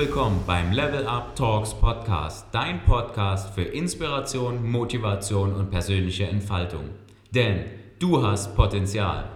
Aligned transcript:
willkommen 0.00 0.42
beim 0.46 0.72
Level 0.72 1.06
Up 1.06 1.36
Talks 1.36 1.74
Podcast, 1.74 2.46
dein 2.52 2.82
Podcast 2.86 3.52
für 3.54 3.64
Inspiration, 3.64 4.66
Motivation 4.66 5.54
und 5.54 5.70
persönliche 5.70 6.24
Entfaltung. 6.24 6.88
Denn 7.32 7.66
du 7.98 8.26
hast 8.26 8.56
Potenzial. 8.56 9.28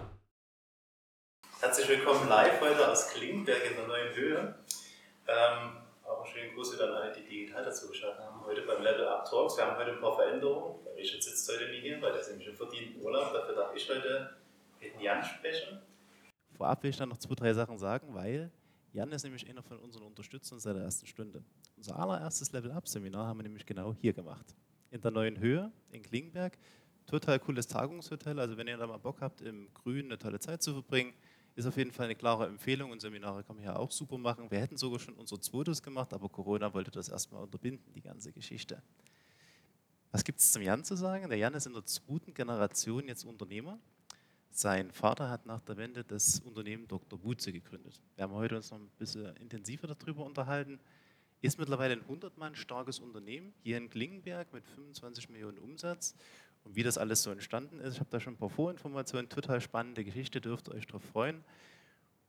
Herzlich 1.61 1.87
willkommen 1.87 2.27
live 2.27 2.59
heute 2.61 2.91
aus 2.91 3.09
Klingberg 3.09 3.59
in 3.63 3.75
der 3.75 3.87
neuen 3.87 4.15
Höhe. 4.15 4.55
Ähm, 5.27 5.77
auch 6.03 6.23
einen 6.23 6.33
schönen 6.33 6.55
Gruß 6.55 6.73
wieder 6.73 6.85
an 6.85 6.93
alle, 6.95 7.13
die 7.13 7.29
digital 7.29 7.63
dazu 7.63 7.87
geschaut 7.87 8.17
haben. 8.17 8.43
Heute 8.43 8.63
beim 8.63 8.81
Level 8.81 9.07
Up 9.07 9.23
Talks. 9.29 9.57
Wir 9.57 9.67
haben 9.67 9.77
heute 9.77 9.91
ein 9.91 10.01
paar 10.01 10.15
Veränderungen. 10.15 10.83
Der 10.83 10.95
Richard 10.95 11.21
sitzt 11.21 11.47
heute 11.47 11.69
nicht 11.69 11.83
hier, 11.83 12.01
weil 12.01 12.11
er 12.11 12.21
ist 12.21 12.29
nämlich 12.29 12.47
im 12.47 12.55
verdienten 12.55 13.03
Urlaub. 13.03 13.31
Dafür 13.31 13.53
darf 13.53 13.75
ich 13.75 13.87
heute 13.87 14.31
mit 14.81 14.99
Jan 14.99 15.23
sprechen. 15.23 15.79
Vorab 16.57 16.81
will 16.81 16.89
ich 16.89 16.97
dann 16.97 17.09
noch 17.09 17.19
zwei, 17.19 17.35
drei 17.35 17.53
Sachen 17.53 17.77
sagen, 17.77 18.15
weil 18.15 18.49
Jan 18.95 19.11
ist 19.11 19.23
nämlich 19.23 19.45
einer 19.49 19.61
von 19.61 19.77
unseren 19.79 20.03
Unterstützern 20.03 20.57
seit 20.57 20.77
der 20.77 20.83
ersten 20.83 21.05
Stunde. 21.05 21.43
Unser 21.75 21.99
allererstes 21.99 22.53
Level-Up-Seminar 22.53 23.27
haben 23.27 23.39
wir 23.39 23.43
nämlich 23.43 23.65
genau 23.65 23.93
hier 23.93 24.13
gemacht. 24.13 24.55
In 24.89 25.01
der 25.01 25.11
neuen 25.11 25.37
Höhe 25.37 25.69
in 25.91 26.01
Klingenberg. 26.01 26.57
Total 27.05 27.37
cooles 27.39 27.67
Tagungshotel. 27.67 28.39
Also 28.39 28.55
wenn 28.55 28.67
ihr 28.69 28.77
da 28.77 28.87
mal 28.87 28.95
Bock 28.95 29.19
habt, 29.19 29.41
im 29.41 29.67
Grün 29.73 30.05
eine 30.05 30.17
tolle 30.17 30.39
Zeit 30.39 30.63
zu 30.63 30.71
verbringen, 30.71 31.13
ist 31.55 31.65
auf 31.65 31.75
jeden 31.75 31.91
Fall 31.91 32.05
eine 32.05 32.15
klare 32.15 32.47
Empfehlung 32.47 32.91
und 32.91 33.01
Seminare 33.01 33.43
kann 33.43 33.57
man 33.57 33.63
hier 33.63 33.77
auch 33.77 33.91
super 33.91 34.17
machen. 34.17 34.49
Wir 34.49 34.61
hätten 34.61 34.77
sogar 34.77 34.99
schon 34.99 35.15
unser 35.15 35.41
zweites 35.41 35.83
gemacht, 35.83 36.13
aber 36.13 36.29
Corona 36.29 36.73
wollte 36.73 36.91
das 36.91 37.09
erstmal 37.09 37.43
unterbinden, 37.43 37.93
die 37.93 38.01
ganze 38.01 38.31
Geschichte. 38.31 38.81
Was 40.13 40.23
gibt 40.23 40.39
es 40.39 40.53
zum 40.53 40.61
Jan 40.61 40.85
zu 40.85 40.95
sagen? 40.95 41.27
Der 41.27 41.37
Jan 41.37 41.53
ist 41.53 41.67
in 41.67 41.73
der 41.73 41.83
zweiten 41.83 42.33
Generation 42.33 43.09
jetzt 43.09 43.25
Unternehmer. 43.25 43.77
Sein 44.57 44.89
Vater 44.91 45.29
hat 45.29 45.45
nach 45.45 45.59
der 45.59 45.75
Wende 45.75 46.05
das 46.05 46.39
Unternehmen 46.39 46.87
Dr. 46.87 47.19
Butze 47.19 47.51
gegründet. 47.51 48.01
Wir 48.15 48.23
haben 48.23 48.31
heute 48.31 48.55
uns 48.55 48.71
noch 48.71 48.79
ein 48.79 48.89
bisschen 48.97 49.35
intensiver 49.35 49.85
darüber 49.85 50.23
unterhalten. 50.23 50.79
Ist 51.41 51.59
mittlerweile 51.59 51.91
ein 51.91 52.03
100 52.03 52.37
Mann 52.37 52.55
starkes 52.55 52.99
Unternehmen 52.99 53.53
hier 53.63 53.77
in 53.77 53.89
Klingenberg 53.89 54.53
mit 54.53 54.65
25 54.65 55.27
Millionen 55.27 55.57
Umsatz. 55.57 56.15
Und 56.63 56.77
wie 56.77 56.83
das 56.83 56.97
alles 56.97 57.21
so 57.21 57.31
entstanden 57.31 57.81
ist, 57.81 57.95
ich 57.95 57.99
habe 57.99 58.09
da 58.09 58.21
schon 58.21 58.35
ein 58.35 58.37
paar 58.37 58.49
Vorinformationen, 58.49 59.27
total 59.27 59.59
spannende 59.59 60.05
Geschichte, 60.05 60.39
dürft 60.39 60.69
ihr 60.69 60.75
euch 60.75 60.87
darauf 60.87 61.03
freuen. 61.03 61.43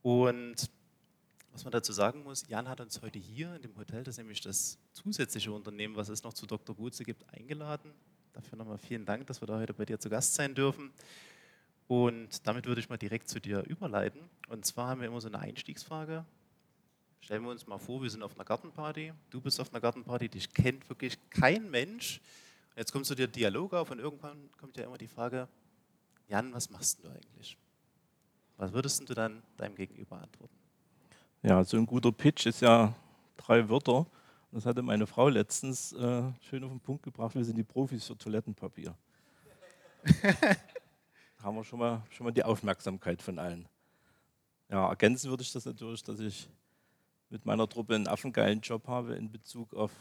Und 0.01 0.69
was 1.53 1.63
man 1.63 1.71
dazu 1.71 1.93
sagen 1.93 2.23
muss, 2.23 2.45
Jan 2.49 2.67
hat 2.67 2.81
uns 2.81 3.01
heute 3.01 3.19
hier 3.19 3.55
in 3.55 3.61
dem 3.61 3.77
Hotel, 3.77 4.03
das 4.03 4.15
ist 4.15 4.17
nämlich 4.17 4.41
das 4.41 4.77
zusätzliche 4.91 5.53
Unternehmen, 5.53 5.95
was 5.95 6.09
es 6.09 6.23
noch 6.23 6.33
zu 6.33 6.45
Dr. 6.45 6.75
Butze 6.75 7.05
gibt, 7.05 7.23
eingeladen. 7.33 7.93
Dafür 8.33 8.57
nochmal 8.57 8.79
vielen 8.79 9.05
Dank, 9.05 9.27
dass 9.27 9.41
wir 9.41 9.45
da 9.45 9.57
heute 9.57 9.73
bei 9.73 9.85
dir 9.85 9.97
zu 9.97 10.09
Gast 10.09 10.35
sein 10.35 10.53
dürfen. 10.53 10.91
Und 11.87 12.45
damit 12.45 12.65
würde 12.65 12.81
ich 12.81 12.89
mal 12.89 12.97
direkt 12.97 13.29
zu 13.29 13.39
dir 13.39 13.63
überleiten. 13.63 14.21
Und 14.49 14.65
zwar 14.65 14.89
haben 14.89 15.01
wir 15.01 15.07
immer 15.07 15.21
so 15.21 15.27
eine 15.27 15.39
Einstiegsfrage. 15.39 16.25
Stellen 17.21 17.43
wir 17.43 17.51
uns 17.51 17.65
mal 17.65 17.77
vor, 17.77 18.01
wir 18.01 18.09
sind 18.09 18.23
auf 18.23 18.35
einer 18.35 18.45
Gartenparty. 18.45 19.13
Du 19.29 19.41
bist 19.41 19.59
auf 19.59 19.71
einer 19.73 19.81
Gartenparty, 19.81 20.29
dich 20.29 20.53
kennt 20.53 20.87
wirklich 20.89 21.17
kein 21.29 21.69
Mensch. 21.69 22.21
Und 22.71 22.77
jetzt 22.77 22.91
kommt 22.91 23.05
so 23.05 23.15
der 23.15 23.27
Dialog 23.27 23.73
auf 23.73 23.89
und 23.91 23.99
irgendwann 23.99 24.49
kommt 24.59 24.77
ja 24.77 24.83
immer 24.83 24.97
die 24.97 25.07
Frage, 25.07 25.47
Jan, 26.27 26.53
was 26.53 26.69
machst 26.69 27.03
du 27.03 27.09
eigentlich? 27.09 27.57
Was 28.57 28.73
würdest 28.73 29.07
du 29.07 29.13
dann 29.13 29.41
deinem 29.55 29.75
Gegenüber 29.75 30.21
antworten? 30.21 30.55
Ja, 31.41 31.63
so 31.63 31.77
ein 31.77 31.85
guter 31.85 32.11
Pitch 32.11 32.47
ist 32.47 32.61
ja 32.61 32.93
drei 33.37 33.67
Wörter. 33.69 34.05
Das 34.51 34.65
hatte 34.65 34.81
meine 34.81 35.07
Frau 35.07 35.29
letztens 35.29 35.93
äh, 35.93 36.23
schön 36.41 36.63
auf 36.63 36.71
den 36.71 36.79
Punkt 36.79 37.03
gebracht. 37.03 37.35
Wir 37.35 37.45
sind 37.45 37.57
die 37.57 37.63
Profis 37.63 38.05
für 38.05 38.17
Toilettenpapier. 38.17 38.95
haben 41.39 41.55
wir 41.55 41.63
schon 41.63 41.79
mal, 41.79 42.03
schon 42.09 42.25
mal 42.25 42.31
die 42.31 42.43
Aufmerksamkeit 42.43 43.21
von 43.21 43.39
allen. 43.39 43.67
Ja, 44.69 44.89
ergänzen 44.89 45.29
würde 45.29 45.43
ich 45.43 45.51
das 45.51 45.65
natürlich, 45.65 46.03
dass 46.03 46.19
ich 46.19 46.49
mit 47.29 47.45
meiner 47.45 47.67
Truppe 47.67 47.95
einen 47.95 48.07
affengeilen 48.07 48.61
Job 48.61 48.87
habe 48.87 49.15
in 49.15 49.31
Bezug 49.31 49.73
auf, 49.73 49.91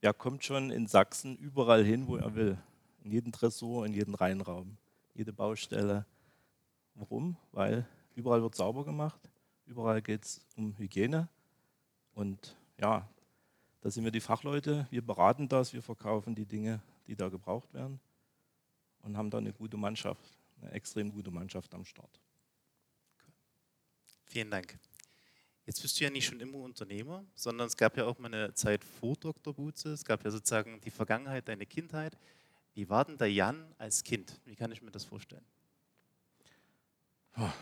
wer 0.00 0.12
kommt 0.12 0.44
schon 0.44 0.70
in 0.70 0.86
Sachsen 0.86 1.36
überall 1.36 1.84
hin, 1.84 2.06
wo 2.06 2.16
er 2.16 2.34
will. 2.34 2.58
In 3.04 3.10
jeden 3.10 3.32
Tresor, 3.32 3.84
in 3.84 3.94
jeden 3.94 4.14
Reinraum, 4.14 4.76
jede 5.14 5.32
Baustelle. 5.32 6.06
Warum? 6.94 7.36
Weil 7.50 7.86
überall 8.14 8.42
wird 8.42 8.54
sauber 8.54 8.84
gemacht, 8.84 9.20
überall 9.66 10.02
geht 10.02 10.24
es 10.24 10.40
um 10.56 10.76
Hygiene. 10.78 11.28
Und 12.14 12.56
ja, 12.80 13.08
da 13.80 13.90
sind 13.90 14.04
wir 14.04 14.12
die 14.12 14.20
Fachleute, 14.20 14.86
wir 14.90 15.02
beraten 15.02 15.48
das, 15.48 15.72
wir 15.72 15.82
verkaufen 15.82 16.34
die 16.34 16.46
Dinge, 16.46 16.80
die 17.06 17.16
da 17.16 17.28
gebraucht 17.28 17.72
werden 17.74 18.00
und 19.02 19.16
haben 19.16 19.30
da 19.30 19.38
eine 19.38 19.52
gute 19.52 19.76
Mannschaft 19.76 20.38
eine 20.62 20.72
extrem 20.72 21.10
gute 21.10 21.30
Mannschaft 21.30 21.74
am 21.74 21.84
Start. 21.84 22.20
Vielen 24.24 24.50
Dank. 24.50 24.78
Jetzt 25.66 25.82
bist 25.82 25.98
du 26.00 26.04
ja 26.04 26.10
nicht 26.10 26.26
schon 26.26 26.40
immer 26.40 26.58
Unternehmer, 26.58 27.24
sondern 27.34 27.66
es 27.68 27.76
gab 27.76 27.96
ja 27.96 28.04
auch 28.06 28.18
mal 28.18 28.32
eine 28.32 28.54
Zeit 28.54 28.82
vor 28.82 29.14
Dr. 29.16 29.54
Butze. 29.54 29.92
Es 29.92 30.04
gab 30.04 30.24
ja 30.24 30.30
sozusagen 30.30 30.80
die 30.80 30.90
Vergangenheit, 30.90 31.46
deine 31.46 31.66
Kindheit. 31.66 32.16
Wie 32.74 32.88
war 32.88 33.04
denn 33.04 33.18
der 33.18 33.30
Jan 33.30 33.74
als 33.78 34.02
Kind? 34.02 34.40
Wie 34.44 34.56
kann 34.56 34.72
ich 34.72 34.82
mir 34.82 34.90
das 34.90 35.04
vorstellen? 35.04 35.44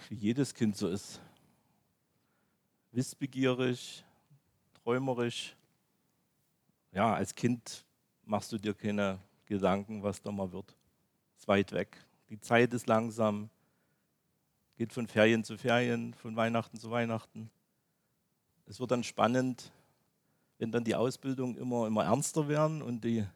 Wie 0.08 0.14
jedes 0.14 0.54
Kind 0.54 0.76
so 0.76 0.88
ist. 0.88 1.20
Wissbegierig, 2.92 4.04
träumerisch. 4.82 5.54
Ja, 6.92 7.14
als 7.14 7.34
Kind 7.34 7.84
machst 8.24 8.50
du 8.50 8.58
dir 8.58 8.74
keine 8.74 9.20
Gedanken, 9.44 10.02
was 10.02 10.22
da 10.22 10.32
mal 10.32 10.50
wird. 10.50 10.74
Ist 11.36 11.46
weit 11.46 11.72
weg. 11.72 11.96
Die 12.30 12.40
Zeit 12.40 12.72
ist 12.72 12.86
langsam, 12.86 13.50
geht 14.76 14.92
von 14.92 15.08
Ferien 15.08 15.42
zu 15.42 15.58
Ferien, 15.58 16.14
von 16.14 16.36
Weihnachten 16.36 16.78
zu 16.78 16.90
Weihnachten. 16.90 17.50
Es 18.66 18.78
wird 18.78 18.92
dann 18.92 19.02
spannend, 19.02 19.72
wenn 20.58 20.70
dann 20.70 20.84
die 20.84 20.94
Ausbildungen 20.94 21.56
immer, 21.56 21.88
immer 21.88 22.04
ernster 22.04 22.46
werden 22.46 22.82
und 22.82 23.02
die, 23.02 23.26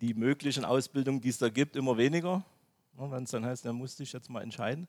die 0.00 0.14
möglichen 0.14 0.64
Ausbildungen, 0.64 1.20
die 1.20 1.28
es 1.28 1.38
da 1.38 1.50
gibt, 1.50 1.76
immer 1.76 1.98
weniger. 1.98 2.42
Wenn 2.94 3.24
es 3.24 3.30
dann 3.30 3.44
heißt, 3.44 3.66
dann 3.66 3.76
musste 3.76 4.02
ich 4.02 4.12
jetzt 4.14 4.30
mal 4.30 4.42
entscheiden. 4.42 4.88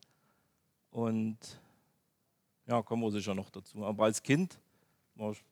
Und 0.89 1.37
ja, 2.65 2.81
kommen 2.81 3.03
wir 3.03 3.11
sicher 3.11 3.35
noch 3.35 3.49
dazu. 3.49 3.85
Aber 3.85 4.05
als 4.05 4.23
Kind 4.23 4.57
war 5.15 5.31
ich 5.31 5.43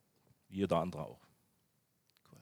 wie 0.48 0.58
jeder 0.58 0.78
andere 0.78 1.04
auch. 1.04 1.20
Cool. 2.32 2.40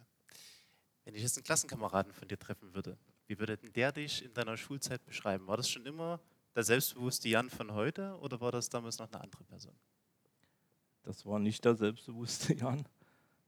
Wenn 1.05 1.15
ich 1.15 1.23
jetzt 1.23 1.37
einen 1.37 1.43
Klassenkameraden 1.43 2.13
von 2.13 2.27
dir 2.27 2.37
treffen 2.37 2.71
würde, 2.75 2.97
wie 3.27 3.39
würde 3.39 3.57
denn 3.57 3.73
der 3.73 3.91
dich 3.91 4.23
in 4.23 4.33
deiner 4.33 4.57
Schulzeit 4.57 5.05
beschreiben? 5.05 5.47
War 5.47 5.57
das 5.57 5.69
schon 5.69 5.85
immer 5.85 6.19
der 6.55 6.63
selbstbewusste 6.63 7.29
Jan 7.29 7.49
von 7.49 7.73
heute 7.73 8.17
oder 8.19 8.39
war 8.41 8.51
das 8.51 8.69
damals 8.69 8.99
noch 8.99 9.11
eine 9.11 9.21
andere 9.21 9.43
Person? 9.43 9.75
Das 11.03 11.25
war 11.25 11.39
nicht 11.39 11.63
der 11.65 11.75
selbstbewusste 11.75 12.53
Jan. 12.57 12.85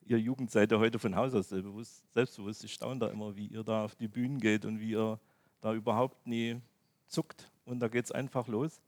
Ihr 0.08 0.20
Jugend 0.20 0.52
seid 0.52 0.72
ja 0.72 0.78
heute 0.78 1.00
von 1.00 1.16
Haus 1.16 1.34
aus 1.34 1.50
selbstbewusst. 1.50 2.04
selbstbewusst. 2.14 2.64
Ich 2.64 2.74
staune 2.74 3.00
da 3.00 3.08
immer, 3.08 3.36
wie 3.36 3.48
ihr 3.48 3.64
da 3.64 3.86
auf 3.86 3.96
die 3.96 4.08
Bühnen 4.08 4.40
geht 4.40 4.66
und 4.66 4.80
wie 4.80 4.92
ihr 4.92 5.20
da 5.62 5.74
überhaupt 5.74 6.28
nie 6.28 6.62
zuckt. 7.08 7.52
Und 7.66 7.80
da 7.80 7.88
geht 7.88 8.06
es 8.06 8.12
einfach 8.12 8.48
los. 8.48 8.82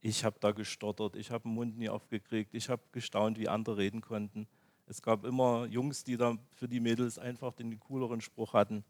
Ich 0.00 0.24
habe 0.24 0.36
da 0.40 0.52
gestottert, 0.52 1.16
ich 1.16 1.30
habe 1.30 1.42
den 1.42 1.54
Mund 1.54 1.76
nie 1.76 1.88
aufgekriegt, 1.88 2.54
ich 2.54 2.70
habe 2.70 2.82
gestaunt, 2.92 3.38
wie 3.38 3.48
andere 3.48 3.76
reden 3.76 4.00
konnten. 4.00 4.46
Es 4.86 5.02
gab 5.02 5.24
immer 5.24 5.66
Jungs, 5.66 6.04
die 6.04 6.16
da 6.16 6.38
für 6.56 6.68
die 6.68 6.80
Mädels 6.80 7.18
einfach 7.18 7.52
den 7.52 7.78
cooleren 7.78 8.20
Spruch 8.20 8.54
hatten. 8.54 8.84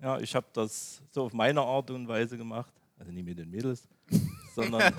Ja, 0.00 0.18
ich 0.18 0.34
habe 0.34 0.46
das 0.52 1.02
so 1.10 1.24
auf 1.24 1.32
meine 1.32 1.60
Art 1.60 1.90
und 1.90 2.06
Weise 2.06 2.36
gemacht. 2.36 2.72
Also 2.98 3.12
nicht 3.12 3.24
mit 3.24 3.38
den 3.38 3.50
Mädels, 3.50 3.88
sondern 4.54 4.94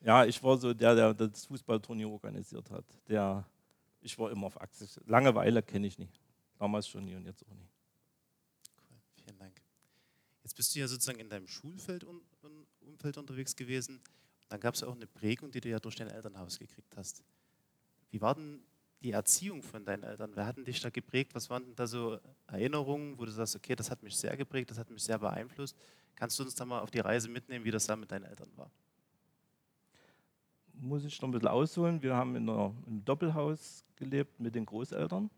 ja, 0.00 0.24
ich 0.24 0.40
war 0.42 0.56
so 0.56 0.72
der, 0.72 0.94
der 0.94 1.14
das 1.14 1.46
Fußballturnier 1.46 2.08
organisiert 2.08 2.70
hat. 2.70 2.84
Der, 3.08 3.44
ich 4.00 4.16
war 4.18 4.30
immer 4.30 4.46
auf 4.46 4.60
Achse. 4.60 4.86
Langeweile 5.06 5.62
kenne 5.62 5.88
ich 5.88 5.98
nicht. 5.98 6.20
Damals 6.58 6.86
schon 6.86 7.04
nie 7.04 7.16
und 7.16 7.24
jetzt 7.24 7.44
auch 7.44 7.54
nie. 7.54 7.68
Cool, 8.78 8.96
vielen 9.24 9.38
Dank. 9.38 9.60
Jetzt 10.44 10.54
bist 10.54 10.74
du 10.74 10.78
ja 10.78 10.86
sozusagen 10.86 11.18
in 11.18 11.28
deinem 11.28 11.48
Schulfeld 11.48 12.04
un, 12.04 12.20
Umfeld 12.80 13.18
unterwegs 13.18 13.56
gewesen. 13.56 14.00
Dann 14.48 14.60
gab 14.60 14.74
es 14.74 14.82
ja 14.82 14.86
auch 14.86 14.94
eine 14.94 15.08
Prägung, 15.08 15.50
die 15.50 15.60
du 15.60 15.68
ja 15.68 15.80
durch 15.80 15.96
dein 15.96 16.08
Elternhaus 16.08 16.60
gekriegt 16.60 16.96
hast. 16.96 17.24
Wie 18.10 18.20
war 18.20 18.36
denn 18.36 18.62
die 19.02 19.12
Erziehung 19.12 19.62
von 19.62 19.84
deinen 19.84 20.02
Eltern? 20.02 20.32
Wer 20.34 20.46
hat 20.46 20.56
dich 20.58 20.80
da 20.80 20.90
geprägt? 20.90 21.34
Was 21.34 21.50
waren 21.50 21.64
denn 21.64 21.74
da 21.74 21.86
so 21.86 22.18
Erinnerungen, 22.46 23.18
wo 23.18 23.24
du 23.24 23.30
sagst, 23.30 23.56
okay, 23.56 23.76
das 23.76 23.90
hat 23.90 24.02
mich 24.02 24.16
sehr 24.16 24.36
geprägt, 24.36 24.70
das 24.70 24.78
hat 24.78 24.90
mich 24.90 25.02
sehr 25.02 25.18
beeinflusst? 25.18 25.76
Kannst 26.14 26.38
du 26.38 26.42
uns 26.42 26.54
da 26.54 26.64
mal 26.64 26.80
auf 26.80 26.90
die 26.90 27.00
Reise 27.00 27.28
mitnehmen, 27.28 27.64
wie 27.64 27.70
das 27.70 27.86
da 27.86 27.94
mit 27.94 28.10
deinen 28.10 28.24
Eltern 28.24 28.50
war? 28.56 28.70
Muss 30.72 31.04
ich 31.04 31.20
noch 31.20 31.28
ein 31.28 31.32
bisschen 31.32 31.48
ausholen. 31.48 32.02
Wir 32.02 32.14
haben 32.14 32.36
in 32.36 32.48
einem 32.48 33.04
Doppelhaus 33.04 33.84
gelebt 33.96 34.38
mit 34.40 34.54
den 34.54 34.66
Großeltern. 34.66 35.30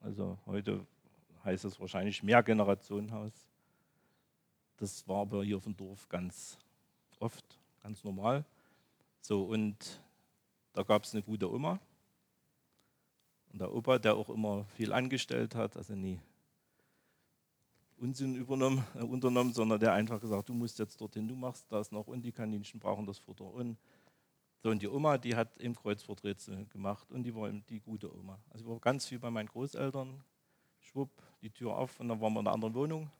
Also 0.00 0.38
heute 0.46 0.86
heißt 1.44 1.64
es 1.64 1.78
wahrscheinlich 1.80 2.22
Mehrgenerationenhaus. 2.22 3.32
Das 4.76 5.06
war 5.06 5.22
aber 5.22 5.44
hier 5.44 5.58
auf 5.58 5.64
dem 5.64 5.76
Dorf 5.76 6.08
ganz 6.08 6.58
oft, 7.18 7.44
ganz 7.82 8.02
normal. 8.02 8.44
So, 9.20 9.44
und 9.44 10.00
da 10.72 10.82
gab 10.82 11.04
es 11.04 11.12
eine 11.12 11.22
gute 11.22 11.50
Oma, 11.52 11.78
und 13.52 13.60
der 13.60 13.72
Opa, 13.72 13.98
der 13.98 14.16
auch 14.16 14.30
immer 14.30 14.64
viel 14.76 14.92
angestellt 14.92 15.54
hat, 15.54 15.76
also 15.76 15.94
nie 15.94 16.20
Unsinn 17.96 18.34
übernommen, 18.34 18.82
äh, 18.94 19.02
unternommen, 19.02 19.52
sondern 19.52 19.78
der 19.78 19.92
einfach 19.92 20.20
gesagt, 20.20 20.48
du 20.48 20.54
musst 20.54 20.78
jetzt 20.78 20.98
dorthin, 21.00 21.28
du 21.28 21.36
machst 21.36 21.70
das 21.70 21.92
noch 21.92 22.06
und 22.06 22.22
die 22.22 22.32
Kaninchen 22.32 22.80
brauchen 22.80 23.04
das 23.04 23.18
Futter 23.18 23.44
und 23.44 23.76
So, 24.62 24.70
und 24.70 24.82
die 24.82 24.88
Oma, 24.88 25.16
die 25.16 25.34
hat 25.34 25.58
eben 25.58 25.74
Kreuzworträtsel 25.74 26.66
gemacht 26.66 27.10
und 27.10 27.24
die 27.24 27.34
war 27.34 27.50
die 27.50 27.80
gute 27.80 28.14
Oma. 28.14 28.38
Also 28.50 28.64
ich 28.64 28.70
war 28.70 28.78
ganz 28.78 29.06
viel 29.06 29.18
bei 29.18 29.30
meinen 29.30 29.48
Großeltern, 29.48 30.22
schwupp, 30.80 31.10
die 31.40 31.50
Tür 31.50 31.76
auf 31.76 31.98
und 31.98 32.08
dann 32.08 32.20
waren 32.20 32.34
wir 32.34 32.40
in 32.40 32.46
einer 32.46 32.54
anderen 32.54 32.74
Wohnung. 32.74 33.10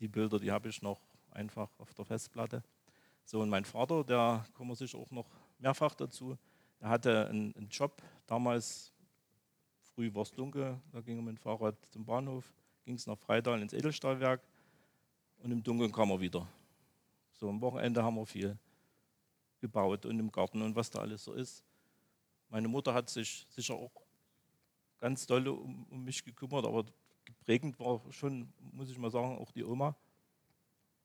Die 0.00 0.08
Bilder, 0.08 0.38
die 0.38 0.50
habe 0.50 0.68
ich 0.68 0.80
noch 0.80 1.00
einfach 1.30 1.68
auf 1.78 1.92
der 1.94 2.04
Festplatte. 2.06 2.62
So, 3.24 3.40
und 3.40 3.50
mein 3.50 3.64
Vater, 3.64 4.02
der 4.02 4.46
kommen 4.54 4.74
sicher 4.74 4.98
auch 4.98 5.10
noch 5.10 5.28
mehrfach 5.58 5.94
dazu, 5.94 6.38
er 6.82 6.88
hatte 6.88 7.28
einen, 7.28 7.54
einen 7.54 7.68
Job, 7.68 8.02
damals 8.26 8.92
früh 9.94 10.12
war 10.12 10.22
es 10.22 10.32
dunkel, 10.32 10.80
da 10.90 11.00
ging 11.00 11.16
er 11.16 11.22
mit 11.22 11.36
dem 11.36 11.38
Fahrrad 11.38 11.76
zum 11.90 12.04
Bahnhof, 12.04 12.52
ging 12.84 12.96
es 12.96 13.06
nach 13.06 13.16
Freidal 13.16 13.62
ins 13.62 13.72
Edelstahlwerk 13.72 14.42
und 15.38 15.52
im 15.52 15.62
Dunkeln 15.62 15.92
kam 15.92 16.10
er 16.10 16.20
wieder. 16.20 16.46
So, 17.34 17.48
am 17.48 17.60
Wochenende 17.60 18.02
haben 18.02 18.16
wir 18.16 18.26
viel 18.26 18.58
gebaut 19.60 20.04
und 20.06 20.18
im 20.18 20.32
Garten 20.32 20.60
und 20.60 20.74
was 20.74 20.90
da 20.90 20.98
alles 20.98 21.22
so 21.22 21.34
ist. 21.34 21.62
Meine 22.48 22.66
Mutter 22.66 22.92
hat 22.92 23.08
sich 23.08 23.46
sicher 23.48 23.74
auch 23.74 23.92
ganz 24.98 25.24
doll 25.24 25.46
um, 25.46 25.86
um 25.88 26.02
mich 26.02 26.24
gekümmert, 26.24 26.66
aber 26.66 26.84
prägend 27.44 27.78
war 27.78 28.02
schon, 28.10 28.52
muss 28.72 28.90
ich 28.90 28.98
mal 28.98 29.10
sagen, 29.10 29.38
auch 29.38 29.52
die 29.52 29.62
Oma, 29.62 29.94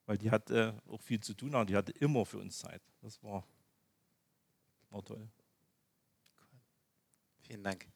weil 0.08 0.18
die 0.18 0.32
hatte 0.32 0.82
auch 0.90 1.02
viel 1.02 1.20
zu 1.20 1.36
tun 1.36 1.54
und 1.54 1.70
die 1.70 1.76
hatte 1.76 1.92
immer 1.92 2.26
für 2.26 2.40
uns 2.40 2.58
Zeit. 2.58 2.82
Das 3.04 3.22
war, 3.22 3.46
war 4.90 5.06
toll. 5.06 5.30
Vielen 7.48 7.64
Dank. 7.64 7.88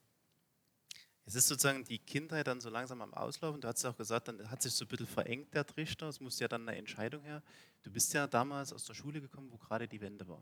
Es 1.26 1.36
ist 1.36 1.50
sozusagen 1.50 1.84
die 1.84 2.00
Kindheit 2.00 2.48
dann 2.48 2.62
so 2.62 2.70
langsam 2.70 3.02
am 3.02 3.14
Auslaufen. 3.14 3.60
Du 3.60 3.68
hast 3.68 3.84
ja 3.84 3.90
auch 3.90 3.98
gesagt, 3.98 4.30
dann 4.30 4.50
hat 4.50 4.62
sich 4.62 4.74
so 4.74 4.86
ein 4.86 4.88
bisschen 4.88 5.08
verengt 5.08 5.54
der 5.54 5.66
Trichter. 5.66 6.08
Es 6.08 6.22
musste 6.22 6.46
ja 6.46 6.48
dann 6.48 6.68
eine 6.68 6.78
Entscheidung 6.78 7.22
her. 7.24 7.44
Du 7.84 7.92
bist 7.92 8.14
ja 8.14 8.28
damals 8.28 8.72
aus 8.72 8.86
der 8.86 8.94
Schule 8.94 9.20
gekommen, 9.20 9.52
wo 9.52 9.58
gerade 9.58 9.90
die 9.90 10.00
Wende 10.00 10.26
war. 10.30 10.42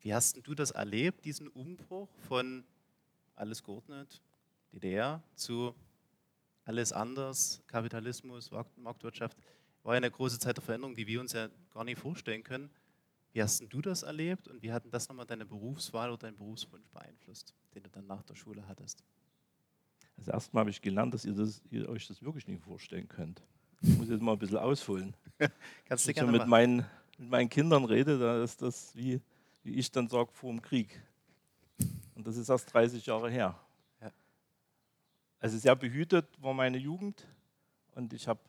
Wie 0.00 0.14
hast 0.14 0.38
du 0.46 0.54
das 0.54 0.70
erlebt, 0.70 1.26
diesen 1.26 1.48
Umbruch 1.48 2.08
von 2.26 2.64
alles 3.36 3.62
geordnet, 3.62 4.22
DDR, 4.72 5.22
zu 5.34 5.74
alles 6.64 6.94
anders, 6.94 7.62
Kapitalismus, 7.66 8.50
Marktwirtschaft? 8.76 9.36
War 9.82 9.94
ja 9.94 9.98
eine 9.98 10.10
große 10.10 10.38
Zeit 10.38 10.56
der 10.56 10.64
Veränderung, 10.64 10.94
die 10.94 11.06
wir 11.06 11.20
uns 11.20 11.34
ja 11.34 11.50
gar 11.74 11.84
nicht 11.84 12.00
vorstellen 12.00 12.42
können. 12.42 12.70
Wie 13.32 13.42
hast 13.42 13.62
du 13.68 13.82
das 13.82 14.02
erlebt 14.02 14.48
und 14.48 14.62
wie 14.62 14.72
hat 14.72 14.82
das 14.90 15.10
nochmal 15.10 15.26
deine 15.26 15.44
Berufswahl 15.44 16.08
oder 16.08 16.20
deinen 16.20 16.38
Berufswunsch 16.38 16.88
beeinflusst, 16.88 17.54
den 17.74 17.82
du 17.82 17.90
dann 17.90 18.06
nach 18.06 18.22
der 18.22 18.34
Schule 18.34 18.66
hattest? 18.68 19.04
Also 20.16 20.30
erstmal 20.30 20.62
habe 20.62 20.70
ich 20.70 20.80
gelernt, 20.80 21.12
dass 21.12 21.24
ihr, 21.24 21.34
das, 21.34 21.62
ihr, 21.70 21.88
euch 21.88 22.06
das 22.06 22.22
wirklich 22.22 22.46
nicht 22.46 22.62
vorstellen 22.62 23.08
könnt. 23.08 23.42
Ich 23.82 23.96
muss 23.98 24.08
jetzt 24.08 24.22
mal 24.22 24.32
ein 24.32 24.38
bisschen 24.38 24.58
ausholen. 24.58 25.14
Kannst 25.84 26.08
du 26.08 26.14
Wenn 26.14 26.26
ich 26.26 26.32
mit 26.32 26.46
meinen, 26.46 26.86
mit 27.18 27.30
meinen 27.30 27.48
Kindern 27.48 27.84
rede, 27.84 28.18
da 28.18 28.42
ist 28.42 28.62
das 28.62 28.94
wie, 28.96 29.20
wie 29.62 29.74
ich 29.74 29.90
dann 29.90 30.08
sage, 30.08 30.30
vor 30.32 30.50
dem 30.50 30.62
Krieg. 30.62 31.02
Und 32.14 32.26
das 32.26 32.36
ist 32.36 32.48
erst 32.48 32.72
30 32.72 33.04
Jahre 33.04 33.30
her. 33.30 33.58
Ja. 34.00 34.12
Also 35.40 35.58
sehr 35.58 35.74
behütet 35.74 36.26
war 36.40 36.54
meine 36.54 36.78
Jugend. 36.78 37.26
Und 37.94 38.12
ich 38.12 38.28
habe 38.28 38.40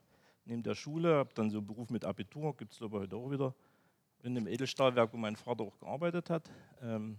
neben 0.45 0.63
der 0.63 0.75
Schule, 0.75 1.15
habe 1.15 1.33
dann 1.33 1.49
so 1.49 1.57
einen 1.57 1.67
Beruf 1.67 1.89
mit 1.89 2.05
Abitur, 2.05 2.55
gibt 2.55 2.73
es 2.73 2.81
aber 2.81 2.99
heute 2.99 3.15
auch 3.15 3.31
wieder, 3.31 3.53
in 4.23 4.37
einem 4.37 4.47
Edelstahlwerk, 4.47 5.11
wo 5.13 5.17
mein 5.17 5.35
Vater 5.35 5.63
auch 5.63 5.77
gearbeitet 5.79 6.29
hat. 6.29 6.49
Ähm, 6.81 7.17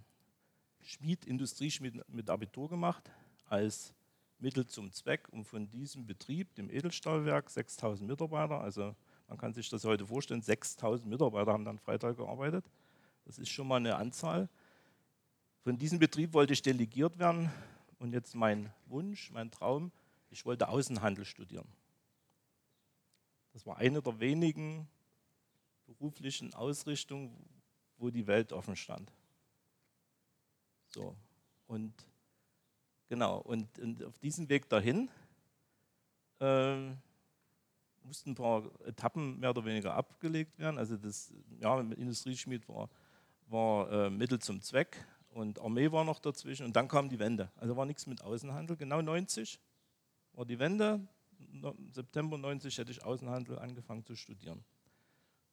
Schmied, 0.87 1.25
Industrieschmied 1.25 2.01
mit 2.07 2.29
Abitur 2.29 2.69
gemacht 2.69 3.11
als 3.47 3.93
Mittel 4.39 4.65
zum 4.65 4.89
Zweck, 4.93 5.27
um 5.31 5.43
von 5.43 5.69
diesem 5.69 6.05
Betrieb, 6.05 6.55
dem 6.55 6.69
Edelstahlwerk, 6.69 7.49
6000 7.49 8.09
Mitarbeiter, 8.09 8.61
also 8.61 8.95
man 9.27 9.37
kann 9.37 9.53
sich 9.53 9.69
das 9.69 9.83
heute 9.83 10.05
vorstellen, 10.05 10.41
6000 10.41 11.09
Mitarbeiter 11.09 11.51
haben 11.51 11.65
dann 11.65 11.77
Freitag 11.77 12.15
gearbeitet. 12.15 12.63
Das 13.25 13.37
ist 13.37 13.49
schon 13.49 13.67
mal 13.67 13.75
eine 13.75 13.97
Anzahl. 13.97 14.47
Von 15.59 15.77
diesem 15.77 15.99
Betrieb 15.99 16.31
wollte 16.31 16.53
ich 16.53 16.61
delegiert 16.61 17.19
werden 17.19 17.51
und 17.99 18.13
jetzt 18.13 18.33
mein 18.33 18.71
Wunsch, 18.85 19.29
mein 19.31 19.51
Traum, 19.51 19.91
ich 20.29 20.45
wollte 20.45 20.69
Außenhandel 20.69 21.25
studieren. 21.25 21.67
Das 23.51 23.65
war 23.65 23.77
eine 23.77 24.01
der 24.01 24.21
wenigen 24.21 24.87
beruflichen 25.85 26.53
Ausrichtungen, 26.53 27.35
wo 27.97 28.09
die 28.09 28.27
Welt 28.27 28.53
offen 28.53 28.77
stand. 28.77 29.11
So. 30.93 31.15
Und 31.67 31.93
Genau, 33.09 33.37
und, 33.39 33.79
und 33.79 34.03
auf 34.03 34.19
diesem 34.19 34.49
Weg 34.49 34.67
dahin 34.67 35.09
äh, 36.41 36.89
mussten 38.03 38.31
ein 38.31 38.35
paar 38.35 38.63
Etappen 38.85 39.39
mehr 39.39 39.51
oder 39.51 39.63
weniger 39.63 39.93
abgelegt 39.93 40.59
werden. 40.59 40.77
Also 40.77 40.97
das 40.97 41.33
ja, 41.61 41.79
Industrieschmied 41.79 42.67
war, 42.67 42.89
war 43.47 43.91
äh, 43.91 44.09
Mittel 44.09 44.39
zum 44.39 44.61
Zweck 44.61 45.05
und 45.29 45.59
Armee 45.61 45.89
war 45.91 46.03
noch 46.03 46.19
dazwischen 46.19 46.65
und 46.65 46.75
dann 46.75 46.89
kam 46.89 47.07
die 47.07 47.19
Wende. 47.19 47.49
Also 47.55 47.77
war 47.77 47.85
nichts 47.85 48.07
mit 48.07 48.21
Außenhandel. 48.21 48.75
Genau 48.75 49.01
90 49.01 49.57
war 50.33 50.45
die 50.45 50.59
Wende. 50.59 50.99
September 51.91 52.37
90 52.37 52.77
hätte 52.77 52.91
ich 52.91 53.05
Außenhandel 53.05 53.57
angefangen 53.57 54.05
zu 54.05 54.15
studieren. 54.15 54.65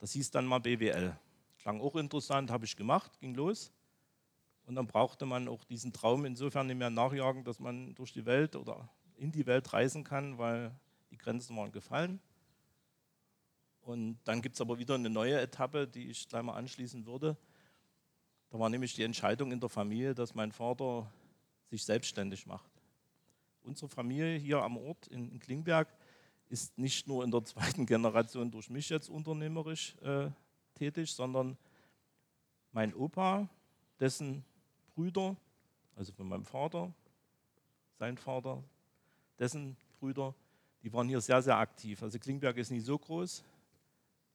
Das 0.00 0.10
hieß 0.10 0.32
dann 0.32 0.46
mal 0.46 0.58
BWL. 0.58 1.16
Klang 1.58 1.80
auch 1.80 1.94
interessant, 1.94 2.50
habe 2.50 2.64
ich 2.64 2.74
gemacht, 2.74 3.20
ging 3.20 3.34
los. 3.34 3.72
Und 4.66 4.76
dann 4.76 4.86
brauchte 4.86 5.26
man 5.26 5.48
auch 5.48 5.64
diesen 5.64 5.92
Traum 5.92 6.24
insofern 6.24 6.66
nicht 6.66 6.78
mehr 6.78 6.90
nachjagen, 6.90 7.44
dass 7.44 7.60
man 7.60 7.94
durch 7.94 8.12
die 8.12 8.24
Welt 8.24 8.56
oder 8.56 8.88
in 9.16 9.30
die 9.30 9.46
Welt 9.46 9.72
reisen 9.72 10.04
kann, 10.04 10.38
weil 10.38 10.74
die 11.10 11.18
Grenzen 11.18 11.56
waren 11.56 11.70
gefallen. 11.70 12.20
Und 13.82 14.18
dann 14.24 14.40
gibt 14.40 14.54
es 14.54 14.60
aber 14.60 14.78
wieder 14.78 14.94
eine 14.94 15.10
neue 15.10 15.38
Etappe, 15.38 15.86
die 15.86 16.08
ich 16.08 16.26
gleich 16.28 16.42
mal 16.42 16.54
anschließen 16.54 17.04
würde. 17.04 17.36
Da 18.48 18.58
war 18.58 18.70
nämlich 18.70 18.94
die 18.94 19.02
Entscheidung 19.02 19.52
in 19.52 19.60
der 19.60 19.68
Familie, 19.68 20.14
dass 20.14 20.34
mein 20.34 20.52
Vater 20.52 21.10
sich 21.66 21.84
selbstständig 21.84 22.46
macht. 22.46 22.70
Unsere 23.62 23.88
Familie 23.88 24.38
hier 24.38 24.62
am 24.62 24.76
Ort 24.78 25.06
in 25.08 25.38
Klingberg 25.38 25.88
ist 26.48 26.78
nicht 26.78 27.06
nur 27.06 27.24
in 27.24 27.30
der 27.30 27.44
zweiten 27.44 27.84
Generation 27.84 28.50
durch 28.50 28.70
mich 28.70 28.88
jetzt 28.88 29.08
unternehmerisch 29.08 29.96
äh, 30.02 30.30
tätig, 30.74 31.12
sondern 31.12 31.58
mein 32.72 32.94
Opa, 32.94 33.48
dessen 34.00 34.44
Brüder, 34.94 35.36
also 35.96 36.12
von 36.12 36.28
meinem 36.28 36.44
Vater, 36.44 36.92
sein 37.98 38.16
Vater, 38.16 38.62
dessen 39.38 39.76
Brüder, 39.98 40.34
die 40.82 40.92
waren 40.92 41.08
hier 41.08 41.20
sehr, 41.20 41.42
sehr 41.42 41.56
aktiv. 41.56 42.02
Also 42.02 42.18
Klingberg 42.18 42.56
ist 42.56 42.70
nicht 42.70 42.84
so 42.84 42.98
groß. 42.98 43.42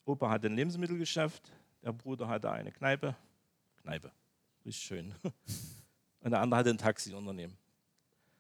Opa 0.06 0.30
hatte 0.30 0.48
ein 0.48 0.56
Lebensmittelgeschäft, 0.56 1.52
der 1.84 1.94
Bruder 1.94 2.28
hatte 2.28 2.52
eine 2.52 2.72
Kneipe. 2.72 3.16
Kneipe, 3.82 4.12
richtig 4.66 4.84
schön. 4.84 5.14
Und 6.22 6.32
der 6.32 6.42
andere 6.42 6.60
hatte 6.60 6.70
ein 6.72 6.78
Taxiunternehmen. 6.78 7.56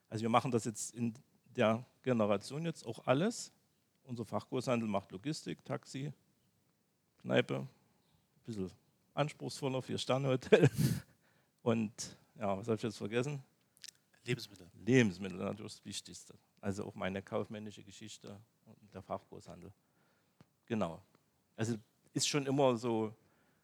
Also 0.09 0.23
wir 0.23 0.29
machen 0.29 0.51
das 0.51 0.65
jetzt 0.65 0.95
in 0.95 1.13
der 1.55 1.85
Generation 2.01 2.65
jetzt 2.65 2.85
auch 2.85 3.05
alles. 3.05 3.51
Unser 4.03 4.25
Fachgroßhandel 4.25 4.89
macht 4.89 5.11
Logistik, 5.11 5.63
Taxi, 5.63 6.11
Kneipe, 7.21 7.59
ein 7.59 7.69
bisschen 8.45 8.71
anspruchsvoller, 9.13 9.81
Vier-Sterne-Hotel. 9.81 10.69
Und 11.61 12.17
ja, 12.35 12.57
was 12.57 12.67
habe 12.67 12.77
ich 12.77 12.83
jetzt 12.83 12.97
vergessen? 12.97 13.43
Lebensmittel. 14.23 14.67
Lebensmittel, 14.85 15.37
natürlich 15.37 15.73
das 15.73 15.85
Wichtigste. 15.85 16.33
Also 16.61 16.85
auch 16.85 16.95
meine 16.95 17.21
kaufmännische 17.21 17.83
Geschichte 17.83 18.39
und 18.65 18.93
der 18.93 19.01
Fachgroßhandel. 19.01 19.71
Genau. 20.65 21.01
Also 21.55 21.75
ist 22.13 22.27
schon 22.27 22.45
immer 22.45 22.77
so, 22.77 23.13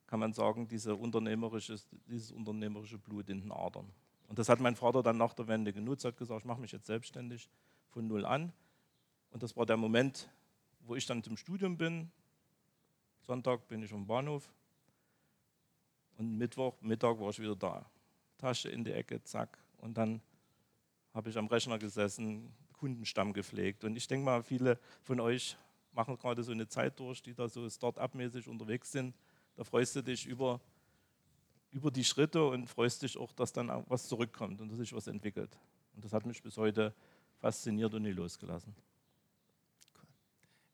kann 0.08 0.20
man 0.20 0.34
sagen, 0.34 0.68
diese 0.68 0.96
unternehmerische, 0.96 1.78
dieses 2.08 2.32
unternehmerische 2.32 2.98
Blut 2.98 3.30
in 3.30 3.42
den 3.42 3.52
Adern. 3.52 3.90
Und 4.28 4.40
das 4.40 4.50
hat 4.50 4.60
mein 4.60 4.76
Vater 4.76 5.04
dann 5.04 5.18
nach 5.18 5.34
der 5.34 5.48
Wende 5.48 5.72
genutzt, 5.72 6.06
hat 6.06 6.18
gesagt, 6.18 6.42
ich 6.42 6.46
mache 6.46 6.62
mich 6.62 6.72
jetzt 6.72 6.88
selbstständig 6.88 7.50
von 7.90 8.08
null 8.08 8.26
an. 8.26 8.52
Und 9.32 9.44
das 9.44 9.56
war 9.56 9.66
der 9.66 9.78
Moment, 9.78 10.30
wo 10.82 10.96
ich 10.96 11.06
dann 11.06 11.24
zum 11.24 11.38
Studium 11.38 11.78
bin. 11.78 12.12
Sonntag 13.22 13.68
bin 13.68 13.84
ich 13.84 13.94
am 13.94 14.08
Bahnhof 14.08 14.50
und 16.18 16.38
Mittwoch, 16.38 16.76
Mittag 16.82 17.20
war 17.20 17.30
ich 17.30 17.40
wieder 17.40 17.56
da. 17.56 17.90
Tasche 18.38 18.70
in 18.70 18.84
die 18.84 18.92
Ecke, 18.92 19.24
zack. 19.24 19.58
Und 19.78 19.98
dann 19.98 20.22
habe 21.14 21.30
ich 21.30 21.38
am 21.38 21.48
Rechner 21.48 21.80
gesessen, 21.80 22.54
Kundenstamm 22.74 23.34
gepflegt. 23.34 23.84
Und 23.84 23.96
ich 23.96 24.08
denke 24.08 24.26
mal, 24.26 24.44
viele 24.44 24.80
von 25.02 25.20
euch 25.20 25.58
machen 25.94 26.18
gerade 26.18 26.44
so 26.44 26.52
eine 26.52 26.68
Zeit 26.68 27.00
durch, 27.00 27.22
die 27.22 27.34
da 27.34 27.48
so 27.48 27.70
start-up-mäßig 27.70 28.48
unterwegs 28.48 28.92
sind. 28.92 29.16
Da 29.56 29.64
freust 29.64 29.96
du 29.96 30.02
dich 30.02 30.26
über, 30.26 30.60
über 31.72 31.90
die 31.90 32.04
Schritte 32.04 32.46
und 32.46 32.68
freust 32.68 33.02
dich 33.02 33.18
auch, 33.18 33.32
dass 33.32 33.54
dann 33.54 33.70
auch 33.70 33.86
was 33.88 34.08
zurückkommt 34.08 34.60
und 34.62 34.70
dass 34.70 34.78
sich 34.78 34.94
was 34.94 35.08
entwickelt. 35.08 35.58
Und 35.96 36.04
das 36.04 36.12
hat 36.12 36.26
mich 36.26 36.42
bis 36.44 36.58
heute 36.58 36.94
fasziniert 37.40 37.94
und 37.94 38.04
nie 38.04 38.12
losgelassen. 38.12 38.76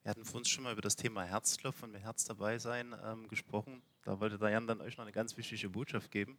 Wir 0.02 0.10
hatten 0.10 0.26
vor 0.26 0.40
uns 0.40 0.50
schon 0.50 0.64
mal 0.64 0.74
über 0.74 0.82
das 0.82 0.96
Thema 0.96 1.24
Herzklopfen 1.24 1.94
und 1.94 2.00
Herz 2.00 2.26
dabei 2.26 2.58
sein 2.58 2.96
ähm, 3.04 3.28
gesprochen. 3.28 3.84
Da 4.04 4.20
wollte 4.20 4.38
der 4.38 4.50
Jan 4.50 4.68
dann 4.68 4.82
euch 4.82 4.98
noch 4.98 5.04
eine 5.04 5.12
ganz 5.12 5.38
wichtige 5.38 5.70
Botschaft 5.70 6.12
geben. 6.12 6.38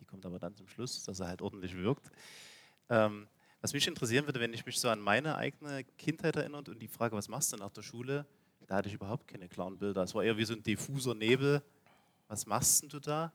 Die 0.00 0.04
kommt 0.04 0.26
aber 0.26 0.38
dann 0.38 0.54
zum 0.54 0.68
Schluss, 0.68 1.04
dass 1.04 1.20
er 1.20 1.28
halt 1.28 1.42
ordentlich 1.42 1.76
wirkt. 1.76 2.10
Ähm, 2.90 3.28
was 3.60 3.72
mich 3.72 3.86
interessieren 3.86 4.26
würde, 4.26 4.40
wenn 4.40 4.52
ich 4.52 4.66
mich 4.66 4.78
so 4.78 4.88
an 4.88 5.00
meine 5.00 5.36
eigene 5.36 5.84
Kindheit 5.96 6.36
erinnere 6.36 6.70
und 6.70 6.82
die 6.82 6.88
Frage, 6.88 7.16
was 7.16 7.28
machst 7.28 7.52
du 7.52 7.56
nach 7.56 7.70
der 7.70 7.82
Schule, 7.82 8.26
da 8.66 8.76
hatte 8.76 8.88
ich 8.88 8.94
überhaupt 8.94 9.28
keine 9.28 9.48
klaren 9.48 9.78
Bilder. 9.78 10.02
Es 10.02 10.14
war 10.14 10.24
eher 10.24 10.36
wie 10.36 10.44
so 10.44 10.54
ein 10.54 10.62
diffuser 10.62 11.14
Nebel. 11.14 11.62
Was 12.28 12.46
machst 12.46 12.92
du 12.92 13.00
da? 13.00 13.32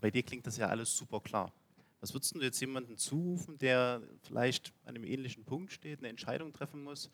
bei 0.00 0.10
dir 0.10 0.22
klingt 0.22 0.46
das 0.46 0.56
ja 0.56 0.68
alles 0.68 0.96
super 0.96 1.20
klar. 1.20 1.52
Was 2.00 2.12
würdest 2.12 2.34
du 2.34 2.40
jetzt 2.40 2.60
jemandem 2.60 2.96
zurufen, 2.96 3.56
der 3.58 4.02
vielleicht 4.22 4.72
an 4.84 4.96
einem 4.96 5.04
ähnlichen 5.04 5.44
Punkt 5.44 5.72
steht, 5.72 6.00
eine 6.00 6.08
Entscheidung 6.08 6.52
treffen 6.52 6.82
muss? 6.82 7.10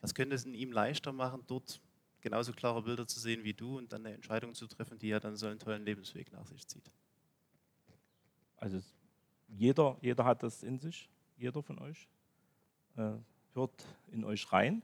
Was 0.00 0.14
könnte 0.14 0.36
es 0.36 0.44
in 0.44 0.54
ihm 0.54 0.72
leichter 0.72 1.12
machen, 1.12 1.42
dort 1.48 1.80
genauso 2.22 2.52
klare 2.52 2.82
Bilder 2.82 3.06
zu 3.06 3.20
sehen 3.20 3.44
wie 3.44 3.52
du 3.52 3.78
und 3.78 3.92
dann 3.92 4.06
eine 4.06 4.14
Entscheidung 4.14 4.54
zu 4.54 4.66
treffen, 4.66 4.98
die 4.98 5.08
ja 5.08 5.20
dann 5.20 5.36
so 5.36 5.46
einen 5.46 5.58
tollen 5.58 5.84
Lebensweg 5.84 6.32
nach 6.32 6.46
sich 6.46 6.66
zieht? 6.66 6.90
Also 8.56 8.80
jeder, 9.48 9.98
jeder 10.00 10.24
hat 10.24 10.42
das 10.42 10.62
in 10.62 10.78
sich, 10.78 11.10
jeder 11.36 11.62
von 11.62 11.78
euch. 11.78 12.08
Äh, 12.96 13.12
hört 13.54 13.84
in 14.10 14.24
euch 14.24 14.50
rein 14.52 14.82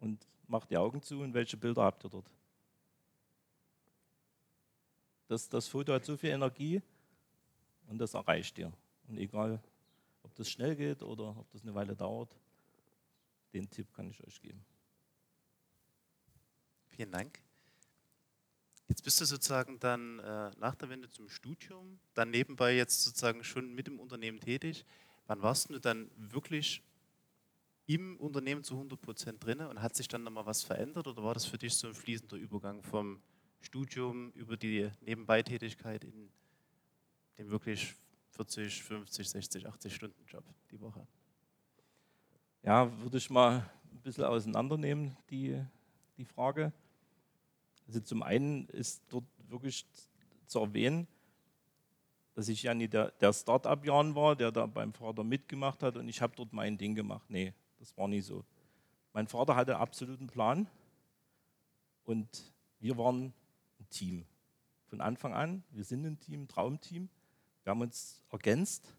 und 0.00 0.26
macht 0.46 0.70
die 0.70 0.76
Augen 0.76 1.00
zu 1.00 1.20
und 1.20 1.32
welche 1.32 1.56
Bilder 1.56 1.82
habt 1.84 2.04
ihr 2.04 2.10
dort? 2.10 2.30
Das, 5.28 5.48
das 5.48 5.68
Foto 5.68 5.92
hat 5.94 6.04
so 6.04 6.16
viel 6.16 6.30
Energie 6.30 6.82
und 7.86 7.98
das 7.98 8.14
erreicht 8.14 8.58
ihr. 8.58 8.72
Und 9.08 9.16
egal, 9.16 9.62
ob 10.22 10.34
das 10.34 10.50
schnell 10.50 10.76
geht 10.76 11.02
oder 11.02 11.36
ob 11.38 11.50
das 11.50 11.62
eine 11.62 11.74
Weile 11.74 11.96
dauert, 11.96 12.36
den 13.52 13.68
Tipp 13.70 13.92
kann 13.94 14.10
ich 14.10 14.22
euch 14.24 14.40
geben. 14.40 14.64
Vielen 16.94 17.10
Dank. 17.10 17.42
Jetzt 18.88 19.02
bist 19.02 19.18
du 19.20 19.24
sozusagen 19.24 19.78
dann 19.78 20.18
äh, 20.18 20.50
nach 20.58 20.74
der 20.74 20.90
Wende 20.90 21.08
zum 21.08 21.30
Studium, 21.30 21.98
dann 22.12 22.30
nebenbei 22.30 22.76
jetzt 22.76 23.02
sozusagen 23.02 23.42
schon 23.42 23.74
mit 23.74 23.86
dem 23.86 23.98
Unternehmen 23.98 24.38
tätig. 24.38 24.84
Wann 25.26 25.40
warst 25.40 25.70
du 25.70 25.78
dann 25.78 26.10
wirklich 26.16 26.82
im 27.86 28.18
Unternehmen 28.18 28.62
zu 28.62 28.74
100 28.74 29.00
Prozent 29.00 29.42
drin 29.42 29.60
und 29.60 29.80
hat 29.80 29.96
sich 29.96 30.08
dann 30.08 30.22
nochmal 30.22 30.44
was 30.44 30.62
verändert 30.62 31.06
oder 31.06 31.22
war 31.24 31.32
das 31.32 31.46
für 31.46 31.56
dich 31.56 31.74
so 31.74 31.88
ein 31.88 31.94
fließender 31.94 32.36
Übergang 32.36 32.82
vom 32.82 33.22
Studium 33.62 34.30
über 34.32 34.58
die 34.58 34.90
Nebenbeitätigkeit 35.00 36.04
in 36.04 36.30
den 37.38 37.50
wirklich 37.50 37.94
40, 38.32 38.82
50, 38.82 39.30
60, 39.30 39.66
80 39.66 39.94
Stunden 39.94 40.24
Job 40.26 40.44
die 40.70 40.80
Woche? 40.80 41.06
Ja, 42.62 42.90
würde 43.00 43.16
ich 43.16 43.30
mal 43.30 43.70
ein 43.90 44.00
bisschen 44.02 44.24
auseinandernehmen, 44.24 45.16
die, 45.30 45.58
die 46.18 46.26
Frage. 46.26 46.72
Also 47.92 48.00
zum 48.00 48.22
einen 48.22 48.68
ist 48.68 49.02
dort 49.10 49.26
wirklich 49.50 49.84
zu 50.46 50.60
erwähnen, 50.60 51.06
dass 52.34 52.48
ich 52.48 52.62
ja 52.62 52.72
nicht 52.72 52.94
der, 52.94 53.10
der 53.10 53.34
Start-up-Jahren 53.34 54.14
war, 54.14 54.34
der 54.34 54.50
da 54.50 54.64
beim 54.64 54.94
Vater 54.94 55.24
mitgemacht 55.24 55.82
hat 55.82 55.98
und 55.98 56.08
ich 56.08 56.22
habe 56.22 56.34
dort 56.34 56.54
mein 56.54 56.78
Ding 56.78 56.94
gemacht. 56.94 57.28
Nee, 57.28 57.52
das 57.80 57.94
war 57.98 58.08
nie 58.08 58.22
so. 58.22 58.46
Mein 59.12 59.26
Vater 59.26 59.56
hatte 59.56 59.76
absoluten 59.76 60.26
Plan 60.26 60.66
und 62.04 62.54
wir 62.80 62.96
waren 62.96 63.34
ein 63.78 63.88
Team. 63.90 64.24
Von 64.86 65.02
Anfang 65.02 65.34
an, 65.34 65.62
wir 65.70 65.84
sind 65.84 66.06
ein 66.06 66.18
Team, 66.18 66.48
Traumteam. 66.48 67.10
Wir 67.62 67.72
haben 67.72 67.82
uns 67.82 68.22
ergänzt 68.30 68.96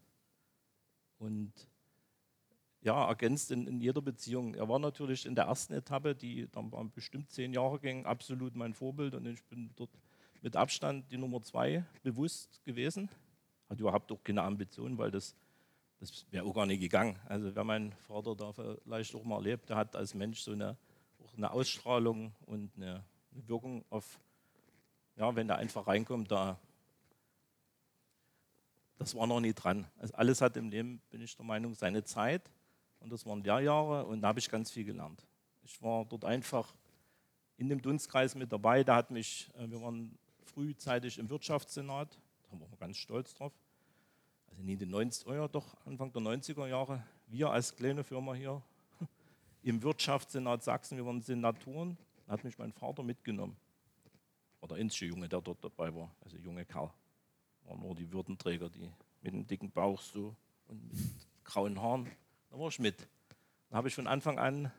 und 1.18 1.52
ja, 2.84 3.08
ergänzt 3.08 3.50
in, 3.50 3.66
in, 3.66 3.80
jeder 3.80 4.02
Beziehung. 4.02 4.54
Er 4.54 4.68
war 4.68 4.78
natürlich 4.78 5.26
in 5.26 5.34
der 5.34 5.46
ersten 5.46 5.72
Etappe, 5.72 6.14
die 6.14 6.48
dann 6.52 6.70
bestimmt 6.90 7.30
zehn 7.30 7.52
Jahre 7.52 7.80
ging, 7.80 8.06
absolut 8.06 8.54
mein 8.54 8.74
Vorbild 8.74 9.14
und 9.14 9.26
ich 9.26 9.42
bin 9.44 9.70
dort 9.74 9.90
mit 10.42 10.54
Abstand 10.54 11.10
die 11.10 11.16
Nummer 11.16 11.42
zwei 11.42 11.84
bewusst 12.02 12.62
gewesen. 12.64 13.08
Hat 13.70 13.80
überhaupt 13.80 14.12
auch 14.12 14.22
keine 14.22 14.42
Ambition, 14.42 14.98
weil 14.98 15.10
das 15.10 15.34
das 16.00 16.26
wäre 16.30 16.44
auch 16.44 16.54
gar 16.54 16.66
nicht 16.66 16.80
gegangen. 16.80 17.18
Also 17.26 17.54
wer 17.54 17.64
mein 17.64 17.92
Vater 17.92 18.34
da 18.36 18.52
vielleicht 18.52 19.14
auch 19.14 19.24
mal 19.24 19.36
erlebt, 19.36 19.70
der 19.70 19.76
hat 19.76 19.96
als 19.96 20.12
Mensch 20.12 20.40
so 20.40 20.52
eine, 20.52 20.76
auch 21.24 21.34
eine 21.34 21.50
Ausstrahlung 21.50 22.34
und 22.44 22.70
eine, 22.76 23.02
eine 23.32 23.48
Wirkung 23.48 23.84
auf, 23.88 24.20
ja, 25.16 25.34
wenn 25.34 25.46
der 25.46 25.56
einfach 25.56 25.86
reinkommt, 25.86 26.30
da, 26.30 26.58
das 28.98 29.14
war 29.14 29.26
noch 29.26 29.40
nie 29.40 29.54
dran. 29.54 29.86
Also 29.98 30.14
alles 30.14 30.42
hat 30.42 30.58
im 30.58 30.68
Leben, 30.68 31.00
bin 31.10 31.22
ich 31.22 31.36
der 31.36 31.46
Meinung, 31.46 31.74
seine 31.74 32.04
Zeit 32.04 32.50
und 33.04 33.12
das 33.12 33.24
waren 33.24 33.44
Lehrjahre 33.44 34.06
und 34.06 34.22
da 34.22 34.28
habe 34.28 34.40
ich 34.40 34.50
ganz 34.50 34.70
viel 34.70 34.84
gelernt. 34.84 35.24
Ich 35.62 35.80
war 35.80 36.04
dort 36.04 36.24
einfach 36.24 36.74
in 37.56 37.68
dem 37.68 37.80
Dunstkreis 37.80 38.34
mit 38.34 38.50
dabei, 38.52 38.82
da 38.82 38.96
hat 38.96 39.12
mich, 39.12 39.48
äh, 39.56 39.70
wir 39.70 39.80
waren 39.80 40.18
frühzeitig 40.44 41.18
im 41.18 41.30
Wirtschaftssenat, 41.30 42.18
da 42.42 42.60
waren 42.60 42.70
wir 42.70 42.78
ganz 42.78 42.96
stolz 42.96 43.34
drauf 43.34 43.52
also 44.54 44.62
nie 44.62 44.76
die 44.76 44.86
90er, 44.86 45.44
oh 45.44 45.48
doch 45.48 45.76
Anfang 45.84 46.12
der 46.12 46.22
90er 46.22 46.68
Jahre, 46.68 47.02
wir 47.26 47.50
als 47.50 47.74
kleine 47.74 48.04
Firma 48.04 48.34
hier 48.34 48.62
im 49.62 49.82
Wirtschaftssenat 49.82 50.62
Sachsen, 50.62 50.96
wir 50.96 51.04
waren 51.04 51.20
Senatoren, 51.20 51.98
da 52.26 52.34
hat 52.34 52.44
mich 52.44 52.56
mein 52.56 52.72
Vater 52.72 53.02
mitgenommen. 53.02 53.56
War 54.60 54.68
der 54.68 54.78
einzige 54.78 55.06
Junge, 55.06 55.28
der 55.28 55.40
dort 55.40 55.62
dabei 55.64 55.92
war, 55.92 56.14
also 56.20 56.36
junge 56.36 56.64
Kerl. 56.64 56.90
Waren 57.64 57.80
nur 57.80 57.96
die 57.96 58.10
Würdenträger, 58.12 58.68
die 58.68 58.88
mit 59.22 59.32
dem 59.32 59.46
dicken 59.46 59.70
Bauch 59.72 60.00
so 60.00 60.36
und 60.68 60.88
mit 60.88 61.00
grauen 61.42 61.80
Haaren. 61.80 62.08
Da 62.54 62.60
war 62.60 62.68
ich 62.68 62.78
mit. 62.78 63.08
Da 63.68 63.78
habe 63.78 63.88
ich 63.88 63.96
von 63.96 64.06
Anfang 64.06 64.38
an 64.38 64.70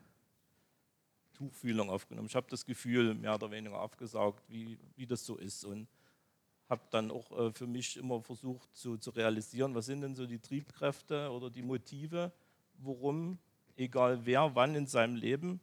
Tuchfühlung 1.33 1.89
aufgenommen. 1.89 2.29
Ich 2.29 2.35
habe 2.37 2.47
das 2.49 2.65
Gefühl 2.65 3.15
mehr 3.15 3.35
oder 3.35 3.51
weniger 3.51 3.81
aufgesaugt, 3.81 4.49
wie, 4.49 4.79
wie 4.95 5.05
das 5.05 5.25
so 5.25 5.35
ist. 5.35 5.65
Und 5.65 5.89
habe 6.69 6.83
dann 6.91 7.11
auch 7.11 7.37
äh, 7.37 7.51
für 7.51 7.67
mich 7.67 7.97
immer 7.97 8.21
versucht 8.21 8.73
zu, 8.77 8.95
zu 8.97 9.09
realisieren, 9.09 9.75
was 9.75 9.87
sind 9.87 9.99
denn 9.99 10.15
so 10.15 10.25
die 10.25 10.39
Triebkräfte 10.39 11.29
oder 11.29 11.49
die 11.49 11.63
Motive, 11.63 12.31
warum, 12.77 13.39
egal 13.75 14.25
wer, 14.25 14.55
wann 14.55 14.73
in 14.73 14.87
seinem 14.87 15.17
Leben, 15.17 15.59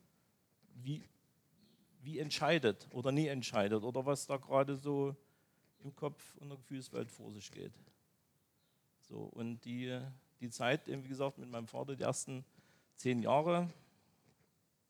wie, 0.74 1.02
wie 2.02 2.18
entscheidet 2.18 2.88
oder 2.90 3.10
nie 3.10 3.28
entscheidet 3.28 3.84
oder 3.84 4.04
was 4.04 4.26
da 4.26 4.36
gerade 4.36 4.76
so 4.76 5.16
im 5.82 5.96
Kopf 5.96 6.36
und 6.40 6.50
der 6.50 6.58
Gefühlswelt 6.58 7.10
vor 7.10 7.32
sich 7.32 7.50
geht. 7.50 7.72
So, 9.00 9.16
und 9.32 9.64
die, 9.64 9.98
die 10.42 10.50
Zeit, 10.50 10.88
wie 10.88 11.08
gesagt, 11.08 11.38
mit 11.38 11.48
meinem 11.48 11.68
Vater, 11.68 11.94
die 11.94 12.02
ersten 12.02 12.44
zehn 12.96 13.22
Jahre, 13.22 13.68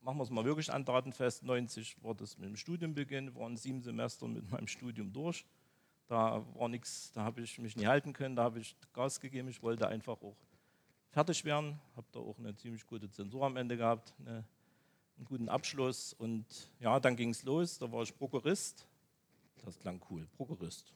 machen 0.00 0.16
wir 0.16 0.24
es 0.24 0.30
mal 0.30 0.44
wirklich 0.44 0.72
an 0.72 0.84
Daten 0.84 1.12
fest, 1.12 1.42
90 1.44 2.02
war 2.02 2.14
das 2.14 2.38
mit 2.38 2.48
dem 2.48 2.56
Studienbeginn, 2.56 3.34
waren 3.36 3.56
sieben 3.56 3.82
Semester 3.82 4.26
mit 4.26 4.50
meinem 4.50 4.66
Studium 4.66 5.12
durch. 5.12 5.44
Da 6.08 6.44
war 6.54 6.68
nichts, 6.68 7.12
da 7.12 7.22
habe 7.22 7.42
ich 7.42 7.58
mich 7.58 7.76
nicht 7.76 7.86
halten 7.86 8.12
können, 8.12 8.34
da 8.34 8.44
habe 8.44 8.60
ich 8.60 8.74
Gas 8.92 9.20
gegeben. 9.20 9.48
Ich 9.48 9.62
wollte 9.62 9.86
einfach 9.86 10.20
auch 10.22 10.36
fertig 11.10 11.44
werden, 11.44 11.78
habe 11.96 12.06
da 12.12 12.20
auch 12.20 12.38
eine 12.38 12.56
ziemlich 12.56 12.86
gute 12.86 13.10
Zensur 13.10 13.44
am 13.44 13.56
Ende 13.56 13.76
gehabt, 13.76 14.14
eine, 14.20 14.44
einen 15.16 15.24
guten 15.26 15.48
Abschluss 15.48 16.14
und 16.14 16.46
ja, 16.80 16.98
dann 16.98 17.14
ging 17.14 17.30
es 17.30 17.44
los. 17.44 17.78
Da 17.78 17.92
war 17.92 18.02
ich 18.02 18.16
Prokurist. 18.16 18.86
Das 19.64 19.78
klang 19.78 20.00
cool, 20.10 20.26
Prokurist. 20.36 20.92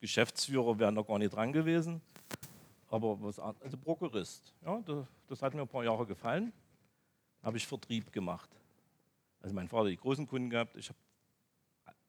Geschäftsführer 0.00 0.78
wäre 0.78 0.92
noch 0.92 1.06
gar 1.06 1.18
nicht 1.18 1.32
dran 1.32 1.52
gewesen, 1.52 2.02
aber 2.92 3.20
was, 3.22 3.38
also 3.38 3.78
Prokurist. 3.78 4.54
Ja, 4.64 4.82
das, 5.28 5.40
hat 5.40 5.54
mir 5.54 5.62
ein 5.62 5.68
paar 5.68 5.82
Jahre 5.82 6.06
gefallen. 6.06 6.52
Habe 7.42 7.56
ich 7.56 7.66
Vertrieb 7.66 8.12
gemacht. 8.12 8.50
Also 9.40 9.54
mein 9.54 9.66
Vater 9.66 9.84
hat 9.84 9.92
die 9.92 9.96
großen 9.96 10.26
Kunden 10.26 10.50
gehabt. 10.50 10.76
Ich 10.76 10.90
habe 10.90 10.98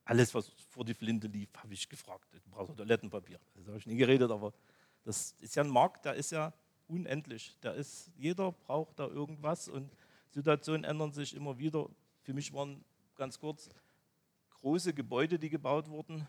alles, 0.04 0.34
was 0.36 0.50
vor 0.50 0.84
die 0.84 0.94
Flinte 0.94 1.28
lief, 1.28 1.50
habe 1.56 1.74
ich 1.74 1.88
gefragt. 1.88 2.28
Du 2.34 2.52
brauchst 2.52 2.76
Toilettenpapier. 2.76 3.40
Das 3.56 3.66
habe 3.68 3.78
ich 3.78 3.88
nie 3.88 3.96
geredet, 3.96 4.30
aber 4.30 4.52
das 5.06 5.32
ist 5.40 5.56
ja 5.56 5.64
ein 5.64 5.70
Markt, 5.70 6.04
der 6.04 6.16
ist 6.16 6.32
ja 6.32 6.52
unendlich. 6.88 7.58
Der 7.62 7.76
ist, 7.76 8.12
jeder 8.18 8.52
braucht 8.52 9.00
da 9.00 9.08
irgendwas 9.08 9.70
und 9.70 9.90
Situationen 10.32 10.84
ändern 10.84 11.14
sich 11.14 11.34
immer 11.34 11.58
wieder. 11.58 11.90
Für 12.24 12.34
mich 12.34 12.52
waren 12.52 12.84
ganz 13.16 13.40
kurz 13.40 13.70
große 14.60 14.94
Gebäude, 14.94 15.40
die 15.40 15.50
gebaut 15.50 15.88
wurden. 15.88 16.28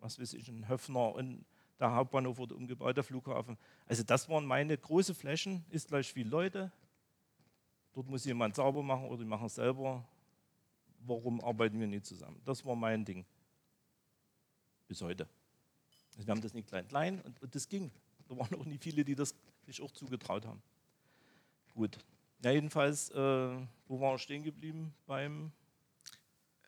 Was 0.00 0.18
weiß 0.18 0.32
ich, 0.32 0.48
ein 0.48 0.66
Höfner 0.68 1.14
und 1.14 1.44
der 1.80 1.92
Hauptbahnhof 1.94 2.38
wurde 2.38 2.54
umgebaut, 2.54 2.96
der 2.96 3.04
Flughafen. 3.04 3.56
Also 3.86 4.02
das 4.02 4.28
waren 4.28 4.44
meine 4.44 4.76
große 4.76 5.14
Flächen, 5.14 5.64
ist 5.70 5.88
gleich 5.88 6.12
viele 6.12 6.30
Leute. 6.30 6.70
Dort 7.92 8.08
muss 8.08 8.24
jemand 8.24 8.54
sauber 8.54 8.82
machen 8.82 9.06
oder 9.06 9.18
die 9.18 9.24
machen 9.24 9.46
es 9.46 9.56
selber 9.56 10.04
warum 11.06 11.42
arbeiten 11.42 11.78
wir 11.78 11.86
nicht 11.86 12.06
zusammen? 12.06 12.40
Das 12.44 12.64
war 12.64 12.76
mein 12.76 13.04
Ding. 13.04 13.24
Bis 14.88 15.00
heute. 15.02 15.28
Also 16.16 16.26
wir 16.26 16.32
haben 16.32 16.40
das 16.40 16.54
nicht 16.54 16.68
klein, 16.68 16.86
klein 16.88 17.20
und, 17.22 17.40
und 17.42 17.54
das 17.54 17.68
ging. 17.68 17.90
Da 18.28 18.36
waren 18.36 18.54
auch 18.54 18.64
nicht 18.64 18.82
viele, 18.82 19.04
die 19.04 19.14
das 19.14 19.34
sich 19.64 19.80
auch 19.82 19.90
zugetraut 19.92 20.46
haben. 20.46 20.62
Gut. 21.74 21.98
Ja, 22.42 22.50
jedenfalls, 22.50 23.10
äh, 23.10 23.14
wo 23.14 24.00
waren 24.00 24.14
wir 24.14 24.18
stehen 24.18 24.42
geblieben 24.42 24.94
beim. 25.06 25.52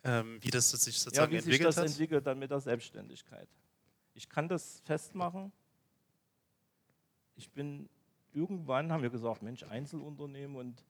Ähm, 0.05 0.39
wie 0.43 0.51
das 0.51 0.71
sich 0.71 0.99
sozusagen 0.99 1.33
ja, 1.33 1.33
wie 1.33 1.37
entwickelt 1.39 1.59
sich 1.59 1.67
das 1.67 1.77
hat? 1.77 1.87
entwickelt 1.87 2.27
dann 2.27 2.39
mit 2.39 2.51
der 2.51 2.61
Selbstständigkeit. 2.61 3.49
Ich 4.15 4.29
kann 4.29 4.49
das 4.49 4.81
festmachen. 4.85 5.53
Ich 7.37 7.51
bin 7.51 7.89
irgendwann, 8.33 8.93
haben 8.93 9.03
wir 9.03 9.11
gesagt, 9.11 9.43
Mensch, 9.43 9.63
Einzelunternehmen 9.65 10.57
und 10.57 10.85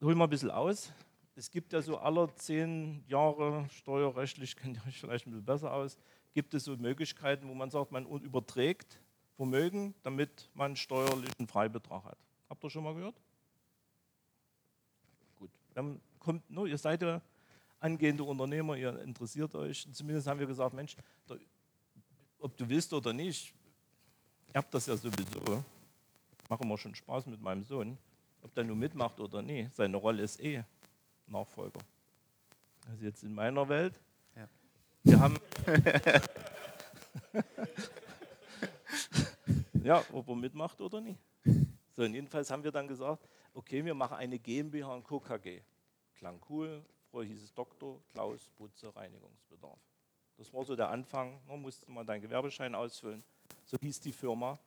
hol 0.00 0.14
mal 0.14 0.24
ein 0.24 0.30
bisschen 0.30 0.50
aus 0.50 0.92
es 1.36 1.50
gibt 1.50 1.72
ja 1.72 1.82
so 1.82 1.98
alle 1.98 2.32
zehn 2.36 3.04
Jahre, 3.08 3.66
steuerrechtlich 3.70 4.56
kennt 4.56 4.76
ihr 4.76 4.86
euch 4.86 4.98
vielleicht 4.98 5.26
ein 5.26 5.30
bisschen 5.30 5.44
besser 5.44 5.72
aus, 5.72 5.98
gibt 6.32 6.54
es 6.54 6.64
so 6.64 6.76
Möglichkeiten, 6.76 7.48
wo 7.48 7.54
man 7.54 7.70
sagt, 7.70 7.92
man 7.92 8.06
überträgt 8.06 9.00
Vermögen, 9.36 9.94
damit 10.02 10.48
man 10.54 10.76
steuerlichen 10.76 11.48
Freibetrag 11.48 12.04
hat. 12.04 12.18
Habt 12.48 12.62
ihr 12.62 12.70
schon 12.70 12.84
mal 12.84 12.94
gehört? 12.94 13.20
Gut. 15.36 15.50
Dann 15.74 16.00
kommt, 16.20 16.48
no, 16.48 16.66
ihr 16.66 16.78
seid 16.78 17.02
ja 17.02 17.20
angehende 17.80 18.22
Unternehmer, 18.22 18.76
ihr 18.76 19.00
interessiert 19.00 19.54
euch. 19.56 19.88
Zumindest 19.92 20.28
haben 20.28 20.38
wir 20.38 20.46
gesagt, 20.46 20.72
Mensch, 20.72 20.96
der 21.28 21.38
ob 22.44 22.56
du 22.58 22.68
willst 22.68 22.92
oder 22.92 23.14
nicht, 23.14 23.54
ich 24.48 24.54
habe 24.54 24.66
das 24.70 24.84
ja 24.84 24.94
sowieso. 24.96 25.64
Mache 26.50 26.62
immer 26.62 26.76
schon 26.76 26.94
Spaß 26.94 27.24
mit 27.26 27.40
meinem 27.40 27.64
Sohn. 27.64 27.96
Ob 28.42 28.54
der 28.54 28.64
nur 28.64 28.76
mitmacht 28.76 29.18
oder 29.18 29.40
nicht, 29.40 29.74
seine 29.74 29.96
Rolle 29.96 30.22
ist 30.22 30.38
eh 30.40 30.62
Nachfolger. 31.26 31.80
Also 32.90 33.06
jetzt 33.06 33.22
in 33.22 33.34
meiner 33.34 33.66
Welt. 33.66 33.98
Ja. 34.36 34.46
Wir 35.04 35.20
haben. 35.20 35.38
ja, 39.82 40.04
ob 40.12 40.28
er 40.28 40.36
mitmacht 40.36 40.78
oder 40.82 41.00
nicht. 41.00 41.18
So, 41.96 42.02
und 42.02 42.12
jedenfalls 42.12 42.50
haben 42.50 42.62
wir 42.62 42.72
dann 42.72 42.86
gesagt, 42.86 43.26
okay, 43.54 43.82
wir 43.82 43.94
machen 43.94 44.18
eine 44.18 44.38
GmbH 44.38 44.92
und 44.92 45.04
Co. 45.04 45.18
KG. 45.18 45.62
Klang 46.16 46.38
cool. 46.50 46.84
Früher 47.10 47.24
hieß 47.24 47.42
es 47.42 47.54
Dr. 47.54 48.02
Klaus 48.12 48.50
Butze 48.50 48.94
Reinigungsbedarf. 48.94 49.80
Das 50.36 50.52
war 50.52 50.64
so 50.64 50.74
der 50.76 50.90
Anfang. 50.90 51.40
Man 51.46 51.60
musste 51.60 51.90
mal 51.90 52.04
deinen 52.04 52.22
Gewerbeschein 52.22 52.74
ausfüllen. 52.74 53.22
So 53.64 53.76
hieß 53.80 54.00
die 54.00 54.12
Firma. 54.12 54.58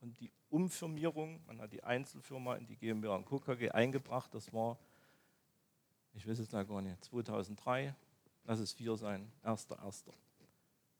Und 0.00 0.18
die 0.20 0.30
Umfirmierung, 0.50 1.42
man 1.46 1.60
hat 1.60 1.72
die 1.72 1.82
Einzelfirma 1.82 2.56
in 2.56 2.66
die 2.66 2.76
GmbH 2.76 3.14
und 3.14 3.24
Co. 3.24 3.38
KG 3.38 3.70
eingebracht. 3.70 4.32
Das 4.34 4.52
war, 4.52 4.78
ich 6.12 6.26
weiß 6.26 6.38
es 6.38 6.48
da 6.48 6.62
gar 6.62 6.82
nicht, 6.82 7.04
2003. 7.04 7.94
Lass 8.44 8.60
es 8.60 8.72
vier 8.72 8.96
sein, 8.96 9.32
erster, 9.42 9.78
erster. 9.82 10.12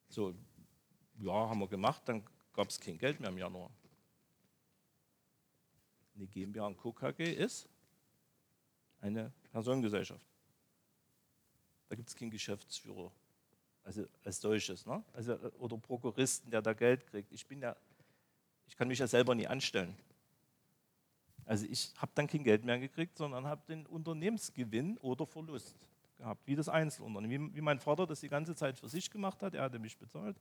So, 0.09 0.35
ja, 1.19 1.33
haben 1.33 1.61
wir 1.61 1.69
gemacht. 1.69 2.03
Dann 2.07 2.25
gab 2.53 2.69
es 2.69 2.81
kein 2.81 2.99
Geld 2.99 3.21
mehr 3.21 3.31
im 3.31 3.39
Januar. 3.39 3.71
Eine 6.15 6.27
GmbH 6.27 6.67
und 6.67 6.77
Co. 6.77 6.93
KG 6.93 7.33
ist 7.33 7.69
eine 9.01 9.33
Personengesellschaft. 9.53 10.27
Da 11.89 11.95
gibt 11.95 12.09
es 12.09 12.17
keinen 12.17 12.31
Geschäftsführer, 12.31 13.13
also 13.87 14.05
als 14.25 14.41
solches, 14.41 14.85
ne? 14.85 15.03
also, 15.13 15.39
oder 15.59 15.79
Prokuristen, 15.79 16.51
der 16.51 16.61
da 16.61 16.73
Geld 16.73 17.07
kriegt. 17.07 17.33
Ich 17.33 17.47
bin 17.47 17.63
ja, 17.63 17.77
ich 18.67 18.77
kann 18.77 18.89
mich 18.89 18.99
ja 18.99 19.07
selber 19.07 19.35
nie 19.35 19.47
anstellen. 19.47 19.97
Also 21.45 21.67
ich 21.71 21.95
habe 21.97 22.11
dann 22.17 22.27
kein 22.27 22.43
Geld 22.43 22.65
mehr 22.65 22.81
gekriegt, 22.81 23.17
sondern 23.17 23.47
habe 23.47 23.63
den 23.69 23.87
Unternehmensgewinn 23.87 24.99
oder 24.99 25.25
Verlust 25.25 25.77
gehabt, 26.19 26.45
wie 26.47 26.57
das 26.57 26.69
Einzelunternehmen. 26.69 27.53
Wie, 27.53 27.57
wie 27.57 27.61
mein 27.61 27.79
Vater 27.79 28.09
das 28.09 28.21
die 28.21 28.29
ganze 28.29 28.57
Zeit 28.57 28.77
für 28.77 28.89
sich 28.89 29.09
gemacht 29.09 29.41
hat, 29.41 29.55
er 29.55 29.63
hatte 29.63 29.79
mich 29.79 29.97
bezahlt. 29.97 30.37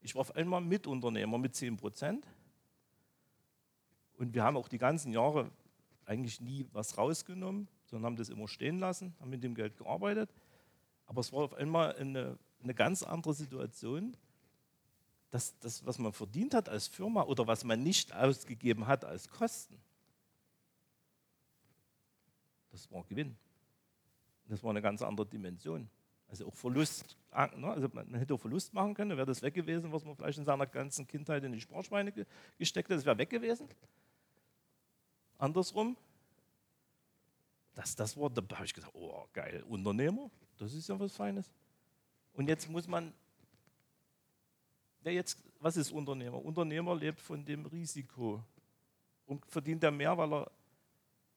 Ich 0.00 0.14
war 0.14 0.20
auf 0.20 0.36
einmal 0.36 0.60
Mitunternehmer 0.60 1.38
mit 1.38 1.56
10 1.56 1.76
Prozent 1.76 2.24
und 4.16 4.32
wir 4.32 4.44
haben 4.44 4.56
auch 4.56 4.68
die 4.68 4.78
ganzen 4.78 5.12
Jahre 5.12 5.50
eigentlich 6.06 6.40
nie 6.40 6.68
was 6.72 6.96
rausgenommen, 6.96 7.66
sondern 7.86 8.12
haben 8.12 8.16
das 8.16 8.28
immer 8.28 8.46
stehen 8.46 8.78
lassen, 8.78 9.12
haben 9.18 9.30
mit 9.30 9.42
dem 9.42 9.56
Geld 9.56 9.76
gearbeitet. 9.76 10.32
Aber 11.06 11.20
es 11.20 11.32
war 11.32 11.40
auf 11.40 11.54
einmal 11.54 11.96
eine, 11.96 12.38
eine 12.62 12.74
ganz 12.74 13.02
andere 13.02 13.34
Situation, 13.34 14.16
dass 15.30 15.58
das, 15.60 15.84
was 15.86 15.98
man 15.98 16.12
verdient 16.12 16.54
hat 16.54 16.68
als 16.68 16.88
Firma 16.88 17.22
oder 17.22 17.46
was 17.46 17.64
man 17.64 17.82
nicht 17.82 18.14
ausgegeben 18.14 18.86
hat 18.86 19.04
als 19.04 19.28
Kosten, 19.28 19.78
das 22.72 22.90
war 22.90 23.04
Gewinn. 23.04 23.36
Das 24.48 24.62
war 24.62 24.70
eine 24.70 24.82
ganz 24.82 25.02
andere 25.02 25.26
Dimension. 25.26 25.88
Also 26.28 26.46
auch 26.46 26.54
Verlust. 26.54 27.16
Ne? 27.56 27.68
Also 27.68 27.88
man 27.92 28.14
hätte 28.14 28.34
auch 28.34 28.40
Verlust 28.40 28.72
machen 28.74 28.94
können, 28.94 29.16
wäre 29.16 29.26
das 29.26 29.42
weg 29.42 29.54
gewesen, 29.54 29.92
was 29.92 30.04
man 30.04 30.16
vielleicht 30.16 30.38
in 30.38 30.44
seiner 30.44 30.66
ganzen 30.66 31.06
Kindheit 31.06 31.42
in 31.44 31.52
die 31.52 31.60
Sparschweine 31.60 32.12
gesteckt 32.58 32.90
hat, 32.90 32.96
das 32.96 33.04
wäre 33.04 33.18
weg 33.18 33.30
gewesen 33.30 33.68
andersrum. 35.40 35.96
Das, 37.74 37.94
das 37.96 38.16
war, 38.16 38.30
da 38.30 38.42
habe 38.56 38.66
ich 38.66 38.74
gesagt, 38.74 38.94
oh 38.94 39.26
geil, 39.32 39.64
Unternehmer, 39.68 40.30
das 40.58 40.74
ist 40.74 40.88
ja 40.88 40.98
was 40.98 41.14
Feines. 41.14 41.50
Und 42.34 42.48
jetzt 42.48 42.68
muss 42.68 42.86
man, 42.86 43.12
ja 45.04 45.12
jetzt, 45.12 45.42
was 45.58 45.76
ist 45.76 45.90
Unternehmer? 45.92 46.42
Unternehmer 46.44 46.94
lebt 46.94 47.20
von 47.20 47.44
dem 47.44 47.66
Risiko 47.66 48.42
und 49.26 49.44
verdient 49.46 49.84
er 49.84 49.90
mehr, 49.90 50.16
weil, 50.16 50.32
er, 50.32 50.50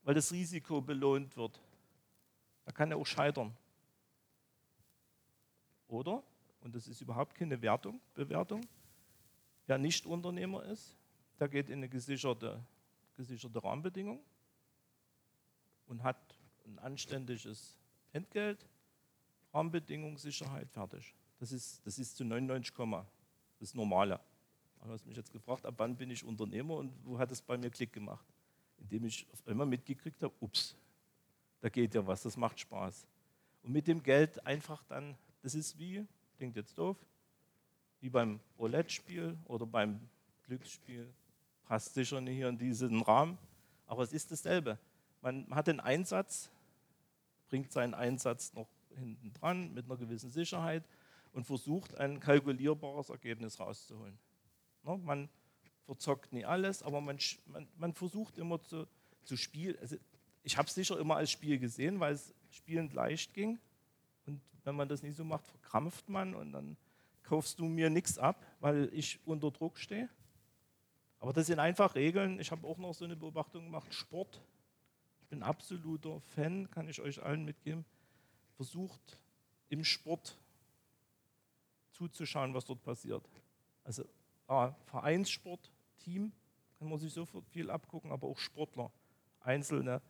weil 0.03 0.15
das 0.15 0.31
Risiko 0.31 0.81
belohnt 0.81 1.35
wird. 1.35 1.59
Er 2.65 2.73
kann 2.73 2.89
ja 2.89 2.95
auch 2.95 3.05
scheitern. 3.05 3.55
Oder, 5.87 6.23
und 6.61 6.73
das 6.73 6.87
ist 6.87 7.01
überhaupt 7.01 7.35
keine 7.35 7.61
Wertung, 7.61 7.99
Bewertung, 8.13 8.65
wer 9.67 9.77
nicht 9.77 10.05
Unternehmer 10.05 10.63
ist, 10.63 10.95
der 11.39 11.49
geht 11.49 11.69
in 11.69 11.79
eine 11.79 11.89
gesicherte 11.89 12.63
gesicherte 13.15 13.63
Rahmenbedingungen 13.63 14.23
und 15.87 16.03
hat 16.03 16.17
ein 16.65 16.79
anständiges 16.79 17.77
Entgelt, 18.11 18.65
Rahmenbedingungen, 19.53 20.17
Sicherheit, 20.17 20.69
fertig. 20.71 21.13
Das 21.39 21.51
ist, 21.51 21.85
das 21.85 21.99
ist 21.99 22.15
zu 22.15 22.25
99, 22.25 22.73
das 23.59 23.73
Normale. 23.73 24.19
Du 24.83 24.89
hast 24.89 25.05
mich 25.05 25.15
jetzt 25.15 25.31
gefragt, 25.31 25.65
ab 25.65 25.75
wann 25.77 25.95
bin 25.95 26.09
ich 26.09 26.23
Unternehmer 26.23 26.75
und 26.75 26.91
wo 27.05 27.17
hat 27.17 27.31
es 27.31 27.41
bei 27.41 27.57
mir 27.57 27.69
Klick 27.69 27.93
gemacht? 27.93 28.25
Indem 28.77 29.05
ich 29.05 29.25
auf 29.31 29.47
einmal 29.47 29.65
mitgekriegt 29.65 30.21
habe, 30.23 30.33
ups, 30.41 30.75
da 31.61 31.69
geht 31.69 31.95
ja 31.95 32.05
was, 32.05 32.23
das 32.23 32.35
macht 32.35 32.59
Spaß. 32.59 33.07
Und 33.61 33.71
mit 33.71 33.87
dem 33.87 34.03
Geld 34.03 34.45
einfach 34.45 34.83
dann, 34.85 35.15
das 35.41 35.55
ist 35.55 35.77
wie, 35.77 36.05
klingt 36.35 36.55
jetzt 36.57 36.77
doof, 36.77 36.97
wie 38.01 38.09
beim 38.09 38.39
Roulette-Spiel 38.59 39.37
oder 39.45 39.65
beim 39.65 40.01
Glücksspiel, 40.43 41.07
passt 41.65 41.93
sicher 41.93 42.19
nicht 42.19 42.35
hier 42.35 42.49
in 42.49 42.57
diesen 42.57 43.01
Rahmen, 43.01 43.37
aber 43.85 44.03
es 44.03 44.11
ist 44.11 44.31
dasselbe. 44.31 44.77
Man 45.21 45.47
hat 45.51 45.67
den 45.67 45.79
Einsatz, 45.79 46.49
bringt 47.47 47.71
seinen 47.71 47.93
Einsatz 47.93 48.51
noch 48.53 48.67
hinten 48.97 49.33
dran 49.33 49.73
mit 49.73 49.85
einer 49.85 49.97
gewissen 49.97 50.29
Sicherheit 50.29 50.83
und 51.33 51.45
versucht 51.45 51.95
ein 51.97 52.19
kalkulierbares 52.19 53.09
Ergebnis 53.09 53.59
rauszuholen. 53.59 54.17
man 54.83 55.29
verzockt 55.85 56.31
nie 56.31 56.45
alles, 56.45 56.83
aber 56.83 57.01
man, 57.01 57.17
man, 57.47 57.67
man 57.77 57.93
versucht 57.93 58.37
immer 58.37 58.61
zu, 58.61 58.87
zu 59.23 59.35
spielen. 59.35 59.77
Also 59.79 59.97
ich 60.43 60.57
habe 60.57 60.67
es 60.67 60.75
sicher 60.75 60.99
immer 60.99 61.15
als 61.15 61.31
Spiel 61.31 61.59
gesehen, 61.59 61.99
weil 61.99 62.13
es 62.13 62.33
spielend 62.49 62.93
leicht 62.93 63.33
ging. 63.33 63.59
Und 64.25 64.41
wenn 64.63 64.75
man 64.75 64.87
das 64.87 65.03
nicht 65.03 65.15
so 65.15 65.23
macht, 65.23 65.45
verkrampft 65.45 66.09
man 66.09 66.35
und 66.35 66.53
dann 66.53 66.77
kaufst 67.23 67.59
du 67.59 67.65
mir 67.65 67.89
nichts 67.89 68.17
ab, 68.17 68.45
weil 68.59 68.89
ich 68.93 69.19
unter 69.25 69.51
Druck 69.51 69.77
stehe. 69.77 70.09
Aber 71.19 71.31
das 71.31 71.47
sind 71.47 71.59
einfach 71.59 71.95
Regeln. 71.95 72.39
Ich 72.39 72.51
habe 72.51 72.67
auch 72.67 72.77
noch 72.77 72.93
so 72.93 73.05
eine 73.05 73.15
Beobachtung 73.15 73.63
gemacht. 73.63 73.93
Sport. 73.93 74.41
Ich 75.21 75.27
bin 75.27 75.41
absoluter 75.41 76.19
Fan, 76.19 76.69
kann 76.69 76.89
ich 76.89 77.01
euch 77.01 77.23
allen 77.23 77.45
mitgeben. 77.45 77.85
Versucht 78.55 79.17
im 79.69 79.83
Sport 79.83 80.37
zuzuschauen, 81.91 82.53
was 82.53 82.65
dort 82.65 82.83
passiert. 82.83 83.27
Also 83.83 84.05
ah, 84.47 84.73
Vereinssport, 84.85 85.71
Team, 85.97 86.31
kann 86.79 86.89
man 86.89 86.99
sich 86.99 87.13
so 87.13 87.25
viel 87.25 87.69
abgucken, 87.69 88.11
aber 88.11 88.27
auch 88.27 88.37
Sportler, 88.37 88.91
einzelne 89.39 90.01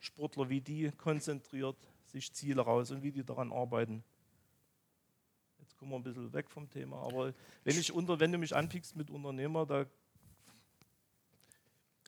Sportler, 0.00 0.48
wie 0.48 0.60
die 0.60 0.90
konzentriert 0.90 1.76
sich 2.06 2.32
Ziele 2.32 2.62
raus 2.62 2.90
und 2.90 3.02
wie 3.02 3.12
die 3.12 3.24
daran 3.24 3.52
arbeiten. 3.52 4.02
Jetzt 5.58 5.76
kommen 5.76 5.92
wir 5.92 5.96
ein 5.96 6.02
bisschen 6.02 6.32
weg 6.32 6.50
vom 6.50 6.68
Thema, 6.68 7.02
aber 7.02 7.34
wenn, 7.64 7.78
ich 7.78 7.92
unter, 7.92 8.18
wenn 8.18 8.32
du 8.32 8.38
mich 8.38 8.54
anpickst 8.54 8.96
mit 8.96 9.10
Unternehmer, 9.10 9.66
da 9.66 9.86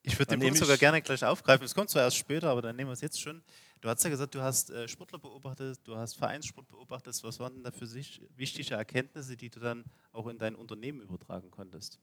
ich 0.06 0.18
würde 0.18 0.36
den 0.36 0.40
Punkt 0.40 0.58
sogar 0.58 0.76
gerne 0.76 1.00
gleich 1.00 1.24
aufgreifen. 1.24 1.64
Es 1.64 1.74
kommt 1.74 1.88
zwar 1.88 2.02
erst 2.02 2.18
später, 2.18 2.50
aber 2.50 2.60
dann 2.60 2.76
nehmen 2.76 2.90
wir 2.90 2.92
es 2.92 3.00
jetzt 3.00 3.18
schon. 3.18 3.42
Du 3.84 3.90
hast 3.90 4.02
ja 4.02 4.08
gesagt, 4.08 4.34
du 4.34 4.40
hast 4.40 4.70
äh, 4.70 4.88
Sportler 4.88 5.18
beobachtet, 5.18 5.78
du 5.84 5.94
hast 5.94 6.14
Vereinssport 6.14 6.66
beobachtet. 6.70 7.22
Was 7.22 7.38
waren 7.38 7.52
denn 7.52 7.64
da 7.64 7.70
für 7.70 7.86
sich 7.86 8.22
wichtige 8.34 8.72
Erkenntnisse, 8.72 9.36
die 9.36 9.50
du 9.50 9.60
dann 9.60 9.84
auch 10.10 10.26
in 10.28 10.38
dein 10.38 10.54
Unternehmen 10.54 11.02
übertragen 11.02 11.50
konntest? 11.50 12.00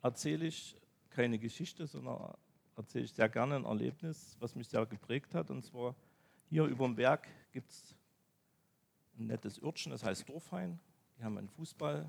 Erzähle 0.00 0.46
ich 0.46 0.76
keine 1.10 1.40
Geschichte, 1.40 1.88
sondern 1.88 2.36
erzähle 2.76 3.06
ich 3.06 3.12
sehr 3.12 3.28
gerne 3.28 3.56
ein 3.56 3.64
Erlebnis, 3.64 4.36
was 4.38 4.54
mich 4.54 4.68
sehr 4.68 4.86
geprägt 4.86 5.34
hat. 5.34 5.50
Und 5.50 5.64
zwar 5.64 5.96
hier 6.50 6.66
über 6.66 6.84
dem 6.84 6.94
Berg 6.94 7.26
gibt 7.50 7.68
es 7.68 7.96
ein 9.18 9.26
nettes 9.26 9.60
Örtchen, 9.60 9.90
das 9.90 10.04
heißt 10.04 10.28
Dorfhain. 10.28 10.78
Die 11.18 11.24
haben 11.24 11.36
einen 11.36 11.48
Fußball, 11.48 12.08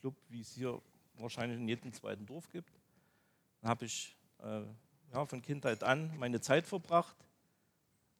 Club, 0.00 0.16
wie 0.30 0.40
es 0.40 0.52
hier 0.52 0.82
wahrscheinlich 1.16 1.60
in 1.60 1.68
jedem 1.68 1.92
zweiten 1.92 2.26
Dorf 2.26 2.50
gibt. 2.50 2.72
Da 3.60 3.68
habe 3.68 3.84
ich 3.84 4.16
äh, 4.44 4.62
ja, 5.12 5.26
von 5.26 5.42
Kindheit 5.42 5.82
an 5.82 6.16
meine 6.18 6.40
Zeit 6.40 6.66
verbracht. 6.66 7.16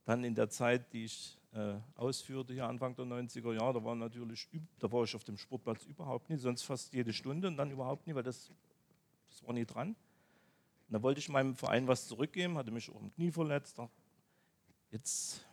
Dann 0.04 0.24
in 0.24 0.34
der 0.34 0.48
Zeit, 0.48 0.92
die 0.92 1.04
ich 1.04 1.38
äh, 1.52 1.74
ausführte, 1.94 2.52
hier 2.52 2.66
Anfang 2.66 2.94
der 2.94 3.06
90er 3.06 3.54
Jahre, 3.54 3.74
da 3.74 3.84
war 3.84 3.94
natürlich, 3.94 4.48
da 4.78 4.90
war 4.90 5.04
ich 5.04 5.14
auf 5.14 5.24
dem 5.24 5.38
Sportplatz 5.38 5.84
überhaupt 5.84 6.28
nicht, 6.28 6.40
sonst 6.40 6.62
fast 6.62 6.92
jede 6.92 7.12
Stunde 7.12 7.48
und 7.48 7.56
dann 7.56 7.70
überhaupt 7.70 8.06
nicht, 8.06 8.16
weil 8.16 8.22
das, 8.22 8.50
das 9.28 9.46
war 9.46 9.54
nie 9.54 9.64
dran. 9.64 9.90
Und 9.90 10.92
da 10.92 11.02
wollte 11.02 11.20
ich 11.20 11.28
meinem 11.28 11.54
Verein 11.56 11.88
was 11.88 12.06
zurückgeben, 12.06 12.58
hatte 12.58 12.70
mich 12.70 12.90
auch 12.90 13.00
im 13.00 13.12
Knie 13.14 13.30
verletzt. 13.30 13.80
Jetzt 14.90 15.46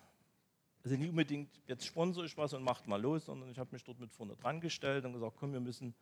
also 0.84 0.96
nicht 0.98 1.10
unbedingt, 1.10 1.62
jetzt 1.68 1.86
sponsere 1.86 2.26
ich 2.26 2.36
was 2.38 2.54
und 2.54 2.64
macht 2.64 2.88
mal 2.88 3.00
los, 3.00 3.26
sondern 3.26 3.50
ich 3.52 3.60
habe 3.60 3.70
mich 3.72 3.84
dort 3.84 4.00
mit 4.00 4.12
vorne 4.12 4.36
dran 4.36 4.60
gestellt 4.60 5.06
und 5.06 5.14
gesagt, 5.14 5.38
komm, 5.40 5.54
wir 5.54 5.60
müssen 5.60 5.94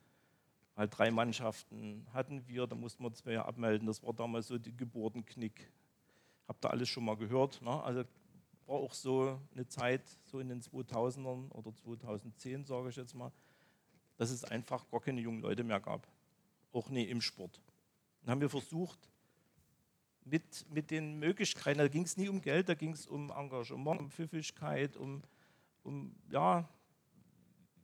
weil 0.80 0.88
drei 0.88 1.12
Mannschaften 1.12 2.08
hatten 2.14 2.48
wir, 2.48 2.66
da 2.66 2.74
mussten 2.74 3.04
wir 3.04 3.12
zwei 3.12 3.38
abmelden. 3.38 3.86
Das 3.86 4.02
war 4.02 4.14
damals 4.14 4.48
so 4.48 4.58
die 4.58 4.74
Geburtenknick. 4.74 5.74
Habt 6.48 6.64
ihr 6.64 6.72
alles 6.72 6.88
schon 6.88 7.04
mal 7.04 7.18
gehört? 7.18 7.62
Ne? 7.62 7.84
Also 7.84 8.06
war 8.66 8.78
auch 8.78 8.94
so 8.94 9.42
eine 9.54 9.68
Zeit, 9.68 10.04
so 10.24 10.40
in 10.40 10.48
den 10.48 10.62
2000ern 10.62 11.52
oder 11.52 11.76
2010, 11.76 12.64
sage 12.64 12.88
ich 12.88 12.96
jetzt 12.96 13.14
mal, 13.14 13.34
dass 14.16 14.32
es 14.32 14.46
einfach 14.46 14.90
gar 14.90 15.02
keine 15.02 15.20
jungen 15.20 15.42
Leute 15.42 15.66
mehr 15.66 15.82
gab. 15.82 16.08
Auch 16.72 16.90
nie 16.90 17.04
im 17.04 17.20
Sport. 17.20 17.60
Dann 18.22 18.32
haben 18.32 18.42
wir 18.42 18.50
versucht, 18.50 19.10
mit, 20.24 20.66
mit 20.72 20.92
den 20.92 21.20
Möglichkeiten, 21.20 21.80
da 21.80 21.90
ging 21.90 22.04
es 22.04 22.16
nie 22.16 22.30
um 22.30 22.40
Geld, 22.40 22.70
da 22.70 22.74
ging 22.74 22.94
es 22.94 23.06
um 23.06 23.32
Engagement, 23.32 24.00
um 24.00 24.10
Pfiffigkeit, 24.10 24.96
um, 24.96 25.24
um, 25.84 26.16
ja, 26.32 26.70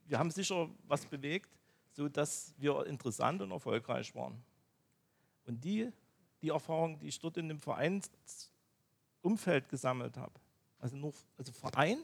wir 0.06 0.18
haben 0.18 0.30
sicher 0.30 0.70
was 0.86 1.04
bewegt, 1.04 1.55
sodass 1.96 2.54
wir 2.58 2.86
interessant 2.86 3.40
und 3.40 3.50
erfolgreich 3.50 4.14
waren. 4.14 4.44
Und 5.46 5.64
die, 5.64 5.90
die 6.42 6.50
Erfahrung, 6.50 6.98
die 6.98 7.08
ich 7.08 7.18
dort 7.18 7.38
in 7.38 7.48
dem 7.48 7.58
Vereinsumfeld 7.58 9.70
gesammelt 9.70 10.18
habe, 10.18 10.34
also, 10.78 10.94
nur, 10.96 11.14
also 11.38 11.52
Verein 11.52 11.98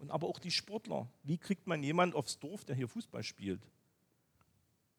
und 0.00 0.10
aber 0.10 0.26
auch 0.26 0.40
die 0.40 0.50
Sportler, 0.50 1.06
wie 1.22 1.38
kriegt 1.38 1.68
man 1.68 1.80
jemanden 1.82 2.16
aufs 2.16 2.38
Dorf, 2.40 2.64
der 2.64 2.74
hier 2.74 2.88
Fußball 2.88 3.22
spielt? 3.22 3.62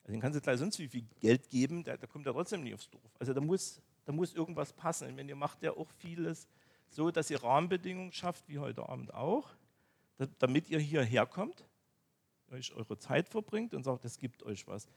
Also 0.04 0.14
den 0.14 0.22
kannst 0.22 0.38
du 0.38 0.42
gleich 0.42 0.60
sonst 0.60 0.80
wie 0.80 0.88
viel 0.88 1.04
Geld 1.20 1.50
geben, 1.50 1.84
der 1.84 1.98
kommt 1.98 2.26
ja 2.26 2.32
trotzdem 2.32 2.64
nicht 2.64 2.76
aufs 2.76 2.90
Dorf. 2.90 3.12
Also 3.20 3.34
da 3.34 3.42
muss, 3.42 3.82
da 4.06 4.14
muss 4.14 4.34
irgendwas 4.34 4.72
passen. 4.72 5.10
Und 5.10 5.18
wenn 5.18 5.28
ihr 5.28 5.36
macht 5.36 5.62
ja 5.62 5.72
auch 5.72 5.90
vieles 5.98 6.48
so, 6.90 7.12
dass 7.12 7.30
ihr 7.30 7.44
Rahmenbedingungen 7.44 8.14
schafft, 8.14 8.48
wie 8.48 8.60
heute 8.60 8.88
Abend 8.88 9.14
auch, 9.14 9.50
damit 10.40 10.70
ihr 10.70 10.80
hierher 10.80 11.26
kommt, 11.26 11.66
euch 12.52 12.74
eure 12.74 12.98
Zeit 12.98 13.30
verbringt 13.30 13.74
und 13.74 13.84
sagt, 13.84 14.06
es 14.06 14.18
gibt 14.18 14.44
euch 14.44 14.68
was. 14.68 14.88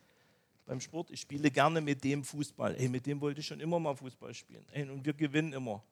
Beim 0.66 0.80
Sport, 0.80 1.10
ich 1.10 1.20
spiele 1.20 1.50
gerne 1.50 1.80
mit 1.80 2.04
dem 2.04 2.22
Fußball. 2.22 2.76
Ey, 2.76 2.88
mit 2.88 3.06
dem 3.06 3.20
wollte 3.20 3.40
ich 3.40 3.46
schon 3.46 3.60
immer 3.60 3.80
mal 3.80 3.96
Fußball 3.96 4.32
spielen. 4.34 4.64
Ey, 4.70 4.88
und 4.88 5.04
wir 5.04 5.14
gewinnen 5.14 5.52
immer. 5.52 5.82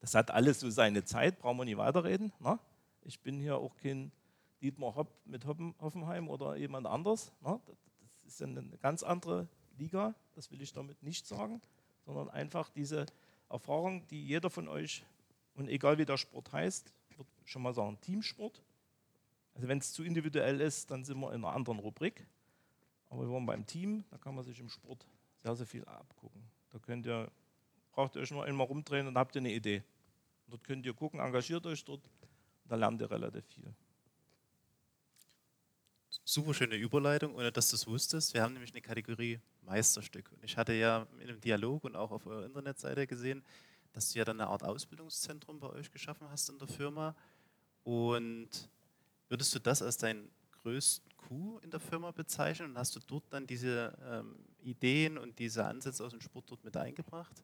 Das 0.00 0.14
hat 0.14 0.30
alles 0.30 0.60
so 0.60 0.70
seine 0.70 1.04
Zeit, 1.04 1.38
brauchen 1.38 1.58
wir 1.58 1.64
nicht 1.64 1.78
weiterreden. 1.78 2.32
Na? 2.38 2.52
Ne? 2.52 2.58
Ich 3.02 3.20
bin 3.20 3.40
hier 3.40 3.56
auch 3.56 3.76
kein 3.76 4.12
Dietmar 4.62 4.94
Hopp 4.94 5.10
mit 5.24 5.44
Hoffenheim 5.46 6.28
oder 6.28 6.56
jemand 6.56 6.86
anderes. 6.86 7.32
Na? 7.40 7.52
Ne? 7.52 7.60
Das 8.00 8.18
ist 8.26 8.42
eine 8.42 8.62
ganz 8.78 9.02
andere 9.02 9.48
Liga, 9.78 10.14
das 10.34 10.50
will 10.50 10.62
ich 10.62 10.72
damit 10.72 11.02
nicht 11.02 11.26
sagen, 11.26 11.60
sondern 12.04 12.30
einfach 12.30 12.70
diese 12.70 13.06
Erfahrung, 13.48 14.06
die 14.08 14.24
jeder 14.26 14.50
von 14.50 14.68
euch, 14.68 15.04
und 15.54 15.68
egal 15.68 15.98
wie 15.98 16.04
der 16.04 16.16
Sport 16.16 16.52
heißt, 16.52 16.92
wird 17.16 17.28
schon 17.44 17.62
mal 17.62 17.74
sagen, 17.74 17.98
Teamsport. 18.00 18.62
Also 19.54 19.68
wenn 19.68 19.78
es 19.78 19.92
zu 19.92 20.02
individuell 20.02 20.60
ist, 20.60 20.90
dann 20.90 21.04
sind 21.04 21.18
wir 21.20 21.32
in 21.32 21.44
einer 21.44 21.54
anderen 21.54 21.78
Rubrik. 21.78 22.26
Aber 23.08 23.22
wir 23.22 23.32
waren 23.32 23.46
beim 23.46 23.66
Team, 23.66 24.04
da 24.10 24.18
kann 24.18 24.34
man 24.34 24.44
sich 24.44 24.58
im 24.58 24.68
Sport 24.68 25.06
sehr, 25.42 25.54
sehr 25.54 25.66
viel 25.66 25.84
abgucken. 25.84 26.42
Da 26.70 26.78
könnt 26.78 27.06
ihr, 27.06 27.30
braucht 27.92 28.16
ihr 28.16 28.22
euch 28.22 28.30
nur 28.30 28.44
einmal 28.44 28.66
rumdrehen 28.66 29.06
und 29.06 29.16
habt 29.16 29.36
ihr 29.36 29.40
eine 29.40 29.52
Idee. 29.52 29.82
Dort 30.48 30.64
könnt 30.64 30.84
ihr 30.84 30.94
gucken, 30.94 31.20
engagiert 31.20 31.64
euch 31.66 31.84
dort, 31.84 32.10
da 32.66 32.74
lernt 32.76 33.00
ihr 33.00 33.10
relativ 33.10 33.44
viel 33.46 33.72
super 36.24 36.54
schöne 36.54 36.76
Überleitung, 36.76 37.34
ohne 37.34 37.52
dass 37.52 37.68
du 37.70 37.76
es 37.76 37.86
wusstest. 37.86 38.34
Wir 38.34 38.42
haben 38.42 38.54
nämlich 38.54 38.72
eine 38.72 38.80
Kategorie 38.80 39.40
Meisterstück. 39.62 40.30
Und 40.32 40.44
ich 40.44 40.56
hatte 40.56 40.72
ja 40.72 41.06
in 41.20 41.28
einem 41.28 41.40
Dialog 41.40 41.84
und 41.84 41.96
auch 41.96 42.10
auf 42.10 42.26
eurer 42.26 42.44
Internetseite 42.44 43.06
gesehen, 43.06 43.44
dass 43.92 44.12
du 44.12 44.18
ja 44.18 44.24
dann 44.24 44.40
eine 44.40 44.50
Art 44.50 44.62
Ausbildungszentrum 44.62 45.60
bei 45.60 45.68
euch 45.70 45.90
geschaffen 45.90 46.28
hast 46.30 46.48
in 46.48 46.58
der 46.58 46.68
Firma. 46.68 47.14
Und 47.84 48.48
würdest 49.28 49.54
du 49.54 49.58
das 49.58 49.82
als 49.82 49.96
deinen 49.96 50.30
größten 50.62 51.16
Coup 51.16 51.62
in 51.62 51.70
der 51.70 51.80
Firma 51.80 52.10
bezeichnen? 52.10 52.70
Und 52.70 52.78
hast 52.78 52.94
du 52.96 53.00
dort 53.06 53.24
dann 53.30 53.46
diese 53.46 53.96
ähm, 54.04 54.36
Ideen 54.62 55.18
und 55.18 55.38
diese 55.38 55.64
Ansätze 55.64 56.04
aus 56.04 56.12
dem 56.12 56.20
Sport 56.20 56.50
dort 56.50 56.64
mit 56.64 56.76
eingebracht? 56.76 57.42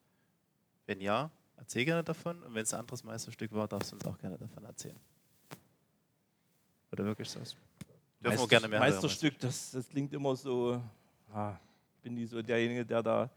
Wenn 0.86 1.00
ja, 1.00 1.30
erzähl 1.56 1.84
gerne 1.84 2.02
davon. 2.02 2.42
Und 2.42 2.54
wenn 2.54 2.62
es 2.62 2.74
ein 2.74 2.80
anderes 2.80 3.04
Meisterstück 3.04 3.52
war, 3.52 3.68
darfst 3.68 3.92
du 3.92 3.96
uns 3.96 4.04
auch 4.04 4.18
gerne 4.18 4.38
davon 4.38 4.64
erzählen. 4.64 4.98
Oder 6.92 7.04
wirklich 7.04 7.28
so? 7.28 7.38
Dürfen 7.38 7.56
Meister, 8.22 8.48
gerne 8.48 8.68
mehr 8.68 8.80
Meisterstück, 8.80 9.38
das, 9.38 9.70
das 9.70 9.88
klingt 9.88 10.12
immer 10.12 10.36
so, 10.36 10.82
ah, 11.32 11.56
bin 12.02 12.16
ich 12.18 12.28
so 12.28 12.42
derjenige, 12.42 12.84
der 12.84 13.02
da 13.02 13.30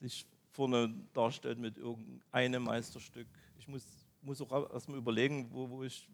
sich 0.00 0.26
vorne 0.52 0.94
darstellt 1.12 1.58
mit 1.58 1.76
irgendeinem 1.76 2.62
Meisterstück. 2.62 3.26
Ich 3.58 3.68
muss, 3.68 3.84
muss 4.22 4.40
auch 4.40 4.72
erstmal 4.72 4.98
überlegen, 4.98 5.48
wo, 5.52 5.68
wo, 5.68 5.84
ich, 5.84 6.08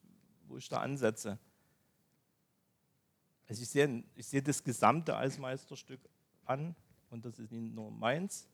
wo 0.48 0.56
ich 0.56 0.68
da 0.68 0.78
ansetze. 0.78 1.38
Also 3.48 3.62
ich 3.62 3.68
sehe, 3.68 4.04
ich 4.14 4.26
sehe 4.26 4.42
das 4.42 4.62
Gesamte 4.62 5.16
als 5.16 5.38
Meisterstück 5.38 6.00
an 6.44 6.74
und 7.10 7.24
das 7.24 7.38
ist 7.38 7.52
nicht 7.52 7.74
nur 7.74 7.90
meins. 7.90 8.48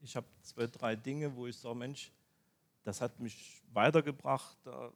Ich 0.00 0.16
habe 0.16 0.26
zwei, 0.42 0.66
drei 0.66 0.96
Dinge, 0.96 1.34
wo 1.34 1.46
ich 1.46 1.56
sage, 1.56 1.74
Mensch, 1.74 2.12
das 2.84 3.00
hat 3.00 3.18
mich 3.20 3.62
weitergebracht, 3.72 4.56
da 4.64 4.92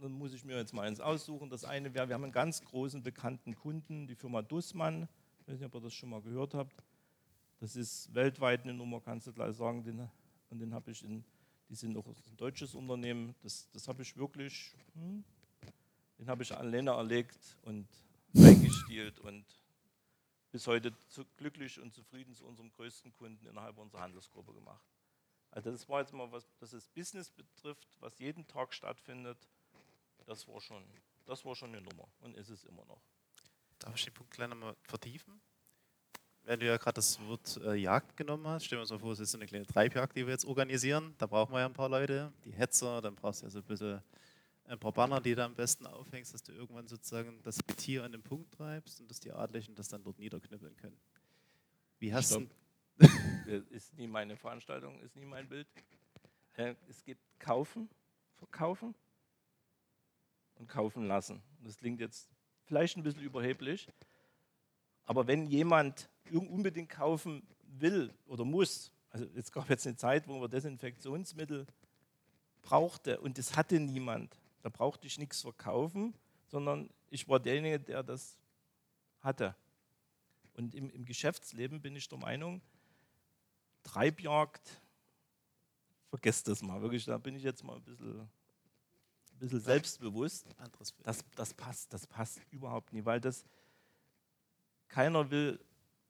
dann 0.00 0.12
muss 0.12 0.34
ich 0.34 0.44
mir 0.44 0.56
jetzt 0.56 0.72
mal 0.72 0.86
eins 0.86 1.00
aussuchen. 1.00 1.50
Das 1.50 1.64
eine 1.64 1.94
wäre, 1.94 2.08
wir 2.08 2.14
haben 2.14 2.24
einen 2.24 2.32
ganz 2.32 2.62
großen 2.62 3.02
bekannten 3.02 3.54
Kunden, 3.54 4.06
die 4.06 4.14
Firma 4.14 4.42
Dussmann. 4.42 5.08
Ich 5.40 5.48
weiß 5.48 5.58
nicht, 5.58 5.66
ob 5.66 5.74
ihr 5.74 5.80
das 5.80 5.94
schon 5.94 6.10
mal 6.10 6.20
gehört 6.20 6.54
habt. 6.54 6.82
Das 7.60 7.76
ist 7.76 8.12
weltweit 8.14 8.64
eine 8.64 8.74
Nummer, 8.74 9.00
kannst 9.00 9.26
du 9.26 9.32
gleich 9.32 9.56
sagen. 9.56 9.82
Den, 9.84 10.08
und 10.50 10.58
den 10.58 10.74
habe 10.74 10.90
ich 10.90 11.04
in, 11.04 11.24
die 11.68 11.74
sind 11.74 11.96
auch 11.96 12.06
ein 12.06 12.36
deutsches 12.36 12.74
Unternehmen. 12.74 13.34
Das, 13.42 13.68
das 13.72 13.88
habe 13.88 14.02
ich 14.02 14.16
wirklich, 14.16 14.74
hm, 14.94 15.24
den 16.18 16.28
habe 16.28 16.42
ich 16.42 16.54
an 16.54 16.70
Lena 16.70 16.96
erlegt 16.96 17.56
und 17.62 17.88
eingestielt 18.36 19.18
und 19.20 19.44
bis 20.50 20.66
heute 20.66 20.92
glücklich 21.36 21.80
und 21.80 21.92
zufrieden 21.92 22.34
zu 22.34 22.46
unserem 22.46 22.70
größten 22.70 23.12
Kunden 23.12 23.46
innerhalb 23.46 23.78
unserer 23.78 24.02
Handelsgruppe 24.02 24.52
gemacht. 24.52 24.84
Also 25.50 25.70
das 25.70 25.88
war 25.88 26.00
jetzt 26.00 26.12
mal 26.12 26.30
was, 26.32 26.46
das 26.58 26.88
Business 26.88 27.30
betrifft, 27.30 27.88
was 28.00 28.18
jeden 28.18 28.46
Tag 28.46 28.72
stattfindet 28.72 29.48
das 30.26 30.48
war 30.48 30.60
schon, 30.60 30.82
das 31.26 31.44
war 31.44 31.54
schon 31.54 31.74
eine 31.74 31.82
Nummer 31.82 32.08
und 32.20 32.36
ist 32.36 32.48
es 32.48 32.64
immer 32.64 32.84
noch. 32.86 33.00
Darf 33.78 33.94
ich 33.96 34.04
den 34.04 34.14
Punkt 34.14 34.32
gleich 34.32 34.48
nochmal 34.48 34.76
vertiefen? 34.82 35.40
Wenn 36.44 36.60
du 36.60 36.66
ja 36.66 36.76
gerade 36.76 36.96
das 36.96 37.18
Wort 37.26 37.58
äh, 37.64 37.74
Jagd 37.74 38.18
genommen 38.18 38.46
hast, 38.46 38.66
stellen 38.66 38.78
wir 38.78 38.82
uns 38.82 38.90
mal 38.90 38.98
vor, 38.98 39.12
es 39.12 39.20
ist 39.20 39.30
so 39.30 39.38
eine 39.38 39.46
kleine 39.46 39.64
Treibjagd, 39.64 40.14
die 40.14 40.26
wir 40.26 40.32
jetzt 40.32 40.44
organisieren. 40.44 41.14
Da 41.16 41.26
brauchen 41.26 41.52
wir 41.52 41.60
ja 41.60 41.66
ein 41.66 41.72
paar 41.72 41.88
Leute, 41.88 42.32
die 42.44 42.52
Hetzer, 42.52 43.00
dann 43.00 43.14
brauchst 43.14 43.40
du 43.40 43.46
ja 43.46 43.50
so 43.50 43.60
ein 43.60 43.64
bisschen 43.64 44.02
ein 44.66 44.78
paar 44.78 44.92
Banner, 44.92 45.20
die 45.20 45.34
du 45.34 45.42
am 45.42 45.54
besten 45.54 45.86
aufhängst, 45.86 46.34
dass 46.34 46.42
du 46.42 46.52
irgendwann 46.52 46.86
sozusagen 46.86 47.40
das 47.42 47.58
Tier 47.76 48.04
an 48.04 48.12
den 48.12 48.22
Punkt 48.22 48.52
treibst 48.52 49.00
und 49.00 49.10
dass 49.10 49.20
die 49.20 49.32
Adlichen 49.32 49.74
das 49.74 49.88
dann 49.88 50.02
dort 50.02 50.18
niederknüppeln 50.18 50.76
können. 50.76 50.96
Wie 51.98 52.12
hast 52.12 52.34
du. 52.34 52.46
ist 53.70 53.94
nie 53.96 54.06
meine 54.06 54.36
Veranstaltung, 54.36 55.00
ist 55.00 55.16
nie 55.16 55.24
mein 55.24 55.48
Bild. 55.48 55.66
Äh, 56.56 56.74
es 56.88 57.02
gibt 57.02 57.22
kaufen, 57.38 57.88
verkaufen 58.36 58.94
und 60.56 60.68
kaufen 60.68 61.06
lassen. 61.06 61.42
Das 61.62 61.78
klingt 61.78 62.00
jetzt 62.00 62.30
vielleicht 62.64 62.96
ein 62.96 63.02
bisschen 63.02 63.22
überheblich, 63.22 63.88
aber 65.06 65.26
wenn 65.26 65.46
jemand 65.46 66.08
unbedingt 66.32 66.88
kaufen 66.88 67.46
will 67.62 68.12
oder 68.26 68.44
muss, 68.44 68.92
also 69.10 69.26
es 69.34 69.52
gab 69.52 69.68
jetzt 69.68 69.86
eine 69.86 69.96
Zeit, 69.96 70.26
wo 70.26 70.38
man 70.38 70.50
Desinfektionsmittel 70.50 71.66
brauchte 72.62 73.20
und 73.20 73.38
das 73.38 73.56
hatte 73.56 73.78
niemand, 73.78 74.38
da 74.62 74.68
brauchte 74.68 75.06
ich 75.06 75.18
nichts 75.18 75.42
verkaufen, 75.42 76.14
sondern 76.46 76.88
ich 77.10 77.28
war 77.28 77.38
derjenige, 77.38 77.78
der 77.80 78.02
das 78.02 78.38
hatte. 79.20 79.54
Und 80.56 80.74
im, 80.74 80.90
im 80.90 81.04
Geschäftsleben 81.04 81.80
bin 81.80 81.96
ich 81.96 82.08
der 82.08 82.18
Meinung, 82.18 82.62
Treibjagd, 83.82 84.80
vergesst 86.08 86.48
das 86.48 86.62
mal, 86.62 86.80
wirklich, 86.80 87.04
da 87.04 87.18
bin 87.18 87.34
ich 87.34 87.42
jetzt 87.42 87.62
mal 87.64 87.76
ein 87.76 87.82
bisschen 87.82 88.28
ein 89.34 89.38
bisschen 89.38 89.60
selbstbewusst. 89.60 90.46
Das, 91.02 91.24
das 91.34 91.54
passt, 91.54 91.92
das 91.92 92.06
passt 92.06 92.40
überhaupt 92.50 92.92
nicht, 92.92 93.04
weil 93.04 93.20
das 93.20 93.44
keiner 94.88 95.30
will 95.30 95.60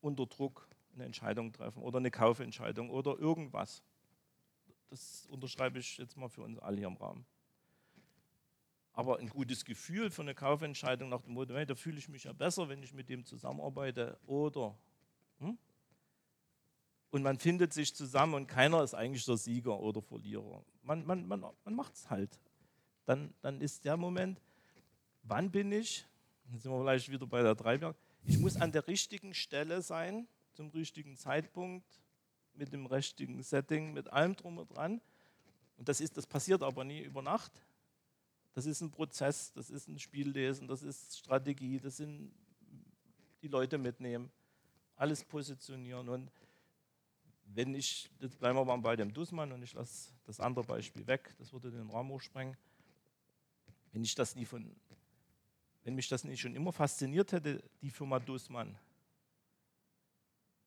unter 0.01 0.27
Druck 0.27 0.69
eine 0.95 1.05
Entscheidung 1.05 1.53
treffen 1.53 1.83
oder 1.83 1.99
eine 1.99 2.11
Kaufentscheidung 2.11 2.91
oder 2.91 3.19
irgendwas. 3.19 3.83
Das 4.91 5.27
unterschreibe 5.27 5.79
ich 5.79 5.99
jetzt 5.99 6.17
mal 6.17 6.29
für 6.29 6.43
uns 6.43 6.59
alle 6.59 6.79
hier 6.79 6.87
im 6.87 6.97
Raum. 6.97 7.25
Aber 8.93 9.19
ein 9.19 9.29
gutes 9.29 9.65
Gefühl 9.65 10.11
für 10.11 10.23
eine 10.23 10.35
Kaufentscheidung 10.35 11.09
nach 11.09 11.23
dem 11.23 11.35
Motto, 11.35 11.55
hey, 11.55 11.67
da 11.67 11.75
fühle 11.75 11.99
ich 11.99 12.09
mich 12.09 12.25
ja 12.25 12.33
besser, 12.33 12.69
wenn 12.69 12.83
ich 12.83 12.93
mit 12.93 13.09
dem 13.09 13.25
zusammenarbeite 13.25 14.19
oder. 14.27 14.77
Hm? 15.41 15.59
Und 17.11 17.23
man 17.23 17.39
findet 17.39 17.73
sich 17.73 17.95
zusammen 17.95 18.35
und 18.35 18.47
keiner 18.47 18.83
ist 18.85 18.95
eigentlich 18.95 19.25
der 19.25 19.37
Sieger 19.37 19.81
oder 19.81 20.01
Verlierer. 20.01 20.65
Man, 20.83 21.05
man, 21.07 21.27
man, 21.27 21.41
man 21.41 21.75
macht 21.75 21.95
es 21.95 22.09
halt 22.09 22.39
dann, 23.05 23.35
dann 23.43 23.61
ist 23.61 23.85
der 23.85 23.97
Moment, 23.97 24.41
wann 25.23 25.51
bin 25.51 25.73
ich, 25.73 26.07
dann 26.47 26.59
sind 26.59 26.73
wir 26.73 26.81
vielleicht 26.81 27.11
wieder 27.11 27.27
bei 27.27 27.43
der 27.43 27.55
Dreiberg, 27.55 27.97
ich 28.27 28.39
muss 28.39 28.57
an 28.57 28.73
der 28.73 28.87
richtigen 28.87 29.35
Stelle 29.35 29.83
sein, 29.83 30.27
zum 30.53 30.69
richtigen 30.71 31.17
Zeitpunkt, 31.17 32.01
mit 32.55 32.73
dem 32.73 32.87
richtigen 32.87 33.43
Setting, 33.43 33.93
mit 33.93 34.13
allem 34.13 34.37
drum 34.37 34.59
und 34.59 34.75
dran. 34.75 35.01
Und 35.77 35.89
das, 35.89 36.01
ist, 36.01 36.17
das 36.17 36.27
passiert 36.27 36.63
aber 36.63 36.85
nie 36.85 37.01
über 37.01 37.23
Nacht. 37.23 37.53
Das 38.55 38.67
ist 38.67 38.81
ein 38.81 38.91
Prozess, 38.91 39.53
das 39.53 39.71
ist 39.71 39.89
ein 39.89 39.99
Spiellesen, 39.99 40.69
das 40.69 40.83
ist 40.83 41.19
Strategie, 41.19 41.81
das 41.81 41.97
sind 41.97 42.33
die 43.43 43.49
Leute 43.49 43.79
mitnehmen, 43.79 44.31
alles 44.97 45.25
positionieren. 45.25 46.09
Und 46.09 46.31
wenn 47.47 47.75
ich, 47.75 48.09
jetzt 48.21 48.39
bleiben 48.39 48.57
wir 48.57 48.65
mal 48.65 48.77
bei 48.79 48.97
dem 48.97 49.13
Dussmann 49.13 49.51
und 49.53 49.63
ich 49.63 49.75
lasse 49.75 50.13
das 50.25 50.39
andere 50.39 50.65
Beispiel 50.65 51.07
weg, 51.07 51.35
das 51.39 51.53
würde 51.53 51.71
den 51.71 51.91
Rahmen 51.91 52.19
sprengen. 52.21 52.57
Wenn 53.93 54.05
ich 54.05 54.15
das 54.15 54.35
nie 54.37 54.45
von, 54.45 54.75
wenn 55.85 55.95
mich 55.95 56.09
das 56.09 56.25
nicht 56.25 56.41
schon 56.41 56.57
immer 56.57 56.73
fasziniert 56.73 57.33
hätte, 57.33 57.63
die 57.83 57.91
Firma 57.91 58.19
Dussmann. 58.19 58.77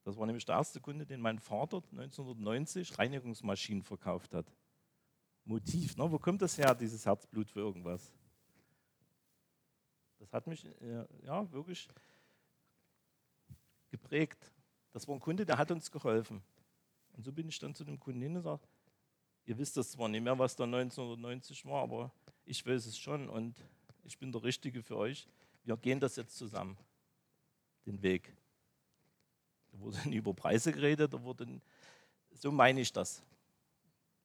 Das 0.03 0.15
war 0.15 0.25
nämlich 0.25 0.45
der 0.45 0.55
erste 0.55 0.79
Kunde, 0.79 1.05
den 1.05 1.19
mein 1.19 1.39
Vater 1.39 1.83
1990 1.91 2.97
Reinigungsmaschinen 2.97 3.83
verkauft 3.83 4.33
hat. 4.33 4.45
Motiv, 5.43 5.97
ne? 5.97 6.09
wo 6.09 6.19
kommt 6.19 6.41
das 6.41 6.57
her, 6.57 6.73
dieses 6.75 7.05
Herzblut 7.05 7.49
für 7.49 7.59
irgendwas? 7.59 8.13
Das 10.19 10.31
hat 10.31 10.47
mich 10.47 10.65
äh, 10.81 11.05
ja, 11.23 11.51
wirklich 11.51 11.89
geprägt. 13.89 14.51
Das 14.91 15.07
war 15.07 15.15
ein 15.15 15.19
Kunde, 15.19 15.45
der 15.45 15.57
hat 15.57 15.71
uns 15.71 15.91
geholfen. 15.91 16.41
Und 17.13 17.23
so 17.23 17.31
bin 17.31 17.49
ich 17.49 17.59
dann 17.59 17.73
zu 17.73 17.83
dem 17.83 17.99
Kunden 17.99 18.21
hin 18.21 18.35
und 18.35 18.43
sage, 18.43 18.61
ihr 19.45 19.57
wisst 19.57 19.77
das 19.77 19.91
zwar 19.91 20.07
nicht 20.07 20.23
mehr, 20.23 20.37
was 20.37 20.55
da 20.55 20.65
1990 20.65 21.65
war, 21.65 21.83
aber 21.83 22.11
ich 22.45 22.65
weiß 22.65 22.85
es 22.85 22.97
schon 22.97 23.27
und 23.29 23.63
ich 24.07 24.17
bin 24.17 24.31
der 24.31 24.41
Richtige 24.41 24.81
für 24.81 24.95
euch. 24.95 25.27
Wir 25.63 25.75
gehen 25.75 25.99
das 25.99 26.15
jetzt 26.15 26.37
zusammen, 26.37 26.77
den 27.85 28.01
Weg. 28.01 28.33
Da 29.71 29.79
wurde 29.79 29.97
über 30.09 30.33
Preise 30.33 30.71
geredet, 30.71 31.13
da 31.13 31.21
wurde, 31.21 31.61
so 32.31 32.51
meine 32.51 32.79
ich 32.79 32.91
das. 32.91 33.21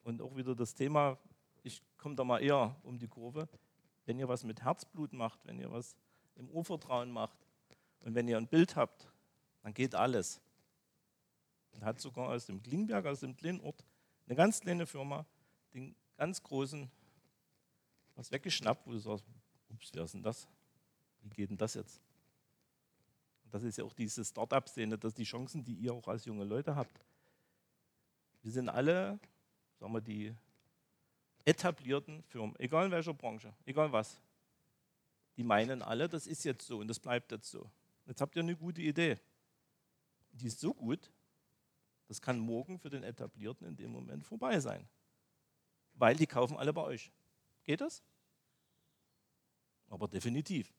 Und 0.05 0.23
auch 0.23 0.35
wieder 0.37 0.55
das 0.55 0.73
Thema, 0.73 1.19
ich 1.65 1.83
komme 1.99 2.15
da 2.15 2.25
mal 2.25 2.41
eher 2.41 2.77
um 2.85 2.99
die 2.99 3.09
Kurve, 3.09 3.49
wenn 4.07 4.19
ihr 4.19 4.29
was 4.29 4.45
mit 4.45 4.63
Herzblut 4.63 5.13
macht, 5.13 5.45
wenn 5.45 5.59
ihr 5.59 5.71
was 5.71 5.97
im 6.37 6.49
Urvertrauen 6.49 7.11
macht 7.11 7.39
und 8.01 8.15
wenn 8.15 8.29
ihr 8.29 8.37
ein 8.37 8.49
Bild 8.49 8.77
habt, 8.77 9.13
dann 9.63 9.75
geht 9.75 9.95
alles. 9.95 10.41
Und 11.73 11.85
hat 11.85 12.01
sogar 12.01 12.29
aus 12.29 12.47
dem 12.47 12.63
Klingberg, 12.63 13.07
aus 13.07 13.21
dem 13.21 13.37
kleinen 13.37 13.61
Ort, 13.61 13.85
eine 14.27 14.37
ganz 14.37 14.61
kleine 14.61 14.87
Firma, 14.87 15.27
den 15.75 15.97
ganz 16.17 16.43
großen 16.43 16.91
was 18.15 18.31
weggeschnappt, 18.31 18.87
wo 18.87 18.93
du 18.93 18.99
sagst, 18.99 19.25
ups, 19.73 19.91
wer 19.93 20.05
ist 20.05 20.15
denn 20.15 20.23
das? 20.23 20.47
Wie 21.23 21.31
geht 21.31 21.51
denn 21.51 21.57
das 21.57 21.75
jetzt? 21.75 22.01
Das 23.51 23.63
ist 23.63 23.77
ja 23.77 23.85
auch 23.85 23.93
diese 23.93 24.25
Start-up-Szene, 24.25 24.97
dass 24.97 25.15
die 25.15 25.25
Chancen, 25.25 25.63
die 25.63 25.75
ihr 25.75 25.93
auch 25.93 26.09
als 26.09 26.25
junge 26.25 26.45
Leute 26.45 26.75
habt. 26.75 27.05
Wir 28.43 28.51
sind 28.51 28.69
alle, 28.69 29.21
sagen 29.79 29.93
wir, 29.93 30.01
die 30.01 30.35
etablierten 31.45 32.23
Firmen, 32.25 32.59
egal 32.59 32.87
in 32.87 32.93
welcher 32.93 33.15
Branche, 33.15 33.53
egal 33.67 33.93
was. 33.93 34.21
Die 35.37 35.45
meinen 35.45 35.83
alle, 35.83 36.09
das 36.09 36.27
ist 36.27 36.45
jetzt 36.45 36.67
so 36.67 36.79
und 36.79 36.89
das 36.89 36.99
bleibt 36.99 37.31
jetzt 37.31 37.51
so. 37.51 37.71
Jetzt 38.07 38.21
habt 38.21 38.37
ihr 38.37 38.43
eine 38.43 38.57
gute 38.57 38.81
Idee. 38.81 39.19
Die 40.33 40.47
ist 40.47 40.61
so 40.61 40.73
gut, 40.73 41.11
das 42.09 42.21
kann 42.21 42.39
morgen 42.39 42.79
für 42.79 42.91
den 42.91 43.03
Etablierten 43.03 43.67
in 43.67 43.77
dem 43.77 43.91
Moment 43.91 44.25
vorbei 44.25 44.61
sein. 44.61 44.89
Weil 45.95 46.17
die 46.17 46.27
kaufen 46.27 46.57
alle 46.57 46.73
bei 46.73 46.83
euch. 46.83 47.13
Geht 47.65 47.81
das? 47.81 48.03
Aber 49.93 50.09
definitiv. 50.09 50.73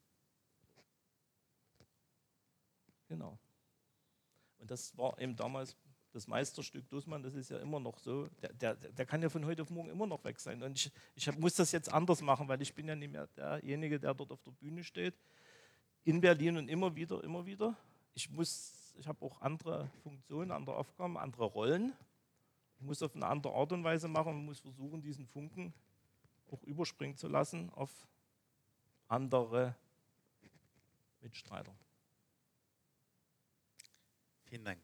Genau. 3.07 3.37
Und 4.57 4.71
das 4.71 4.97
war 4.97 5.19
eben 5.19 5.35
damals 5.35 5.77
das 6.11 6.27
Meisterstück 6.27 6.89
Dussmann, 6.89 7.23
das 7.23 7.33
ist 7.33 7.49
ja 7.49 7.59
immer 7.59 7.79
noch 7.79 7.97
so, 7.97 8.27
der, 8.41 8.53
der, 8.53 8.75
der 8.75 9.05
kann 9.05 9.21
ja 9.21 9.29
von 9.29 9.45
heute 9.45 9.63
auf 9.63 9.69
morgen 9.69 9.89
immer 9.89 10.05
noch 10.05 10.23
weg 10.23 10.39
sein. 10.39 10.61
Und 10.61 10.77
ich, 10.77 10.91
ich 11.15 11.27
hab, 11.27 11.37
muss 11.37 11.55
das 11.55 11.71
jetzt 11.71 11.91
anders 11.91 12.21
machen, 12.21 12.47
weil 12.47 12.61
ich 12.61 12.73
bin 12.73 12.87
ja 12.87 12.95
nicht 12.95 13.11
mehr 13.11 13.27
derjenige, 13.37 13.99
der 13.99 14.13
dort 14.13 14.31
auf 14.31 14.41
der 14.43 14.51
Bühne 14.51 14.83
steht. 14.83 15.15
In 16.03 16.19
Berlin 16.19 16.57
und 16.57 16.69
immer 16.69 16.95
wieder, 16.95 17.23
immer 17.23 17.45
wieder. 17.45 17.77
Ich 18.13 18.29
muss 18.29 18.83
ich 18.97 19.07
habe 19.07 19.25
auch 19.25 19.41
andere 19.41 19.89
Funktionen, 20.01 20.51
andere 20.51 20.77
Aufgaben, 20.77 21.17
andere 21.17 21.45
Rollen. 21.45 21.93
Ich 22.77 22.83
muss 22.83 23.01
auf 23.01 23.15
eine 23.15 23.27
andere 23.27 23.53
Art 23.53 23.71
und 23.71 23.83
Weise 23.83 24.07
machen 24.07 24.33
und 24.33 24.45
muss 24.45 24.59
versuchen, 24.59 25.01
diesen 25.01 25.25
Funken 25.25 25.73
auch 26.51 26.63
überspringen 26.63 27.15
zu 27.15 27.27
lassen 27.27 27.69
auf 27.71 27.89
andere 29.13 29.75
Mitstreiter. 31.21 31.73
Vielen 34.45 34.65
Dank. 34.65 34.79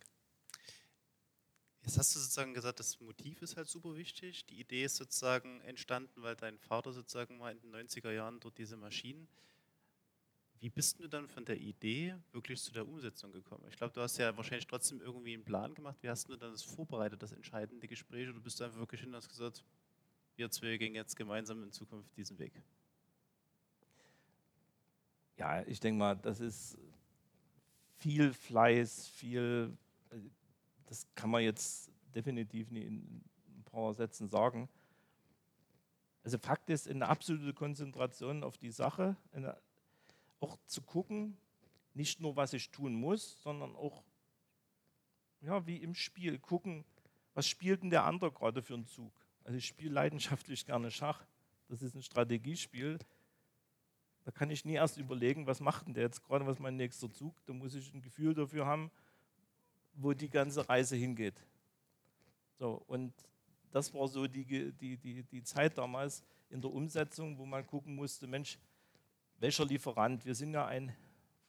Jetzt 1.82 1.98
hast 1.98 2.16
du 2.16 2.20
sozusagen 2.20 2.54
gesagt, 2.54 2.80
das 2.80 3.00
Motiv 3.00 3.42
ist 3.42 3.58
halt 3.58 3.68
super 3.68 3.96
wichtig. 3.96 4.46
Die 4.46 4.60
Idee 4.60 4.84
ist 4.84 4.98
sozusagen 4.98 5.62
entstanden, 5.62 6.22
weil 6.22 6.36
dein 6.36 6.60
Vater 6.60 6.94
sozusagen 6.94 7.38
mal 7.38 7.52
in 7.52 7.60
den 7.62 7.76
90er 7.76 8.12
Jahren 8.12 8.40
dort 8.40 8.58
diese 8.58 8.78
Maschinen 8.78 9.28
wie 10.62 10.70
bist 10.70 11.00
du 11.00 11.08
dann 11.08 11.28
von 11.28 11.46
der 11.46 11.58
Idee 11.58 12.16
wirklich 12.34 12.62
zu 12.62 12.74
der 12.74 12.86
Umsetzung 12.86 13.32
gekommen? 13.32 13.64
Ich 13.70 13.78
glaube, 13.78 13.94
du 13.94 14.02
hast 14.02 14.18
ja 14.18 14.36
wahrscheinlich 14.36 14.68
trotzdem 14.68 15.00
irgendwie 15.00 15.34
einen 15.34 15.46
Plan 15.46 15.74
gemacht. 15.74 15.98
Wie 16.02 16.10
hast 16.10 16.28
du 16.28 16.36
dann 16.36 16.52
das 16.52 16.64
vorbereitet, 16.64 17.24
das 17.24 17.32
entscheidende 17.32 17.88
Gespräch? 17.88 18.28
Oder 18.28 18.42
bist 18.42 18.60
du 18.60 18.66
einfach 18.66 18.80
wirklich 18.80 19.02
hin 19.02 19.10
und 19.10 19.16
hast 19.16 19.30
gesagt, 19.30 19.64
wir 20.36 20.52
zwei 20.52 20.76
gehen 20.78 20.96
jetzt 20.96 21.16
gemeinsam 21.16 21.64
in 21.64 21.72
Zukunft 21.72 22.16
diesen 22.18 22.38
Weg? 22.40 22.62
Ja, 25.40 25.62
ich 25.66 25.80
denke 25.80 25.98
mal, 25.98 26.18
das 26.18 26.42
ist 26.42 26.78
viel 27.98 28.34
Fleiß, 28.34 29.08
viel, 29.08 29.78
das 30.86 31.08
kann 31.16 31.30
man 31.30 31.44
jetzt 31.44 31.90
definitiv 32.14 32.70
nicht 32.72 32.88
in 32.88 33.24
ein 33.48 33.64
paar 33.64 33.94
Sätzen 33.94 34.28
sagen. 34.28 34.68
Also 36.26 36.38
Fakt 36.38 36.70
ist, 36.70 36.90
eine 36.90 37.08
absolute 37.08 37.54
Konzentration 37.54 38.44
auf 38.44 38.58
die 38.58 38.72
Sache, 38.72 39.16
eine 39.32 39.58
auch 40.42 40.58
zu 40.66 40.82
gucken, 40.82 41.38
nicht 41.94 42.20
nur, 42.20 42.36
was 42.36 42.52
ich 42.52 42.70
tun 42.70 42.94
muss, 42.94 43.42
sondern 43.42 43.78
auch, 43.78 44.04
ja, 45.40 45.66
wie 45.66 45.78
im 45.78 45.96
Spiel, 45.96 46.38
gucken, 46.38 46.84
was 47.34 47.48
spielt 47.48 47.82
denn 47.84 47.90
der 47.90 48.04
andere 48.04 48.32
gerade 48.34 48.62
für 48.62 48.74
einen 48.74 48.88
Zug. 48.88 49.14
Also 49.46 49.58
ich 49.58 49.66
spiele 49.66 49.94
leidenschaftlich 49.94 50.66
gerne 50.66 50.92
Schach. 50.92 51.26
Das 51.70 51.82
ist 51.82 51.96
ein 51.96 52.02
Strategiespiel. 52.02 53.00
Da 54.30 54.34
kann 54.34 54.52
ich 54.52 54.64
nie 54.64 54.76
erst 54.76 54.98
überlegen, 54.98 55.48
was 55.48 55.60
macht 55.60 55.88
denn 55.88 55.96
der 55.96 56.04
jetzt 56.04 56.24
gerade, 56.24 56.46
was 56.46 56.60
mein 56.60 56.76
nächster 56.76 57.12
Zug. 57.12 57.44
Da 57.48 57.54
muss 57.54 57.74
ich 57.74 57.92
ein 57.96 58.04
Gefühl 58.04 58.36
dafür 58.36 58.68
haben, 58.68 58.92
wo 59.96 60.14
die 60.14 60.30
ganze 60.30 60.70
Reise 60.70 60.96
hingeht. 60.96 61.44
So, 62.60 62.84
und 62.86 63.12
das 63.72 63.92
war 63.92 64.08
so 64.08 64.28
die, 64.28 64.72
die, 64.72 64.98
die, 64.98 65.24
die 65.24 65.44
Zeit 65.44 65.80
damals 65.80 66.24
in 66.52 66.62
der 66.62 66.72
Umsetzung, 66.72 67.40
wo 67.40 67.46
man 67.48 67.66
gucken 67.66 67.96
musste, 67.96 68.28
Mensch, 68.28 68.60
welcher 69.40 69.66
Lieferant? 69.66 70.24
Wir 70.24 70.36
sind 70.36 70.54
ja 70.54 70.68
ein 70.68 70.96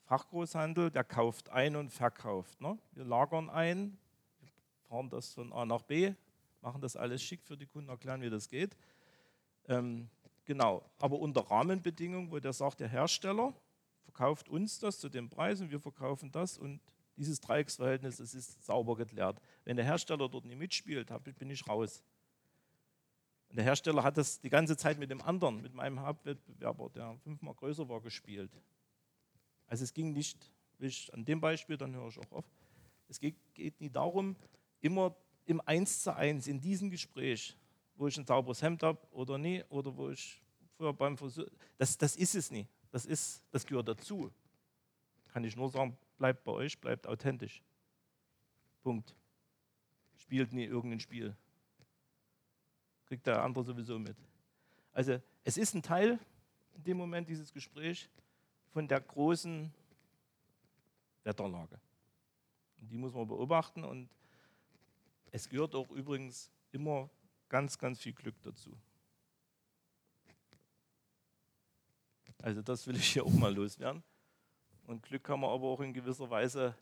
Fachgroßhandel, 0.05 0.89
der 0.89 1.03
kauft 1.03 1.49
ein 1.49 1.75
und 1.75 1.91
verkauft. 1.91 2.59
Ne? 2.61 2.79
Wir 2.93 3.05
lagern 3.05 3.51
ein, 3.51 3.95
fahren 4.89 5.07
das 5.07 5.35
von 5.35 5.53
A 5.53 5.67
nach 5.67 5.83
B, 5.83 6.15
machen 6.61 6.81
das 6.81 6.95
alles 6.95 7.21
schick 7.21 7.43
für 7.43 7.55
die 7.55 7.67
Kunden, 7.67 7.89
erklären, 7.89 8.23
wie 8.23 8.31
das 8.31 8.49
geht. 8.49 8.75
Ähm, 9.67 10.09
genau, 10.45 10.83
aber 10.99 11.19
unter 11.19 11.41
Rahmenbedingungen, 11.41 12.31
wo 12.31 12.39
der 12.39 12.53
sagt, 12.53 12.79
der 12.79 12.87
Hersteller 12.87 13.53
verkauft 14.03 14.49
uns 14.49 14.79
das 14.79 14.99
zu 14.99 15.09
dem 15.09 15.29
Preis 15.29 15.61
und 15.61 15.71
wir 15.71 15.79
verkaufen 15.79 16.31
das 16.31 16.57
und 16.57 16.81
dieses 17.17 17.39
Dreiecksverhältnis, 17.39 18.17
das 18.17 18.33
ist 18.33 18.63
sauber 18.65 18.95
geklärt. 18.95 19.39
Wenn 19.63 19.75
der 19.75 19.85
Hersteller 19.85 20.27
dort 20.29 20.45
nicht 20.45 20.57
mitspielt, 20.57 21.11
bin 21.37 21.49
ich 21.49 21.67
raus. 21.67 22.03
Und 23.49 23.57
der 23.57 23.65
Hersteller 23.65 24.03
hat 24.03 24.17
das 24.17 24.39
die 24.39 24.49
ganze 24.49 24.77
Zeit 24.77 24.97
mit 24.97 25.11
dem 25.11 25.21
anderen, 25.21 25.61
mit 25.61 25.73
meinem 25.73 25.99
Hauptwettbewerber, 25.99 26.89
der 26.89 27.17
fünfmal 27.23 27.53
größer 27.53 27.87
war, 27.89 28.01
gespielt. 28.01 28.51
Also 29.67 29.83
es 29.83 29.93
ging 29.93 30.13
nicht, 30.13 30.51
ich 30.79 31.13
an 31.13 31.25
dem 31.25 31.41
Beispiel, 31.41 31.77
dann 31.77 31.93
höre 31.93 32.07
ich 32.07 32.17
auch 32.17 32.31
auf, 32.31 32.45
es 33.07 33.19
geht, 33.19 33.35
geht 33.53 33.79
nie 33.81 33.89
darum, 33.89 34.37
immer 34.79 35.15
im 35.45 35.61
Eins 35.61 36.01
zu 36.01 36.15
eins 36.15 36.47
in 36.47 36.61
diesem 36.61 36.89
Gespräch, 36.89 37.57
wo 38.01 38.07
ich 38.07 38.17
ein 38.17 38.25
sauberes 38.25 38.61
Hemd 38.61 38.83
habe 38.83 38.99
oder 39.11 39.37
nie, 39.37 39.63
oder 39.69 39.95
wo 39.95 40.09
ich 40.09 40.41
vorher 40.75 40.93
beim 40.93 41.17
Versuch, 41.17 41.45
das, 41.77 41.97
das 41.97 42.15
ist 42.15 42.35
es 42.35 42.51
nie. 42.51 42.67
Das, 42.91 43.05
ist, 43.05 43.43
das 43.51 43.65
gehört 43.65 43.87
dazu. 43.87 44.31
Kann 45.31 45.43
ich 45.43 45.55
nur 45.55 45.69
sagen, 45.69 45.97
bleibt 46.17 46.43
bei 46.43 46.51
euch, 46.51 46.79
bleibt 46.79 47.07
authentisch. 47.07 47.61
Punkt. 48.81 49.15
Spielt 50.17 50.51
nie 50.51 50.65
irgendein 50.65 50.99
Spiel 50.99 51.35
kriegt 53.11 53.27
der 53.27 53.43
andere 53.43 53.65
sowieso 53.65 53.99
mit. 53.99 54.15
Also 54.93 55.21
es 55.43 55.57
ist 55.57 55.73
ein 55.75 55.83
Teil 55.83 56.17
in 56.77 56.83
dem 56.85 56.95
Moment 56.95 57.27
dieses 57.27 57.51
Gespräch 57.51 58.09
von 58.69 58.87
der 58.87 59.01
großen 59.01 59.69
Wetterlage. 61.25 61.77
Und 62.79 62.89
die 62.89 62.95
muss 62.95 63.13
man 63.13 63.27
beobachten 63.27 63.83
und 63.83 64.07
es 65.29 65.49
gehört 65.49 65.75
auch 65.75 65.91
übrigens 65.91 66.49
immer 66.71 67.09
ganz, 67.51 67.77
ganz 67.77 67.99
viel 67.99 68.13
Glück 68.13 68.41
dazu. 68.43 68.71
Also 72.41 72.61
das 72.61 72.87
will 72.87 72.95
ich 72.95 73.11
hier 73.11 73.25
auch 73.25 73.33
mal 73.33 73.53
loswerden. 73.53 74.01
Und 74.87 75.03
Glück 75.03 75.25
kann 75.25 75.41
man 75.41 75.49
aber 75.49 75.67
auch 75.67 75.81
in 75.81 75.93
gewisser 75.93 76.29
Weise 76.29 76.73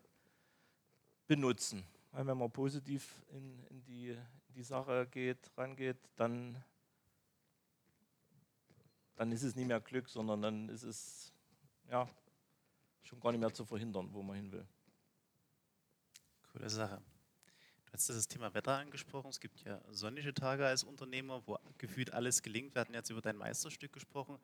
benutzen. 1.25 1.83
Weil 2.11 2.27
wenn 2.27 2.37
man 2.37 2.51
positiv 2.51 3.19
in, 3.31 3.63
in, 3.65 3.83
die, 3.83 4.15
die 4.49 4.61
Sache 4.61 5.07
geht, 5.07 5.39
rangeht, 5.57 5.97
dann, 6.15 6.63
dann 9.15 9.31
ist 9.31 9.41
es 9.41 9.55
nicht 9.55 9.67
mehr 9.67 9.81
Glück, 9.81 10.07
sondern 10.07 10.43
dann 10.43 10.69
ist 10.69 10.83
es 10.83 11.33
ja, 11.89 12.07
schon 13.01 13.19
gar 13.19 13.31
nicht 13.31 13.41
mehr 13.41 13.53
zu 13.53 13.65
verhindern, 13.65 14.07
wo 14.13 14.21
man 14.21 14.35
hin 14.35 14.51
will. 14.51 14.67
Coole 16.51 16.69
Sache. 16.69 17.01
Du 17.89 17.93
Hast 17.93 18.07
das 18.07 18.27
Thema 18.27 18.53
Wetter 18.53 18.77
angesprochen? 18.77 19.29
Es 19.29 19.39
gibt 19.39 19.61
ja 19.61 19.81
sonnige 19.89 20.31
Tage 20.31 20.63
als 20.63 20.83
Unternehmer, 20.83 21.41
wo 21.47 21.57
gefühlt 21.79 22.13
alles 22.13 22.43
gelingt. 22.43 22.75
Wir 22.75 22.81
hatten 22.81 22.93
jetzt 22.93 23.09
über 23.09 23.19
dein 23.19 23.35
Meisterstück 23.35 23.91
gesprochen. 23.91 24.37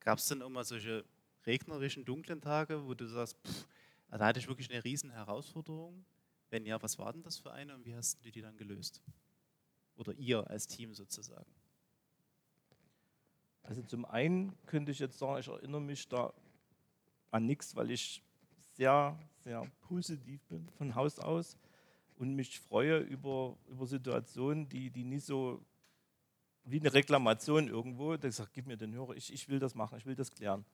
Gab 0.00 0.18
es 0.18 0.26
denn 0.26 0.40
immer 0.40 0.64
solche 0.64 1.04
regnerischen, 1.46 2.04
dunklen 2.04 2.40
Tage, 2.40 2.84
wo 2.84 2.94
du 2.94 3.06
sagst, 3.06 3.36
pff, 3.46 3.68
da 4.10 4.18
hatte 4.18 4.40
ich 4.40 4.48
wirklich 4.48 4.68
eine 4.70 4.82
riesen 4.82 5.10
Herausforderung? 5.10 6.04
Wenn 6.50 6.66
ja, 6.66 6.82
was 6.82 6.98
war 6.98 7.12
denn 7.12 7.22
das 7.22 7.38
für 7.38 7.52
eine 7.52 7.76
und 7.76 7.86
wie 7.86 7.94
hast 7.94 8.24
du 8.24 8.30
die 8.32 8.40
dann 8.40 8.56
gelöst? 8.56 9.00
Oder 9.94 10.12
ihr 10.14 10.50
als 10.50 10.66
Team 10.66 10.92
sozusagen? 10.92 11.54
Also 13.62 13.82
zum 13.82 14.04
einen 14.04 14.58
könnte 14.66 14.90
ich 14.90 14.98
jetzt 14.98 15.16
sagen, 15.16 15.38
ich 15.38 15.46
erinnere 15.46 15.80
mich 15.80 16.08
da 16.08 16.34
an 17.30 17.46
nichts, 17.46 17.76
weil 17.76 17.92
ich 17.92 18.20
sehr, 18.74 19.16
sehr 19.44 19.64
positiv 19.82 20.42
bin 20.46 20.68
von 20.70 20.96
Haus 20.96 21.20
aus 21.20 21.56
und 22.20 22.34
mich 22.34 22.60
freue 22.60 22.98
über, 22.98 23.56
über 23.66 23.86
Situationen, 23.86 24.68
die, 24.68 24.90
die 24.90 25.04
nicht 25.04 25.24
so 25.24 25.64
wie 26.64 26.78
eine 26.78 26.92
Reklamation 26.92 27.66
irgendwo, 27.66 28.12
ich 28.12 28.34
sage, 28.34 28.50
gib 28.52 28.66
mir 28.66 28.76
den 28.76 28.92
Hörer, 28.92 29.16
ich, 29.16 29.32
ich 29.32 29.48
will 29.48 29.58
das 29.58 29.74
machen, 29.74 29.96
ich 29.96 30.04
will 30.04 30.14
das 30.14 30.30
klären. 30.30 30.66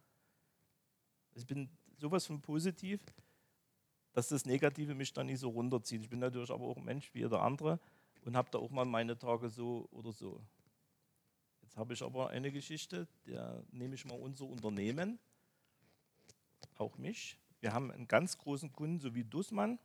Ich 1.34 1.46
bin 1.46 1.70
sowas 1.98 2.26
von 2.26 2.40
positiv, 2.40 3.00
dass 4.12 4.28
das 4.28 4.44
Negative 4.44 4.96
mich 4.96 5.12
dann 5.12 5.26
nicht 5.26 5.38
so 5.38 5.50
runterzieht. 5.50 6.02
Ich 6.02 6.10
bin 6.10 6.18
natürlich 6.18 6.50
aber 6.50 6.64
auch 6.64 6.78
ein 6.78 6.84
Mensch 6.84 7.14
wie 7.14 7.20
jeder 7.20 7.40
andere 7.42 7.78
und 8.24 8.36
habe 8.36 8.50
da 8.50 8.58
auch 8.58 8.70
mal 8.70 8.84
meine 8.84 9.16
Tage 9.16 9.48
so 9.48 9.86
oder 9.92 10.10
so. 10.10 10.42
Jetzt 11.62 11.76
habe 11.76 11.94
ich 11.94 12.02
aber 12.02 12.30
eine 12.30 12.50
Geschichte, 12.50 13.06
da 13.24 13.62
nehme 13.70 13.94
ich 13.94 14.04
mal 14.04 14.18
unser 14.18 14.46
Unternehmen, 14.46 15.20
auch 16.74 16.98
mich. 16.98 17.38
Wir 17.60 17.72
haben 17.72 17.92
einen 17.92 18.08
ganz 18.08 18.36
großen 18.36 18.72
Kunden, 18.72 18.98
so 18.98 19.14
wie 19.14 19.22
Dussmann. 19.22 19.78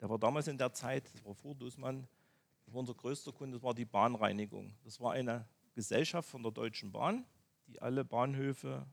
Der 0.00 0.08
war 0.08 0.18
damals 0.18 0.48
in 0.48 0.58
der 0.58 0.72
Zeit, 0.72 1.12
das 1.12 1.24
war 1.24 1.34
vor 1.34 1.54
Dussmann, 1.54 2.06
unser 2.74 2.94
größter 2.94 3.32
Kunde, 3.32 3.56
das 3.56 3.62
war 3.62 3.74
die 3.74 3.84
Bahnreinigung. 3.84 4.74
Das 4.84 5.00
war 5.00 5.12
eine 5.12 5.46
Gesellschaft 5.74 6.28
von 6.28 6.42
der 6.42 6.52
Deutschen 6.52 6.92
Bahn, 6.92 7.24
die 7.68 7.80
alle 7.80 8.04
Bahnhöfe, 8.04 8.86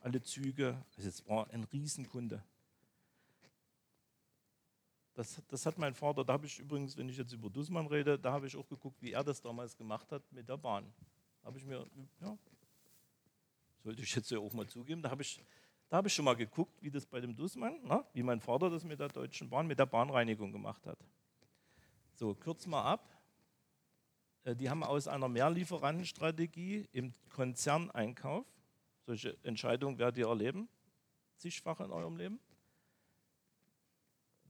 alle 0.00 0.22
Züge, 0.22 0.82
also 0.96 1.08
es 1.08 1.26
war 1.26 1.50
ein 1.50 1.64
Riesenkunde. 1.64 2.42
Das, 5.14 5.42
das 5.48 5.66
hat 5.66 5.76
mein 5.76 5.94
Vater, 5.94 6.24
da 6.24 6.32
habe 6.32 6.46
ich 6.46 6.58
übrigens, 6.58 6.96
wenn 6.96 7.08
ich 7.08 7.16
jetzt 7.16 7.32
über 7.32 7.50
Dussmann 7.50 7.86
rede, 7.86 8.18
da 8.18 8.32
habe 8.32 8.46
ich 8.46 8.56
auch 8.56 8.66
geguckt, 8.68 9.02
wie 9.02 9.12
er 9.12 9.24
das 9.24 9.42
damals 9.42 9.76
gemacht 9.76 10.10
hat 10.12 10.22
mit 10.32 10.48
der 10.48 10.56
Bahn. 10.56 10.92
Habe 11.42 11.58
ich 11.58 11.64
mir, 11.64 11.86
ja, 12.20 12.38
sollte 13.82 14.02
ich 14.02 14.14
jetzt 14.14 14.30
ja 14.30 14.38
auch 14.38 14.52
mal 14.52 14.66
zugeben, 14.66 15.02
da 15.02 15.10
habe 15.10 15.22
ich, 15.22 15.42
da 15.90 15.96
habe 15.96 16.06
ich 16.06 16.14
schon 16.14 16.24
mal 16.24 16.36
geguckt, 16.36 16.80
wie 16.80 16.90
das 16.90 17.04
bei 17.04 17.20
dem 17.20 17.34
Dussmann, 17.34 17.80
na, 17.82 18.04
wie 18.14 18.22
mein 18.22 18.40
Vater 18.40 18.70
das 18.70 18.84
mit 18.84 19.00
der 19.00 19.08
Deutschen 19.08 19.50
Bahn, 19.50 19.66
mit 19.66 19.78
der 19.78 19.86
Bahnreinigung 19.86 20.52
gemacht 20.52 20.86
hat. 20.86 20.98
So, 22.14 22.32
kürz 22.34 22.64
mal 22.66 22.84
ab. 22.84 23.10
Äh, 24.44 24.54
die 24.54 24.70
haben 24.70 24.84
aus 24.84 25.08
einer 25.08 25.28
Mehrlieferantenstrategie 25.28 26.88
im 26.92 27.12
Konzerneinkauf, 27.30 28.46
solche 29.04 29.36
Entscheidungen 29.42 29.98
werdet 29.98 30.18
ihr 30.18 30.28
erleben, 30.28 30.68
zigfach 31.36 31.80
in 31.80 31.90
eurem 31.90 32.16
Leben, 32.16 32.38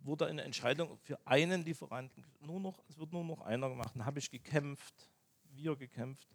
wurde 0.03 0.27
eine 0.27 0.43
Entscheidung 0.43 0.99
für 0.99 1.19
einen 1.27 1.65
Lieferanten, 1.65 2.23
nur 2.41 2.61
noch, 2.61 2.83
es 2.89 2.99
wird 2.99 3.13
nur 3.13 3.25
noch 3.25 3.41
einer 3.41 3.71
gemacht. 3.71 3.93
Dann 3.95 4.05
habe 4.05 4.19
ich 4.19 4.31
gekämpft, 4.31 5.11
wir 5.53 5.75
gekämpft, 5.75 6.29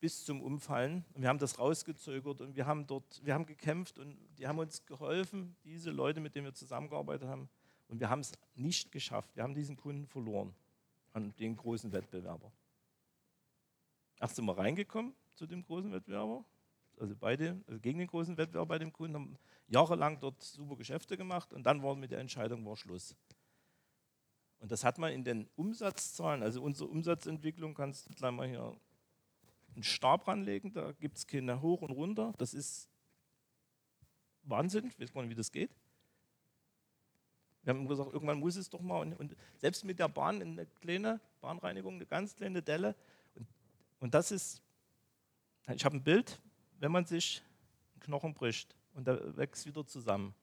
bis 0.00 0.24
zum 0.24 0.42
Umfallen. 0.42 1.04
Und 1.14 1.22
wir 1.22 1.28
haben 1.28 1.38
das 1.38 1.58
rausgezögert 1.58 2.40
und 2.40 2.56
wir 2.56 2.66
haben 2.66 2.86
dort, 2.86 3.20
wir 3.24 3.34
haben 3.34 3.46
gekämpft 3.46 3.98
und 3.98 4.16
die 4.38 4.46
haben 4.46 4.58
uns 4.58 4.84
geholfen, 4.86 5.56
diese 5.64 5.90
Leute, 5.90 6.20
mit 6.20 6.34
denen 6.34 6.46
wir 6.46 6.54
zusammengearbeitet 6.54 7.28
haben. 7.28 7.48
Und 7.88 8.00
wir 8.00 8.08
haben 8.08 8.20
es 8.20 8.32
nicht 8.54 8.90
geschafft. 8.92 9.36
Wir 9.36 9.42
haben 9.42 9.54
diesen 9.54 9.76
Kunden 9.76 10.06
verloren 10.06 10.54
an 11.12 11.34
den 11.36 11.56
großen 11.56 11.92
Wettbewerber. 11.92 12.50
Erst 14.18 14.36
sind 14.36 14.44
wir 14.44 14.56
reingekommen 14.56 15.14
zu 15.34 15.46
dem 15.46 15.62
großen 15.62 15.90
Wettbewerber, 15.92 16.44
also 16.98 17.16
beide, 17.16 17.60
also 17.66 17.80
gegen 17.80 17.98
den 17.98 18.08
großen 18.08 18.36
Wettbewerber 18.36 18.66
bei 18.66 18.78
dem 18.78 18.92
Kunden, 18.92 19.14
haben 19.14 19.38
jahrelang 19.68 20.20
dort 20.20 20.42
super 20.42 20.76
Geschäfte 20.76 21.16
gemacht 21.16 21.52
und 21.52 21.64
dann 21.64 21.82
war 21.82 21.94
mit 21.96 22.10
der 22.10 22.18
Entscheidung 22.18 22.64
war 22.66 22.76
Schluss. 22.76 23.16
Und 24.58 24.70
das 24.70 24.84
hat 24.84 24.98
man 24.98 25.12
in 25.12 25.24
den 25.24 25.48
Umsatzzahlen, 25.56 26.42
also 26.42 26.62
unsere 26.62 26.90
Umsatzentwicklung, 26.90 27.74
kannst 27.74 28.10
du 28.10 28.14
gleich 28.14 28.32
mal 28.32 28.46
hier 28.46 28.76
einen 29.74 29.82
Stab 29.82 30.26
ranlegen, 30.26 30.72
da 30.72 30.92
gibt 30.92 31.18
es 31.18 31.26
keine 31.26 31.60
hoch 31.60 31.82
und 31.82 31.90
runter. 31.90 32.32
Das 32.38 32.54
ist 32.54 32.88
Wahnsinn, 34.42 34.86
ich 34.86 34.98
weiß 34.98 35.12
gar 35.12 35.22
nicht, 35.22 35.30
wie 35.30 35.36
das 35.36 35.52
geht. 35.52 35.70
Wir 37.62 37.74
haben 37.74 37.86
gesagt, 37.86 38.12
irgendwann 38.12 38.38
muss 38.38 38.56
es 38.56 38.70
doch 38.70 38.80
mal. 38.80 39.00
Und, 39.00 39.12
und 39.14 39.36
selbst 39.58 39.84
mit 39.84 39.98
der 39.98 40.08
Bahn, 40.08 40.40
eine 40.40 40.66
kleine 40.66 41.20
Bahnreinigung, 41.40 41.94
eine 41.94 42.06
ganz 42.06 42.34
kleine 42.34 42.62
Delle. 42.62 42.96
Und, 43.34 43.46
und 44.00 44.14
das 44.14 44.30
ist, 44.30 44.62
ich 45.68 45.84
habe 45.84 45.96
ein 45.96 46.02
Bild, 46.02 46.40
wenn 46.78 46.90
man 46.90 47.04
sich 47.04 47.42
einen 47.94 48.00
Knochen 48.00 48.34
bricht 48.34 48.74
und 48.94 49.06
der 49.06 49.36
wächst 49.36 49.66
wieder 49.66 49.86
zusammen. 49.86 50.34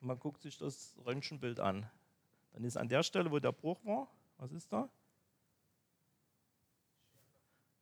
Und 0.00 0.06
man 0.06 0.18
guckt 0.18 0.42
sich 0.42 0.56
das 0.56 0.94
Röntgenbild 1.04 1.58
an. 1.58 1.90
Dann 2.52 2.64
ist 2.64 2.76
an 2.76 2.88
der 2.88 3.02
Stelle, 3.02 3.30
wo 3.30 3.38
der 3.40 3.52
Bruch 3.52 3.84
war, 3.84 4.08
was 4.36 4.52
ist 4.52 4.72
da? 4.72 4.88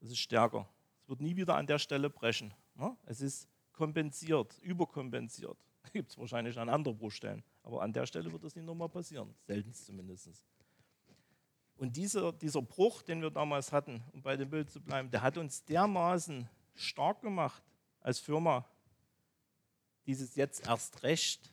Das 0.00 0.10
ist 0.10 0.18
stärker. 0.18 0.68
Es 1.02 1.08
wird 1.08 1.20
nie 1.20 1.36
wieder 1.36 1.56
an 1.56 1.66
der 1.66 1.78
Stelle 1.78 2.10
brechen. 2.10 2.52
Ne? 2.74 2.96
Es 3.06 3.20
ist 3.20 3.48
kompensiert, 3.72 4.58
überkompensiert. 4.58 5.58
Gibt 5.92 6.10
es 6.10 6.18
wahrscheinlich 6.18 6.58
an 6.58 6.68
anderen 6.68 6.96
Bruchstellen. 6.96 7.42
Aber 7.62 7.82
an 7.82 7.92
der 7.92 8.06
Stelle 8.06 8.32
wird 8.32 8.44
das 8.44 8.54
nicht 8.54 8.64
nochmal 8.64 8.88
passieren. 8.88 9.34
Selten 9.46 9.72
zumindest. 9.72 10.46
Und 11.76 11.96
dieser, 11.96 12.32
dieser 12.32 12.62
Bruch, 12.62 13.02
den 13.02 13.20
wir 13.20 13.30
damals 13.30 13.72
hatten, 13.72 14.02
um 14.12 14.22
bei 14.22 14.36
dem 14.36 14.48
Bild 14.48 14.70
zu 14.70 14.80
bleiben, 14.80 15.10
der 15.10 15.22
hat 15.22 15.36
uns 15.36 15.64
dermaßen 15.64 16.48
stark 16.74 17.20
gemacht 17.20 17.62
als 18.00 18.18
Firma, 18.18 18.64
dieses 20.06 20.36
jetzt 20.36 20.66
erst 20.66 21.02
recht. 21.02 21.52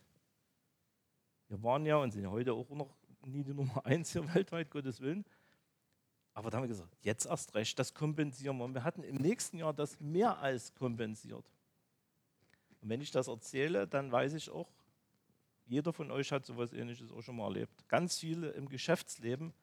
Wir 1.48 1.62
waren 1.62 1.84
ja 1.84 1.96
und 1.96 2.12
sind 2.12 2.22
ja 2.22 2.30
heute 2.30 2.54
auch 2.54 2.70
noch 2.70 2.96
nie 3.26 3.42
die 3.42 3.52
Nummer 3.52 3.84
eins 3.84 4.12
hier 4.12 4.22
weltweit, 4.34 4.70
Gottes 4.70 5.00
Willen. 5.00 5.24
Aber 6.34 6.50
da 6.50 6.56
haben 6.56 6.64
wir 6.64 6.68
gesagt, 6.68 6.96
jetzt 7.02 7.26
erst 7.26 7.54
recht, 7.54 7.78
das 7.78 7.94
kompensieren 7.94 8.58
wir. 8.58 8.64
Und 8.64 8.74
wir 8.74 8.82
hatten 8.82 9.04
im 9.04 9.16
nächsten 9.16 9.58
Jahr 9.58 9.72
das 9.72 10.00
mehr 10.00 10.38
als 10.38 10.74
kompensiert. 10.74 11.44
Und 12.80 12.88
wenn 12.88 13.00
ich 13.00 13.12
das 13.12 13.28
erzähle, 13.28 13.86
dann 13.86 14.10
weiß 14.10 14.34
ich 14.34 14.50
auch, 14.50 14.68
jeder 15.66 15.92
von 15.92 16.10
euch 16.10 16.32
hat 16.32 16.44
sowas 16.44 16.72
ähnliches 16.72 17.10
auch 17.10 17.22
schon 17.22 17.36
mal 17.36 17.44
erlebt. 17.44 17.88
Ganz 17.88 18.18
viele 18.18 18.50
im 18.50 18.68
Geschäftsleben 18.68 19.54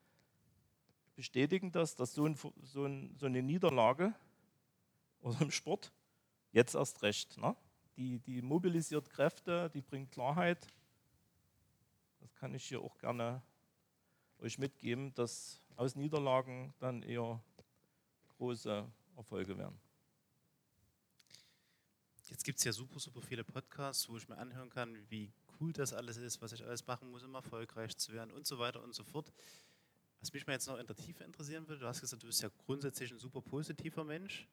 bestätigen 1.16 1.72
das, 1.72 1.96
dass 1.96 2.14
so, 2.14 2.26
ein, 2.26 2.36
so, 2.64 2.86
ein, 2.86 3.16
so 3.18 3.28
eine 3.28 3.44
Niederlage 3.44 4.14
oder 5.22 5.42
im 5.42 5.52
Sport 5.52 5.92
jetzt 6.52 6.74
erst 6.74 7.04
recht. 7.04 7.38
Ne? 7.38 7.56
Die, 7.98 8.20
die 8.20 8.42
mobilisiert 8.42 9.10
Kräfte, 9.10 9.70
die 9.70 9.82
bringt 9.82 10.12
Klarheit. 10.12 10.66
Das 12.22 12.34
kann 12.36 12.56
ich 12.56 12.66
hier 12.66 12.82
auch 12.82 12.98
gerne 12.98 13.42
euch 14.40 14.58
mitgeben, 14.58 15.14
dass 15.14 15.61
aus 15.76 15.96
Niederlagen 15.96 16.74
dann 16.80 17.04
eher 17.04 17.42
große 18.38 18.92
Erfolge 19.16 19.58
werden. 19.58 19.80
Jetzt 22.30 22.46
gibt 22.46 22.60
es 22.60 22.64
ja 22.64 22.72
super, 22.72 23.00
super 23.00 23.22
viele 23.22 23.44
Podcasts, 23.44 24.08
wo 24.08 24.18
ich 24.18 24.28
mir 24.30 24.38
anhören 24.38 24.70
kann, 24.70 24.98
wie 25.10 25.34
cool 25.60 25.74
das 25.74 25.94
alles 25.94 26.18
ist, 26.18 26.42
was 26.42 26.54
ich 26.54 26.64
alles 26.64 26.88
machen 26.88 27.12
muss, 27.12 27.24
um 27.24 27.36
erfolgreich 27.36 27.96
zu 27.98 28.14
werden 28.14 28.32
und 28.32 28.48
so 28.48 28.58
weiter 28.58 28.82
und 28.82 28.96
so 28.96 29.04
fort. 29.04 29.32
Was 30.22 30.32
mich 30.32 30.48
mal 30.48 30.54
jetzt 30.54 30.68
noch 30.68 30.78
in 30.78 30.88
der 30.88 30.96
Tiefe 30.96 31.24
interessieren 31.24 31.68
würde, 31.68 31.82
du 31.82 31.88
hast 31.88 32.00
gesagt, 32.00 32.24
du 32.24 32.28
bist 32.28 32.42
ja 32.42 32.50
grundsätzlich 32.66 33.12
ein 33.12 33.20
super 33.20 33.42
positiver 33.42 34.04
Mensch. 34.04 34.48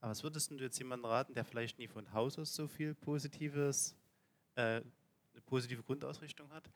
Aber 0.00 0.12
was 0.12 0.22
würdest 0.22 0.50
du 0.50 0.56
jetzt 0.56 0.78
jemandem 0.78 1.06
raten, 1.06 1.34
der 1.34 1.44
vielleicht 1.44 1.78
nie 1.78 1.88
von 1.88 2.12
Haus 2.12 2.38
aus 2.38 2.54
so 2.54 2.68
viel 2.68 2.94
Positives, 2.94 3.96
äh, 4.54 4.80
eine 4.80 5.42
positive 5.44 5.82
Grundausrichtung 5.82 6.50
hat? 6.52 6.70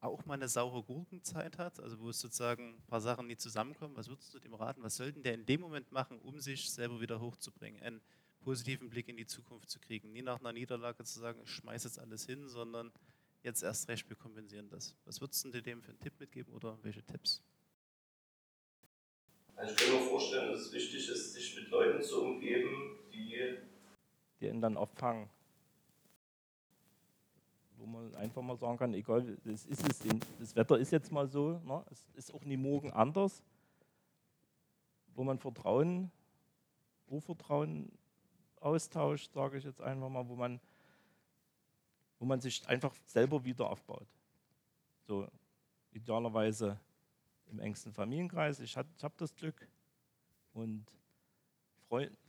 Auch 0.00 0.24
mal 0.26 0.34
eine 0.34 0.48
saure 0.48 0.82
Gurkenzeit 0.82 1.58
hat, 1.58 1.80
also 1.80 1.98
wo 1.98 2.10
es 2.10 2.20
sozusagen 2.20 2.76
ein 2.76 2.86
paar 2.86 3.00
Sachen 3.00 3.26
nicht 3.26 3.40
zusammenkommen, 3.40 3.96
was 3.96 4.08
würdest 4.08 4.32
du 4.32 4.38
dem 4.38 4.54
raten? 4.54 4.82
Was 4.82 4.96
sollten 4.96 5.22
der 5.22 5.34
in 5.34 5.44
dem 5.46 5.60
Moment 5.60 5.90
machen, 5.90 6.18
um 6.20 6.38
sich 6.40 6.70
selber 6.70 7.00
wieder 7.00 7.20
hochzubringen, 7.20 7.82
einen 7.82 8.00
positiven 8.40 8.90
Blick 8.90 9.08
in 9.08 9.16
die 9.16 9.26
Zukunft 9.26 9.70
zu 9.70 9.80
kriegen? 9.80 10.12
Nie 10.12 10.22
nach 10.22 10.38
einer 10.38 10.52
Niederlage 10.52 11.02
zu 11.04 11.18
sagen, 11.18 11.40
ich 11.42 11.50
schmeiße 11.50 11.88
jetzt 11.88 11.98
alles 11.98 12.26
hin, 12.26 12.48
sondern 12.48 12.92
jetzt 13.42 13.62
erst 13.62 13.88
recht, 13.88 14.08
wir 14.08 14.16
kompensieren 14.16 14.68
das. 14.68 14.94
Was 15.04 15.20
würdest 15.20 15.44
du 15.44 15.62
dem 15.62 15.82
für 15.82 15.90
einen 15.90 16.00
Tipp 16.00 16.14
mitgeben 16.20 16.54
oder 16.54 16.78
welche 16.82 17.02
Tipps? 17.02 17.42
Also 19.56 19.74
ich 19.74 19.80
kann 19.80 19.94
mir 19.94 20.08
vorstellen, 20.08 20.52
dass 20.52 20.60
es 20.60 20.72
wichtig 20.72 21.08
ist, 21.08 21.32
sich 21.34 21.56
mit 21.56 21.68
Leuten 21.70 22.00
zu 22.00 22.22
umgeben, 22.22 22.98
die, 23.12 23.56
die 24.40 24.46
ihn 24.46 24.60
dann 24.60 24.76
auffangen 24.76 25.28
wo 27.78 27.86
man 27.86 28.14
einfach 28.16 28.42
mal 28.42 28.56
sagen 28.56 28.76
kann, 28.76 28.94
egal, 28.94 29.36
das, 29.44 29.64
ist 29.66 29.88
es, 29.88 30.18
das 30.38 30.56
Wetter 30.56 30.78
ist 30.78 30.90
jetzt 30.90 31.12
mal 31.12 31.28
so, 31.28 31.60
ne? 31.64 31.84
es 31.90 32.04
ist 32.14 32.34
auch 32.34 32.44
nie 32.44 32.56
morgen 32.56 32.92
anders, 32.92 33.42
wo 35.14 35.24
man 35.24 35.38
Vertrauen, 35.38 36.10
Urvertrauen 37.06 37.90
austauscht, 38.60 39.32
sage 39.32 39.58
ich 39.58 39.64
jetzt 39.64 39.80
einfach 39.80 40.08
mal, 40.08 40.28
wo 40.28 40.36
man, 40.36 40.60
wo 42.18 42.24
man 42.24 42.40
sich 42.40 42.66
einfach 42.68 42.94
selber 43.06 43.44
wieder 43.44 43.70
aufbaut. 43.70 44.06
So. 45.06 45.26
idealerweise 45.92 46.78
im 47.50 47.60
engsten 47.60 47.92
Familienkreis. 47.92 48.60
Ich, 48.60 48.76
ich 48.76 48.76
habe 48.76 49.14
das 49.16 49.34
Glück. 49.34 49.66
Und 50.52 50.84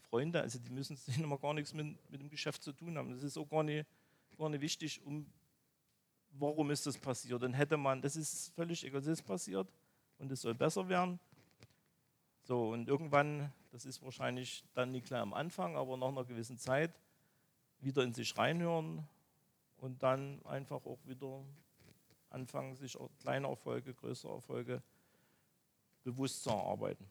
Freunde, 0.09 0.41
also 0.41 0.59
die 0.59 0.69
müssen 0.71 0.95
sich 0.95 1.19
immer 1.19 1.37
gar 1.37 1.53
nichts 1.53 1.73
mit, 1.73 1.97
mit 2.09 2.21
dem 2.21 2.29
Geschäft 2.29 2.63
zu 2.63 2.71
tun 2.71 2.97
haben. 2.97 3.11
Das 3.11 3.23
ist 3.23 3.37
auch 3.37 3.49
gar 3.49 3.63
nicht, 3.63 3.85
gar 4.37 4.49
nicht 4.49 4.61
wichtig, 4.61 5.01
um 5.03 5.25
warum 6.31 6.71
ist 6.71 6.85
das 6.85 6.97
passiert. 6.97 7.41
Dann 7.41 7.53
hätte 7.53 7.77
man, 7.77 8.01
das 8.01 8.15
ist 8.15 8.53
völlig 8.55 8.83
ist 8.83 9.25
passiert 9.25 9.67
und 10.17 10.31
es 10.31 10.41
soll 10.41 10.53
besser 10.53 10.87
werden. 10.87 11.19
So, 12.43 12.71
und 12.71 12.87
irgendwann, 12.87 13.53
das 13.71 13.85
ist 13.85 14.01
wahrscheinlich 14.01 14.63
dann 14.73 14.91
nicht 14.91 15.07
gleich 15.07 15.21
am 15.21 15.33
Anfang, 15.33 15.75
aber 15.75 15.97
nach 15.97 16.07
einer 16.07 16.25
gewissen 16.25 16.57
Zeit, 16.57 16.99
wieder 17.79 18.03
in 18.03 18.13
sich 18.13 18.37
reinhören 18.37 19.07
und 19.77 20.03
dann 20.03 20.43
einfach 20.45 20.85
auch 20.85 20.99
wieder 21.05 21.45
anfangen, 22.29 22.75
sich 22.75 22.97
kleine 23.19 23.47
Erfolge, 23.47 23.93
größere 23.93 24.33
Erfolge 24.33 24.83
bewusst 26.03 26.43
zu 26.43 26.49
erarbeiten. 26.49 27.09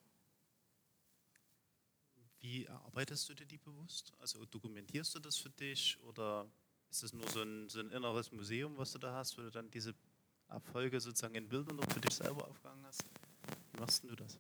Wie 2.40 2.66
erarbeitest 2.66 3.28
du 3.28 3.34
dir 3.34 3.46
die 3.46 3.58
bewusst? 3.58 4.12
Also 4.18 4.44
dokumentierst 4.44 5.14
du 5.14 5.18
das 5.18 5.36
für 5.36 5.50
dich 5.50 5.98
oder 6.04 6.46
ist 6.90 7.02
das 7.02 7.12
nur 7.12 7.28
so 7.28 7.42
ein, 7.42 7.68
so 7.68 7.80
ein 7.80 7.90
inneres 7.90 8.32
Museum, 8.32 8.76
was 8.76 8.92
du 8.92 8.98
da 8.98 9.14
hast, 9.14 9.36
wo 9.38 9.42
du 9.42 9.50
dann 9.50 9.70
diese 9.70 9.94
Erfolge 10.48 11.00
sozusagen 11.00 11.34
in 11.34 11.48
Bildern 11.48 11.76
noch 11.76 11.90
für 11.92 12.00
dich 12.00 12.14
selber 12.14 12.46
aufgehangen 12.48 12.84
hast? 12.86 13.04
Wie 13.72 13.80
machst 13.80 14.04
du 14.04 14.16
das? 14.16 14.38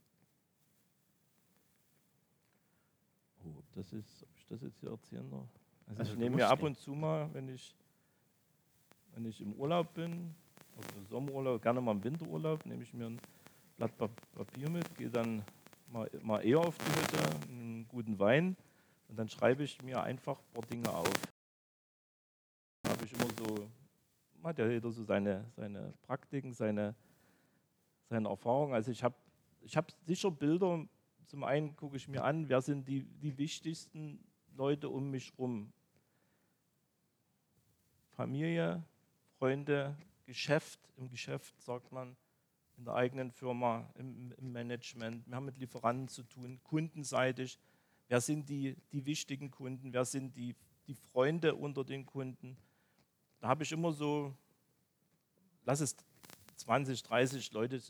Oh, 3.44 3.62
das 3.74 3.92
ist, 3.92 4.22
ob 4.22 4.36
ich 4.36 4.46
das 4.46 4.62
jetzt 4.62 4.80
hier 4.80 4.90
erzählen 4.90 5.30
darf? 5.30 5.48
Also, 5.86 6.00
also 6.00 6.12
ich 6.12 6.18
nehme 6.18 6.36
mir 6.36 6.48
ab 6.48 6.62
und 6.62 6.78
zu 6.78 6.92
mal, 6.92 7.32
wenn 7.32 7.48
ich, 7.48 7.74
wenn 9.14 9.24
ich 9.24 9.40
im 9.40 9.52
Urlaub 9.54 9.92
bin, 9.94 10.34
also 10.76 11.08
Sommerurlaub, 11.08 11.62
gerne 11.62 11.80
mal 11.80 11.92
im 11.92 12.04
Winterurlaub, 12.04 12.64
nehme 12.66 12.82
ich 12.82 12.92
mir 12.94 13.06
ein 13.06 13.20
Blatt 13.76 13.96
Papier 13.96 14.70
mit, 14.70 14.94
gehe 14.96 15.10
dann 15.10 15.42
mal, 15.88 16.10
mal 16.22 16.44
eher 16.44 16.60
auf 16.60 16.76
die 16.78 16.84
Hütte, 16.84 17.48
einen 17.48 17.86
guten 17.88 18.18
Wein 18.18 18.56
und 19.08 19.18
dann 19.18 19.28
schreibe 19.28 19.62
ich 19.62 19.80
mir 19.82 20.02
einfach 20.02 20.38
ein 20.38 20.52
paar 20.52 20.66
Dinge 20.66 20.90
auf. 20.90 21.12
So, 23.48 23.70
hat 24.42 24.58
ja 24.58 24.68
jeder 24.68 24.90
so 24.90 25.02
seine, 25.02 25.44
seine 25.56 25.94
Praktiken, 26.02 26.52
seine, 26.52 26.94
seine 28.08 28.28
Erfahrungen. 28.28 28.74
Also 28.74 28.90
ich 28.90 29.02
habe 29.02 29.14
ich 29.60 29.76
hab 29.76 29.90
sicher 30.06 30.30
Bilder, 30.30 30.86
zum 31.26 31.44
einen 31.44 31.76
gucke 31.76 31.96
ich 31.96 32.08
mir 32.08 32.24
an, 32.24 32.48
wer 32.48 32.62
sind 32.62 32.88
die, 32.88 33.04
die 33.04 33.36
wichtigsten 33.36 34.24
Leute 34.56 34.88
um 34.88 35.10
mich 35.10 35.32
herum. 35.32 35.72
Familie, 38.10 38.82
Freunde, 39.38 39.96
Geschäft. 40.24 40.80
Im 40.96 41.08
Geschäft 41.08 41.60
sagt 41.60 41.92
man, 41.92 42.16
in 42.76 42.84
der 42.84 42.94
eigenen 42.94 43.30
Firma, 43.30 43.88
im, 43.96 44.32
im, 44.38 44.52
Management. 44.52 45.26
Wir 45.26 45.36
haben 45.36 45.44
mit 45.44 45.58
Lieferanten 45.58 46.08
zu 46.08 46.22
tun, 46.22 46.60
kundenseitig. 46.62 47.58
Wer 48.08 48.20
sind 48.20 48.48
die, 48.48 48.76
die 48.92 49.04
wichtigen 49.04 49.50
Kunden? 49.50 49.92
Wer 49.92 50.04
sind 50.04 50.34
die, 50.36 50.56
die 50.86 50.94
Freunde 50.94 51.54
unter 51.54 51.84
den 51.84 52.06
Kunden? 52.06 52.56
Da 53.40 53.48
habe 53.48 53.62
ich 53.62 53.72
immer 53.72 53.92
so, 53.92 54.34
lass 55.64 55.80
es 55.80 55.96
20, 56.56 57.02
30 57.02 57.52
Leute, 57.52 57.80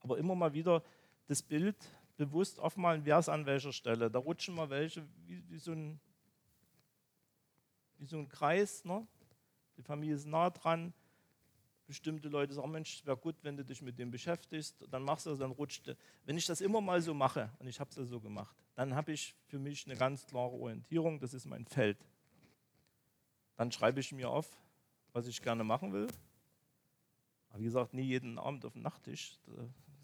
aber 0.00 0.18
immer 0.18 0.34
mal 0.34 0.52
wieder 0.52 0.82
das 1.26 1.42
Bild 1.42 1.76
bewusst 2.16 2.58
aufmalen, 2.58 3.04
wer 3.04 3.18
ist 3.18 3.28
an 3.28 3.46
welcher 3.46 3.72
Stelle. 3.72 4.10
Da 4.10 4.18
rutschen 4.18 4.54
mal 4.54 4.70
welche 4.70 5.06
wie, 5.26 5.42
wie, 5.48 5.58
so, 5.58 5.72
ein, 5.72 6.00
wie 7.98 8.06
so 8.06 8.18
ein 8.18 8.28
Kreis. 8.28 8.84
Ne? 8.84 9.06
Die 9.76 9.82
Familie 9.82 10.14
ist 10.14 10.26
nah 10.26 10.50
dran 10.50 10.92
bestimmte 11.86 12.28
Leute 12.28 12.52
sagen, 12.52 12.70
Mensch, 12.70 13.04
wäre 13.04 13.16
gut, 13.16 13.36
wenn 13.42 13.56
du 13.56 13.64
dich 13.64 13.80
mit 13.80 13.98
dem 13.98 14.10
beschäftigst, 14.10 14.76
dann 14.90 15.02
machst 15.02 15.26
du 15.26 15.30
das, 15.30 15.38
dann 15.38 15.52
rutscht 15.52 15.86
du. 15.86 15.96
Wenn 16.24 16.36
ich 16.36 16.46
das 16.46 16.60
immer 16.60 16.80
mal 16.80 17.00
so 17.00 17.14
mache, 17.14 17.50
und 17.58 17.68
ich 17.68 17.78
habe 17.80 17.90
es 17.90 17.96
ja 17.96 18.04
so 18.04 18.20
gemacht, 18.20 18.56
dann 18.74 18.94
habe 18.94 19.12
ich 19.12 19.34
für 19.46 19.58
mich 19.58 19.86
eine 19.86 19.96
ganz 19.96 20.26
klare 20.26 20.52
Orientierung, 20.52 21.20
das 21.20 21.32
ist 21.32 21.46
mein 21.46 21.64
Feld. 21.66 21.98
Dann 23.56 23.72
schreibe 23.72 24.00
ich 24.00 24.12
mir 24.12 24.28
auf, 24.28 24.48
was 25.16 25.26
ich 25.26 25.40
gerne 25.40 25.64
machen 25.64 25.92
will. 25.92 26.06
Aber 27.48 27.60
wie 27.60 27.64
gesagt, 27.64 27.94
nie 27.94 28.02
jeden 28.02 28.38
Abend 28.38 28.64
auf 28.64 28.74
dem 28.74 28.82
Nachttisch, 28.82 29.38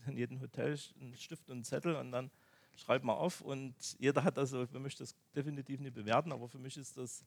in 0.07 0.17
jedem 0.17 0.41
Hotel 0.41 0.79
ein 1.01 1.15
Stift 1.17 1.49
und 1.51 1.57
einen 1.57 1.65
Zettel 1.65 1.97
und 1.97 2.13
dann 2.13 2.31
schreibt 2.77 3.05
man 3.05 3.17
auf 3.17 3.43
und 3.43 3.75
jeder 3.99 4.25
hat 4.25 4.39
also, 4.39 4.67
für 4.67 4.81
mich 4.81 4.97
das 4.97 5.15
definitiv 5.37 5.81
nicht 5.81 5.95
bewerten, 5.95 6.33
aber 6.33 6.49
für 6.49 6.59
mich 6.59 6.77
ist 6.79 6.97
das 6.97 7.25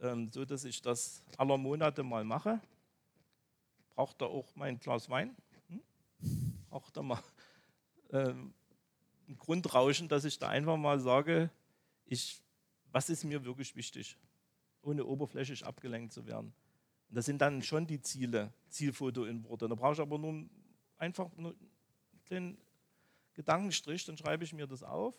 ähm, 0.00 0.28
so, 0.28 0.44
dass 0.44 0.64
ich 0.64 0.80
das 0.80 1.22
aller 1.36 1.58
Monate 1.58 2.02
mal 2.02 2.24
mache 2.24 2.60
braucht 3.94 4.22
er 4.22 4.28
auch 4.28 4.54
mein 4.56 4.78
Glas 4.78 5.08
Wein? 5.08 5.36
Hm? 5.68 5.82
Braucht 6.70 6.96
er 6.96 7.02
mal 7.02 7.22
äh, 8.10 8.30
ein 8.30 8.54
Grundrauschen, 9.38 10.08
dass 10.08 10.24
ich 10.24 10.38
da 10.38 10.48
einfach 10.48 10.76
mal 10.76 10.98
sage, 10.98 11.50
ich, 12.06 12.42
was 12.90 13.10
ist 13.10 13.24
mir 13.24 13.44
wirklich 13.44 13.76
wichtig, 13.76 14.16
ohne 14.82 15.04
oberflächlich 15.04 15.64
abgelenkt 15.64 16.12
zu 16.12 16.26
werden. 16.26 16.52
Und 17.12 17.16
das 17.16 17.26
sind 17.26 17.42
dann 17.42 17.60
schon 17.60 17.86
die 17.86 18.00
Ziele, 18.00 18.54
Zielfoto 18.70 19.26
in 19.26 19.44
Worte. 19.44 19.68
Da 19.68 19.74
brauche 19.74 19.92
ich 19.92 20.00
aber 20.00 20.16
nur 20.16 20.46
einfach 20.96 21.30
nur 21.36 21.54
den 22.30 22.56
Gedankenstrich, 23.34 24.06
dann 24.06 24.16
schreibe 24.16 24.44
ich 24.44 24.54
mir 24.54 24.66
das 24.66 24.82
auf. 24.82 25.14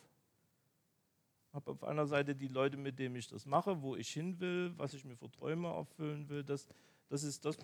Habe 1.52 1.70
auf 1.70 1.84
einer 1.84 2.08
Seite 2.08 2.34
die 2.34 2.48
Leute, 2.48 2.78
mit 2.78 2.98
denen 2.98 3.16
ich 3.16 3.28
das 3.28 3.46
mache, 3.46 3.80
wo 3.84 3.96
ich 3.96 4.10
hin 4.10 4.40
will, 4.40 4.74
was 4.76 4.96
ich 4.96 5.06
mir 5.06 5.16
für 5.16 5.30
Träume 5.30 5.68
erfüllen 5.68 6.28
will. 6.30 6.44
Das, 6.44 6.68
das 7.10 7.22
ist 7.22 7.46
das, 7.46 7.60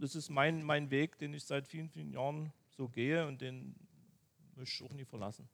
das 0.00 0.14
ist 0.14 0.30
mein, 0.30 0.62
mein 0.62 0.90
Weg, 0.90 1.18
den 1.18 1.34
ich 1.34 1.44
seit 1.44 1.68
vielen, 1.68 1.90
vielen 1.90 2.10
Jahren 2.10 2.50
so 2.70 2.88
gehe 2.88 3.26
und 3.26 3.42
den 3.42 3.74
möchte 4.56 4.82
ich 4.82 4.90
auch 4.90 4.94
nie 4.94 5.04
verlassen. 5.04 5.46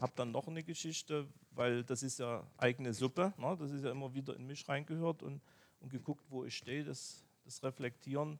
Habe 0.00 0.12
dann 0.16 0.32
noch 0.32 0.48
eine 0.48 0.64
Geschichte, 0.64 1.28
weil 1.52 1.84
das 1.84 2.02
ist 2.02 2.18
ja 2.18 2.44
eigene 2.56 2.94
Suppe, 2.94 3.32
ne? 3.38 3.56
das 3.60 3.70
ist 3.70 3.84
ja 3.84 3.92
immer 3.92 4.12
wieder 4.12 4.34
in 4.34 4.44
mich 4.48 4.68
reingehört 4.68 5.22
und, 5.22 5.40
und 5.84 5.90
geguckt, 5.90 6.24
wo 6.30 6.44
ich 6.44 6.56
stehe, 6.56 6.82
das, 6.82 7.22
das 7.44 7.62
Reflektieren. 7.62 8.38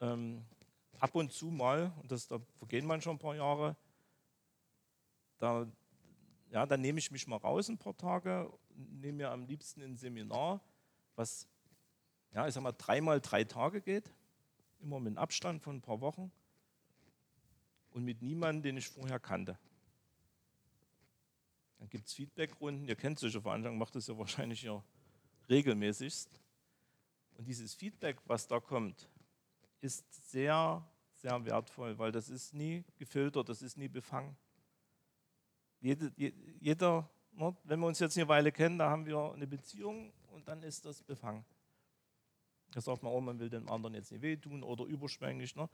Ähm, 0.00 0.44
ab 0.98 1.14
und 1.14 1.32
zu 1.32 1.46
mal, 1.46 1.92
und 2.02 2.10
das, 2.10 2.26
da 2.26 2.40
vergehen 2.56 2.84
man 2.84 3.00
schon 3.00 3.14
ein 3.14 3.20
paar 3.20 3.36
Jahre, 3.36 3.76
da, 5.38 5.66
ja, 6.50 6.66
dann 6.66 6.80
nehme 6.80 6.98
ich 6.98 7.12
mich 7.12 7.28
mal 7.28 7.36
raus 7.36 7.68
ein 7.68 7.78
paar 7.78 7.96
Tage, 7.96 8.52
nehme 8.74 9.18
mir 9.18 9.30
am 9.30 9.46
liebsten 9.46 9.80
ein 9.80 9.96
Seminar, 9.96 10.60
was 11.14 11.46
ja, 12.34 12.48
ich 12.48 12.54
sag 12.54 12.62
mal, 12.62 12.72
dreimal 12.72 13.20
drei 13.20 13.44
Tage 13.44 13.80
geht, 13.80 14.12
immer 14.80 14.98
mit 14.98 15.12
einem 15.12 15.18
Abstand 15.18 15.62
von 15.62 15.76
ein 15.76 15.82
paar 15.82 16.00
Wochen 16.00 16.32
und 17.90 18.04
mit 18.04 18.22
niemandem, 18.22 18.62
den 18.64 18.76
ich 18.76 18.88
vorher 18.88 19.20
kannte. 19.20 19.56
Dann 21.78 21.88
gibt 21.88 22.08
es 22.08 22.14
Feedbackrunden. 22.14 22.88
Ihr 22.88 22.96
kennt 22.96 23.20
solche 23.20 23.40
Veranstaltungen, 23.40 23.78
macht 23.78 23.94
das 23.94 24.08
ja 24.08 24.18
wahrscheinlich 24.18 24.62
ja 24.62 24.82
regelmäßigst. 25.48 26.28
Und 27.36 27.46
dieses 27.46 27.74
Feedback, 27.74 28.18
was 28.26 28.46
da 28.46 28.60
kommt, 28.60 29.08
ist 29.80 30.04
sehr, 30.30 30.84
sehr 31.14 31.44
wertvoll, 31.44 31.98
weil 31.98 32.12
das 32.12 32.28
ist 32.28 32.54
nie 32.54 32.84
gefiltert, 32.96 33.48
das 33.48 33.62
ist 33.62 33.76
nie 33.76 33.88
befangen. 33.88 34.36
Jede, 35.80 36.12
jeder, 36.60 37.08
ne, 37.32 37.56
wenn 37.62 37.80
wir 37.80 37.86
uns 37.86 38.00
jetzt 38.00 38.16
eine 38.16 38.26
Weile 38.26 38.50
kennen, 38.50 38.78
da 38.78 38.90
haben 38.90 39.06
wir 39.06 39.32
eine 39.32 39.46
Beziehung 39.46 40.12
und 40.32 40.48
dann 40.48 40.62
ist 40.62 40.84
das 40.84 41.02
befangen. 41.02 41.44
Da 42.72 42.80
sagt 42.80 43.02
man 43.02 43.12
auch, 43.12 43.20
man 43.20 43.38
will 43.38 43.48
dem 43.48 43.68
anderen 43.68 43.94
jetzt 43.94 44.12
nicht 44.12 44.22
wehtun 44.22 44.62
oder 44.62 44.84
überschwänglich. 44.84 45.54
Ne? 45.56 45.68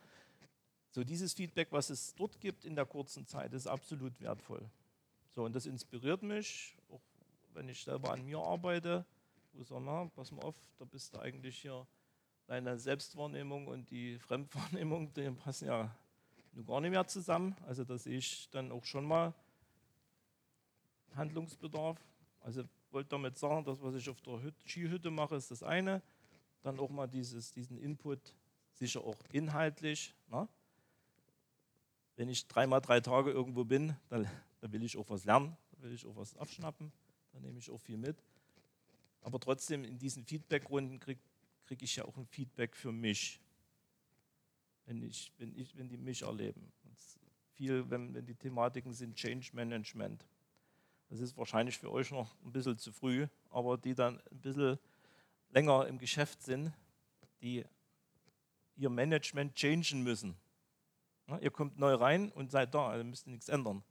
So 0.90 1.02
dieses 1.02 1.32
Feedback, 1.32 1.68
was 1.72 1.90
es 1.90 2.14
dort 2.14 2.40
gibt 2.40 2.64
in 2.64 2.76
der 2.76 2.86
kurzen 2.86 3.26
Zeit, 3.26 3.52
ist 3.52 3.66
absolut 3.66 4.20
wertvoll. 4.20 4.70
So, 5.34 5.44
und 5.44 5.54
das 5.56 5.66
inspiriert 5.66 6.22
mich, 6.22 6.76
auch 6.90 7.00
wenn 7.54 7.68
ich 7.68 7.82
selber 7.82 8.12
an 8.12 8.24
mir 8.24 8.38
arbeite, 8.38 9.04
na, 9.80 10.10
pass 10.14 10.30
mal 10.30 10.42
auf, 10.42 10.56
da 10.78 10.84
bist 10.84 11.14
du 11.14 11.18
eigentlich 11.18 11.58
hier, 11.58 11.86
deine 12.46 12.78
Selbstwahrnehmung 12.78 13.66
und 13.68 13.90
die 13.90 14.18
Fremdwahrnehmung, 14.18 15.12
die 15.14 15.30
passen 15.30 15.66
ja 15.66 15.94
nur 16.52 16.64
gar 16.66 16.80
nicht 16.80 16.90
mehr 16.90 17.06
zusammen. 17.06 17.56
Also 17.66 17.84
da 17.84 17.96
sehe 17.96 18.18
ich 18.18 18.48
dann 18.50 18.70
auch 18.70 18.84
schon 18.84 19.06
mal 19.06 19.32
Handlungsbedarf. 21.14 21.98
Also 22.40 22.64
wollte 22.90 23.10
damit 23.10 23.38
sagen, 23.38 23.64
das, 23.64 23.82
was 23.82 23.94
ich 23.94 24.08
auf 24.08 24.20
der 24.20 24.40
Skihütte 24.66 25.10
mache, 25.10 25.36
ist 25.36 25.50
das 25.50 25.62
eine 25.62 26.02
dann 26.64 26.80
auch 26.80 26.90
mal 26.90 27.06
dieses, 27.06 27.52
diesen 27.52 27.78
Input, 27.78 28.18
sicher 28.72 29.02
auch 29.02 29.18
inhaltlich. 29.32 30.14
Ne? 30.28 30.48
Wenn 32.16 32.28
ich 32.28 32.48
dreimal 32.48 32.80
drei 32.80 33.00
Tage 33.00 33.30
irgendwo 33.30 33.64
bin, 33.64 33.94
dann, 34.08 34.26
dann 34.60 34.72
will 34.72 34.82
ich 34.82 34.96
auch 34.96 35.08
was 35.10 35.24
lernen, 35.24 35.56
will 35.78 35.92
ich 35.92 36.06
auch 36.06 36.16
was 36.16 36.36
abschnappen, 36.36 36.90
dann 37.32 37.42
nehme 37.42 37.58
ich 37.58 37.70
auch 37.70 37.80
viel 37.80 37.98
mit. 37.98 38.16
Aber 39.24 39.40
trotzdem 39.40 39.82
in 39.82 39.98
diesen 39.98 40.24
Feedbackrunden 40.24 41.00
kriege 41.00 41.20
krieg 41.66 41.82
ich 41.82 41.96
ja 41.96 42.04
auch 42.04 42.16
ein 42.16 42.26
Feedback 42.26 42.76
für 42.76 42.92
mich, 42.92 43.40
wenn, 44.86 45.02
ich, 45.02 45.32
wenn, 45.38 45.56
ich, 45.56 45.76
wenn 45.76 45.88
die 45.88 45.96
mich 45.96 46.22
erleben. 46.22 46.72
viel, 47.54 47.88
wenn, 47.90 48.14
wenn 48.14 48.26
die 48.26 48.34
Thematiken 48.34 48.92
sind 48.92 49.16
Change 49.16 49.50
Management. 49.52 50.26
Das 51.08 51.20
ist 51.20 51.36
wahrscheinlich 51.36 51.78
für 51.78 51.90
euch 51.90 52.10
noch 52.10 52.34
ein 52.44 52.52
bisschen 52.52 52.76
zu 52.78 52.92
früh, 52.92 53.26
aber 53.50 53.78
die 53.78 53.94
dann 53.94 54.20
ein 54.30 54.40
bisschen 54.40 54.78
länger 55.50 55.86
im 55.86 55.98
Geschäft 55.98 56.42
sind, 56.42 56.72
die 57.40 57.64
ihr 58.76 58.90
Management 58.90 59.54
changen 59.54 60.02
müssen. 60.02 60.36
Ja, 61.28 61.38
ihr 61.38 61.50
kommt 61.50 61.78
neu 61.78 61.94
rein 61.94 62.30
und 62.32 62.50
seid 62.50 62.74
da, 62.74 62.88
also 62.88 63.04
müsst 63.04 63.26
ihr 63.26 63.30
nichts 63.30 63.48
ändern. 63.48 63.82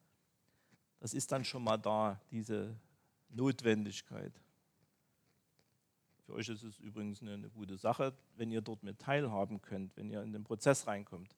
Das 1.00 1.14
ist 1.14 1.32
dann 1.32 1.44
schon 1.44 1.64
mal 1.64 1.78
da, 1.78 2.20
diese 2.30 2.76
Notwendigkeit. 3.30 4.34
Für 6.26 6.34
euch 6.34 6.48
ist 6.50 6.64
es 6.64 6.80
übrigens 6.80 7.22
eine, 7.22 7.34
eine 7.34 7.50
gute 7.50 7.78
Sache, 7.78 8.14
wenn 8.36 8.52
ihr 8.52 8.62
dort 8.62 8.84
mit 8.84 9.00
teilhaben 9.00 9.62
könnt, 9.62 9.96
wenn 9.98 10.10
ihr 10.10 10.22
in 10.22 10.32
den 10.32 10.44
Prozess 10.44 10.88
reinkommt. 10.88 11.36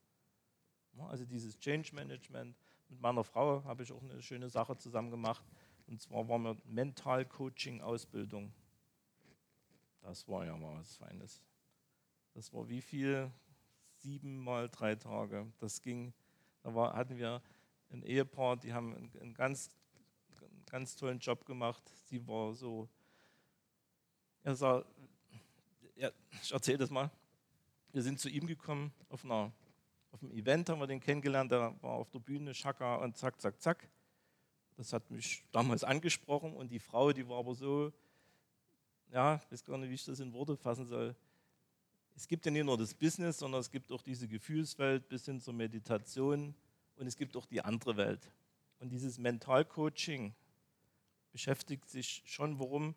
Also 0.98 1.26
dieses 1.26 1.58
Change 1.60 1.94
Management. 1.94 2.56
Mit 2.88 3.02
meiner 3.02 3.24
Frau 3.24 3.64
habe 3.64 3.84
ich 3.84 3.92
auch 3.92 4.04
eine 4.04 4.22
schöne 4.22 4.50
Sache 4.50 4.78
zusammen 4.78 5.12
gemacht. 5.12 5.44
Und 5.88 6.02
zwar 6.02 6.28
waren 6.30 6.44
wir 6.44 6.58
Mental 6.66 7.26
Coaching 7.26 7.82
Ausbildung. 7.82 8.54
Das 10.02 10.28
war 10.28 10.46
ja 10.46 10.56
mal 10.56 10.80
was 10.80 10.96
Feines. 10.96 11.42
Das 12.34 12.54
war 12.54 12.70
wie 12.70 12.82
viel? 12.82 13.32
Sieben 13.98 14.44
mal 14.44 14.70
drei 14.70 14.96
Tage. 14.96 15.52
Das 15.58 15.82
ging, 15.82 16.14
da 16.62 16.76
war, 16.76 16.94
hatten 16.94 17.18
wir 17.18 17.42
ein 17.90 18.04
Ehepaar, 18.04 18.58
die 18.58 18.74
haben 18.74 18.96
einen, 18.96 19.12
einen 19.20 19.34
ganz, 19.34 19.70
einen 20.42 20.66
ganz 20.66 20.96
tollen 20.96 21.20
Job 21.20 21.46
gemacht. 21.46 21.82
Sie 22.04 22.28
war 22.28 22.54
so, 22.54 22.88
er 24.46 24.56
sah, 24.56 24.86
ja, 25.96 26.12
ich 26.42 26.52
erzähle 26.52 26.78
das 26.78 26.92
mal. 26.92 27.10
Wir 27.92 28.04
sind 28.04 28.20
zu 28.20 28.30
ihm 28.30 28.46
gekommen 28.46 28.94
auf, 29.10 29.26
einer, 29.26 29.52
auf 30.12 30.22
einem 30.22 30.32
Event, 30.34 30.70
haben 30.70 30.80
wir 30.80 30.86
den 30.86 31.00
kennengelernt. 31.00 31.52
Der 31.52 31.76
war 31.82 31.94
auf 31.94 32.12
der 32.12 32.20
Bühne, 32.20 32.54
Schaka 32.54 32.98
und 32.98 33.18
zack, 33.18 33.42
zack, 33.42 33.60
zack. 33.60 33.90
Das 34.78 34.94
hat 34.94 35.10
mich 35.10 35.44
damals 35.52 35.84
angesprochen 35.84 36.54
und 36.54 36.70
die 36.70 36.80
Frau, 36.80 37.12
die 37.12 37.28
war 37.28 37.40
aber 37.40 37.56
so, 37.56 37.92
ja, 39.12 39.42
ich 39.44 39.52
weiß 39.52 39.64
gar 39.64 39.80
nicht, 39.80 39.90
wie 39.90 39.96
ich 39.96 40.06
das 40.06 40.20
in 40.20 40.32
Worte 40.32 40.56
fassen 40.56 40.86
soll. 40.86 41.16
Es 42.16 42.28
gibt 42.28 42.46
ja 42.46 42.52
nicht 42.52 42.66
nur 42.66 42.78
das 42.78 42.94
Business, 42.94 43.40
sondern 43.40 43.62
es 43.62 43.72
gibt 43.72 43.92
auch 43.92 44.04
diese 44.04 44.28
Gefühlswelt 44.28 45.10
bis 45.10 45.26
hin 45.26 45.42
zur 45.42 45.56
Meditation 45.56 46.54
und 46.98 47.08
es 47.08 47.18
gibt 47.18 47.36
auch 47.36 47.48
die 47.48 47.62
andere 47.62 47.98
Welt. 47.98 48.32
Und 48.80 48.90
dieses 48.90 49.18
Mentalcoaching 49.18 50.36
beschäftigt 51.32 51.90
sich 51.90 52.22
schon, 52.26 52.60
warum, 52.60 52.94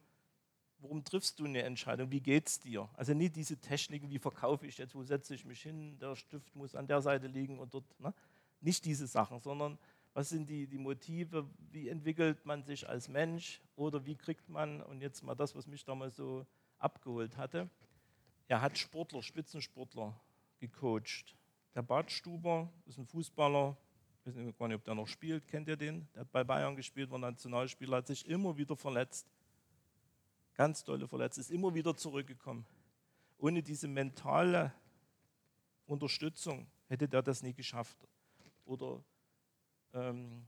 warum 0.80 1.04
triffst 1.04 1.38
du 1.38 1.44
eine 1.44 1.62
Entscheidung, 1.62 2.10
wie 2.10 2.20
geht 2.20 2.48
es 2.48 2.60
dir? 2.60 2.88
Also 2.94 3.14
nicht 3.14 3.36
diese 3.36 3.56
Techniken, 3.56 4.10
wie 4.10 4.18
verkaufe 4.18 4.66
ich 4.66 4.78
jetzt, 4.78 4.94
wo 4.94 5.02
setze 5.02 5.34
ich 5.34 5.44
mich 5.44 5.62
hin, 5.62 5.98
der 5.98 6.16
Stift 6.16 6.54
muss 6.54 6.74
an 6.74 6.86
der 6.86 7.00
Seite 7.00 7.26
liegen 7.26 7.58
und 7.58 7.74
dort. 7.74 7.84
Ne? 8.00 8.14
Nicht 8.60 8.84
diese 8.84 9.06
Sachen, 9.06 9.40
sondern 9.40 9.78
was 10.14 10.30
sind 10.30 10.48
die, 10.48 10.66
die 10.66 10.78
Motive, 10.78 11.48
wie 11.70 11.88
entwickelt 11.88 12.44
man 12.44 12.64
sich 12.64 12.88
als 12.88 13.08
Mensch 13.08 13.60
oder 13.76 14.04
wie 14.04 14.16
kriegt 14.16 14.48
man, 14.48 14.82
und 14.82 15.00
jetzt 15.00 15.22
mal 15.22 15.34
das, 15.34 15.54
was 15.54 15.66
mich 15.66 15.84
damals 15.84 16.16
so 16.16 16.46
abgeholt 16.78 17.36
hatte, 17.36 17.68
er 18.48 18.60
hat 18.60 18.78
Sportler, 18.78 19.22
Spitzensportler 19.22 20.18
gecoacht. 20.58 21.36
Der 21.74 21.82
Badstuber 21.82 22.72
ist 22.86 22.98
ein 22.98 23.06
Fußballer, 23.06 23.76
ich 24.24 24.34
weiß 24.34 24.68
nicht, 24.68 24.76
ob 24.76 24.84
der 24.84 24.94
noch 24.94 25.06
spielt, 25.06 25.46
kennt 25.46 25.68
ihr 25.68 25.76
den? 25.76 26.08
Der 26.14 26.22
hat 26.22 26.32
bei 26.32 26.44
Bayern 26.44 26.74
gespielt, 26.74 27.10
war 27.10 27.18
Nationalspieler, 27.18 27.98
hat 27.98 28.06
sich 28.06 28.26
immer 28.26 28.56
wieder 28.56 28.76
verletzt. 28.76 29.26
Ganz 30.58 30.82
tolle 30.82 31.06
verletzt, 31.06 31.38
ist 31.38 31.52
immer 31.52 31.72
wieder 31.72 31.96
zurückgekommen. 31.96 32.66
Ohne 33.38 33.62
diese 33.62 33.86
mentale 33.86 34.72
Unterstützung 35.86 36.66
hätte 36.88 37.08
der 37.08 37.22
das 37.22 37.44
nie 37.44 37.54
geschafft. 37.54 37.96
Oder 38.64 39.00
ähm, 39.94 40.44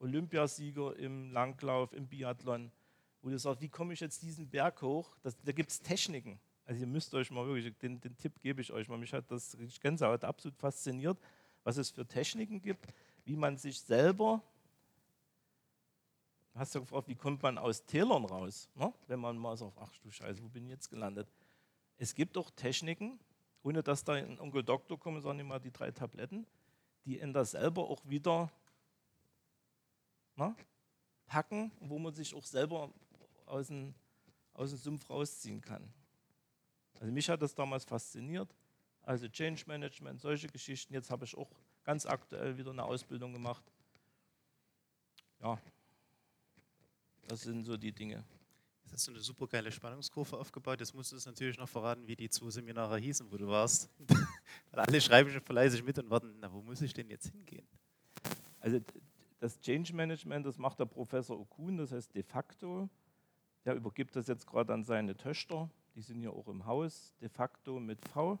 Olympiasieger 0.00 0.96
im 0.96 1.30
Langlauf, 1.30 1.92
im 1.92 2.08
Biathlon, 2.08 2.72
wo 3.22 3.28
du 3.30 3.38
sagst, 3.38 3.62
wie 3.62 3.68
komme 3.68 3.92
ich 3.92 4.00
jetzt 4.00 4.20
diesen 4.24 4.50
Berg 4.50 4.82
hoch? 4.82 5.16
Das, 5.22 5.40
da 5.40 5.52
gibt 5.52 5.70
es 5.70 5.80
Techniken. 5.80 6.40
Also 6.64 6.80
ihr 6.80 6.88
müsst 6.88 7.14
euch 7.14 7.30
mal 7.30 7.46
wirklich, 7.46 7.72
den, 7.78 8.00
den 8.00 8.18
Tipp 8.18 8.40
gebe 8.40 8.60
ich 8.60 8.72
euch 8.72 8.88
mal, 8.88 8.98
mich 8.98 9.12
hat 9.12 9.30
das 9.30 9.56
Gänsehaut 9.80 10.24
absolut 10.24 10.58
fasziniert, 10.58 11.20
was 11.62 11.76
es 11.76 11.88
für 11.88 12.04
Techniken 12.04 12.60
gibt, 12.60 12.92
wie 13.24 13.36
man 13.36 13.56
sich 13.56 13.80
selber, 13.80 14.42
hast 16.54 16.74
du 16.74 16.80
gefragt, 16.80 17.08
wie 17.08 17.14
kommt 17.14 17.42
man 17.42 17.58
aus 17.58 17.84
Tälern 17.84 18.24
raus, 18.24 18.68
ne? 18.74 18.92
wenn 19.06 19.20
man 19.20 19.38
mal 19.38 19.56
sagt, 19.56 19.76
ach 19.78 19.92
du 19.98 20.10
Scheiße, 20.10 20.42
wo 20.42 20.48
bin 20.48 20.64
ich 20.64 20.70
jetzt 20.70 20.90
gelandet? 20.90 21.28
Es 21.96 22.14
gibt 22.14 22.36
auch 22.36 22.50
Techniken, 22.50 23.18
ohne 23.62 23.82
dass 23.82 24.04
da 24.04 24.14
ein 24.14 24.38
Onkel 24.40 24.62
Doktor 24.62 24.98
kommt 24.98 25.24
nimm 25.24 25.48
mal 25.48 25.60
die 25.60 25.70
drei 25.70 25.90
Tabletten, 25.90 26.46
die 27.04 27.18
in 27.18 27.32
das 27.32 27.52
selber 27.52 27.88
auch 27.88 28.02
wieder 28.04 28.50
ne, 30.36 30.54
packen, 31.26 31.72
wo 31.80 31.98
man 31.98 32.12
sich 32.12 32.34
auch 32.34 32.44
selber 32.44 32.92
aus 33.46 33.68
dem, 33.68 33.94
aus 34.54 34.70
dem 34.70 34.78
Sumpf 34.78 35.08
rausziehen 35.08 35.60
kann. 35.60 35.92
Also 37.00 37.12
mich 37.12 37.28
hat 37.28 37.42
das 37.42 37.54
damals 37.54 37.84
fasziniert. 37.84 38.54
Also 39.02 39.28
Change 39.28 39.64
Management, 39.66 40.20
solche 40.20 40.46
Geschichten. 40.46 40.94
Jetzt 40.94 41.10
habe 41.10 41.24
ich 41.24 41.36
auch 41.36 41.50
ganz 41.82 42.06
aktuell 42.06 42.56
wieder 42.56 42.70
eine 42.70 42.84
Ausbildung 42.84 43.32
gemacht. 43.32 43.64
Ja, 45.40 45.58
das 47.28 47.42
sind 47.42 47.64
so 47.64 47.76
die 47.76 47.92
Dinge. 47.92 48.24
Jetzt 48.84 48.92
hast 48.92 49.08
du 49.08 49.12
eine 49.12 49.20
super 49.20 49.46
geile 49.46 49.70
Spannungskurve 49.72 50.36
aufgebaut. 50.36 50.80
Jetzt 50.80 50.94
musst 50.94 51.12
du 51.12 51.16
uns 51.16 51.26
natürlich 51.26 51.56
noch 51.58 51.68
verraten, 51.68 52.06
wie 52.06 52.16
die 52.16 52.28
zwei 52.28 52.50
Seminare 52.50 52.98
hießen, 52.98 53.30
wo 53.30 53.36
du 53.36 53.46
warst. 53.46 53.88
Weil 54.70 54.80
alle 54.80 55.00
schreiben 55.00 55.30
schon 55.30 55.40
fleißig 55.40 55.82
mit 55.82 55.98
und 55.98 56.10
warten, 56.10 56.34
na, 56.40 56.52
wo 56.52 56.60
muss 56.60 56.82
ich 56.82 56.92
denn 56.92 57.08
jetzt 57.08 57.30
hingehen? 57.30 57.66
Also 58.60 58.80
das 59.40 59.58
Change 59.60 59.94
Management, 59.94 60.46
das 60.46 60.58
macht 60.58 60.78
der 60.78 60.86
Professor 60.86 61.38
Okun, 61.38 61.76
das 61.76 61.92
heißt 61.92 62.14
de 62.14 62.22
facto. 62.22 62.88
Der 63.64 63.74
übergibt 63.74 64.14
das 64.14 64.26
jetzt 64.26 64.46
gerade 64.46 64.72
an 64.72 64.84
seine 64.84 65.16
Töchter. 65.16 65.70
Die 65.94 66.02
sind 66.02 66.22
ja 66.22 66.30
auch 66.30 66.48
im 66.48 66.66
Haus, 66.66 67.14
de 67.20 67.28
facto 67.28 67.80
mit 67.80 68.06
V. 68.08 68.38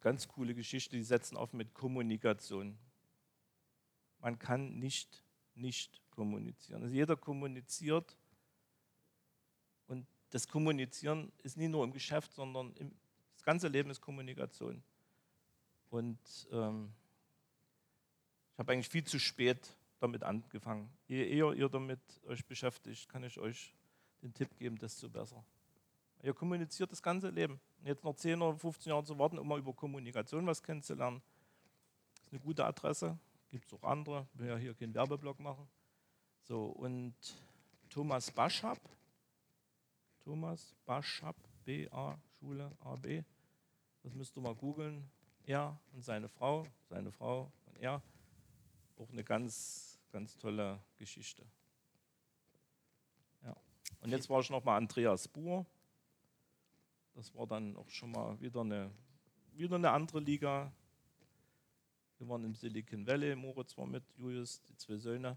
Ganz 0.00 0.28
coole 0.28 0.54
Geschichte, 0.54 0.96
die 0.96 1.02
setzen 1.02 1.36
auf 1.36 1.52
mit 1.52 1.74
Kommunikation. 1.74 2.78
Man 4.20 4.38
kann 4.38 4.78
nicht 4.78 5.22
nicht 5.56 6.00
kommunizieren. 6.10 6.82
Also 6.82 6.94
jeder 6.94 7.16
kommuniziert 7.16 8.16
und 9.86 10.06
das 10.30 10.48
Kommunizieren 10.48 11.32
ist 11.42 11.56
nicht 11.56 11.70
nur 11.70 11.84
im 11.84 11.92
Geschäft, 11.92 12.32
sondern 12.32 12.74
im, 12.76 12.92
das 13.34 13.42
ganze 13.42 13.68
Leben 13.68 13.90
ist 13.90 14.00
Kommunikation. 14.00 14.82
Und 15.90 16.18
ähm, 16.50 16.92
ich 18.52 18.58
habe 18.58 18.72
eigentlich 18.72 18.88
viel 18.88 19.04
zu 19.04 19.18
spät 19.18 19.76
damit 19.98 20.22
angefangen. 20.22 20.90
Je 21.08 21.26
eher 21.26 21.52
ihr 21.52 21.68
damit 21.68 22.00
euch 22.26 22.44
beschäftigt, 22.44 23.08
kann 23.08 23.24
ich 23.24 23.38
euch 23.38 23.74
den 24.22 24.34
Tipp 24.34 24.56
geben, 24.58 24.76
desto 24.76 25.08
besser. 25.08 25.42
Ihr 26.22 26.34
kommuniziert 26.34 26.90
das 26.90 27.02
ganze 27.02 27.30
Leben. 27.30 27.60
Jetzt 27.84 28.02
noch 28.02 28.16
10 28.16 28.42
oder 28.42 28.58
15 28.58 28.90
Jahre 28.90 29.04
zu 29.04 29.18
warten, 29.18 29.38
um 29.38 29.46
mal 29.46 29.58
über 29.58 29.72
Kommunikation 29.72 30.46
was 30.46 30.62
kennenzulernen, 30.62 31.22
ist 32.20 32.32
eine 32.32 32.40
gute 32.40 32.64
Adresse. 32.64 33.16
Gibt 33.50 33.66
es 33.66 33.72
auch 33.72 33.82
andere. 33.82 34.28
Will 34.34 34.48
ja 34.48 34.56
hier 34.56 34.74
keinen 34.74 34.94
Werbeblock 34.94 35.38
machen. 35.40 35.68
So, 36.42 36.66
und 36.66 37.14
Thomas 37.88 38.30
Baschab, 38.30 38.78
Thomas 40.20 40.74
Baschab, 40.84 41.36
B-A, 41.64 42.18
Schule, 42.38 42.70
A-B, 42.80 43.22
das 44.02 44.14
müsst 44.14 44.36
ihr 44.36 44.42
mal 44.42 44.54
googeln. 44.54 45.10
Er 45.44 45.78
und 45.92 46.04
seine 46.04 46.28
Frau, 46.28 46.66
seine 46.88 47.10
Frau 47.12 47.50
und 47.66 47.78
er 47.78 48.02
auch 48.98 49.10
eine 49.10 49.24
ganz, 49.24 49.98
ganz 50.10 50.36
tolle 50.36 50.80
Geschichte. 50.96 51.44
Ja. 53.42 53.54
Und 54.00 54.10
jetzt 54.10 54.28
war 54.28 54.40
ich 54.40 54.50
noch 54.50 54.64
mal 54.64 54.76
Andreas 54.76 55.28
Buhr. 55.28 55.66
Das 57.14 57.34
war 57.34 57.46
dann 57.46 57.76
auch 57.76 57.88
schon 57.88 58.12
mal 58.12 58.40
wieder 58.40 58.60
eine, 58.60 58.90
wieder 59.52 59.76
eine 59.76 59.90
andere 59.90 60.20
Liga. 60.20 60.72
Wir 62.18 62.28
waren 62.28 62.44
im 62.44 62.54
Silicon 62.54 63.06
Valley, 63.06 63.36
Moritz 63.36 63.76
war 63.76 63.86
mit, 63.86 64.02
Julius, 64.16 64.62
die 64.62 64.76
zwei 64.76 64.96
Söhne. 64.96 65.36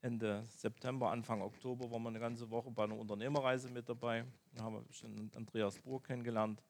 Ende 0.00 0.42
September, 0.46 1.10
Anfang 1.10 1.42
Oktober 1.42 1.90
waren 1.90 2.02
wir 2.02 2.08
eine 2.08 2.18
ganze 2.18 2.48
Woche 2.48 2.70
bei 2.70 2.84
einer 2.84 2.96
Unternehmerreise 2.96 3.68
mit 3.68 3.86
dabei. 3.86 4.24
Da 4.54 4.64
haben 4.64 4.76
wir 4.76 4.92
schon 4.92 5.30
Andreas 5.34 5.78
Buhr 5.78 6.02
kennengelernt. 6.02 6.62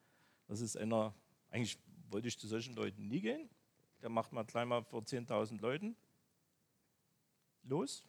Das 0.48 0.60
ist 0.60 0.76
einer, 0.76 1.14
eigentlich 1.50 1.78
wollte 2.10 2.26
ich 2.26 2.36
zu 2.36 2.48
solchen 2.48 2.74
Leuten 2.74 3.06
nie 3.06 3.20
gehen, 3.20 3.48
der 4.02 4.08
macht 4.08 4.32
mal 4.32 4.44
gleich 4.44 4.66
mal 4.66 4.82
vor 4.82 5.02
10.000 5.02 5.60
Leuten 5.60 5.96
los. 7.62 8.04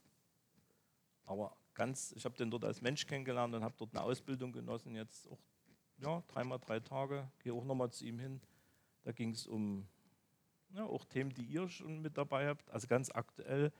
Aber 1.26 1.56
ganz, 1.76 2.12
ich 2.14 2.26
habe 2.26 2.36
den 2.38 2.50
dort 2.50 2.66
als 2.66 2.82
Mensch 2.82 3.06
kennengelernt 3.06 3.54
und 3.54 3.64
habe 3.64 3.76
dort 3.78 3.96
eine 3.96 4.02
Ausbildung 4.02 4.52
genossen, 4.52 4.96
jetzt 4.96 5.28
auch 5.28 5.40
ja, 6.00 6.24
dreimal 6.28 6.60
drei 6.60 6.80
Tage, 6.80 7.32
gehe 7.40 7.54
auch 7.54 7.66
nochmal 7.66 7.92
zu 7.92 8.06
ihm 8.06 8.18
hin. 8.18 8.42
Da 9.04 9.12
ging 9.12 9.32
es 9.32 9.46
um 9.46 9.88
ja, 10.78 10.86
auch 10.86 11.06
Themen, 11.06 11.34
die 11.34 11.44
ihr 11.44 11.68
schon 11.70 12.02
mit 12.02 12.18
dabei 12.18 12.48
habt, 12.48 12.70
also 12.70 12.88
ganz 12.88 13.12
aktuell. 13.12 13.72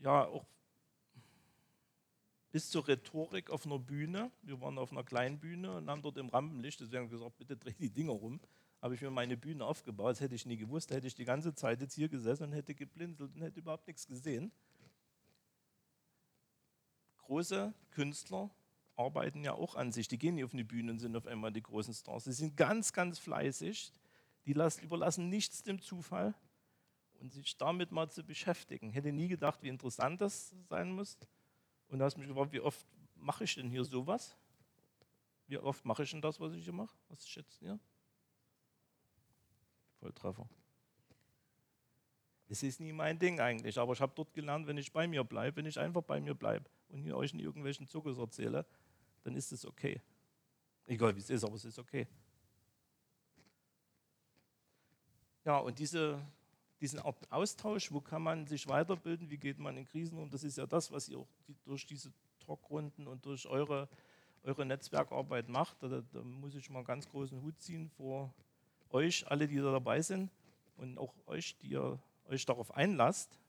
Ja, 0.00 0.26
auch 0.26 0.44
bis 2.52 2.70
zur 2.70 2.88
Rhetorik 2.88 3.50
auf 3.50 3.64
einer 3.66 3.78
Bühne. 3.78 4.30
Wir 4.42 4.60
waren 4.60 4.78
auf 4.78 4.90
einer 4.90 5.04
kleinen 5.04 5.38
Bühne 5.38 5.76
und 5.76 5.88
haben 5.88 6.02
dort 6.02 6.16
im 6.16 6.28
Rampenlicht, 6.28 6.80
deswegen 6.80 7.08
gesagt, 7.08 7.38
bitte 7.38 7.56
dreh 7.56 7.72
die 7.78 7.90
Dinger 7.90 8.12
rum 8.12 8.40
habe 8.80 8.94
ich 8.94 9.00
mir 9.00 9.10
meine 9.10 9.36
Bühne 9.36 9.64
aufgebaut. 9.64 10.12
Das 10.12 10.20
hätte 10.20 10.34
ich 10.34 10.46
nie 10.46 10.56
gewusst. 10.56 10.90
Da 10.90 10.94
hätte 10.94 11.06
ich 11.06 11.14
die 11.14 11.24
ganze 11.24 11.54
Zeit 11.54 11.80
jetzt 11.80 11.94
hier 11.94 12.08
gesessen 12.08 12.44
und 12.44 12.52
hätte 12.52 12.74
geblinzelt 12.74 13.34
und 13.34 13.42
hätte 13.42 13.60
überhaupt 13.60 13.86
nichts 13.86 14.06
gesehen. 14.06 14.50
Große 17.18 17.72
Künstler, 17.90 18.50
arbeiten 18.96 19.44
ja 19.44 19.54
auch 19.54 19.76
an 19.76 19.92
sich. 19.92 20.08
Die 20.08 20.18
gehen 20.18 20.34
nicht 20.34 20.44
auf 20.44 20.50
die 20.50 20.64
Bühne 20.64 20.92
und 20.92 20.98
sind 20.98 21.16
auf 21.16 21.26
einmal 21.26 21.52
die 21.52 21.62
großen 21.62 21.94
Stars. 21.94 22.24
Sie 22.24 22.32
sind 22.32 22.56
ganz, 22.56 22.92
ganz 22.92 23.18
fleißig. 23.18 23.92
Die 24.46 24.52
lassen, 24.52 24.82
überlassen 24.82 25.28
nichts 25.28 25.62
dem 25.62 25.80
Zufall. 25.80 26.34
Und 27.20 27.32
sich 27.32 27.58
damit 27.58 27.92
mal 27.92 28.08
zu 28.08 28.24
beschäftigen. 28.24 28.90
Hätte 28.90 29.12
nie 29.12 29.28
gedacht, 29.28 29.62
wie 29.62 29.68
interessant 29.68 30.22
das 30.22 30.54
sein 30.70 30.92
muss. 30.92 31.18
Und 31.88 31.98
du 31.98 32.04
hast 32.04 32.16
mich 32.16 32.26
gefragt, 32.26 32.52
wie 32.52 32.60
oft 32.60 32.86
mache 33.14 33.44
ich 33.44 33.54
denn 33.54 33.68
hier 33.68 33.84
sowas? 33.84 34.36
Wie 35.46 35.58
oft 35.58 35.84
mache 35.84 36.04
ich 36.04 36.10
denn 36.10 36.22
das, 36.22 36.40
was 36.40 36.54
ich 36.54 36.64
hier 36.64 36.72
mache? 36.72 36.96
Was 37.08 37.28
schätzt 37.28 37.60
ihr? 37.60 37.78
Volltreffer. 39.98 40.48
Es 42.48 42.62
ist 42.62 42.80
nie 42.80 42.92
mein 42.92 43.18
Ding 43.18 43.38
eigentlich, 43.38 43.78
aber 43.78 43.92
ich 43.92 44.00
habe 44.00 44.12
dort 44.14 44.32
gelernt, 44.32 44.66
wenn 44.66 44.76
ich 44.76 44.92
bei 44.92 45.06
mir 45.06 45.22
bleibe, 45.22 45.58
wenn 45.58 45.66
ich 45.66 45.78
einfach 45.78 46.02
bei 46.02 46.20
mir 46.20 46.34
bleibe 46.34 46.68
und 46.88 47.02
hier 47.02 47.16
euch 47.16 47.32
in 47.32 47.38
irgendwelchen 47.38 47.86
Zuckers 47.86 48.18
erzähle, 48.18 48.66
dann 49.22 49.36
ist 49.36 49.52
es 49.52 49.64
okay. 49.64 50.00
Egal 50.86 51.14
wie 51.14 51.20
es 51.20 51.30
ist, 51.30 51.44
aber 51.44 51.54
es 51.54 51.64
ist 51.64 51.78
okay. 51.78 52.08
Ja, 55.50 55.58
und 55.58 55.80
diese, 55.80 56.24
diesen 56.80 57.00
Austausch, 57.28 57.90
wo 57.90 58.00
kann 58.00 58.22
man 58.22 58.46
sich 58.46 58.68
weiterbilden, 58.68 59.28
wie 59.30 59.36
geht 59.36 59.58
man 59.58 59.76
in 59.76 59.84
Krisen 59.84 60.16
um, 60.16 60.30
das 60.30 60.44
ist 60.44 60.56
ja 60.56 60.64
das, 60.64 60.92
was 60.92 61.08
ihr 61.08 61.18
auch 61.18 61.26
durch 61.64 61.84
diese 61.84 62.12
Talkrunden 62.38 63.08
und 63.08 63.26
durch 63.26 63.48
eure, 63.48 63.88
eure 64.44 64.64
Netzwerkarbeit 64.64 65.48
macht. 65.48 65.82
Da, 65.82 65.88
da 66.12 66.22
muss 66.22 66.54
ich 66.54 66.70
mal 66.70 66.78
einen 66.78 66.86
ganz 66.86 67.08
großen 67.08 67.42
Hut 67.42 67.60
ziehen 67.60 67.88
vor 67.96 68.32
euch, 68.90 69.28
alle, 69.28 69.48
die 69.48 69.56
da 69.56 69.72
dabei 69.72 70.00
sind 70.02 70.30
und 70.76 70.98
auch 70.98 71.12
euch, 71.26 71.56
die 71.56 71.70
ihr 71.70 71.98
euch 72.28 72.46
darauf 72.46 72.72
einlasst, 72.76 73.40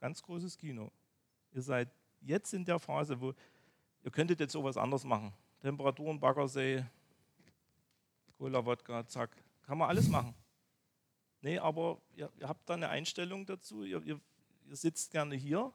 ganz 0.00 0.22
großes 0.22 0.56
Kino. 0.56 0.90
Ihr 1.52 1.60
seid 1.60 1.90
jetzt 2.22 2.54
in 2.54 2.64
der 2.64 2.78
Phase, 2.78 3.20
wo 3.20 3.34
ihr 4.02 4.10
könntet 4.10 4.40
jetzt 4.40 4.52
sowas 4.52 4.78
anders 4.78 5.04
machen. 5.04 5.34
Temperaturen, 5.60 6.18
Baggersee, 6.18 6.82
Cola, 8.38 8.64
Wodka, 8.64 9.06
zack. 9.06 9.36
Kann 9.66 9.76
man 9.76 9.90
alles 9.90 10.08
machen. 10.08 10.34
Nee, 11.42 11.58
aber 11.58 12.00
ihr, 12.16 12.30
ihr 12.38 12.48
habt 12.48 12.68
da 12.68 12.74
eine 12.74 12.88
Einstellung 12.88 13.44
dazu. 13.44 13.82
Ihr, 13.82 14.00
ihr, 14.02 14.20
ihr, 14.68 14.76
sitzt 14.76 15.10
gerne 15.10 15.34
hier, 15.34 15.72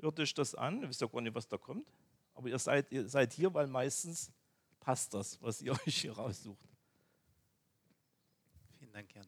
hört 0.00 0.20
euch 0.20 0.32
das 0.34 0.54
an, 0.54 0.82
ihr 0.82 0.88
wisst 0.88 1.00
ja 1.00 1.08
gar 1.08 1.20
nicht, 1.20 1.34
was 1.34 1.48
da 1.48 1.58
kommt. 1.58 1.86
Aber 2.34 2.48
ihr 2.48 2.58
seid, 2.58 2.90
ihr 2.92 3.08
seid 3.08 3.32
hier, 3.32 3.52
weil 3.52 3.66
meistens 3.66 4.30
passt 4.78 5.12
das, 5.12 5.40
was 5.42 5.60
ihr 5.62 5.72
euch 5.86 6.02
hier 6.02 6.12
raussucht. 6.12 6.68
Vielen 8.78 8.92
Dank, 8.92 9.12
Jan. 9.14 9.26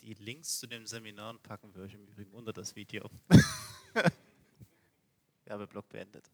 Die 0.00 0.14
Links 0.14 0.60
zu 0.60 0.66
den 0.68 0.86
Seminaren 0.86 1.40
packen 1.40 1.74
wir 1.74 1.82
euch 1.82 1.94
im 1.94 2.06
Übrigen 2.06 2.32
unter 2.34 2.52
das 2.52 2.76
Video. 2.76 3.10
Werbeblock 5.44 5.88
beendet. 5.88 6.30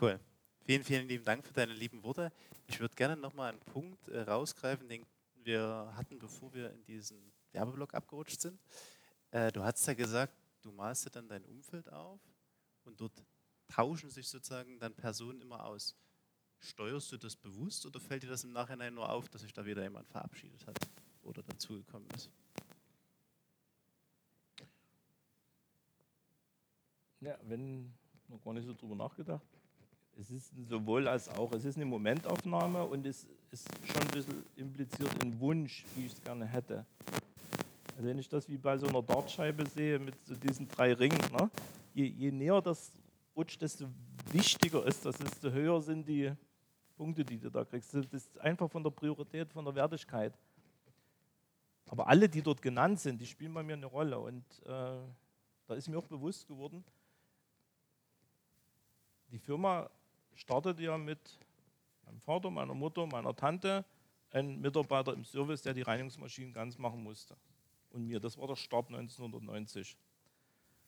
Cool. 0.00 0.20
Vielen, 0.64 0.84
vielen 0.84 1.08
lieben 1.08 1.24
Dank 1.24 1.46
für 1.46 1.54
deine 1.54 1.72
lieben 1.72 2.02
Worte. 2.02 2.32
Ich 2.66 2.78
würde 2.80 2.94
gerne 2.94 3.16
nochmal 3.16 3.50
einen 3.50 3.60
Punkt 3.60 4.08
äh, 4.08 4.20
rausgreifen, 4.20 4.88
den 4.88 5.06
wir 5.46 5.92
hatten, 5.96 6.18
bevor 6.18 6.52
wir 6.52 6.70
in 6.72 6.84
diesen 6.84 7.32
Werbeblock 7.52 7.94
abgerutscht 7.94 8.40
sind. 8.40 8.60
Äh, 9.30 9.50
du 9.50 9.62
hast 9.62 9.86
ja 9.86 9.94
gesagt, 9.94 10.34
du 10.62 10.72
malst 10.72 11.06
dir 11.06 11.10
dann 11.10 11.28
dein 11.28 11.44
Umfeld 11.44 11.90
auf 11.90 12.20
und 12.84 13.00
dort 13.00 13.24
tauschen 13.68 14.10
sich 14.10 14.28
sozusagen 14.28 14.78
dann 14.78 14.94
Personen 14.94 15.40
immer 15.40 15.64
aus. 15.64 15.96
Steuerst 16.58 17.10
du 17.12 17.16
das 17.16 17.34
bewusst 17.34 17.86
oder 17.86 18.00
fällt 18.00 18.22
dir 18.22 18.28
das 18.28 18.44
im 18.44 18.52
Nachhinein 18.52 18.94
nur 18.94 19.10
auf, 19.10 19.28
dass 19.28 19.40
sich 19.40 19.52
da 19.52 19.64
wieder 19.64 19.82
jemand 19.82 20.08
verabschiedet 20.08 20.66
hat? 20.66 20.76
oder 21.26 21.42
dazugekommen 21.42 22.08
ist. 22.10 22.30
Ja, 27.20 27.38
wenn 27.42 27.92
noch 28.28 28.42
gar 28.42 28.54
nicht 28.54 28.66
so 28.66 28.74
drüber 28.74 28.94
nachgedacht. 28.94 29.46
Es 30.18 30.30
ist 30.30 30.52
sowohl 30.68 31.08
als 31.08 31.28
auch. 31.28 31.52
Es 31.52 31.64
ist 31.66 31.76
eine 31.76 31.84
Momentaufnahme 31.84 32.82
und 32.84 33.06
es 33.06 33.26
ist 33.50 33.68
schon 33.84 34.00
ein 34.00 34.08
bisschen 34.08 34.44
impliziert 34.56 35.10
ein 35.22 35.38
Wunsch, 35.38 35.84
wie 35.94 36.06
ich 36.06 36.12
es 36.14 36.22
gerne 36.22 36.46
hätte. 36.46 36.86
Also 37.94 38.08
wenn 38.08 38.18
ich 38.18 38.28
das 38.28 38.48
wie 38.48 38.56
bei 38.56 38.78
so 38.78 38.86
einer 38.86 39.02
Dartscheibe 39.02 39.66
sehe 39.66 39.98
mit 39.98 40.14
so 40.24 40.34
diesen 40.34 40.68
drei 40.68 40.94
Ringen, 40.94 41.20
ne? 41.32 41.50
je, 41.92 42.06
je 42.06 42.30
näher 42.30 42.62
das 42.62 42.92
rutscht, 43.36 43.60
desto 43.60 43.86
wichtiger 44.32 44.86
ist 44.86 45.04
das, 45.04 45.18
desto 45.18 45.50
höher 45.50 45.82
sind 45.82 46.08
die 46.08 46.32
Punkte, 46.96 47.22
die 47.22 47.38
du 47.38 47.50
da 47.50 47.64
kriegst. 47.64 47.92
Das 47.94 48.06
ist 48.06 48.38
einfach 48.40 48.70
von 48.70 48.82
der 48.82 48.90
Priorität, 48.90 49.52
von 49.52 49.66
der 49.66 49.74
Wertigkeit. 49.74 50.32
Aber 51.88 52.08
alle, 52.08 52.28
die 52.28 52.40
dort 52.40 52.62
genannt 52.62 53.00
sind, 53.00 53.20
die 53.20 53.26
spielen 53.26 53.52
bei 53.52 53.62
mir 53.62 53.74
eine 53.74 53.86
Rolle. 53.86 54.18
Und 54.18 54.44
äh, 54.64 54.96
da 55.66 55.74
ist 55.74 55.88
mir 55.88 55.98
auch 55.98 56.06
bewusst 56.06 56.48
geworden, 56.48 56.82
die 59.30 59.38
Firma 59.38 59.90
startete 60.36 60.82
ja 60.82 60.96
mit 60.96 61.38
meinem 62.04 62.20
Vater, 62.20 62.50
meiner 62.50 62.74
Mutter, 62.74 63.06
meiner 63.06 63.34
Tante, 63.34 63.84
ein 64.30 64.60
Mitarbeiter 64.60 65.12
im 65.12 65.24
Service, 65.24 65.62
der 65.62 65.74
die 65.74 65.82
Reinigungsmaschinen 65.82 66.52
ganz 66.52 66.78
machen 66.78 67.02
musste. 67.02 67.36
Und 67.90 68.06
mir, 68.06 68.20
das 68.20 68.36
war 68.38 68.46
der 68.46 68.56
Start 68.56 68.88
1990. 68.88 69.96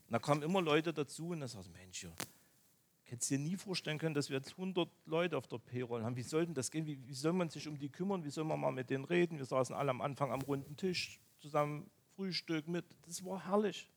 Und 0.06 0.12
da 0.12 0.18
kamen 0.18 0.42
immer 0.42 0.60
Leute 0.60 0.92
dazu 0.92 1.28
und 1.30 1.40
da 1.40 1.48
sagten, 1.48 1.72
Mensch, 1.72 2.04
ich 2.04 3.12
hätte 3.12 3.22
es 3.22 3.28
dir 3.28 3.38
nie 3.38 3.56
vorstellen 3.56 3.98
können, 3.98 4.14
dass 4.14 4.28
wir 4.28 4.36
jetzt 4.36 4.52
100 4.52 4.88
Leute 5.06 5.38
auf 5.38 5.46
der 5.46 5.58
Payroll 5.58 6.02
haben. 6.04 6.16
Wie 6.16 6.22
soll 6.22 6.44
denn 6.44 6.54
das 6.54 6.70
gehen? 6.70 6.86
Wie, 6.86 7.06
wie, 7.06 7.14
soll 7.14 7.32
man 7.32 7.48
sich 7.48 7.66
um 7.66 7.78
die 7.78 7.88
kümmern? 7.88 8.22
Wie 8.24 8.30
soll 8.30 8.44
man 8.44 8.60
mal 8.60 8.70
mit 8.70 8.90
denen 8.90 9.04
reden? 9.04 9.38
Wir 9.38 9.46
saßen 9.46 9.74
alle 9.74 9.90
am 9.90 10.02
Anfang 10.02 10.30
am 10.30 10.42
runden 10.42 10.76
Tisch, 10.76 11.18
zusammen 11.38 11.90
Frühstück 12.16 12.68
mit. 12.68 12.84
Das 13.06 13.24
war 13.24 13.46
herrlich. 13.46 13.90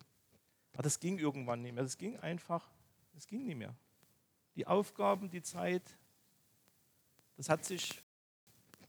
Aber 0.73 0.83
das 0.83 0.99
ging 0.99 1.17
irgendwann 1.17 1.61
nicht 1.61 1.73
mehr. 1.73 1.83
Das 1.83 1.97
ging 1.97 2.17
einfach, 2.17 2.71
das 3.13 3.27
ging 3.27 3.45
nicht 3.45 3.57
mehr. 3.57 3.75
Die 4.55 4.67
Aufgaben, 4.67 5.29
die 5.29 5.41
Zeit, 5.41 5.97
das 7.37 7.49
hat 7.49 7.65
sich 7.65 8.03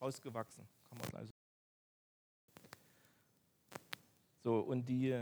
ausgewachsen, 0.00 0.66
kann 0.88 0.98
man 0.98 1.08
gleich 1.08 1.30
so. 4.42 4.60
und 4.60 4.88
die, 4.88 5.16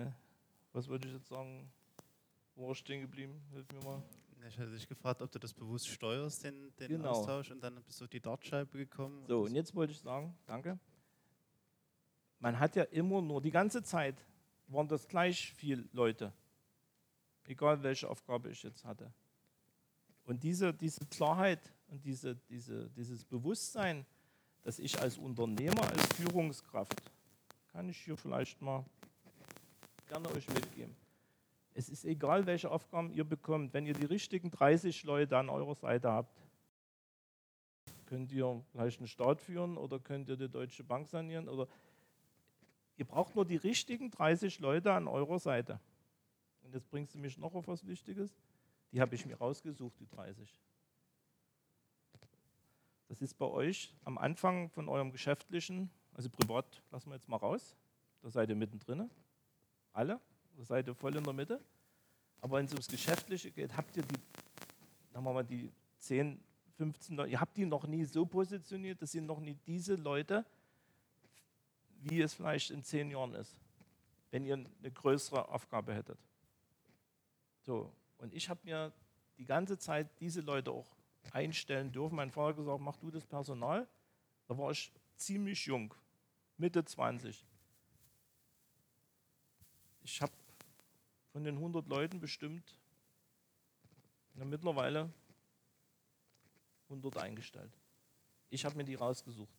was 0.73 0.89
würde 0.89 1.09
ich 1.09 1.15
jetzt 1.15 1.29
sagen, 1.29 1.71
wo 2.55 2.69
war 2.69 2.75
stehen 2.75 3.03
geblieben? 3.03 3.41
Hilf 3.53 3.71
mir 3.73 3.85
mal. 3.85 4.03
Ich 4.49 4.59
hatte 4.59 4.71
dich 4.71 4.89
gefragt, 4.89 5.21
ob 5.21 5.31
du 5.31 5.39
das 5.39 5.53
bewusst 5.53 5.89
steuerst, 5.89 6.45
den, 6.45 6.75
den 6.77 6.89
Genau. 6.89 7.11
Austausch, 7.11 7.51
und 7.51 7.63
dann 7.63 7.83
bist 7.83 8.01
du 8.01 8.05
auf 8.05 8.11
die 8.11 8.21
Dartscheibe 8.21 8.79
gekommen. 8.79 9.27
So, 9.27 9.41
und 9.41 9.49
und 9.49 9.55
jetzt 9.55 9.75
wollte 9.75 9.93
ich 9.93 10.01
sagen, 10.01 10.35
danke. 10.47 10.79
Man 12.39 12.59
hat 12.59 12.75
ja 12.75 12.85
immer 12.85 13.21
nur, 13.21 13.43
die 13.43 13.51
ganze 13.51 13.83
Zeit 13.83 14.25
waren 14.69 14.89
das 14.89 15.07
gleich 15.09 15.53
viele 15.53 15.87
Leute, 15.93 16.33
egal 17.45 17.83
welche 17.83 18.09
Aufgabe 18.09 18.49
ich 18.51 18.63
jetzt 18.63 18.85
hatte. 18.85 19.13
Und 20.31 20.45
diese, 20.45 20.73
diese 20.73 21.05
Klarheit 21.07 21.59
und 21.89 22.05
diese, 22.05 22.37
diese, 22.49 22.89
dieses 22.91 23.25
Bewusstsein, 23.25 24.07
dass 24.63 24.79
ich 24.79 24.97
als 25.01 25.19
Unternehmer, 25.19 25.83
als 25.83 26.07
Führungskraft, 26.15 27.03
kann 27.73 27.89
ich 27.89 27.97
hier 27.97 28.17
vielleicht 28.17 28.63
mal 28.63 28.85
gerne 30.07 30.31
euch 30.31 30.49
mitgeben. 30.51 30.95
Es 31.75 31.89
ist 31.89 32.05
egal, 32.05 32.47
welche 32.47 32.71
Aufgaben 32.71 33.11
ihr 33.11 33.25
bekommt, 33.25 33.75
wenn 33.75 33.87
ihr 33.87 33.93
die 33.93 34.05
richtigen 34.05 34.53
30 34.53 35.03
Leute 35.03 35.37
an 35.37 35.49
eurer 35.49 35.75
Seite 35.75 36.13
habt, 36.13 36.41
könnt 38.07 38.31
ihr 38.31 38.63
vielleicht 38.71 39.01
einen 39.01 39.09
Staat 39.09 39.41
führen 39.41 39.77
oder 39.77 39.99
könnt 39.99 40.29
ihr 40.29 40.37
die 40.37 40.49
Deutsche 40.49 40.85
Bank 40.85 41.09
sanieren 41.09 41.49
oder 41.49 41.67
ihr 42.99 43.05
braucht 43.05 43.35
nur 43.35 43.45
die 43.45 43.57
richtigen 43.57 44.13
30 44.13 44.61
Leute 44.61 44.93
an 44.93 45.09
eurer 45.09 45.41
Seite. 45.41 45.81
Und 46.63 46.73
jetzt 46.73 46.89
bringst 46.89 47.17
du 47.17 47.19
mich 47.19 47.37
noch 47.37 47.57
auf 47.57 47.67
was 47.67 47.85
Wichtiges. 47.85 48.33
Die 48.93 49.01
habe 49.01 49.15
ich 49.15 49.25
mir 49.27 49.37
rausgesucht, 49.37 49.99
die 50.01 50.07
30. 50.07 50.61
Das 53.09 53.21
ist 53.21 53.35
bei 53.35 53.47
euch 53.47 53.95
am 54.05 54.19
Anfang 54.19 54.71
von 54.71 54.89
eurem 54.89 55.11
geschäftlichen, 55.13 55.91
also 56.15 56.29
privat 56.31 56.83
lassen 56.91 57.11
wir 57.11 57.17
jetzt 57.17 57.29
mal 57.29 57.37
raus. 57.37 57.77
Da 58.23 58.31
seid 58.31 58.51
ihr 58.51 58.57
mittendrin. 58.57 59.11
Alle. 59.93 60.21
Da 60.57 60.65
seid 60.65 60.87
ihr 60.87 60.95
voll 60.95 61.17
in 61.17 61.25
der 61.25 61.33
Mitte. 61.33 61.61
Aber 62.41 62.59
wenn 62.59 62.67
es 62.67 62.73
ums 62.73 62.89
Geschäftliche 62.89 63.51
geht, 63.51 63.77
habt 63.77 63.97
ihr 63.97 64.03
die, 64.03 64.21
sagen 65.13 65.25
wir 65.25 65.33
mal, 65.33 65.45
die 65.45 65.71
10, 65.99 66.43
15 66.77 67.17
Leute, 67.17 67.31
ihr 67.31 67.41
habt 67.41 67.57
die 67.57 67.67
noch 67.67 67.87
nie 67.87 68.05
so 68.05 68.25
positioniert, 68.25 69.03
das 69.03 69.13
sind 69.13 69.27
noch 69.27 69.41
nie 69.41 69.55
diese 69.67 69.97
Leute, 69.97 70.45
wie 72.03 72.21
es 72.21 72.35
vielleicht 72.35 72.71
in 72.71 72.83
zehn 72.83 73.11
Jahren 73.11 73.35
ist, 73.35 73.61
wenn 74.31 74.45
ihr 74.45 74.55
eine 74.55 74.91
größere 74.91 75.49
Aufgabe 75.49 75.95
hättet. 75.95 76.19
So, 77.63 77.93
und 78.21 78.35
ich 78.35 78.49
habe 78.49 78.61
mir 78.65 78.93
die 79.39 79.47
ganze 79.47 79.79
Zeit 79.79 80.09
diese 80.21 80.43
Leute 80.43 80.71
auch 80.71 80.97
einstellen 81.33 81.91
dürfen. 81.91 82.17
Mein 82.17 82.31
Vater 82.31 82.49
hat 82.51 82.57
gesagt, 82.57 82.81
mach 82.81 82.97
du 82.97 83.11
das 83.11 83.25
Personal. 83.25 83.89
Da 84.47 84.57
war 84.59 84.71
ich 84.71 84.93
ziemlich 85.17 85.65
jung, 85.67 85.95
Mitte 86.59 86.85
20. 86.85 87.47
Ich 90.03 90.21
habe 90.21 90.33
von 91.33 91.45
den 91.45 91.57
100 91.57 91.87
Leuten 91.89 92.21
bestimmt 92.21 92.77
na, 94.35 94.45
mittlerweile 94.45 95.11
100 96.89 97.17
eingestellt. 97.19 97.73
Ich 98.51 98.65
habe 98.65 98.77
mir 98.77 98.85
die 98.85 98.97
rausgesucht. 98.97 99.55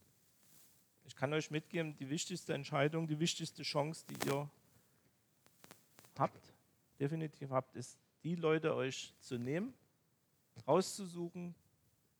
Ich 1.05 1.15
kann 1.15 1.33
euch 1.33 1.49
mitgeben, 1.49 1.95
die 1.95 2.09
wichtigste 2.09 2.53
Entscheidung, 2.53 3.07
die 3.07 3.19
wichtigste 3.19 3.63
Chance, 3.63 4.05
die 4.07 4.27
ihr 4.27 4.49
habt, 6.17 6.53
definitiv 6.99 7.49
habt, 7.49 7.75
ist, 7.75 7.97
die 8.23 8.35
Leute 8.35 8.75
euch 8.75 9.13
zu 9.19 9.37
nehmen, 9.37 9.73
rauszusuchen, 10.67 11.55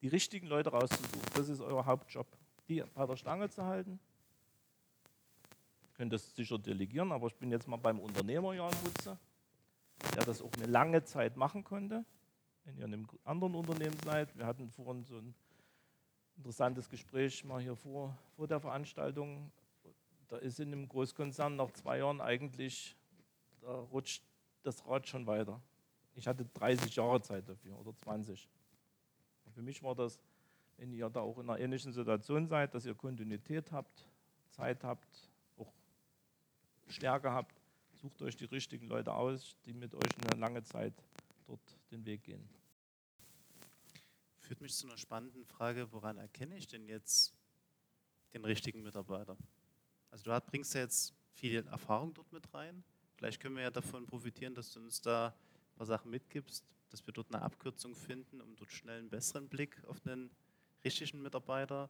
die 0.02 0.08
richtigen 0.08 0.48
Leute 0.48 0.70
rauszusuchen. 0.70 1.22
Das 1.36 1.50
ist 1.50 1.62
euer 1.62 1.86
Hauptjob. 1.86 2.28
Die 2.68 2.84
bei 2.94 3.06
der 3.06 3.16
Stange 3.16 3.50
zu 3.50 3.64
halten. 3.64 4.00
Ihr 5.84 5.94
könnt 5.94 6.14
das 6.14 6.36
sicher 6.36 6.58
delegieren, 6.58 7.12
aber 7.12 7.28
ich 7.28 7.36
bin 7.36 7.52
jetzt 7.52 7.68
mal 7.68 7.78
beim 7.78 8.00
Unternehmer 8.00 8.54
Jan 8.54 8.74
Wutze, 8.84 9.18
der 10.16 10.26
das 10.26 10.42
auch 10.42 10.52
eine 10.54 10.68
lange 10.68 11.04
Zeit 11.04 11.38
machen 11.38 11.64
konnte. 11.64 12.06
Wenn 12.64 12.78
ihr 12.78 12.86
in 12.86 12.94
einem 12.94 13.08
anderen 13.24 13.56
Unternehmen 13.56 13.98
seid, 14.04 14.36
wir 14.38 14.46
hatten 14.46 14.70
vorhin 14.70 15.04
so 15.04 15.18
ein 15.18 15.34
interessantes 16.38 16.90
Gespräch 16.90 17.44
mal 17.44 17.62
hier 17.62 17.76
vor, 17.76 18.18
vor 18.36 18.48
der 18.48 18.60
Veranstaltung. 18.60 19.52
Da 20.28 20.38
ist 20.38 20.60
in 20.60 20.72
einem 20.72 20.88
Großkonzern 20.88 21.56
nach 21.56 21.72
zwei 21.72 21.98
Jahren 21.98 22.22
eigentlich, 22.22 22.96
da 23.62 23.72
rutscht 23.72 24.24
das 24.64 24.86
Rad 24.88 25.08
schon 25.08 25.28
weiter. 25.28 25.62
Ich 26.16 26.28
hatte 26.28 26.46
30 26.46 26.96
Jahre 26.96 27.22
Zeit 27.22 27.48
dafür 27.48 27.78
oder 27.80 27.96
20. 27.96 28.48
Und 29.46 29.54
für 29.54 29.62
mich 29.62 29.82
war 29.82 29.96
das, 29.96 30.20
wenn 30.78 30.92
ihr 30.94 31.10
da 31.10 31.22
auch 31.22 31.38
in 31.38 31.50
einer 31.50 31.60
ähnlichen 31.60 31.94
Situation 31.94 32.48
seid, 32.48 32.74
dass 32.74 32.86
ihr 32.86 32.96
Kontinuität 32.96 33.72
habt, 33.72 34.08
Zeit 34.50 34.84
habt, 34.84 35.30
auch 35.58 35.72
Stärke 36.88 37.32
habt, 37.32 37.62
sucht 37.94 38.22
euch 38.22 38.36
die 38.36 38.46
richtigen 38.46 38.88
Leute 38.88 39.14
aus, 39.14 39.56
die 39.66 39.74
mit 39.74 39.94
euch 39.94 40.10
eine 40.18 40.40
lange 40.40 40.64
Zeit 40.64 40.94
dort 41.46 41.62
den 41.92 42.06
Weg 42.06 42.24
gehen. 42.24 42.50
Führt 44.40 44.62
mich 44.62 44.76
zu 44.76 44.88
einer 44.88 44.98
spannenden 44.98 45.46
Frage, 45.46 45.92
woran 45.92 46.18
erkenne 46.18 46.58
ich 46.58 46.68
denn 46.68 46.88
jetzt 46.88 47.34
den 48.34 48.44
richtigen 48.44 48.82
Mitarbeiter? 48.82 49.38
Also 50.10 50.24
du 50.26 50.42
bringst 50.42 50.74
ja 50.74 50.82
jetzt 50.82 51.14
viel 51.34 51.66
Erfahrung 51.68 52.14
dort 52.14 52.32
mit 52.34 52.54
rein. 52.54 52.84
Vielleicht 53.16 53.40
können 53.40 53.56
wir 53.56 53.64
ja 53.64 53.72
davon 53.72 54.06
profitieren, 54.06 54.54
dass 54.54 54.72
du 54.74 54.80
uns 54.80 55.00
da 55.00 55.34
paar 55.82 55.88
Sachen 55.88 56.12
mitgibst, 56.12 56.64
dass 56.92 57.08
wir 57.08 57.12
dort 57.12 57.34
eine 57.34 57.42
Abkürzung 57.42 57.96
finden, 57.96 58.40
um 58.40 58.56
dort 58.56 58.72
schnell 58.72 59.00
einen 59.00 59.10
besseren 59.10 59.48
Blick 59.48 59.84
auf 59.88 59.98
einen 60.06 60.30
richtigen 60.86 61.24
Mitarbeiter 61.24 61.90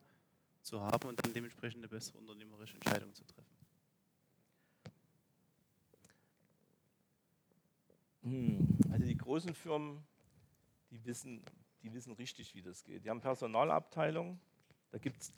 zu 0.62 0.80
haben 0.80 1.10
und 1.10 1.22
dann 1.22 1.34
dementsprechend 1.34 1.80
eine 1.80 1.90
bessere 1.90 2.18
unternehmerische 2.20 2.76
Entscheidung 2.76 3.14
zu 3.14 3.26
treffen. 3.26 3.58
Hm, 8.24 8.78
also 8.94 9.06
die 9.06 9.18
großen 9.18 9.54
Firmen, 9.54 10.02
die 10.90 11.04
wissen, 11.04 11.44
die 11.84 11.92
wissen 11.92 12.14
richtig, 12.14 12.56
wie 12.56 12.62
das 12.62 12.86
geht. 12.86 13.04
Die 13.04 13.10
haben 13.10 13.20
Personalabteilung, 13.20 14.40
da 14.92 15.00
gibt's, 15.00 15.34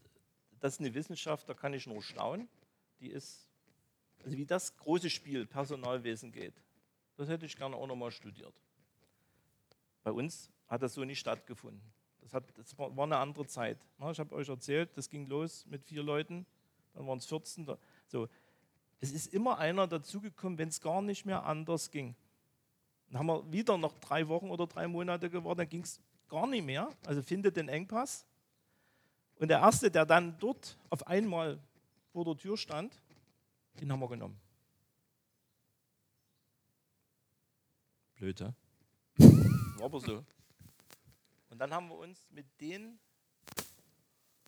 das 0.60 0.74
ist 0.76 0.80
eine 0.80 0.94
Wissenschaft, 0.94 1.50
da 1.50 1.56
kann 1.56 1.74
ich 1.74 1.88
nur 1.88 2.04
staunen. 2.04 2.48
Die 3.00 3.10
ist, 3.10 3.48
also 4.24 4.38
wie 4.38 4.46
das 4.46 4.78
große 4.78 5.10
Spiel 5.10 5.48
Personalwesen 5.48 6.32
geht, 6.32 6.54
das 7.16 7.30
hätte 7.30 7.46
ich 7.46 7.56
gerne 7.56 7.76
auch 7.76 7.88
nochmal 7.88 8.12
studiert. 8.12 8.54
Bei 10.04 10.12
uns 10.12 10.50
hat 10.68 10.82
das 10.82 10.94
so 10.94 11.04
nicht 11.04 11.20
stattgefunden. 11.20 11.82
Das, 12.22 12.34
hat, 12.34 12.46
das 12.58 12.78
war, 12.78 12.92
eine 12.98 13.18
andere 13.18 13.46
Zeit. 13.48 13.78
Ich 14.12 14.20
habe 14.20 14.36
euch 14.36 14.50
erzählt, 14.50 14.98
das 14.98 15.10
ging 15.10 15.26
los 15.28 15.66
mit 15.66 15.84
vier 15.84 16.04
Leuten, 16.04 16.46
dann 16.94 17.08
waren 17.08 17.18
es 17.18 17.26
14. 17.26 17.68
So. 18.08 18.28
Es 19.00 19.12
ist 19.12 19.34
immer 19.34 19.58
einer 19.58 19.88
dazugekommen, 19.88 20.58
wenn 20.58 20.70
es 20.70 20.80
gar 20.80 21.02
nicht 21.02 21.26
mehr 21.26 21.46
anders 21.46 21.92
ging. 21.92 22.16
Dann 23.08 23.20
haben 23.20 23.28
wir 23.28 23.52
wieder 23.52 23.78
noch 23.78 23.94
drei 24.00 24.28
Wochen 24.28 24.50
oder 24.50 24.66
drei 24.66 24.88
Monate 24.88 25.30
geworden, 25.30 25.60
dann 25.60 25.70
ging 25.70 25.84
es 25.84 26.02
gar 26.30 26.48
nicht 26.48 26.66
mehr. 26.66 26.90
Also 27.06 27.22
findet 27.22 27.58
den 27.58 27.70
Engpass. 27.70 28.26
Und 29.36 29.50
der 29.50 29.60
Erste, 29.60 29.92
der 29.92 30.06
dann 30.06 30.38
dort 30.40 30.78
auf 30.90 31.06
einmal 31.08 31.60
vor 32.12 32.26
der 32.26 32.38
Tür 32.38 32.58
stand, 32.58 33.02
den 33.80 33.92
haben 33.92 34.00
wir 34.00 34.08
genommen. 34.08 34.40
Hä? 38.24 38.54
War 39.78 39.86
aber 39.86 40.00
so. 40.00 40.24
Und 41.50 41.60
dann 41.60 41.74
haben 41.74 41.90
wir 41.90 41.98
uns 41.98 42.26
mit 42.32 42.46
denen, 42.62 42.98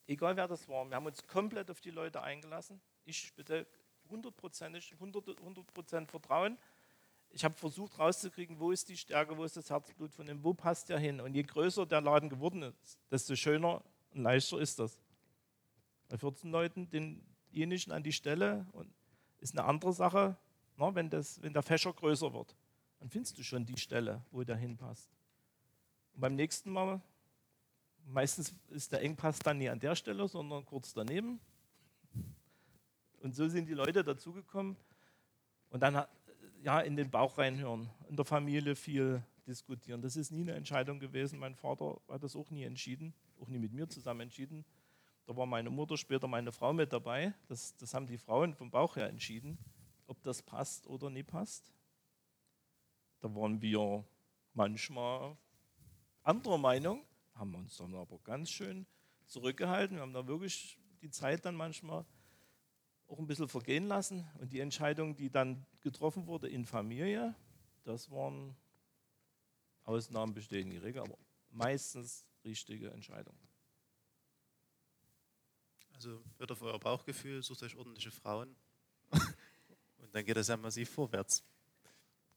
egal 0.08 0.38
wer 0.38 0.48
das 0.48 0.68
war, 0.70 0.86
wir 0.86 0.96
haben 0.96 1.06
uns 1.06 1.28
komplett 1.28 1.70
auf 1.70 1.82
die 1.82 1.92
Leute 1.92 2.22
eingelassen. 2.22 2.80
Ich 3.04 3.34
bitte 3.34 3.68
hundertprozentig, 4.10 4.94
100 4.94 5.74
Prozent 5.74 6.10
Vertrauen. 6.10 6.58
Ich 7.32 7.44
habe 7.44 7.54
versucht 7.54 8.00
rauszukriegen, 8.00 8.60
wo 8.60 8.72
ist 8.72 8.88
die 8.88 8.96
Stärke, 8.96 9.38
wo 9.38 9.44
ist 9.44 9.58
das 9.58 9.70
Herzblut 9.70 10.14
von 10.14 10.26
dem, 10.26 10.42
wo 10.42 10.54
passt 10.54 10.88
der 10.88 10.98
hin. 10.98 11.20
Und 11.20 11.34
je 11.34 11.44
größer 11.44 11.86
der 11.86 12.00
Laden 12.00 12.30
geworden 12.30 12.62
ist, 12.62 12.98
desto 13.12 13.36
schöner 13.36 13.84
und 14.12 14.22
leichter 14.22 14.58
ist 14.60 14.80
das. 14.80 14.98
Bei 16.08 16.18
14 16.18 16.50
Leuten 16.50 16.90
denjenigen 16.90 17.92
an 17.92 18.04
die 18.04 18.14
Stelle 18.14 18.66
und 18.72 18.90
ist 19.40 19.58
eine 19.58 19.68
andere 19.68 19.92
Sache, 19.92 20.38
na, 20.78 20.96
wenn, 20.96 21.10
das, 21.10 21.42
wenn 21.42 21.52
der 21.52 21.64
Fächer 21.64 21.92
größer 21.92 22.34
wird. 22.34 22.56
Dann 23.00 23.10
findest 23.10 23.38
du 23.38 23.44
schon 23.44 23.66
die 23.66 23.78
Stelle, 23.78 24.24
wo 24.32 24.44
der 24.44 24.56
hinpasst. 24.56 25.10
Und 26.14 26.22
beim 26.22 26.36
nächsten 26.36 26.72
Mal, 26.72 27.02
meistens 28.06 28.54
ist 28.70 28.92
der 28.92 29.02
Engpass 29.02 29.40
dann 29.40 29.58
nie 29.58 29.70
an 29.70 29.80
der 29.80 29.96
Stelle, 29.96 30.28
sondern 30.28 30.66
kurz 30.66 30.94
daneben. 30.94 31.40
Und 33.20 33.36
so 33.36 33.48
sind 33.48 33.68
die 33.68 33.74
Leute 33.74 34.04
dazugekommen. 34.04 34.78
Und 35.70 35.82
dann 35.82 36.06
ja, 36.62 36.80
in 36.80 36.96
den 36.96 37.12
Bauch 37.12 37.38
reinhören, 37.38 37.90
in 38.10 38.16
der 38.16 38.26
Familie 38.26 38.76
viel 38.76 39.24
diskutieren. 39.46 40.02
Das 40.02 40.16
ist 40.16 40.32
nie 40.32 40.42
eine 40.42 40.54
Entscheidung 40.54 41.00
gewesen. 41.00 41.38
Mein 41.38 41.56
Vater 41.56 42.00
hat 42.10 42.24
das 42.24 42.36
auch 42.36 42.50
nie 42.50 42.64
entschieden, 42.64 43.14
auch 43.40 43.48
nie 43.48 43.60
mit 43.60 43.72
mir 43.72 43.88
zusammen 43.88 44.22
entschieden. 44.22 44.66
Da 45.26 45.36
war 45.36 45.46
meine 45.46 45.70
Mutter, 45.70 45.98
später 45.98 46.28
meine 46.28 46.52
Frau 46.52 46.74
mit 46.74 46.94
dabei. 46.94 47.34
Das, 47.48 47.76
das 47.78 47.94
haben 47.94 48.08
die 48.08 48.18
Frauen 48.18 48.54
vom 48.54 48.70
Bauch 48.70 48.96
her 48.96 49.10
entschieden, 49.10 49.58
ob 50.08 50.22
das 50.24 50.42
passt 50.42 50.88
oder 50.88 51.10
nicht 51.10 51.28
passt. 51.28 51.75
Da 53.26 53.34
waren 53.34 53.60
wir 53.60 54.06
manchmal 54.54 55.36
anderer 56.22 56.60
Meinung, 56.60 57.04
haben 57.34 57.56
uns 57.56 57.76
dann 57.76 57.96
aber 57.96 58.20
ganz 58.20 58.52
schön 58.52 58.86
zurückgehalten. 59.26 59.98
Wir 59.98 60.04
haben 60.04 60.14
da 60.14 60.28
wirklich 60.28 60.78
die 61.02 61.10
Zeit 61.10 61.44
dann 61.44 61.56
manchmal 61.56 62.06
auch 63.08 63.18
ein 63.18 63.26
bisschen 63.26 63.48
vergehen 63.48 63.88
lassen. 63.88 64.30
Und 64.38 64.54
die 64.54 64.60
Entscheidung, 64.60 65.16
die 65.16 65.32
dann 65.32 65.66
getroffen 65.82 66.28
wurde 66.28 66.50
in 66.50 66.68
Familie, 66.68 67.34
das 67.84 68.12
waren 68.12 68.56
Ausnahmen 69.86 70.36
bestehen 70.36 70.70
die 70.70 70.78
Regel, 70.78 71.02
aber 71.02 71.18
meistens 71.50 72.28
richtige 72.44 72.92
Entscheidungen. 72.92 73.40
Also 75.94 76.22
hört 76.38 76.52
auf 76.52 76.62
euer 76.62 76.80
Bauchgefühl, 76.80 77.42
sucht 77.42 77.64
euch 77.64 77.76
ordentliche 77.76 78.12
Frauen 78.12 78.56
und 79.10 80.14
dann 80.14 80.24
geht 80.24 80.38
es 80.38 80.48
ja 80.48 80.58
massiv 80.58 80.92
vorwärts. 80.92 81.44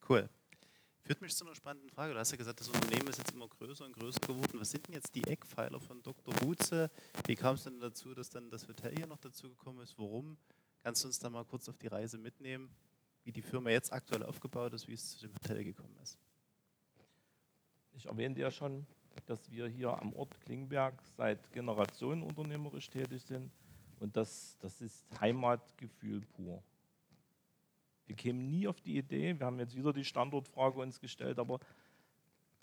Cool. 0.08 0.30
Führt 1.08 1.22
mich 1.22 1.34
zu 1.34 1.46
einer 1.46 1.54
spannenden 1.54 1.88
Frage. 1.88 2.12
Du 2.12 2.18
hast 2.18 2.32
ja 2.32 2.36
gesagt, 2.36 2.60
das 2.60 2.68
Unternehmen 2.68 3.08
ist 3.08 3.16
jetzt 3.16 3.32
immer 3.32 3.48
größer 3.48 3.86
und 3.86 3.94
größer 3.94 4.20
geworden. 4.20 4.60
Was 4.60 4.72
sind 4.72 4.86
denn 4.86 4.94
jetzt 4.94 5.14
die 5.14 5.24
Eckpfeiler 5.24 5.80
von 5.80 6.02
Dr. 6.02 6.34
Wutze? 6.42 6.90
Wie 7.24 7.34
kam 7.34 7.54
es 7.54 7.64
denn 7.64 7.80
dazu, 7.80 8.12
dass 8.12 8.28
dann 8.28 8.50
das 8.50 8.68
Hotel 8.68 8.94
hier 8.94 9.06
noch 9.06 9.16
dazu 9.16 9.48
gekommen 9.48 9.80
ist? 9.80 9.98
Warum? 9.98 10.36
Kannst 10.82 11.02
du 11.02 11.08
uns 11.08 11.18
da 11.18 11.30
mal 11.30 11.46
kurz 11.46 11.66
auf 11.70 11.78
die 11.78 11.86
Reise 11.86 12.18
mitnehmen, 12.18 12.68
wie 13.24 13.32
die 13.32 13.40
Firma 13.40 13.70
jetzt 13.70 13.90
aktuell 13.90 14.22
aufgebaut 14.22 14.74
ist, 14.74 14.86
wie 14.86 14.92
es 14.92 15.16
zu 15.16 15.26
dem 15.26 15.32
Hotel 15.32 15.64
gekommen 15.64 15.96
ist? 16.02 16.18
Ich 17.94 18.04
erwähnte 18.04 18.42
ja 18.42 18.50
schon, 18.50 18.86
dass 19.24 19.50
wir 19.50 19.66
hier 19.66 19.98
am 19.98 20.12
Ort 20.12 20.38
Klingberg 20.42 21.02
seit 21.16 21.50
Generationen 21.54 22.22
unternehmerisch 22.22 22.90
tätig 22.90 23.22
sind. 23.22 23.50
Und 23.98 24.14
das, 24.14 24.58
das 24.58 24.82
ist 24.82 25.06
Heimatgefühl 25.18 26.20
pur. 26.20 26.62
Wir 28.08 28.16
kämen 28.16 28.50
nie 28.50 28.66
auf 28.66 28.80
die 28.80 28.96
Idee, 28.96 29.38
wir 29.38 29.46
haben 29.46 29.58
jetzt 29.58 29.76
wieder 29.76 29.92
die 29.92 30.04
Standortfrage 30.04 30.80
uns 30.80 30.98
gestellt, 30.98 31.38
aber 31.38 31.60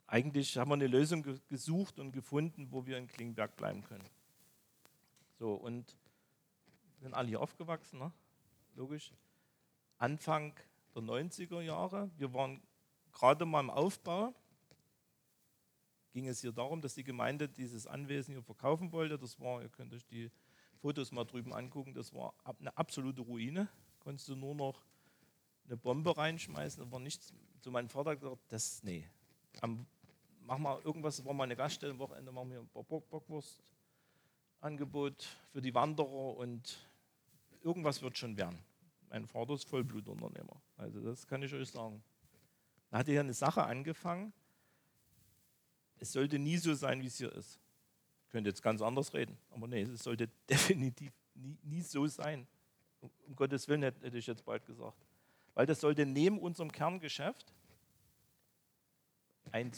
eigentlich 0.07 0.57
haben 0.57 0.69
wir 0.69 0.73
eine 0.73 0.87
Lösung 0.87 1.23
gesucht 1.47 1.99
und 1.99 2.11
gefunden, 2.11 2.71
wo 2.71 2.87
wir 2.87 2.97
in 2.97 3.07
Klingberg 3.07 3.55
bleiben 3.55 3.83
können. 3.83 4.09
So, 5.37 5.53
und 5.53 5.95
sind 6.99 7.13
alle 7.13 7.27
hier 7.27 7.41
aufgewachsen, 7.41 7.99
ne? 7.99 8.11
logisch. 8.73 9.13
Anfang 9.99 10.55
der 10.95 11.03
90er 11.03 11.61
Jahre, 11.61 12.09
wir 12.17 12.33
waren 12.33 12.59
gerade 13.11 13.45
mal 13.45 13.59
im 13.59 13.69
Aufbau, 13.69 14.33
ging 16.11 16.27
es 16.27 16.41
hier 16.41 16.53
darum, 16.53 16.81
dass 16.81 16.95
die 16.95 17.03
Gemeinde 17.03 17.47
dieses 17.47 17.85
Anwesen 17.85 18.33
hier 18.33 18.41
verkaufen 18.41 18.91
wollte. 18.91 19.19
Das 19.19 19.39
war, 19.39 19.61
ihr 19.61 19.69
könnt 19.69 19.93
euch 19.93 20.05
die 20.07 20.31
Fotos 20.79 21.11
mal 21.11 21.25
drüben 21.25 21.53
angucken, 21.53 21.93
das 21.93 22.13
war 22.13 22.33
eine 22.59 22.75
absolute 22.75 23.21
Ruine. 23.21 23.69
Konntest 23.99 24.27
du 24.29 24.35
nur 24.35 24.55
noch 24.55 24.81
eine 25.67 25.77
Bombe 25.77 26.17
reinschmeißen, 26.17 26.91
war 26.91 26.99
nichts. 26.99 27.31
Zu 27.61 27.71
meinem 27.71 27.89
Vater 27.89 28.15
gesagt, 28.15 28.41
das, 28.49 28.83
nee, 28.83 29.07
am, 29.61 29.85
mach 30.41 30.57
mal 30.57 30.81
irgendwas, 30.83 31.23
war 31.25 31.33
mal 31.33 31.45
eine 31.45 31.55
Gaststelle, 31.55 31.93
am 31.93 31.99
Wochenende 31.99 32.31
machen 32.31 32.51
wir 32.51 32.59
ein 32.59 32.67
Bock, 32.67 33.09
Bockwurst-Angebot 33.09 35.25
für 35.51 35.61
die 35.61 35.73
Wanderer 35.73 36.37
und 36.37 36.89
irgendwas 37.63 38.01
wird 38.01 38.17
schon 38.17 38.37
werden. 38.37 38.59
Mein 39.09 39.25
Vater 39.25 39.53
ist 39.53 39.67
Vollblutunternehmer, 39.67 40.61
also 40.77 41.01
das 41.01 41.27
kann 41.27 41.41
ich 41.41 41.53
euch 41.53 41.69
sagen. 41.69 42.03
Da 42.91 42.99
hatte 42.99 43.11
hier 43.11 43.21
eine 43.21 43.33
Sache 43.33 43.63
angefangen, 43.63 44.33
es 45.97 46.11
sollte 46.11 46.37
nie 46.37 46.57
so 46.57 46.73
sein, 46.73 47.01
wie 47.01 47.07
es 47.07 47.17
hier 47.17 47.31
ist. 47.33 47.59
Ich 48.25 48.31
könnte 48.31 48.49
jetzt 48.49 48.61
ganz 48.61 48.81
anders 48.81 49.13
reden, 49.13 49.37
aber 49.49 49.67
nee, 49.67 49.81
es 49.81 50.03
sollte 50.03 50.29
definitiv 50.49 51.11
nie, 51.33 51.57
nie 51.63 51.81
so 51.81 52.05
sein. 52.07 52.47
Um 53.27 53.35
Gottes 53.35 53.67
Willen 53.67 53.83
hätte 53.83 54.17
ich 54.17 54.27
jetzt 54.27 54.45
bald 54.45 54.65
gesagt. 54.65 55.04
Weil 55.55 55.65
das 55.65 55.81
sollte 55.81 56.05
neben 56.05 56.37
unserem 56.39 56.71
Kerngeschäft 56.71 57.53
ein 59.51 59.71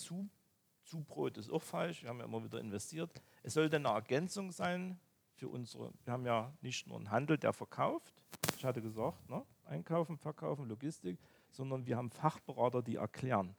Zubrot 0.84 1.38
ist 1.38 1.52
auch 1.52 1.62
falsch, 1.62 2.02
wir 2.02 2.10
haben 2.10 2.20
ja 2.20 2.26
immer 2.26 2.44
wieder 2.44 2.60
investiert. 2.60 3.12
Es 3.44 3.54
sollte 3.54 3.76
eine 3.76 3.90
Ergänzung 3.90 4.52
sein 4.52 5.00
für 5.36 5.50
unsere, 5.50 5.94
wir 6.04 6.14
haben 6.14 6.26
ja 6.26 6.52
nicht 6.62 6.88
nur 6.88 6.98
einen 6.98 7.12
Handel, 7.12 7.38
der 7.38 7.54
verkauft, 7.54 8.14
ich 8.58 8.66
hatte 8.66 8.82
gesagt, 8.82 9.30
ne? 9.30 9.46
Einkaufen, 9.66 10.18
Verkaufen, 10.18 10.68
Logistik, 10.68 11.20
sondern 11.52 11.86
wir 11.86 11.98
haben 11.98 12.10
Fachberater, 12.10 12.82
die 12.82 12.96
erklären. 12.96 13.54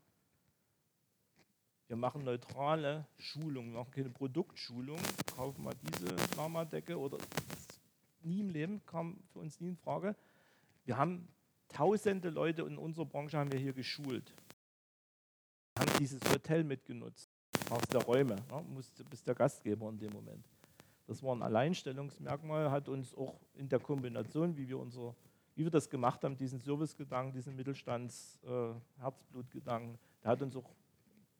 Wir 1.86 1.96
machen 1.96 2.24
neutrale 2.24 3.06
Schulungen, 3.18 3.72
wir 3.72 3.78
machen 3.80 3.92
keine 3.92 4.10
Produktschulung, 4.10 4.98
kaufen 5.36 5.62
mal 5.62 5.74
diese 5.82 6.16
Lama-Decke 6.36 6.98
oder 6.98 7.18
nie 8.22 8.40
im 8.40 8.50
Leben 8.50 8.84
kam 8.86 9.22
für 9.32 9.38
uns 9.38 9.60
nie 9.60 9.68
in 9.68 9.76
Frage. 9.76 10.16
Wir 10.84 10.96
haben 10.96 11.28
tausende 11.68 12.30
Leute 12.30 12.62
in 12.62 12.78
unserer 12.78 13.06
Branche 13.06 13.38
haben 13.38 13.52
wir 13.52 13.58
hier 13.58 13.72
geschult. 13.72 14.34
Haben 15.78 15.90
dieses 16.00 16.20
Hotel 16.30 16.64
mitgenutzt, 16.64 17.30
aus 17.70 17.82
der 17.92 18.02
Räume, 18.02 18.34
ne? 18.34 18.64
musste, 18.68 19.04
bis 19.04 19.22
der 19.22 19.34
Gastgeber 19.34 19.88
in 19.88 19.98
dem 19.98 20.12
Moment. 20.12 20.44
Das 21.06 21.22
war 21.22 21.34
ein 21.34 21.42
Alleinstellungsmerkmal, 21.42 22.70
hat 22.70 22.88
uns 22.88 23.14
auch 23.14 23.40
in 23.54 23.66
der 23.68 23.80
Kombination, 23.80 24.56
wie 24.56 24.68
wir, 24.68 24.78
unser, 24.78 25.14
wie 25.54 25.64
wir 25.64 25.70
das 25.70 25.88
gemacht 25.88 26.22
haben, 26.24 26.36
diesen 26.36 26.60
Servicegedanken, 26.60 27.32
diesen 27.32 27.56
Mittelstands-Herzblutgedanken, 27.56 29.94
äh, 29.94 29.98
der 30.22 30.30
hat 30.30 30.42
uns 30.42 30.54
auch 30.56 30.70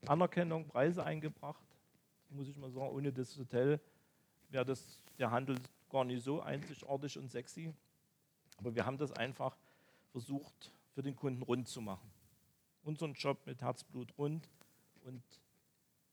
Anerkennung, 0.07 0.66
Preise 0.66 1.05
eingebracht. 1.05 1.66
Muss 2.31 2.49
ich 2.49 2.57
mal 2.57 2.70
sagen, 2.70 2.91
ohne 2.91 3.12
das 3.12 3.37
Hotel 3.37 3.81
wäre 4.49 4.74
der 5.18 5.31
Handel 5.31 5.57
gar 5.91 6.05
nicht 6.05 6.22
so 6.22 6.41
einzigartig 6.41 7.18
und 7.18 7.31
sexy. 7.31 7.74
Aber 8.59 8.74
wir 8.74 8.87
haben 8.87 8.99
das 8.99 9.12
einfach 9.12 9.57
versucht, 10.21 10.73
für 10.95 11.03
den 11.03 11.16
Kunden 11.16 11.43
rund 11.43 11.69
zu 11.69 11.81
machen. 11.81 12.11
Unseren 12.83 13.14
Job 13.14 13.47
mit 13.47 13.62
Herzblut 13.62 14.16
rund 14.19 14.49
und 15.03 15.23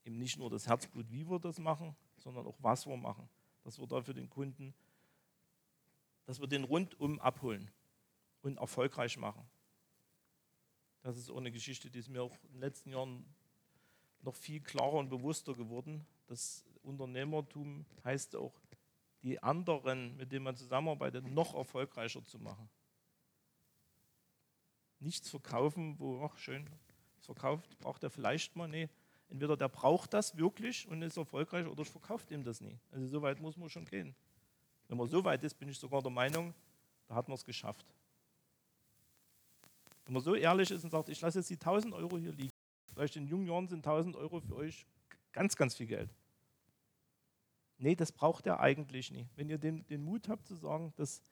eben 0.04 0.18
nicht 0.18 0.38
nur 0.38 0.50
das 0.50 0.68
Herzblut, 0.68 1.12
wie 1.12 1.30
wir 1.30 1.40
das 1.40 1.60
machen, 1.60 1.96
sondern 2.18 2.46
auch 2.46 2.58
was 2.60 2.86
wir 2.86 2.98
machen 2.98 3.30
dass 3.66 3.80
wir 3.80 3.88
da 3.88 4.02
für 4.02 4.14
den 4.14 4.30
Kunden, 4.30 4.74
dass 6.26 6.40
wir 6.40 6.48
den 6.48 6.64
rundum 6.64 7.20
abholen 7.20 7.72
und 8.44 8.58
erfolgreich 8.58 9.18
machen. 9.18 9.44
Das 11.02 11.18
ist 11.18 11.32
auch 11.32 11.38
eine 11.38 11.52
Geschichte, 11.52 11.90
die 11.90 12.00
ist 12.00 12.10
mir 12.10 12.22
auch 12.22 12.38
in 12.44 12.54
den 12.54 12.62
letzten 12.62 12.92
Jahren 12.92 13.26
noch 14.22 14.36
viel 14.36 14.62
klarer 14.62 14.94
und 14.94 15.10
bewusster 15.10 15.56
geworden. 15.56 16.06
Das 16.28 16.64
Unternehmertum 16.84 17.86
heißt 18.04 18.36
auch, 18.36 18.54
die 19.24 19.42
anderen, 19.42 20.16
mit 20.16 20.32
denen 20.32 20.44
man 20.44 20.56
zusammenarbeitet, 20.56 21.26
noch 21.26 21.56
erfolgreicher 21.56 22.24
zu 22.24 22.38
machen. 22.38 22.70
Nichts 25.00 25.30
verkaufen, 25.30 26.00
wo, 26.00 26.24
ach 26.24 26.38
schön, 26.38 26.70
verkauft, 27.20 27.78
braucht 27.80 28.04
er 28.04 28.10
vielleicht 28.10 28.56
mal, 28.56 28.68
nee, 28.68 28.90
Entweder 29.30 29.58
der 29.58 29.70
braucht 29.70 30.14
das 30.14 30.38
wirklich 30.38 30.88
und 30.88 31.02
ist 31.02 31.18
erfolgreich 31.18 31.66
oder 31.66 31.82
ich 31.82 31.90
verkaufe 31.90 32.32
ihm 32.34 32.44
das 32.44 32.62
nie. 32.62 32.78
Also 32.92 33.08
so 33.08 33.22
weit 33.22 33.40
muss 33.40 33.58
man 33.58 33.70
schon 33.70 33.86
gehen. 33.86 34.16
Wenn 34.88 34.98
man 34.98 35.08
so 35.08 35.24
weit 35.24 35.44
ist, 35.44 35.56
bin 35.56 35.70
ich 35.70 35.80
sogar 35.80 36.02
der 36.02 36.12
Meinung, 36.12 36.54
da 37.08 37.16
hat 37.16 37.28
man 37.28 37.36
es 37.36 37.44
geschafft. 37.44 37.86
Wenn 40.06 40.14
man 40.14 40.24
so 40.24 40.36
ehrlich 40.36 40.70
ist 40.70 40.84
und 40.84 40.92
sagt, 40.92 41.10
ich 41.10 41.20
lasse 41.22 41.40
jetzt 41.40 41.50
die 41.50 41.56
1000 41.56 41.94
Euro 41.96 42.18
hier 42.18 42.32
liegen, 42.34 42.54
vielleicht 42.94 43.16
in 43.16 43.28
jungen 43.28 43.48
Jahren 43.48 43.68
sind 43.68 43.80
1000 43.80 44.16
Euro 44.16 44.40
für 44.40 44.56
euch 44.56 44.86
ganz, 45.32 45.56
ganz 45.56 45.76
viel 45.76 45.88
Geld. 45.88 46.14
Nee, 47.78 47.96
das 47.96 48.12
braucht 48.12 48.46
er 48.46 48.60
eigentlich 48.60 49.12
nie. 49.12 49.28
Wenn 49.36 49.50
ihr 49.50 49.58
den, 49.58 49.86
den 49.88 50.04
Mut 50.04 50.30
habt 50.30 50.48
zu 50.48 50.56
sagen, 50.56 50.94
das 50.96 51.24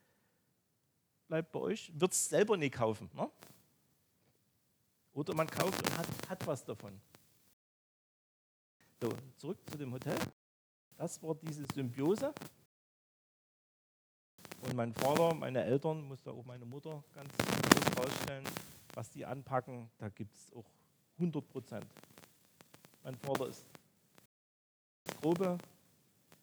bleibt 1.27 1.51
bei 1.51 1.59
euch, 1.59 1.91
wird 1.95 2.11
es 2.11 2.27
selber 2.27 2.57
nie 2.57 2.71
kaufen. 2.71 3.09
Ne? 3.13 3.29
Oder 5.13 5.35
man 5.35 5.47
kauft 5.47 5.81
und 5.83 5.97
hat, 5.97 6.07
hat 6.29 6.47
was 6.47 6.65
davon. 6.65 6.99
So, 9.01 9.13
zurück 9.37 9.57
zu 9.69 9.77
dem 9.77 9.93
Hotel. 9.93 10.17
Das 10.97 11.21
war 11.21 11.35
diese 11.35 11.65
Symbiose. 11.73 12.33
Und 14.61 14.75
mein 14.75 14.93
Vater, 14.93 15.33
meine 15.35 15.63
Eltern, 15.63 16.01
musste 16.03 16.31
auch 16.31 16.45
meine 16.45 16.65
Mutter 16.65 17.03
ganz 17.13 17.29
gut 17.37 17.99
rausstellen, 17.99 18.45
was 18.93 19.09
die 19.09 19.25
anpacken, 19.25 19.89
da 19.97 20.07
gibt 20.09 20.33
es 20.33 20.53
auch 20.53 20.65
100 21.17 21.47
Prozent. 21.49 21.85
Mein 23.03 23.15
Vater 23.17 23.47
ist 23.47 23.65
Grobe, 25.19 25.57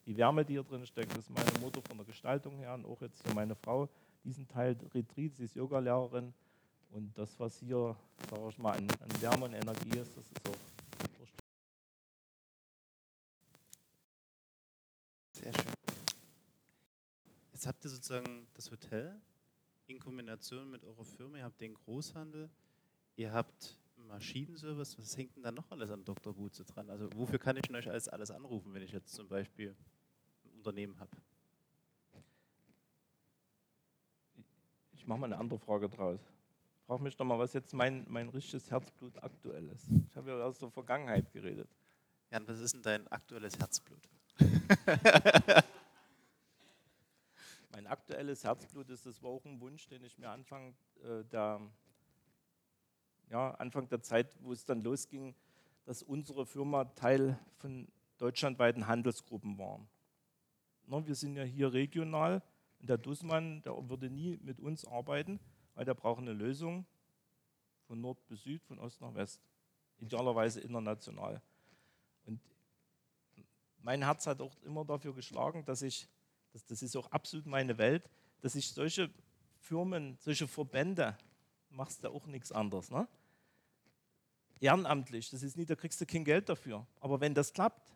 die 0.05 0.17
Wärme, 0.17 0.45
die 0.45 0.55
hier 0.55 0.63
drin 0.63 0.85
steckt, 0.87 1.17
ist 1.17 1.31
meine 1.31 1.59
Mutter 1.61 1.81
von 1.83 1.97
der 1.97 2.05
Gestaltung 2.05 2.59
her 2.59 2.75
und 2.75 2.85
auch 2.85 3.01
jetzt 3.01 3.23
für 3.23 3.35
meine 3.35 3.55
Frau. 3.55 3.89
Diesen 4.23 4.47
Teil 4.47 4.77
Retreat, 4.95 5.35
sie 5.37 5.45
ist 5.45 5.55
Yogalehrerin 5.55 6.35
und 6.91 7.17
das, 7.17 7.39
was 7.39 7.59
hier, 7.59 7.97
sage 8.29 8.49
ich 8.49 8.59
mal, 8.59 8.73
an, 8.73 8.89
an 8.91 9.23
Wärme 9.23 9.45
und 9.47 9.55
Energie 9.55 9.99
ist, 9.99 10.17
das 10.17 10.25
ist 10.25 10.49
auch 10.49 10.57
Jetzt 17.61 17.67
habt 17.67 17.85
ihr 17.85 17.91
sozusagen 17.91 18.47
das 18.55 18.71
Hotel 18.71 19.21
in 19.87 19.99
Kombination 19.99 20.71
mit 20.71 20.83
eurer 20.83 21.05
Firma, 21.05 21.37
ihr 21.37 21.45
habt 21.45 21.61
den 21.61 21.75
Großhandel, 21.75 22.49
ihr 23.17 23.33
habt 23.35 23.79
Maschinenservice, 23.97 24.99
was 24.99 25.15
hängt 25.19 25.37
denn 25.37 25.43
da 25.43 25.53
noch 25.53 25.71
alles 25.71 25.91
an 25.91 26.03
Dr. 26.03 26.33
Butze 26.33 26.65
dran? 26.65 26.89
Also 26.89 27.11
wofür 27.15 27.39
kann 27.39 27.59
ich 27.59 27.65
denn 27.65 27.77
euch 27.77 27.87
alles, 27.87 28.09
alles 28.09 28.31
anrufen, 28.31 28.73
wenn 28.73 28.81
ich 28.81 28.93
jetzt 28.93 29.13
zum 29.13 29.29
Beispiel 29.29 29.77
ein 30.47 30.53
Unternehmen 30.57 30.99
habe? 30.99 31.11
Ich 34.95 35.07
mache 35.07 35.19
mal 35.19 35.27
eine 35.27 35.37
andere 35.37 35.59
Frage 35.59 35.91
draus. 35.91 36.21
Frag 36.91 37.01
mich 37.03 37.17
doch 37.17 37.25
mal, 37.25 37.39
was 37.39 37.53
jetzt 37.53 37.73
mein, 37.73 38.05
mein 38.09 38.29
richtiges 38.31 38.69
Herzblut 38.69 39.17
aktuell 39.23 39.69
ist. 39.69 39.87
Ich 40.09 40.17
habe 40.17 40.31
ja 40.31 40.43
aus 40.45 40.59
der 40.59 40.73
Vergangenheit 40.73 41.33
geredet. 41.33 41.69
Jan, 42.33 42.49
was 42.49 42.59
ist 42.59 42.75
denn 42.75 42.83
dein 42.83 43.07
aktuelles 43.07 43.57
Herzblut? 43.57 44.09
Mein 47.71 47.87
aktuelles 47.87 48.43
Herzblut 48.43 48.91
ist, 48.91 49.07
das 49.07 49.23
war 49.23 49.31
auch 49.31 49.45
ein 49.45 49.61
Wunsch, 49.61 49.87
den 49.87 50.03
ich 50.03 50.19
mir 50.19 50.31
Anfang 50.31 50.75
äh, 51.05 51.23
der, 51.27 51.61
ja, 53.29 53.53
Anfang 53.53 53.89
der 53.89 54.03
Zeit, 54.03 54.37
wo 54.41 54.51
es 54.51 54.65
dann 54.65 54.81
losging, 54.81 55.37
dass 55.85 56.03
unsere 56.03 56.45
Firma 56.45 56.87
Teil 56.87 57.39
von 57.59 57.87
deutschlandweiten 58.19 58.89
Handelsgruppen 58.89 59.59
war. 59.59 59.79
Na, 60.89 61.07
wir 61.07 61.15
sind 61.15 61.37
ja 61.37 61.45
hier 61.45 61.73
regional 61.73 62.43
und 62.81 62.91
der 62.91 62.99
Dussmann, 62.99 63.63
der 63.63 63.75
würde 63.89 64.11
nie 64.11 64.41
mit 64.43 64.59
uns 64.59 64.85
arbeiten, 64.85 65.39
weil 65.81 65.87
der 65.87 65.95
braucht 65.95 66.21
eine 66.21 66.35
Lösung 66.35 66.85
von 67.87 68.03
Nord 68.03 68.27
bis 68.27 68.43
Süd, 68.43 68.63
von 68.65 68.79
Ost 68.79 69.01
nach 69.01 69.15
West. 69.15 69.41
Idealerweise 69.97 70.61
international. 70.61 71.41
Und 72.27 72.39
mein 73.79 74.03
Herz 74.03 74.27
hat 74.27 74.43
auch 74.43 74.55
immer 74.61 74.85
dafür 74.85 75.15
geschlagen, 75.15 75.65
dass 75.65 75.81
ich 75.81 76.07
das, 76.53 76.67
das 76.67 76.83
ist 76.83 76.95
auch 76.97 77.11
absolut 77.11 77.47
meine 77.47 77.79
Welt, 77.79 78.11
dass 78.43 78.57
ich 78.57 78.71
solche 78.71 79.09
Firmen, 79.57 80.19
solche 80.21 80.47
Verbände, 80.47 81.17
machst 81.71 82.05
du 82.05 82.11
auch 82.11 82.27
nichts 82.27 82.53
anderes. 82.53 82.91
Ne? 82.91 83.09
Ehrenamtlich, 84.61 85.31
das 85.31 85.43
ist 85.43 85.57
nie, 85.57 85.65
da 85.65 85.77
kriegst 85.77 85.99
du 85.99 86.05
kein 86.05 86.27
Geld 86.27 86.51
dafür. 86.51 86.87
Aber 87.01 87.23
wenn 87.23 87.33
das 87.33 87.55
klappt, 87.55 87.91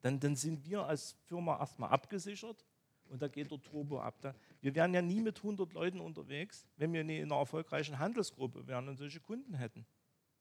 dann, 0.00 0.18
dann 0.20 0.36
sind 0.36 0.64
wir 0.64 0.86
als 0.86 1.18
Firma 1.26 1.58
erstmal 1.58 1.90
abgesichert 1.90 2.64
und 3.08 3.22
da 3.22 3.28
geht 3.28 3.50
der 3.50 3.62
Turbo 3.62 4.00
ab. 4.00 4.16
Da, 4.20 4.34
wir 4.60 4.74
wären 4.74 4.94
ja 4.94 5.02
nie 5.02 5.20
mit 5.20 5.38
100 5.38 5.72
Leuten 5.72 6.00
unterwegs, 6.00 6.66
wenn 6.76 6.92
wir 6.92 7.04
nie 7.04 7.18
in 7.18 7.32
einer 7.32 7.40
erfolgreichen 7.40 7.98
Handelsgruppe 7.98 8.66
wären 8.66 8.88
und 8.88 8.96
solche 8.96 9.20
Kunden 9.20 9.54
hätten. 9.54 9.86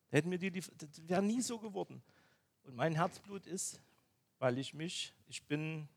hätten 0.10 0.32
wir 0.32 0.38
die, 0.38 0.52
das 0.52 1.08
wäre 1.08 1.22
nie 1.22 1.42
so 1.42 1.60
geworden. 1.60 2.02
Und 2.64 2.76
mein 2.76 2.96
Herzblut 2.96 3.48
ist, 3.48 3.82
weil 4.40 4.58
ich 4.58 4.74
mich, 4.74 5.14
ich 5.28 5.44
bin 5.44 5.88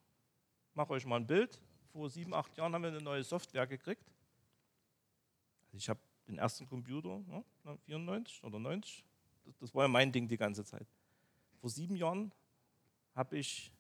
mache 0.75 0.93
euch 0.93 1.05
mal 1.05 1.17
ein 1.17 1.27
Bild. 1.27 1.61
Vor 1.93 2.09
sieben, 2.09 2.33
acht 2.35 2.57
Jahren 2.57 2.73
haben 2.75 2.83
wir 2.83 2.89
eine 2.89 3.03
neue 3.03 3.25
Software 3.25 3.67
gekriegt. 3.67 4.05
Also 5.67 5.79
ich 5.79 5.89
habe 5.89 6.01
den 6.27 6.39
ersten 6.39 6.67
Computer, 6.67 7.19
ne, 7.19 7.45
94 7.85 8.45
oder 8.45 8.59
90, 8.59 9.05
das, 9.45 9.57
das 9.59 9.75
war 9.75 9.85
ja 9.85 9.89
mein 9.89 10.13
Ding 10.13 10.29
die 10.29 10.37
ganze 10.37 10.65
Zeit. 10.65 10.87
Vor 11.61 11.71
sieben 11.71 11.97
Jahren 11.97 12.33
habe 13.15 13.37
ich 13.37 13.73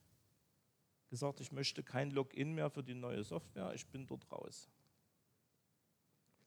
gesagt, 1.10 1.40
ich 1.40 1.52
möchte 1.52 1.82
kein 1.82 2.10
Login 2.12 2.54
mehr 2.54 2.70
für 2.70 2.82
die 2.82 2.94
neue 2.94 3.22
Software, 3.24 3.74
ich 3.74 3.86
bin 3.86 4.06
dort 4.06 4.30
raus. 4.32 4.70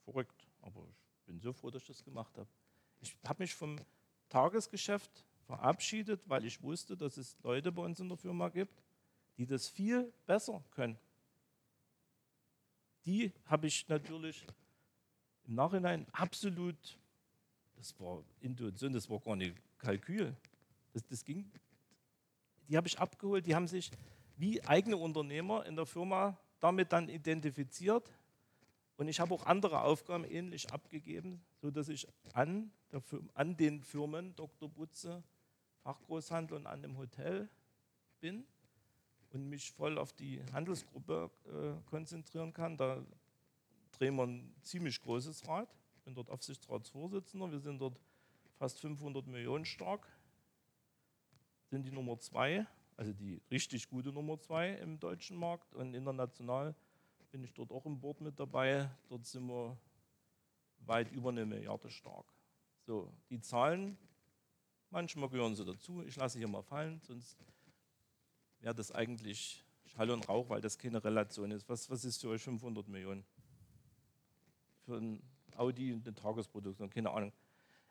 Verrückt, 0.06 0.48
aber 0.62 0.88
ich 0.90 1.26
bin 1.26 1.40
so 1.40 1.54
froh, 1.54 1.70
dass 1.70 1.84
ich 1.84 1.90
das 1.90 2.04
gemacht 2.04 2.36
habe. 2.38 2.50
Ich 3.02 3.16
habe 3.26 3.44
mich 3.44 3.54
vom 3.54 3.78
Tagesgeschäft 4.30 5.26
verabschiedet, 5.46 6.22
weil 6.28 6.46
ich 6.46 6.62
wusste, 6.64 6.98
dass 6.98 7.18
es 7.18 7.38
Leute 7.44 7.72
bei 7.72 7.84
uns 7.84 8.00
in 8.00 8.08
der 8.08 8.18
Firma 8.18 8.50
gibt, 8.50 8.82
die 9.38 9.46
das 9.46 9.68
viel 9.68 10.12
besser 10.26 10.64
können. 10.72 10.98
Die 13.06 13.34
habe 13.46 13.68
ich 13.68 13.88
natürlich 13.90 14.46
im 15.46 15.56
Nachhinein 15.56 16.08
absolut, 16.14 16.98
das 17.76 18.00
war 18.00 18.24
Intuition, 18.40 18.94
das 18.94 19.10
war 19.10 19.20
gar 19.20 19.36
nicht 19.36 19.56
Kalkül. 19.78 20.36
Das, 20.94 21.06
das 21.08 21.26
ging, 21.26 21.52
die 22.70 22.78
habe 22.78 22.88
ich 22.88 22.98
abgeholt, 22.98 23.46
die 23.46 23.56
haben 23.56 23.68
sich 23.68 23.92
wie 24.44 24.62
eigene 24.66 24.98
Unternehmer 24.98 25.66
in 25.66 25.78
der 25.78 25.86
Firma 25.86 26.38
damit 26.60 26.92
dann 26.92 27.08
identifiziert. 27.08 28.12
Und 28.98 29.08
ich 29.08 29.22
habe 29.22 29.34
auch 29.34 29.46
andere 29.46 29.84
Aufgaben 29.84 30.26
ähnlich 30.26 30.70
abgegeben, 30.70 31.42
sodass 31.62 31.88
ich 31.88 32.10
an, 32.34 32.70
der, 32.92 33.02
an 33.36 33.56
den 33.56 33.82
Firmen 33.82 34.36
Dr. 34.36 34.68
Butze 34.68 35.24
Fachgroßhandel 35.84 36.58
und 36.58 36.68
an 36.68 36.82
dem 36.82 36.98
Hotel 36.98 37.50
bin 38.20 38.46
und 39.32 39.48
mich 39.48 39.72
voll 39.72 39.98
auf 39.98 40.12
die 40.12 40.42
Handelsgruppe 40.52 41.32
äh, 41.46 41.90
konzentrieren 41.90 42.52
kann. 42.52 42.76
Da 42.76 43.02
drehen 43.94 44.16
wir 44.16 44.24
ein 44.28 44.54
ziemlich 44.62 45.00
großes 45.00 45.48
Rad. 45.48 45.74
Ich 45.96 46.02
bin 46.04 46.16
dort 46.16 46.30
Aufsichtsratsvorsitzender. 46.30 47.50
Wir 47.50 47.60
sind 47.60 47.80
dort 47.80 47.98
fast 48.58 48.82
500 48.82 49.26
Millionen 49.26 49.64
stark. 49.64 50.06
Sind 51.70 51.86
die 51.86 51.92
Nummer 51.92 52.20
zwei, 52.20 52.68
also 52.98 53.14
die 53.14 53.42
richtig 53.52 53.90
gute 53.90 54.12
Nummer 54.12 54.40
zwei 54.40 54.72
im 54.74 55.00
deutschen 55.00 55.38
Markt. 55.38 55.74
Und 55.74 55.94
international 55.94 56.76
bin 57.32 57.44
ich 57.44 57.54
dort 57.54 57.72
auch 57.72 57.86
im 57.86 58.00
Board 58.00 58.22
mit 58.22 58.40
dabei. 58.40 58.90
Dort 59.10 59.26
sind 59.26 59.48
wir 59.48 59.78
weit 60.86 61.12
über 61.12 61.30
eine 61.30 61.46
Milliarde 61.46 61.90
stark. 61.90 62.26
So, 62.86 63.12
die 63.30 63.40
Zahlen, 63.40 63.98
manchmal 64.90 65.30
gehören 65.30 65.56
sie 65.56 65.66
dazu. 65.66 66.04
Ich 66.04 66.16
lasse 66.16 66.38
hier 66.38 66.48
mal 66.48 66.64
fallen, 66.64 67.00
sonst 67.02 67.38
wäre 68.60 68.76
das 68.76 68.92
eigentlich 68.92 69.64
Schall 69.86 70.10
und 70.12 70.28
Rauch, 70.28 70.50
weil 70.50 70.62
das 70.62 70.78
keine 70.78 71.04
Relation 71.04 71.52
ist. 71.52 71.68
Was, 71.70 71.90
was 71.90 72.04
ist 72.06 72.22
für 72.22 72.30
euch 72.30 72.42
500 72.42 72.88
Millionen? 72.88 73.24
Für 74.82 74.98
ein 74.98 75.22
Audi 75.56 75.94
eine 75.94 76.14
Tagesproduktion, 76.14 76.90
keine 76.90 77.12
Ahnung. 77.12 77.32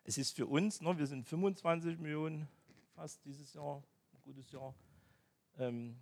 Es 0.05 0.19
ist 0.19 0.35
für 0.35 0.47
uns, 0.47 0.81
ne, 0.81 0.99
wir 0.99 1.07
sind 1.07 1.27
25 1.27 1.99
Millionen 1.99 2.49
fast 2.95 3.25
dieses 3.25 3.55
Jahr, 3.55 3.83
ein 4.13 4.21
gutes 4.23 4.51
Jahr. 4.51 4.75
Ähm, 5.59 5.97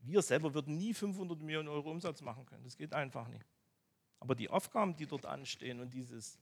wir 0.00 0.22
selber 0.22 0.52
würden 0.52 0.76
nie 0.76 0.92
500 0.92 1.40
Millionen 1.40 1.68
Euro 1.68 1.90
Umsatz 1.90 2.20
machen 2.20 2.44
können. 2.46 2.64
Das 2.64 2.76
geht 2.76 2.92
einfach 2.92 3.28
nicht. 3.28 3.46
Aber 4.20 4.34
die 4.34 4.48
Aufgaben, 4.48 4.96
die 4.96 5.06
dort 5.06 5.26
anstehen 5.26 5.80
und 5.80 5.92
dieses, 5.92 6.38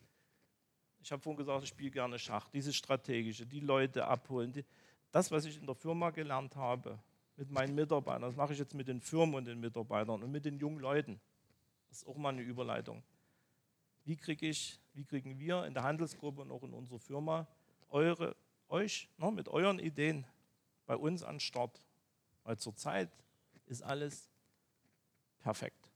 ich 1.00 1.10
habe 1.12 1.22
vorhin 1.22 1.38
gesagt, 1.38 1.62
ich 1.62 1.68
spiele 1.68 1.90
gerne 1.90 2.18
Schach, 2.18 2.48
dieses 2.48 2.76
strategische, 2.76 3.46
die 3.46 3.60
Leute 3.60 4.06
abholen, 4.06 4.52
die, 4.52 4.64
das, 5.10 5.30
was 5.30 5.44
ich 5.44 5.58
in 5.58 5.66
der 5.66 5.74
Firma 5.74 6.10
gelernt 6.10 6.56
habe, 6.56 6.98
mit 7.36 7.50
meinen 7.50 7.74
Mitarbeitern, 7.74 8.22
das 8.22 8.36
mache 8.36 8.52
ich 8.52 8.58
jetzt 8.58 8.74
mit 8.74 8.88
den 8.88 9.00
Firmen 9.00 9.34
und 9.34 9.46
den 9.46 9.58
Mitarbeitern 9.58 10.22
und 10.22 10.30
mit 10.30 10.44
den 10.44 10.58
jungen 10.58 10.78
Leuten. 10.78 11.20
Das 11.88 11.98
ist 11.98 12.08
auch 12.08 12.16
mal 12.16 12.30
eine 12.30 12.42
Überleitung. 12.42 13.02
Wie 14.04 14.16
kriege 14.16 14.46
ich, 14.46 14.80
wie 14.94 15.04
kriegen 15.04 15.38
wir 15.38 15.64
in 15.64 15.74
der 15.74 15.82
Handelsgruppe 15.82 16.42
und 16.42 16.50
auch 16.50 16.62
in 16.62 16.72
unserer 16.72 16.98
Firma 16.98 17.46
eure, 17.88 18.36
euch 18.68 19.08
ne, 19.18 19.30
mit 19.30 19.48
euren 19.48 19.78
Ideen 19.78 20.26
bei 20.86 20.96
uns 20.96 21.22
an 21.22 21.40
Start? 21.40 21.82
Weil 22.44 22.58
zurzeit 22.58 23.10
ist 23.66 23.82
alles 23.82 24.28
perfekt. 25.38 25.90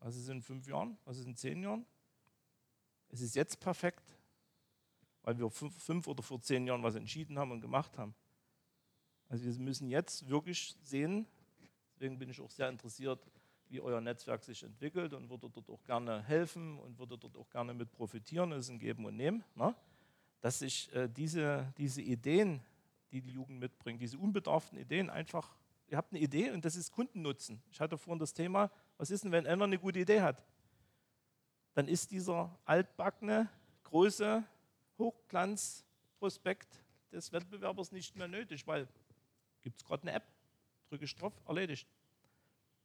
Was 0.00 0.16
ist 0.16 0.28
in 0.28 0.42
fünf 0.42 0.66
Jahren? 0.66 0.98
Was 1.04 1.18
ist 1.18 1.26
in 1.26 1.36
zehn 1.36 1.62
Jahren? 1.62 1.84
Es 3.08 3.20
ist 3.20 3.34
jetzt 3.34 3.60
perfekt, 3.60 4.16
weil 5.22 5.38
wir 5.38 5.50
fünf, 5.50 6.06
oder 6.06 6.22
vor 6.22 6.40
zehn 6.40 6.66
Jahren 6.66 6.82
was 6.82 6.94
entschieden 6.94 7.38
haben 7.38 7.50
und 7.50 7.60
gemacht 7.60 7.98
haben. 7.98 8.14
Also 9.28 9.44
wir 9.44 9.52
müssen 9.58 9.88
jetzt 9.88 10.28
wirklich 10.28 10.76
sehen, 10.82 11.26
deswegen 11.94 12.18
bin 12.18 12.30
ich 12.30 12.40
auch 12.40 12.50
sehr 12.50 12.68
interessiert, 12.68 13.30
wie 13.68 13.80
euer 13.80 14.00
Netzwerk 14.00 14.42
sich 14.42 14.62
entwickelt 14.62 15.12
und 15.12 15.30
würde 15.30 15.48
dort 15.48 15.70
auch 15.70 15.82
gerne 15.84 16.22
helfen 16.22 16.78
und 16.78 16.98
würde 16.98 17.16
dort 17.16 17.36
auch 17.36 17.48
gerne 17.50 17.72
mit 17.72 17.92
profitieren. 17.92 18.50
Das 18.50 18.66
ist 18.66 18.70
ein 18.70 18.78
Geben 18.78 19.04
und 19.04 19.16
Nehmen. 19.16 19.44
Ne? 19.54 19.74
Dass 20.40 20.58
sich 20.60 20.92
äh, 20.94 21.08
diese, 21.08 21.72
diese 21.78 22.02
Ideen, 22.02 22.60
die 23.12 23.20
die 23.20 23.30
Jugend 23.30 23.58
mitbringt, 23.58 24.00
diese 24.00 24.18
unbedarften 24.18 24.78
Ideen 24.78 25.10
einfach, 25.10 25.56
ihr 25.88 25.96
habt 25.96 26.12
eine 26.12 26.20
Idee 26.20 26.50
und 26.50 26.64
das 26.64 26.76
ist 26.76 26.92
Kundennutzen. 26.92 27.62
Ich 27.70 27.80
hatte 27.80 27.98
vorhin 27.98 28.18
das 28.18 28.32
Thema, 28.32 28.70
was 28.96 29.10
ist 29.10 29.24
denn, 29.24 29.32
wenn 29.32 29.46
einer 29.46 29.64
eine 29.64 29.78
gute 29.78 29.98
Idee 29.98 30.20
hat? 30.20 30.44
Dann 31.74 31.88
ist 31.88 32.10
dieser 32.10 32.58
altbackene, 32.64 33.48
große 33.84 34.44
Hochglanzprospekt 34.98 36.84
des 37.12 37.32
Wettbewerbers 37.32 37.92
nicht 37.92 38.16
mehr 38.16 38.28
nötig, 38.28 38.66
weil 38.66 38.88
gibt 39.62 39.80
es 39.80 39.86
gerade 39.86 40.02
eine 40.02 40.12
App, 40.12 40.26
drücke 40.88 41.04
ich 41.04 41.14
drauf, 41.14 41.32
erledigt. 41.46 41.88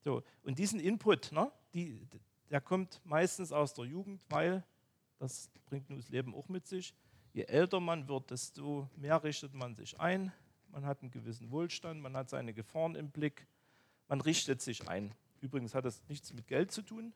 So, 0.03 0.23
und 0.43 0.59
diesen 0.59 0.79
Input, 0.79 1.31
ne, 1.31 1.51
die, 1.73 2.07
der 2.49 2.61
kommt 2.61 3.01
meistens 3.03 3.51
aus 3.51 3.73
der 3.73 3.85
Jugend, 3.85 4.21
weil 4.29 4.63
das 5.17 5.49
bringt 5.65 5.89
nun 5.89 5.99
das 5.99 6.09
Leben 6.09 6.35
auch 6.35 6.47
mit 6.49 6.67
sich. 6.67 6.93
Je 7.35 7.43
älter 7.43 7.81
man 7.81 8.07
wird, 8.07 8.31
desto 8.31 8.89
mehr 8.95 9.21
richtet 9.21 9.53
man 9.53 9.75
sich 9.75 9.99
ein. 9.99 10.31
Man 10.69 10.85
hat 10.85 11.01
einen 11.01 11.11
gewissen 11.11 11.51
Wohlstand, 11.51 12.01
man 12.01 12.15
hat 12.15 12.29
seine 12.29 12.53
Gefahren 12.53 12.95
im 12.95 13.11
Blick, 13.11 13.45
man 14.07 14.21
richtet 14.21 14.61
sich 14.61 14.87
ein. 14.87 15.13
Übrigens 15.41 15.75
hat 15.75 15.83
das 15.83 16.01
nichts 16.07 16.31
mit 16.31 16.47
Geld 16.47 16.71
zu 16.71 16.81
tun. 16.81 17.11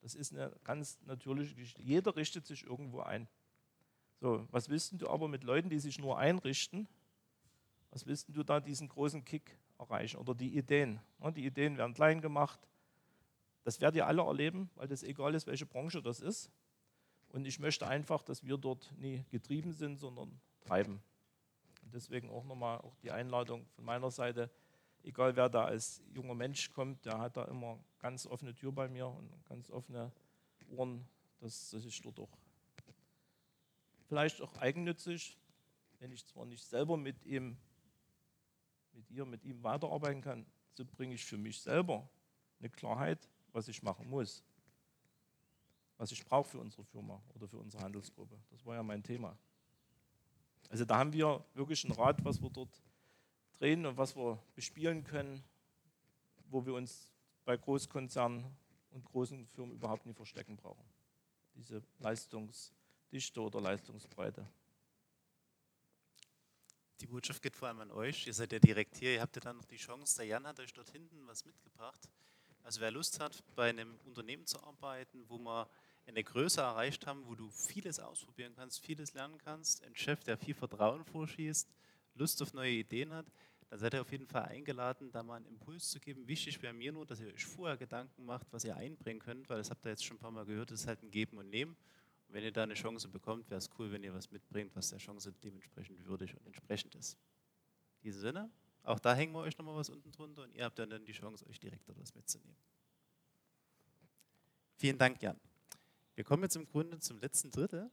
Das 0.00 0.14
ist 0.14 0.32
eine 0.32 0.50
ganz 0.64 0.98
natürliche 1.04 1.54
Geschichte. 1.54 1.82
Jeder 1.82 2.16
richtet 2.16 2.46
sich 2.46 2.64
irgendwo 2.64 3.00
ein. 3.00 3.28
So, 4.22 4.48
was 4.52 4.70
willst 4.70 4.94
du 5.02 5.06
aber 5.06 5.28
mit 5.28 5.44
Leuten, 5.44 5.68
die 5.68 5.80
sich 5.80 5.98
nur 5.98 6.16
einrichten? 6.16 6.88
Was 7.90 8.06
willst 8.06 8.34
du 8.34 8.42
da 8.42 8.58
diesen 8.58 8.88
großen 8.88 9.22
Kick 9.22 9.58
erreichen 9.78 10.16
oder 10.16 10.34
die 10.34 10.56
Ideen? 10.56 10.98
Die 11.36 11.44
Ideen 11.44 11.76
werden 11.76 11.92
klein 11.92 12.22
gemacht. 12.22 12.58
Das 13.64 13.82
werdet 13.82 13.96
ihr 13.96 14.06
alle 14.06 14.22
erleben, 14.22 14.70
weil 14.76 14.88
das 14.88 15.02
egal 15.02 15.34
ist, 15.34 15.46
welche 15.46 15.66
Branche 15.66 16.00
das 16.00 16.20
ist. 16.20 16.50
Und 17.36 17.44
ich 17.44 17.58
möchte 17.58 17.86
einfach, 17.86 18.22
dass 18.22 18.46
wir 18.46 18.56
dort 18.56 18.90
nie 18.96 19.22
getrieben 19.30 19.74
sind, 19.74 19.98
sondern 19.98 20.40
treiben. 20.62 21.02
Und 21.82 21.92
deswegen 21.92 22.30
auch 22.30 22.44
nochmal 22.44 22.78
auch 22.78 22.96
die 23.02 23.10
Einladung 23.10 23.66
von 23.74 23.84
meiner 23.84 24.10
Seite. 24.10 24.50
Egal 25.02 25.36
wer 25.36 25.50
da 25.50 25.66
als 25.66 26.02
junger 26.14 26.34
Mensch 26.34 26.70
kommt, 26.70 27.04
der 27.04 27.18
hat 27.18 27.36
da 27.36 27.44
immer 27.44 27.78
ganz 27.98 28.24
offene 28.24 28.54
Tür 28.54 28.72
bei 28.72 28.88
mir 28.88 29.06
und 29.08 29.30
ganz 29.44 29.70
offene 29.70 30.10
Ohren, 30.70 31.06
dass, 31.38 31.68
dass 31.68 31.84
ich 31.84 32.00
dort 32.00 32.18
auch 32.20 32.38
vielleicht 34.06 34.40
auch 34.40 34.56
eigennützig, 34.56 35.36
wenn 35.98 36.12
ich 36.12 36.24
zwar 36.24 36.46
nicht 36.46 36.64
selber 36.64 36.96
mit 36.96 37.22
ihm, 37.26 37.58
mit 38.94 39.10
ihr, 39.10 39.26
mit 39.26 39.44
ihm 39.44 39.62
weiterarbeiten 39.62 40.22
kann, 40.22 40.46
so 40.72 40.86
bringe 40.86 41.14
ich 41.14 41.24
für 41.26 41.36
mich 41.36 41.60
selber 41.60 42.08
eine 42.60 42.70
Klarheit, 42.70 43.28
was 43.52 43.68
ich 43.68 43.82
machen 43.82 44.08
muss, 44.08 44.42
was 45.96 46.12
ich 46.12 46.24
brauche 46.24 46.48
für 46.50 46.58
unsere 46.58 46.84
Firma 46.84 47.22
oder 47.34 47.48
für 47.48 47.58
unsere 47.58 47.82
Handelsgruppe. 47.82 48.38
Das 48.50 48.64
war 48.64 48.74
ja 48.74 48.82
mein 48.82 49.02
Thema. 49.02 49.36
Also 50.68 50.84
da 50.84 50.98
haben 50.98 51.12
wir 51.12 51.44
wirklich 51.54 51.84
ein 51.84 51.92
Rad, 51.92 52.24
was 52.24 52.40
wir 52.42 52.50
dort 52.50 52.82
drehen 53.58 53.86
und 53.86 53.96
was 53.96 54.16
wir 54.16 54.42
bespielen 54.54 55.04
können, 55.04 55.42
wo 56.50 56.64
wir 56.64 56.74
uns 56.74 57.12
bei 57.44 57.56
Großkonzernen 57.56 58.44
und 58.90 59.04
großen 59.04 59.46
Firmen 59.48 59.74
überhaupt 59.74 60.06
nicht 60.06 60.16
verstecken 60.16 60.56
brauchen. 60.56 60.84
Diese 61.54 61.82
Leistungs- 62.00 62.72
Dichte 63.12 63.40
oder 63.40 63.60
Leistungsbreite. 63.60 64.46
Die 67.00 67.06
Botschaft 67.06 67.42
geht 67.42 67.54
vor 67.54 67.68
allem 67.68 67.80
an 67.80 67.90
euch. 67.92 68.26
Ihr 68.26 68.34
seid 68.34 68.52
ja 68.52 68.58
direkt 68.58 68.96
hier. 68.96 69.14
Ihr 69.14 69.20
habt 69.20 69.36
ja 69.36 69.40
dann 69.40 69.56
noch 69.56 69.64
die 69.64 69.76
Chance. 69.76 70.16
Der 70.16 70.26
Jan 70.26 70.46
hat 70.46 70.58
euch 70.60 70.72
dort 70.72 70.90
hinten 70.90 71.26
was 71.26 71.44
mitgebracht. 71.44 72.08
Also 72.62 72.80
wer 72.80 72.90
Lust 72.90 73.20
hat, 73.20 73.44
bei 73.54 73.70
einem 73.70 73.98
Unternehmen 74.04 74.46
zu 74.46 74.62
arbeiten, 74.62 75.24
wo 75.28 75.38
wir 75.38 75.68
eine 76.06 76.22
Größe 76.22 76.60
erreicht 76.60 77.06
haben, 77.06 77.26
wo 77.26 77.34
du 77.34 77.50
vieles 77.50 77.98
ausprobieren 77.98 78.54
kannst, 78.54 78.80
vieles 78.80 79.14
lernen 79.14 79.38
kannst, 79.38 79.84
ein 79.84 79.94
Chef, 79.96 80.22
der 80.22 80.38
viel 80.38 80.54
Vertrauen 80.54 81.04
vorschießt, 81.04 81.68
Lust 82.14 82.40
auf 82.42 82.54
neue 82.54 82.72
Ideen 82.72 83.12
hat, 83.12 83.26
dann 83.68 83.78
seid 83.78 83.94
ihr 83.94 84.00
auf 84.00 84.12
jeden 84.12 84.26
Fall 84.26 84.44
eingeladen, 84.44 85.10
da 85.10 85.22
mal 85.22 85.36
einen 85.36 85.46
Impuls 85.46 85.90
zu 85.90 85.98
geben. 85.98 86.26
Wichtig 86.28 86.62
wäre 86.62 86.72
mir 86.72 86.92
nur, 86.92 87.04
dass 87.04 87.20
ihr 87.20 87.32
euch 87.32 87.44
vorher 87.44 87.76
Gedanken 87.76 88.24
macht, 88.24 88.46
was 88.52 88.64
ihr 88.64 88.76
einbringen 88.76 89.20
könnt, 89.20 89.48
weil 89.48 89.58
das 89.58 89.70
habt 89.70 89.84
ihr 89.84 89.90
jetzt 89.90 90.04
schon 90.04 90.16
ein 90.16 90.20
paar 90.20 90.30
Mal 90.30 90.44
gehört, 90.44 90.70
das 90.70 90.80
ist 90.80 90.86
halt 90.86 91.02
ein 91.02 91.10
Geben 91.10 91.38
und 91.38 91.50
Nehmen. 91.50 91.76
Wenn 92.28 92.44
ihr 92.44 92.52
da 92.52 92.62
eine 92.62 92.74
Chance 92.74 93.08
bekommt, 93.08 93.50
wäre 93.50 93.58
es 93.58 93.70
cool, 93.78 93.90
wenn 93.92 94.02
ihr 94.02 94.14
was 94.14 94.30
mitbringt, 94.30 94.74
was 94.74 94.90
der 94.90 94.98
Chance 94.98 95.32
dementsprechend 95.44 96.04
würdig 96.06 96.36
und 96.36 96.46
entsprechend 96.46 96.94
ist. 96.94 97.16
In 97.98 98.04
diesem 98.04 98.20
Sinne, 98.20 98.50
auch 98.82 98.98
da 99.00 99.14
hängen 99.14 99.32
wir 99.32 99.40
euch 99.40 99.56
nochmal 99.58 99.76
was 99.76 99.90
unten 99.90 100.12
drunter 100.12 100.42
und 100.42 100.54
ihr 100.54 100.64
habt 100.64 100.78
dann, 100.78 101.04
die 101.04 101.12
Chance, 101.12 101.46
euch 101.48 101.58
direkt 101.58 101.88
etwas 101.88 102.14
mitzunehmen. 102.14 102.56
Vielen 104.76 104.98
Dank, 104.98 105.20
Jan. 105.22 105.40
Wir 106.16 106.24
kommen 106.24 106.42
jetzt 106.42 106.56
im 106.56 106.66
Grunde 106.66 106.98
zum 106.98 107.20
letzten 107.20 107.50
Drittel. 107.50 107.90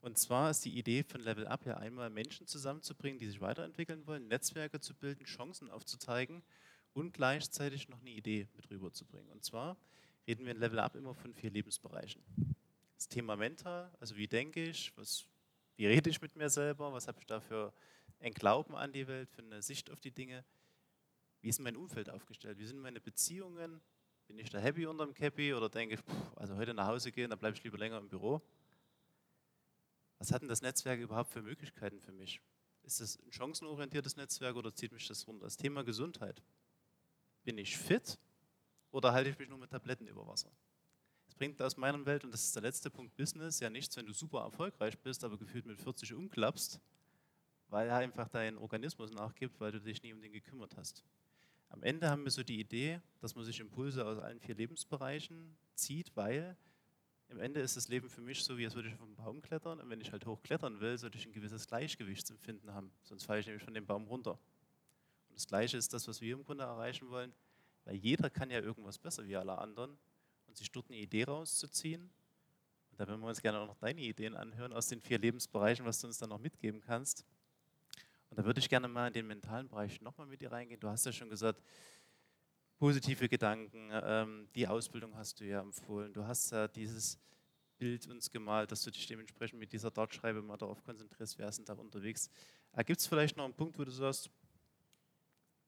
Und 0.00 0.18
zwar 0.18 0.50
ist 0.50 0.64
die 0.64 0.78
Idee 0.78 1.02
von 1.02 1.20
Level 1.20 1.46
Up 1.46 1.66
ja 1.66 1.78
einmal 1.78 2.10
Menschen 2.10 2.46
zusammenzubringen, 2.46 3.18
die 3.18 3.26
sich 3.26 3.40
weiterentwickeln 3.40 4.06
wollen, 4.06 4.28
Netzwerke 4.28 4.78
zu 4.80 4.94
bilden, 4.94 5.24
Chancen 5.24 5.70
aufzuzeigen 5.70 6.42
und 6.92 7.12
gleichzeitig 7.14 7.88
noch 7.88 8.00
eine 8.00 8.10
Idee 8.10 8.46
mit 8.54 8.70
rüberzubringen. 8.70 9.30
Und 9.30 9.44
zwar 9.44 9.76
reden 10.26 10.44
wir 10.44 10.52
in 10.52 10.60
Level 10.60 10.78
Up 10.78 10.94
immer 10.94 11.14
von 11.14 11.34
vier 11.34 11.50
Lebensbereichen 11.50 12.22
das 12.96 13.08
Thema 13.08 13.36
mental, 13.36 13.90
also 14.00 14.16
wie 14.16 14.28
denke 14.28 14.62
ich, 14.62 14.96
was, 14.96 15.26
wie 15.76 15.86
rede 15.86 16.08
ich 16.08 16.22
mit 16.22 16.36
mir 16.36 16.48
selber, 16.48 16.92
was 16.92 17.08
habe 17.08 17.18
ich 17.20 17.26
da 17.26 17.40
für 17.40 17.72
ein 18.20 18.32
Glauben 18.32 18.74
an 18.74 18.92
die 18.92 19.06
Welt, 19.06 19.28
für 19.30 19.42
eine 19.42 19.60
Sicht 19.60 19.90
auf 19.90 20.00
die 20.00 20.10
Dinge, 20.10 20.44
wie 21.42 21.48
ist 21.48 21.60
mein 21.60 21.76
Umfeld 21.76 22.08
aufgestellt, 22.08 22.58
wie 22.58 22.66
sind 22.66 22.78
meine 22.78 23.00
Beziehungen, 23.00 23.80
bin 24.26 24.38
ich 24.38 24.50
da 24.50 24.58
happy 24.58 24.86
unterm 24.86 25.14
Cappy 25.14 25.54
oder 25.54 25.68
denke 25.68 25.94
ich, 25.94 26.00
pff, 26.00 26.36
also 26.36 26.56
heute 26.56 26.74
nach 26.74 26.86
Hause 26.86 27.12
gehen, 27.12 27.30
dann 27.30 27.38
bleibe 27.38 27.56
ich 27.56 27.64
lieber 27.64 27.78
länger 27.78 27.98
im 27.98 28.08
Büro. 28.08 28.42
Was 30.18 30.32
hat 30.32 30.42
denn 30.42 30.48
das 30.48 30.62
Netzwerk 30.62 31.00
überhaupt 31.00 31.30
für 31.30 31.42
Möglichkeiten 31.42 32.00
für 32.00 32.12
mich? 32.12 32.40
Ist 32.82 33.00
das 33.00 33.18
ein 33.18 33.32
chancenorientiertes 33.32 34.16
Netzwerk 34.16 34.56
oder 34.56 34.74
zieht 34.74 34.92
mich 34.92 35.06
das 35.06 35.26
runter? 35.26 35.44
Das 35.44 35.56
Thema 35.56 35.84
Gesundheit. 35.84 36.42
Bin 37.42 37.58
ich 37.58 37.76
fit 37.76 38.18
oder 38.90 39.12
halte 39.12 39.30
ich 39.30 39.38
mich 39.38 39.48
nur 39.48 39.58
mit 39.58 39.70
Tabletten 39.70 40.06
über 40.06 40.26
Wasser? 40.26 40.50
Es 41.26 41.34
bringt 41.34 41.60
aus 41.60 41.76
meiner 41.76 42.04
Welt, 42.06 42.24
und 42.24 42.32
das 42.32 42.44
ist 42.44 42.54
der 42.54 42.62
letzte 42.62 42.90
Punkt, 42.90 43.16
Business, 43.16 43.58
ja 43.60 43.70
nichts, 43.70 43.96
wenn 43.96 44.06
du 44.06 44.12
super 44.12 44.40
erfolgreich 44.40 44.98
bist, 44.98 45.24
aber 45.24 45.36
gefühlt 45.36 45.66
mit 45.66 45.80
40 45.80 46.14
umklappst, 46.14 46.80
weil 47.68 47.90
einfach 47.90 48.28
dein 48.28 48.56
Organismus 48.56 49.10
nachgibt, 49.10 49.58
weil 49.60 49.72
du 49.72 49.80
dich 49.80 50.02
nie 50.02 50.12
um 50.12 50.20
den 50.20 50.32
gekümmert 50.32 50.76
hast. 50.76 51.02
Am 51.74 51.82
Ende 51.82 52.08
haben 52.08 52.22
wir 52.22 52.30
so 52.30 52.44
die 52.44 52.60
Idee, 52.60 53.00
dass 53.18 53.34
man 53.34 53.44
sich 53.44 53.58
Impulse 53.58 54.06
aus 54.06 54.18
allen 54.18 54.38
vier 54.38 54.54
Lebensbereichen 54.54 55.56
zieht, 55.74 56.14
weil 56.14 56.56
im 57.26 57.40
Ende 57.40 57.58
ist 57.58 57.76
das 57.76 57.88
Leben 57.88 58.08
für 58.08 58.20
mich 58.20 58.44
so, 58.44 58.56
wie 58.56 58.64
als 58.64 58.76
würde 58.76 58.90
ich 58.90 58.94
auf 58.94 59.02
einen 59.02 59.16
Baum 59.16 59.42
klettern. 59.42 59.80
Und 59.80 59.90
wenn 59.90 60.00
ich 60.00 60.12
halt 60.12 60.24
hochklettern 60.24 60.78
will, 60.78 60.96
sollte 60.96 61.18
ich 61.18 61.26
ein 61.26 61.32
gewisses 61.32 61.66
Gleichgewichtsempfinden 61.66 62.72
haben. 62.72 62.92
Sonst 63.02 63.24
falle 63.24 63.40
ich 63.40 63.46
nämlich 63.46 63.64
von 63.64 63.74
dem 63.74 63.86
Baum 63.86 64.04
runter. 64.04 64.38
Und 65.28 65.34
das 65.34 65.48
Gleiche 65.48 65.76
ist 65.76 65.92
das, 65.92 66.06
was 66.06 66.20
wir 66.20 66.34
im 66.34 66.44
Grunde 66.44 66.62
erreichen 66.62 67.10
wollen, 67.10 67.34
weil 67.84 67.96
jeder 67.96 68.30
kann 68.30 68.50
ja 68.50 68.60
irgendwas 68.60 68.96
besser 68.96 69.26
wie 69.26 69.34
alle 69.34 69.58
anderen. 69.58 69.98
Und 70.46 70.56
sich 70.56 70.70
dort 70.70 70.88
eine 70.90 70.98
Idee 70.98 71.24
rauszuziehen. 71.24 72.02
Und 72.92 73.00
da 73.00 73.08
würden 73.08 73.20
wir 73.20 73.26
uns 73.26 73.42
gerne 73.42 73.58
auch 73.58 73.66
noch 73.66 73.78
deine 73.78 74.00
Ideen 74.00 74.36
anhören 74.36 74.72
aus 74.72 74.86
den 74.86 75.00
vier 75.00 75.18
Lebensbereichen, 75.18 75.84
was 75.84 76.00
du 76.00 76.06
uns 76.06 76.18
dann 76.18 76.28
noch 76.28 76.38
mitgeben 76.38 76.80
kannst. 76.80 77.24
Und 78.34 78.38
da 78.40 78.44
würde 78.46 78.58
ich 78.58 78.68
gerne 78.68 78.88
mal 78.88 79.06
in 79.06 79.12
den 79.12 79.28
mentalen 79.28 79.68
Bereich 79.68 80.00
nochmal 80.00 80.26
mit 80.26 80.40
dir 80.40 80.50
reingehen. 80.50 80.80
Du 80.80 80.88
hast 80.88 81.06
ja 81.06 81.12
schon 81.12 81.30
gesagt, 81.30 81.62
positive 82.80 83.28
Gedanken, 83.28 83.90
ähm, 83.92 84.48
die 84.56 84.66
Ausbildung 84.66 85.14
hast 85.14 85.38
du 85.38 85.44
ja 85.44 85.60
empfohlen. 85.60 86.12
Du 86.12 86.26
hast 86.26 86.50
ja 86.50 86.66
dieses 86.66 87.16
Bild 87.78 88.08
uns 88.08 88.28
gemalt, 88.32 88.72
dass 88.72 88.82
du 88.82 88.90
dich 88.90 89.06
dementsprechend 89.06 89.60
mit 89.60 89.72
dieser 89.72 89.92
Dartschreibe 89.92 90.42
mal 90.42 90.56
darauf 90.56 90.82
konzentrierst, 90.82 91.38
wer 91.38 91.48
ist 91.48 91.58
denn 91.58 91.64
da 91.64 91.74
unterwegs. 91.74 92.28
Äh, 92.72 92.82
Gibt 92.82 92.98
es 92.98 93.06
vielleicht 93.06 93.36
noch 93.36 93.44
einen 93.44 93.54
Punkt, 93.54 93.78
wo 93.78 93.84
du 93.84 93.92
sagst, 93.92 94.28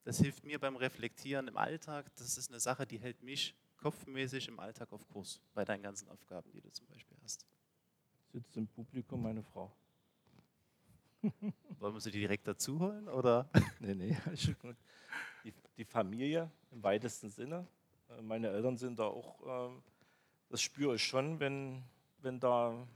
das 0.02 0.18
hilft 0.18 0.42
mir 0.44 0.58
beim 0.58 0.74
Reflektieren 0.74 1.46
im 1.46 1.56
Alltag, 1.56 2.10
das 2.16 2.36
ist 2.36 2.50
eine 2.50 2.58
Sache, 2.58 2.84
die 2.84 2.98
hält 2.98 3.22
mich 3.22 3.54
kopfmäßig 3.76 4.48
im 4.48 4.58
Alltag 4.58 4.92
auf 4.92 5.06
Kurs, 5.06 5.40
bei 5.54 5.64
deinen 5.64 5.84
ganzen 5.84 6.08
Aufgaben, 6.08 6.50
die 6.50 6.60
du 6.60 6.72
zum 6.72 6.88
Beispiel 6.88 7.16
hast. 7.22 7.46
Sitzt 8.32 8.56
im 8.56 8.66
Publikum 8.66 9.22
meine 9.22 9.44
Frau. 9.44 9.72
Wollen 11.78 11.94
wir 11.94 12.00
sie 12.00 12.10
direkt 12.10 12.46
dazu 12.46 12.78
holen? 12.80 13.08
Oder? 13.08 13.48
Nee, 13.80 13.94
nee, 13.94 14.16
gut. 14.62 14.76
Die, 15.44 15.52
die 15.76 15.84
Familie 15.84 16.50
im 16.70 16.82
weitesten 16.82 17.28
Sinne. 17.28 17.66
Äh, 18.08 18.22
Meine 18.22 18.48
Eltern 18.48 18.76
sind 18.76 18.98
da 18.98 19.04
auch, 19.04 19.70
äh, 19.70 19.80
das 20.48 20.60
spüre 20.60 20.96
ich 20.96 21.04
schon, 21.04 21.40
wenn, 21.40 21.82
wenn 22.18 22.40
da 22.40 22.86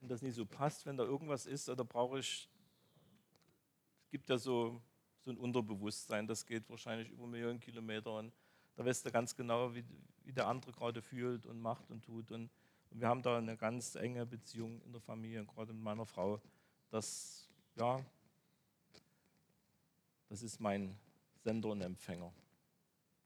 wenn 0.00 0.08
das 0.08 0.20
nicht 0.20 0.34
so 0.34 0.44
passt, 0.44 0.84
wenn 0.84 0.96
da 0.96 1.04
irgendwas 1.04 1.46
ist, 1.46 1.68
da 1.68 1.74
brauche 1.74 2.18
ich, 2.18 2.48
es 4.02 4.10
gibt 4.10 4.28
ja 4.28 4.36
so, 4.36 4.82
so 5.24 5.30
ein 5.30 5.36
Unterbewusstsein, 5.36 6.26
das 6.26 6.44
geht 6.44 6.68
wahrscheinlich 6.68 7.08
über 7.10 7.28
Millionen 7.28 7.60
Kilometer 7.60 8.12
und 8.18 8.32
da 8.74 8.84
weißt 8.84 9.06
du 9.06 9.12
ganz 9.12 9.36
genau, 9.36 9.72
wie, 9.74 9.84
wie 10.24 10.32
der 10.32 10.48
andere 10.48 10.72
gerade 10.72 11.00
fühlt 11.02 11.46
und 11.46 11.60
macht 11.60 11.88
und 11.92 12.04
tut. 12.04 12.32
Und, 12.32 12.50
und 12.92 13.00
wir 13.00 13.08
haben 13.08 13.22
da 13.22 13.38
eine 13.38 13.56
ganz 13.56 13.94
enge 13.94 14.26
Beziehung 14.26 14.82
in 14.82 14.92
der 14.92 15.00
Familie, 15.00 15.46
gerade 15.46 15.72
mit 15.72 15.82
meiner 15.82 16.04
Frau. 16.04 16.42
Das, 16.90 17.48
ja, 17.76 18.04
das 20.28 20.42
ist 20.42 20.60
mein 20.60 20.98
Sender 21.42 21.70
und 21.70 21.80
Empfänger, 21.80 22.30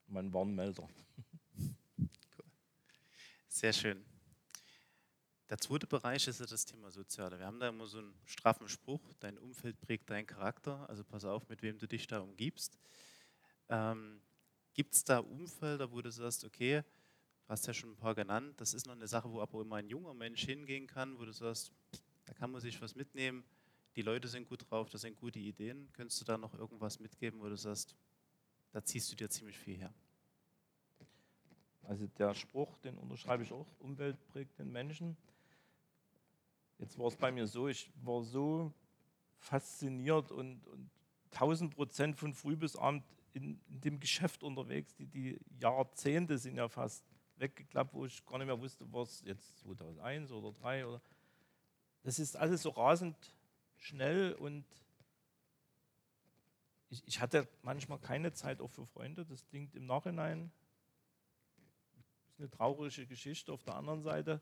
mein 0.06 0.32
Warnmelder. 0.32 0.88
Sehr 3.48 3.72
schön. 3.72 4.04
Der 5.50 5.58
zweite 5.58 5.88
Bereich 5.88 6.28
ist 6.28 6.38
ja 6.38 6.46
das 6.46 6.64
Thema 6.64 6.92
Soziale. 6.92 7.36
Wir 7.38 7.46
haben 7.46 7.58
da 7.58 7.68
immer 7.68 7.86
so 7.86 7.98
einen 7.98 8.14
straffen 8.24 8.68
Spruch, 8.68 9.14
dein 9.18 9.36
Umfeld 9.36 9.80
prägt 9.80 10.10
deinen 10.10 10.26
Charakter, 10.26 10.88
also 10.88 11.02
pass 11.02 11.24
auf, 11.24 11.48
mit 11.48 11.62
wem 11.62 11.76
du 11.78 11.88
dich 11.88 12.06
da 12.06 12.20
umgibst. 12.20 12.78
Ähm, 13.68 14.20
Gibt 14.74 14.94
es 14.94 15.02
da 15.02 15.18
Umfelder, 15.18 15.90
wo 15.90 16.02
du 16.02 16.12
sagst, 16.12 16.44
okay, 16.44 16.84
du 17.46 17.52
hast 17.52 17.66
ja 17.66 17.74
schon 17.74 17.90
ein 17.90 17.96
paar 17.96 18.14
genannt, 18.14 18.60
das 18.60 18.74
ist 18.74 18.86
noch 18.86 18.94
eine 18.94 19.06
Sache, 19.06 19.30
wo 19.30 19.40
aber 19.40 19.60
immer 19.60 19.76
ein 19.76 19.88
junger 19.88 20.14
Mensch 20.14 20.44
hingehen 20.44 20.86
kann, 20.86 21.18
wo 21.18 21.24
du 21.24 21.32
sagst, 21.32 21.72
da 22.24 22.34
kann 22.34 22.50
man 22.50 22.60
sich 22.60 22.80
was 22.82 22.96
mitnehmen, 22.96 23.44
die 23.94 24.02
Leute 24.02 24.28
sind 24.28 24.48
gut 24.48 24.70
drauf, 24.70 24.90
das 24.90 25.00
sind 25.00 25.16
gute 25.16 25.38
Ideen. 25.38 25.88
Könntest 25.94 26.20
du 26.20 26.24
da 26.26 26.36
noch 26.36 26.52
irgendwas 26.54 27.00
mitgeben, 27.00 27.40
wo 27.40 27.48
du 27.48 27.56
sagst, 27.56 27.96
da 28.72 28.84
ziehst 28.84 29.10
du 29.10 29.16
dir 29.16 29.30
ziemlich 29.30 29.56
viel 29.56 29.78
her? 29.78 29.94
Also 31.82 32.06
der 32.08 32.34
Spruch, 32.34 32.76
den 32.78 32.98
unterschreibe 32.98 33.44
ich 33.44 33.52
auch, 33.52 33.66
Umwelt 33.78 34.18
prägt 34.26 34.58
den 34.58 34.70
Menschen. 34.70 35.16
Jetzt 36.78 36.98
war 36.98 37.06
es 37.06 37.16
bei 37.16 37.32
mir 37.32 37.46
so, 37.46 37.68
ich 37.68 37.90
war 38.02 38.22
so 38.22 38.74
fasziniert 39.38 40.30
und, 40.30 40.66
und 40.66 40.90
1000 41.30 41.74
Prozent 41.74 42.16
von 42.16 42.34
früh 42.34 42.56
bis 42.56 42.76
abend 42.76 43.04
in, 43.32 43.60
in 43.68 43.80
dem 43.80 44.00
Geschäft 44.00 44.42
unterwegs. 44.42 44.94
Die, 44.96 45.06
die 45.06 45.38
Jahrzehnte 45.58 46.36
sind 46.36 46.56
ja 46.56 46.68
fast 46.68 47.04
weggeklappt, 47.38 47.94
wo 47.94 48.06
ich 48.06 48.24
gar 48.26 48.38
nicht 48.38 48.46
mehr 48.46 48.60
wusste, 48.60 48.90
was 48.92 49.22
jetzt 49.24 49.58
2001 49.60 50.32
oder 50.32 50.52
2003 50.52 50.86
oder. 50.86 51.00
Das 52.02 52.18
ist 52.18 52.36
alles 52.36 52.62
so 52.62 52.70
rasend 52.70 53.16
schnell 53.76 54.32
und 54.34 54.64
ich, 56.88 57.02
ich 57.06 57.20
hatte 57.20 57.48
manchmal 57.62 57.98
keine 57.98 58.32
Zeit 58.32 58.60
auch 58.60 58.70
für 58.70 58.86
Freunde. 58.86 59.24
Das 59.26 59.44
klingt 59.46 59.74
im 59.74 59.86
Nachhinein 59.86 60.52
ist 62.36 62.40
eine 62.40 62.50
traurige 62.50 63.06
Geschichte. 63.06 63.52
Auf 63.52 63.62
der 63.62 63.74
anderen 63.74 64.02
Seite, 64.02 64.40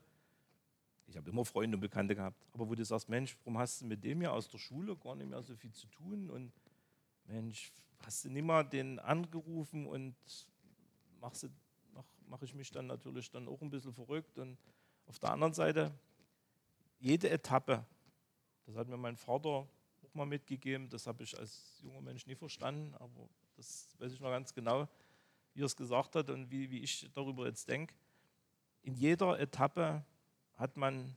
ich 1.07 1.15
habe 1.17 1.29
immer 1.29 1.45
Freunde 1.45 1.77
und 1.77 1.81
Bekannte 1.81 2.15
gehabt, 2.15 2.45
aber 2.53 2.67
wo 2.67 2.75
du 2.75 2.83
sagst, 2.83 3.09
Mensch, 3.09 3.37
warum 3.39 3.57
hast 3.57 3.81
du 3.81 3.85
mit 3.85 4.03
dem 4.03 4.21
ja 4.21 4.31
aus 4.31 4.49
der 4.49 4.57
Schule 4.57 4.95
gar 4.97 5.15
nicht 5.15 5.29
mehr 5.29 5.41
so 5.41 5.55
viel 5.55 5.71
zu 5.71 5.87
tun 5.87 6.29
und 6.29 6.51
Mensch, 7.25 7.71
hast 7.99 8.25
du 8.25 8.29
nicht 8.29 8.43
mal 8.43 8.63
den 8.63 8.99
angerufen 8.99 9.87
und 9.87 10.15
mache 11.21 11.35
mach, 11.35 11.49
mach 12.27 12.41
ich 12.41 12.53
mich 12.53 12.71
dann 12.71 12.87
natürlich 12.87 13.29
dann 13.29 13.47
auch 13.47 13.61
ein 13.61 13.69
bisschen 13.69 13.93
verrückt 13.93 14.37
und 14.39 14.57
auf 15.07 15.19
der 15.19 15.31
anderen 15.31 15.53
Seite, 15.53 15.93
jede 16.99 17.29
Etappe, 17.29 17.85
das 18.65 18.75
hat 18.75 18.87
mir 18.87 18.97
mein 18.97 19.15
Vater 19.15 19.49
auch 19.49 20.13
mal 20.13 20.25
mitgegeben, 20.25 20.89
das 20.89 21.07
habe 21.07 21.23
ich 21.23 21.37
als 21.37 21.79
junger 21.83 22.01
Mensch 22.01 22.25
nie 22.25 22.35
verstanden, 22.35 22.95
aber 22.95 23.29
das 23.55 23.95
weiß 23.99 24.13
ich 24.13 24.19
noch 24.19 24.29
ganz 24.29 24.53
genau, 24.53 24.87
wie 25.53 25.61
er 25.61 25.65
es 25.65 25.75
gesagt 25.75 26.15
hat 26.15 26.29
und 26.29 26.49
wie, 26.51 26.69
wie 26.71 26.79
ich 26.79 27.09
darüber 27.13 27.45
jetzt 27.45 27.69
denke. 27.69 27.93
In 28.81 28.95
jeder 28.95 29.39
Etappe 29.39 30.03
hat 30.55 30.77
man 30.77 31.15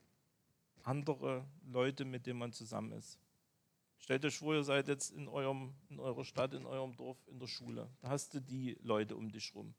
andere 0.83 1.45
Leute, 1.67 2.05
mit 2.05 2.27
denen 2.27 2.39
man 2.39 2.53
zusammen 2.53 2.93
ist. 2.93 3.19
Stellt 3.99 4.25
euch 4.25 4.39
vor, 4.39 4.55
ihr 4.55 4.65
seid 4.65 4.89
jetzt 4.89 5.11
in, 5.11 5.29
eurem, 5.29 5.75
in 5.91 5.99
eurer 5.99 6.25
Stadt, 6.25 6.55
in 6.55 6.67
eurem 6.67 6.97
Dorf, 6.97 7.19
in 7.27 7.39
der 7.39 7.49
Schule. 7.49 7.91
Da 8.01 8.09
hast 8.09 8.33
du 8.33 8.41
die 8.41 8.79
Leute 8.83 9.17
um 9.17 9.31
dich 9.31 9.55
rum. 9.55 9.75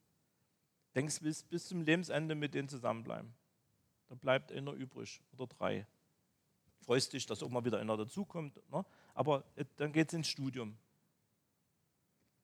Denkst 1.00 1.22
bis, 1.22 1.44
bis 1.44 1.66
zum 1.66 1.82
Lebensende 1.82 2.36
mit 2.36 2.54
denen 2.54 2.68
zusammenbleiben. 2.68 3.34
Da 4.10 4.16
bleibt 4.16 4.52
einer 4.52 4.74
übrig 4.74 5.22
oder 5.32 5.48
drei. 5.48 5.88
Freust 6.82 7.14
dich, 7.14 7.26
dass 7.26 7.42
auch 7.42 7.48
mal 7.48 7.64
wieder 7.64 7.80
einer 7.80 7.96
dazukommt. 7.96 8.60
Ne? 8.70 8.86
Aber 9.14 9.46
dann 9.78 9.94
geht 9.94 10.10
es 10.10 10.14
ins 10.14 10.28
Studium. 10.28 10.78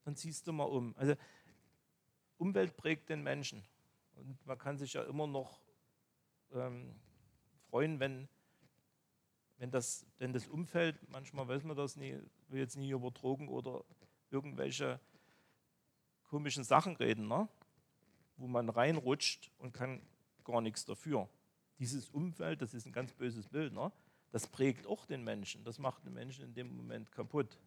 Dann 0.06 0.15
ziehst 0.15 0.48
du 0.48 0.53
mal 0.53 0.64
um. 0.64 0.95
Also 0.95 1.15
Umwelt 2.38 2.77
prägt 2.77 3.10
den 3.10 3.23
Menschen. 3.23 3.61
Und 4.14 4.45
man 4.45 4.57
kann 4.57 4.77
sich 4.77 4.94
ja 4.94 5.03
immer 5.03 5.27
noch 5.27 5.60
ähm, 6.53 6.95
freuen, 7.69 7.99
wenn, 7.99 8.30
wenn, 9.57 9.69
das, 9.69 10.06
wenn 10.18 10.32
das 10.32 10.48
Umfeld, 10.48 10.98
manchmal 11.10 11.45
weiß 11.45 11.65
man 11.65 11.76
das 11.76 11.98
nie, 11.98 12.18
will 12.48 12.61
jetzt 12.61 12.77
nie 12.77 12.91
über 12.91 13.11
Drogen 13.11 13.49
oder 13.49 13.84
irgendwelche 14.32 15.02
komischen 16.23 16.64
Sachen 16.64 16.95
reden, 16.95 17.27
ne? 17.27 17.49
Wo 18.38 18.48
man 18.48 18.70
reinrutscht 18.70 19.52
und 19.57 19.74
kann 19.74 20.02
gar 20.44 20.62
nichts 20.62 20.86
dafür. 20.86 21.30
Dieses 21.80 22.10
Umfeld, 22.10 22.62
das 22.62 22.74
ist 22.74 22.86
ein 22.86 22.91
ganz 22.91 23.14
böses 23.14 23.48
Bild, 23.48 23.74
ne? 23.74 23.91
das 24.32 24.48
prägt 24.48 24.88
auch 24.88 25.06
den 25.06 25.24
Menschen, 25.24 25.64
das 25.64 25.80
macht 25.80 26.06
den 26.06 26.14
Menschen 26.14 26.44
in 26.45 26.53
dem 26.53 26.76
Moment 26.76 27.12
kaputt. 27.12 27.57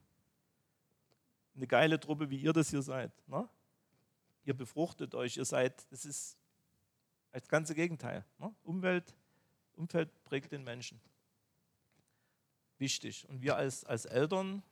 Eine 1.54 1.66
geile 1.66 1.98
Truppe, 1.98 2.30
wie 2.30 2.38
ihr 2.38 2.52
das 2.52 2.70
hier 2.70 2.82
seid. 2.82 3.12
Ne? 3.28 3.48
Ihr 4.44 4.54
befruchtet 4.54 5.14
euch, 5.14 5.36
ihr 5.36 5.44
seid, 5.44 5.90
das 5.90 6.04
ist 6.04 6.38
das 7.32 7.48
ganze 7.48 7.74
Gegenteil. 7.74 8.24
Ne? 8.38 8.54
Umwelt, 8.62 9.14
Umfeld 9.74 10.10
prägt 10.24 10.52
den 10.52 10.64
Menschen. 10.64 11.00
Wichtig. 12.78 13.28
Und 13.28 13.42
wir 13.42 13.56
als, 13.56 13.84
als 13.84 14.04
Eltern, 14.04 14.62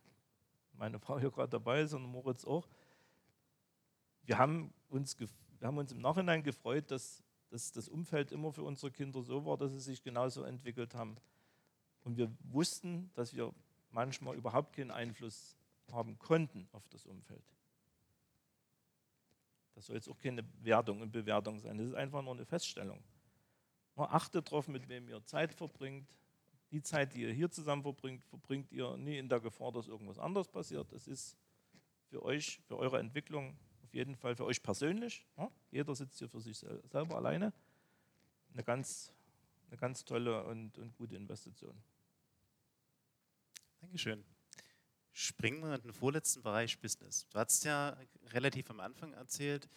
meine 0.73 0.98
Frau 0.98 1.18
hier 1.18 1.31
gerade 1.31 1.51
dabei 1.51 1.81
ist 1.82 1.93
und 1.93 2.05
Moritz 2.05 2.44
auch, 2.44 2.68
wir 4.23 4.39
haben 4.39 4.73
uns, 4.89 5.16
wir 5.58 5.68
haben 5.68 5.78
uns 5.78 5.92
im 5.92 6.00
Nachhinein 6.00 6.42
gefreut, 6.42 6.90
dass, 6.90 7.22
dass 7.50 7.72
das 7.72 7.88
Umfeld 7.88 8.32
immer 8.32 8.52
für 8.52 8.62
unsere 8.62 8.90
Kinder 8.90 9.22
so 9.22 9.44
war, 9.44 9.56
dass 9.56 9.72
sie 9.72 9.80
sich 9.80 10.02
genauso 10.02 10.42
entwickelt 10.44 10.94
haben. 10.94 11.16
Und 12.04 12.16
wir 12.16 12.30
wussten, 12.44 13.10
dass 13.14 13.34
wir 13.34 13.52
manchmal 13.90 14.36
überhaupt 14.36 14.74
keinen 14.74 14.90
Einfluss 14.90 15.56
haben 15.92 16.18
konnten 16.18 16.68
auf 16.72 16.88
das 16.88 17.06
Umfeld. 17.06 17.44
Das 19.74 19.86
soll 19.86 19.96
jetzt 19.96 20.08
auch 20.08 20.18
keine 20.18 20.44
Wertung 20.62 21.02
und 21.02 21.12
Bewertung 21.12 21.58
sein. 21.58 21.76
Das 21.78 21.88
ist 21.88 21.94
einfach 21.94 22.22
nur 22.22 22.34
eine 22.34 22.46
Feststellung. 22.46 23.02
Man 23.94 24.08
achtet 24.10 24.48
darauf, 24.48 24.68
mit 24.68 24.88
wem 24.88 25.08
ihr 25.08 25.24
Zeit 25.24 25.52
verbringt. 25.52 26.08
Die 26.70 26.82
Zeit, 26.82 27.14
die 27.14 27.22
ihr 27.22 27.32
hier 27.32 27.50
zusammen 27.50 27.82
verbringt, 27.82 28.24
verbringt 28.24 28.72
ihr 28.72 28.96
nie 28.96 29.18
in 29.18 29.28
der 29.28 29.40
Gefahr, 29.40 29.72
dass 29.72 29.86
irgendwas 29.86 30.18
anderes 30.18 30.48
passiert. 30.48 30.92
Das 30.92 31.06
ist 31.06 31.36
für 32.08 32.22
euch, 32.22 32.60
für 32.66 32.76
eure 32.76 32.98
Entwicklung, 32.98 33.56
jeden 33.97 34.14
Fall 34.14 34.36
für 34.36 34.44
euch 34.44 34.62
persönlich. 34.62 35.27
Jeder 35.70 35.94
sitzt 35.94 36.18
hier 36.18 36.28
für 36.28 36.40
sich 36.40 36.59
selber 36.59 37.16
alleine. 37.16 37.52
Eine 38.52 38.62
ganz, 38.62 39.12
eine 39.68 39.78
ganz 39.78 40.05
tolle 40.05 40.44
und, 40.44 40.78
und 40.78 40.94
gute 40.97 41.16
Investition. 41.16 41.74
Dankeschön. 43.81 44.24
Springen 45.12 45.62
wir 45.62 45.74
in 45.74 45.82
den 45.82 45.93
vorletzten 45.93 46.43
Bereich 46.43 46.78
Business. 46.78 47.27
Du 47.31 47.39
hast 47.39 47.64
ja 47.64 47.97
relativ 48.32 48.70
am 48.70 48.81
Anfang 48.81 49.14
erzählt, 49.14 49.68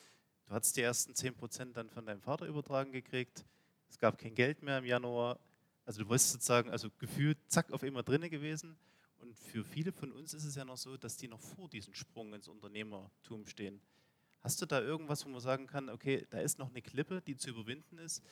du 0.45 0.53
hast 0.53 0.75
die 0.75 0.81
ersten 0.81 1.13
10% 1.13 1.73
dann 1.73 1.89
von 1.89 2.05
deinem 2.05 2.21
Vater 2.21 2.45
übertragen 2.45 2.91
gekriegt. 2.91 3.45
Es 3.89 3.97
gab 3.97 4.17
kein 4.17 4.35
Geld 4.35 4.61
mehr 4.61 4.79
im 4.79 4.85
Januar. 4.85 5.39
Also 5.85 6.03
du 6.03 6.09
warst 6.09 6.31
sozusagen, 6.31 6.69
also 6.69 6.89
gefühlt, 6.99 7.37
zack, 7.47 7.71
auf 7.71 7.83
immer 7.83 8.03
drinne 8.03 8.29
gewesen. 8.29 8.77
Und 9.19 9.37
für 9.37 9.63
viele 9.63 9.91
von 9.91 10.11
uns 10.11 10.33
ist 10.33 10.43
es 10.43 10.55
ja 10.55 10.65
noch 10.65 10.77
so, 10.77 10.97
dass 10.97 11.17
die 11.17 11.27
noch 11.27 11.39
vor 11.39 11.69
diesem 11.69 11.93
Sprung 11.93 12.33
ins 12.33 12.47
Unternehmertum 12.47 13.45
stehen. 13.47 13.81
Hast 14.41 14.61
du 14.61 14.65
da 14.65 14.81
irgendwas, 14.81 15.25
wo 15.25 15.29
man 15.29 15.41
sagen 15.41 15.67
kann, 15.67 15.89
okay, 15.89 16.25
da 16.29 16.39
ist 16.39 16.59
noch 16.59 16.69
eine 16.69 16.81
Klippe, 16.81 17.21
die 17.21 17.35
zu 17.35 17.49
überwinden 17.49 17.97
ist, 17.97 18.23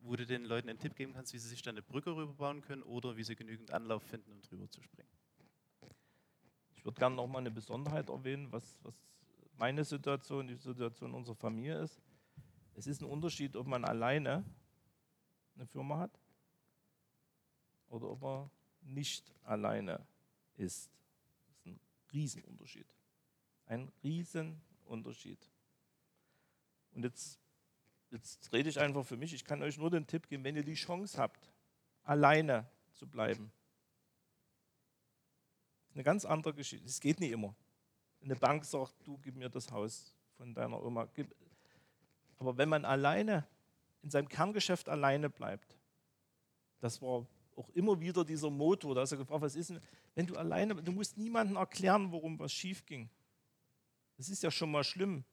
wo 0.00 0.14
du 0.16 0.26
den 0.26 0.44
Leuten 0.44 0.68
einen 0.68 0.78
Tipp 0.78 0.94
geben 0.94 1.14
kannst, 1.14 1.32
wie 1.32 1.38
sie 1.38 1.48
sich 1.48 1.62
da 1.62 1.70
eine 1.70 1.82
Brücke 1.82 2.14
rüberbauen 2.14 2.60
können 2.60 2.82
oder 2.82 3.16
wie 3.16 3.24
sie 3.24 3.34
genügend 3.34 3.70
Anlauf 3.70 4.02
finden, 4.02 4.30
um 4.32 4.42
drüber 4.42 4.68
zu 4.70 4.82
springen? 4.82 5.08
Ich 6.74 6.84
würde 6.84 6.98
gerne 6.98 7.16
noch 7.16 7.26
mal 7.26 7.38
eine 7.38 7.50
Besonderheit 7.50 8.10
erwähnen, 8.10 8.52
was, 8.52 8.78
was 8.82 8.94
meine 9.56 9.84
Situation, 9.84 10.46
die 10.46 10.54
Situation 10.54 11.14
unserer 11.14 11.36
Familie 11.36 11.80
ist. 11.80 11.98
Es 12.74 12.86
ist 12.86 13.00
ein 13.00 13.08
Unterschied, 13.08 13.56
ob 13.56 13.66
man 13.66 13.84
alleine 13.84 14.44
eine 15.54 15.66
Firma 15.66 15.98
hat 15.98 16.20
oder 17.88 18.10
ob 18.10 18.20
man 18.20 18.50
nicht 18.82 19.32
alleine 19.44 20.06
ist. 20.56 20.90
Das 21.46 21.56
ist 21.56 21.66
ein 21.66 21.80
Riesenunterschied. 22.12 22.86
Ein 23.66 23.90
Riesenunterschied. 24.02 25.48
Und 26.94 27.02
jetzt, 27.02 27.38
jetzt 28.10 28.52
rede 28.52 28.68
ich 28.68 28.80
einfach 28.80 29.04
für 29.04 29.16
mich. 29.16 29.34
Ich 29.34 29.44
kann 29.44 29.62
euch 29.62 29.76
nur 29.78 29.90
den 29.90 30.06
Tipp 30.06 30.28
geben, 30.28 30.44
wenn 30.44 30.56
ihr 30.56 30.64
die 30.64 30.74
Chance 30.74 31.18
habt, 31.18 31.50
alleine 32.04 32.66
zu 32.92 33.06
bleiben. 33.06 33.52
Eine 35.94 36.02
ganz 36.02 36.24
andere 36.24 36.54
Geschichte. 36.54 36.86
Es 36.86 37.00
geht 37.00 37.20
nicht 37.20 37.32
immer. 37.32 37.54
Eine 38.22 38.36
Bank 38.36 38.64
sagt, 38.64 38.94
du 39.04 39.18
gib 39.18 39.36
mir 39.36 39.48
das 39.48 39.70
Haus 39.70 40.14
von 40.36 40.54
deiner 40.54 40.82
Oma. 40.82 41.08
Aber 42.38 42.56
wenn 42.56 42.68
man 42.68 42.84
alleine 42.84 43.46
in 44.02 44.10
seinem 44.10 44.28
Kerngeschäft 44.28 44.88
alleine 44.88 45.30
bleibt, 45.30 45.78
das 46.80 47.00
war 47.00 47.26
auch 47.56 47.68
immer 47.70 47.98
wieder 48.00 48.24
dieser 48.24 48.50
Motor, 48.50 48.94
da 48.94 49.02
ist 49.02 49.12
er 49.12 49.18
gefragt, 49.18 49.42
was 49.42 49.54
ist 49.54 49.70
denn, 49.70 49.80
wenn 50.14 50.26
du 50.26 50.36
alleine, 50.36 50.74
du 50.74 50.92
musst 50.92 51.16
niemandem 51.16 51.56
erklären, 51.56 52.10
warum 52.12 52.38
was 52.38 52.52
schief 52.52 52.84
ging. 52.84 53.08
Das 54.16 54.28
ist 54.28 54.42
ja 54.42 54.50
schon 54.50 54.70
mal 54.70 54.84
schlimm 54.84 55.24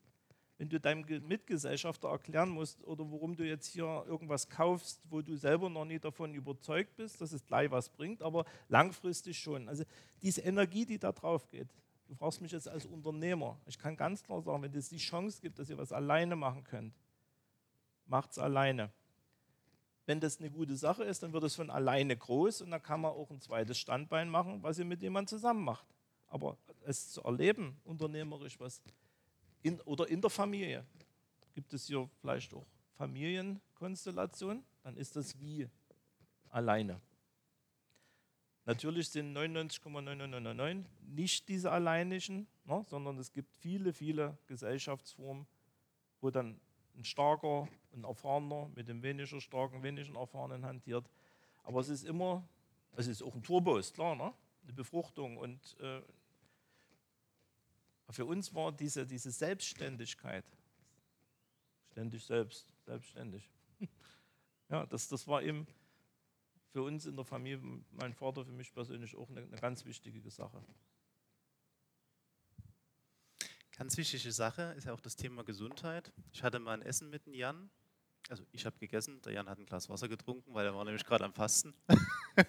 wenn 0.62 0.70
du 0.70 0.80
deinem 0.80 1.04
Mitgesellschafter 1.28 2.10
erklären 2.10 2.52
musst 2.52 2.84
oder 2.84 3.04
warum 3.12 3.36
du 3.36 3.44
jetzt 3.44 3.66
hier 3.66 4.06
irgendwas 4.06 4.48
kaufst, 4.48 5.02
wo 5.10 5.24
du 5.24 5.36
selber 5.36 5.72
noch 5.72 5.86
nicht 5.86 6.06
davon 6.06 6.36
überzeugt 6.36 6.96
bist, 6.98 7.20
dass 7.20 7.32
es 7.32 7.44
gleich 7.48 7.72
was 7.72 7.90
bringt, 7.90 8.22
aber 8.22 8.46
langfristig 8.70 9.40
schon. 9.40 9.68
Also 9.68 9.86
diese 10.22 10.42
Energie, 10.42 10.86
die 10.86 11.00
da 11.00 11.14
drauf 11.14 11.48
geht, 11.48 11.68
du 12.08 12.14
fragst 12.14 12.42
mich 12.42 12.52
jetzt 12.52 12.68
als 12.68 12.86
Unternehmer, 12.86 13.60
ich 13.66 13.80
kann 13.80 13.98
ganz 13.98 14.22
klar 14.22 14.40
sagen, 14.44 14.62
wenn 14.62 14.76
es 14.76 14.90
die 14.90 14.98
Chance 14.98 15.42
gibt, 15.42 15.58
dass 15.58 15.68
ihr 15.68 15.80
was 15.80 15.92
alleine 15.92 16.36
machen 16.36 16.64
könnt, 16.64 16.94
macht 18.06 18.30
es 18.30 18.38
alleine. 18.38 18.92
Wenn 20.06 20.20
das 20.20 20.38
eine 20.38 20.52
gute 20.52 20.76
Sache 20.76 21.04
ist, 21.06 21.24
dann 21.24 21.34
wird 21.34 21.44
es 21.44 21.56
von 21.56 21.72
alleine 21.72 22.16
groß 22.16 22.62
und 22.62 22.70
dann 22.70 22.84
kann 22.84 23.02
man 23.02 23.14
auch 23.14 23.32
ein 23.32 23.42
zweites 23.42 23.80
Standbein 23.80 24.30
machen, 24.30 24.62
was 24.62 24.78
ihr 24.78 24.86
mit 24.86 25.02
jemandem 25.02 25.40
zusammen 25.40 25.64
macht. 25.64 25.88
Aber 26.28 26.56
es 26.86 27.10
zu 27.10 27.24
erleben, 27.24 27.82
unternehmerisch 27.84 28.60
was 28.60 28.80
in, 29.64 29.80
oder 29.82 30.08
in 30.08 30.22
der 30.22 30.30
Familie. 30.30 30.86
Gibt 31.54 31.74
es 31.74 31.88
hier 31.88 32.10
vielleicht 32.20 32.54
auch 32.54 32.66
Familienkonstellationen? 32.98 34.64
Dann 34.84 34.98
ist 34.98 35.16
das 35.16 35.40
wie 35.40 35.68
alleine. 36.50 37.00
Natürlich 38.66 39.10
sind 39.10 39.36
99,9999 39.36 40.86
nicht 41.08 41.50
diese 41.50 41.72
alleinigen, 41.72 42.48
ne, 42.66 42.86
sondern 42.88 43.18
es 43.18 43.32
gibt 43.32 43.56
viele, 43.58 43.92
viele 43.92 44.38
Gesellschaftsformen, 44.48 45.48
wo 46.22 46.30
dann 46.30 46.60
ein 46.96 47.04
starker, 47.04 47.68
ein 47.94 48.04
erfahrener 48.04 48.70
mit 48.76 48.88
dem 48.88 49.02
weniger 49.02 49.42
starken, 49.42 49.82
weniger 49.82 50.18
erfahrenen 50.20 50.66
hantiert. 50.66 51.10
Aber 51.64 51.80
es 51.80 51.90
ist 51.90 52.04
immer, 52.04 52.48
es 52.96 53.08
ist 53.08 53.24
auch 53.24 53.34
ein 53.34 53.44
Turbo, 53.44 53.78
ist 53.78 53.94
klar, 53.94 54.16
ne? 54.16 54.34
eine 54.64 54.74
Befruchtung 54.74 55.38
und 55.38 55.78
äh, 55.80 56.02
für 58.12 58.26
uns 58.26 58.54
war 58.54 58.72
diese, 58.72 59.06
diese 59.06 59.32
Selbstständigkeit, 59.32 60.46
ständig 61.92 62.26
selbst, 62.26 62.74
selbstständig. 62.86 63.50
Ja, 64.70 64.86
das, 64.86 65.10
das 65.10 65.28
war 65.28 65.44
eben 65.44 65.68
für 66.72 66.82
uns 66.84 67.06
in 67.06 67.18
der 67.18 67.26
Familie, 67.26 67.60
mein 67.92 68.14
Vater, 68.14 68.46
für 68.46 68.54
mich 68.54 68.74
persönlich 68.74 69.18
auch 69.18 69.30
eine, 69.30 69.42
eine 69.42 69.58
ganz 69.58 69.84
wichtige 69.84 70.32
Sache. 70.32 70.64
Ganz 73.76 73.98
wichtige 73.98 74.32
Sache 74.32 74.74
ist 74.78 74.86
ja 74.86 74.94
auch 74.94 75.02
das 75.02 75.16
Thema 75.18 75.44
Gesundheit. 75.44 76.14
Ich 76.32 76.44
hatte 76.44 76.60
mal 76.60 76.74
ein 76.74 76.82
Essen 76.84 77.10
mit 77.10 77.26
dem 77.26 77.34
Jan. 77.34 77.70
Also 78.30 78.46
ich 78.52 78.66
habe 78.66 78.78
gegessen, 78.78 79.22
der 79.24 79.34
Jan 79.34 79.50
hat 79.50 79.58
ein 79.58 79.66
Glas 79.66 79.90
Wasser 79.90 80.08
getrunken, 80.08 80.54
weil 80.54 80.66
er 80.66 80.74
war 80.76 80.86
nämlich 80.86 81.04
gerade 81.04 81.26
am 81.26 81.34
Fasten. 81.34 81.74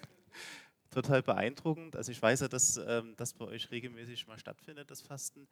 total 0.93 1.21
beeindruckend. 1.21 1.95
Also 1.95 2.11
ich 2.11 2.21
weiß 2.21 2.41
ja, 2.41 2.47
dass 2.47 2.77
ähm, 2.77 3.15
das 3.17 3.33
bei 3.33 3.45
euch 3.45 3.69
regelmäßig 3.71 4.27
mal 4.27 4.39
stattfindet, 4.39 4.89
das 4.89 5.01
Fasten. 5.01 5.47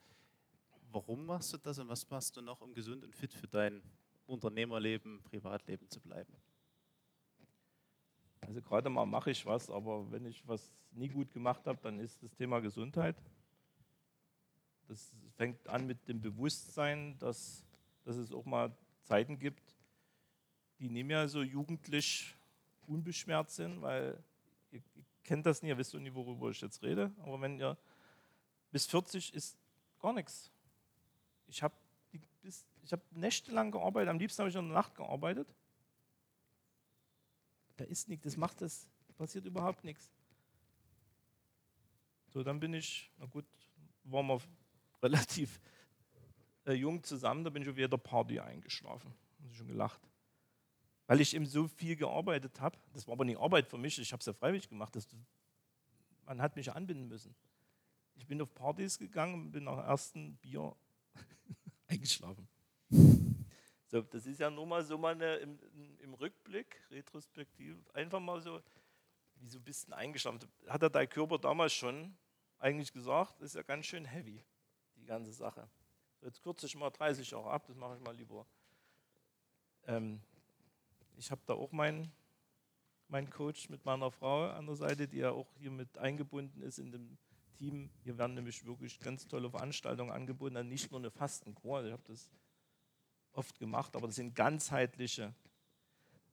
Warum 0.91 1.25
machst 1.25 1.53
du 1.53 1.57
das 1.57 1.79
und 1.79 1.87
was 1.89 2.09
machst 2.09 2.35
du 2.37 2.41
noch, 2.41 2.61
um 2.61 2.73
gesund 2.73 3.03
und 3.03 3.15
fit 3.15 3.33
für 3.33 3.47
dein 3.47 3.81
Unternehmerleben, 4.25 5.21
Privatleben 5.23 5.89
zu 5.89 5.99
bleiben? 5.99 6.33
Also 8.41 8.61
gerade 8.61 8.89
mal 8.89 9.05
mache 9.05 9.31
ich 9.31 9.45
was, 9.45 9.69
aber 9.69 10.11
wenn 10.11 10.25
ich 10.25 10.45
was 10.47 10.73
nie 10.91 11.07
gut 11.07 11.31
gemacht 11.31 11.65
habe, 11.67 11.79
dann 11.81 11.99
ist 11.99 12.21
das 12.21 12.33
Thema 12.33 12.59
Gesundheit. 12.59 13.15
Das 14.87 15.13
fängt 15.37 15.67
an 15.69 15.87
mit 15.87 16.07
dem 16.07 16.19
Bewusstsein, 16.19 17.17
dass, 17.19 17.63
dass 18.03 18.17
es 18.17 18.31
auch 18.31 18.45
mal 18.45 18.75
Zeiten 19.03 19.39
gibt, 19.39 19.77
die 20.79 20.89
nicht 20.89 21.05
mehr 21.05 21.29
so 21.29 21.43
jugendlich 21.43 22.35
unbeschwert 22.87 23.49
sind, 23.51 23.81
weil 23.81 24.21
ihr, 24.71 24.81
kennt 25.23 25.45
das 25.45 25.61
nie, 25.61 25.69
ihr 25.69 25.77
wisst 25.77 25.93
nie, 25.93 26.13
worüber 26.13 26.49
ich 26.49 26.61
jetzt 26.61 26.81
rede, 26.81 27.11
aber 27.19 27.39
wenn 27.41 27.59
ihr 27.59 27.77
bis 28.71 28.85
40 28.85 29.33
ist 29.33 29.57
gar 29.99 30.13
nichts. 30.13 30.51
Ich 31.47 31.61
habe 31.61 31.75
hab 32.91 33.11
nächtelang 33.11 33.71
gearbeitet, 33.71 34.09
am 34.09 34.19
liebsten 34.19 34.39
habe 34.39 34.49
ich 34.49 34.55
in 34.55 34.65
der 34.65 34.73
Nacht 34.73 34.95
gearbeitet. 34.95 35.47
Da 37.77 37.83
ist 37.85 38.07
nichts, 38.07 38.23
das 38.23 38.37
macht 38.37 38.61
das, 38.61 38.87
passiert 39.17 39.45
überhaupt 39.45 39.83
nichts. 39.83 40.09
So, 42.29 42.43
dann 42.43 42.59
bin 42.59 42.73
ich, 42.73 43.11
na 43.17 43.25
gut, 43.25 43.45
waren 44.03 44.27
wir 44.27 44.41
relativ 45.03 45.59
äh, 46.65 46.73
jung 46.73 47.03
zusammen, 47.03 47.43
da 47.43 47.49
bin 47.49 47.61
ich 47.63 47.69
auf 47.69 47.77
jeder 47.77 47.97
Party 47.97 48.39
eingeschlafen. 48.39 49.13
Habe 49.39 49.51
ich 49.51 49.57
schon 49.57 49.67
gelacht 49.67 50.10
weil 51.11 51.19
ich 51.19 51.35
eben 51.35 51.45
so 51.45 51.67
viel 51.67 51.97
gearbeitet 51.97 52.61
habe. 52.61 52.77
Das 52.93 53.05
war 53.05 53.11
aber 53.11 53.25
nicht 53.25 53.37
Arbeit 53.37 53.67
für 53.67 53.77
mich, 53.77 53.99
ich 53.99 54.13
habe 54.13 54.21
es 54.21 54.25
ja 54.27 54.31
freiwillig 54.31 54.69
gemacht. 54.69 54.95
Das, 54.95 55.05
man 56.25 56.41
hat 56.41 56.55
mich 56.55 56.71
anbinden 56.71 57.09
müssen. 57.09 57.35
Ich 58.15 58.25
bin 58.25 58.41
auf 58.41 58.55
Partys 58.55 58.97
gegangen 58.97 59.33
und 59.33 59.51
bin 59.51 59.65
nach 59.65 59.75
dem 59.75 59.85
ersten 59.89 60.37
Bier 60.37 60.73
eingeschlafen. 61.89 62.47
So, 63.87 64.01
das 64.03 64.25
ist 64.25 64.39
ja 64.39 64.49
nur 64.49 64.65
mal 64.65 64.85
so 64.85 64.97
mal 64.97 65.21
im, 65.21 65.59
im, 65.99 66.13
Rückblick, 66.13 66.81
retrospektiv, 66.89 67.75
einfach 67.93 68.21
mal 68.21 68.39
so, 68.39 68.61
wie 69.35 69.47
so 69.47 69.57
ein 69.57 69.65
bisschen 69.65 69.91
eingeschlafen. 69.91 70.39
Hat 70.65 70.81
er 70.81 70.89
dein 70.89 71.09
Körper 71.09 71.37
damals 71.37 71.73
schon 71.73 72.15
eigentlich 72.57 72.93
gesagt, 72.93 73.41
ist 73.41 73.55
ja 73.55 73.63
ganz 73.63 73.85
schön 73.85 74.05
heavy, 74.05 74.41
die 74.95 75.03
ganze 75.03 75.33
Sache. 75.33 75.67
Jetzt 76.21 76.41
kürze 76.41 76.67
ich 76.67 76.75
mal 76.77 76.89
30 76.89 77.29
Jahre 77.31 77.49
ab, 77.49 77.65
das 77.67 77.75
mache 77.75 77.97
ich 77.97 78.01
mal 78.01 78.15
lieber. 78.15 78.47
Ähm, 79.87 80.21
ich 81.21 81.29
habe 81.29 81.41
da 81.45 81.53
auch 81.53 81.71
meinen 81.71 82.11
mein 83.07 83.29
Coach 83.29 83.69
mit 83.69 83.85
meiner 83.85 84.09
Frau 84.09 84.49
an 84.49 84.65
der 84.65 84.75
Seite, 84.75 85.07
die 85.07 85.17
ja 85.17 85.31
auch 85.31 85.53
hier 85.57 85.69
mit 85.69 85.97
eingebunden 85.97 86.61
ist 86.61 86.79
in 86.79 86.91
dem 86.91 87.17
Team. 87.57 87.91
Hier 88.03 88.17
werden 88.17 88.33
nämlich 88.33 88.65
wirklich 88.65 88.99
ganz 88.99 89.27
tolle 89.27 89.51
Veranstaltungen 89.51 90.11
angeboten, 90.11 90.67
nicht 90.67 90.89
nur 90.89 90.99
eine 90.99 91.11
Fastenkur, 91.11 91.85
ich 91.85 91.91
habe 91.91 92.01
das 92.07 92.31
oft 93.33 93.59
gemacht, 93.59 93.95
aber 93.95 94.07
das 94.07 94.15
sind 94.15 94.33
ganzheitliche. 94.33 95.35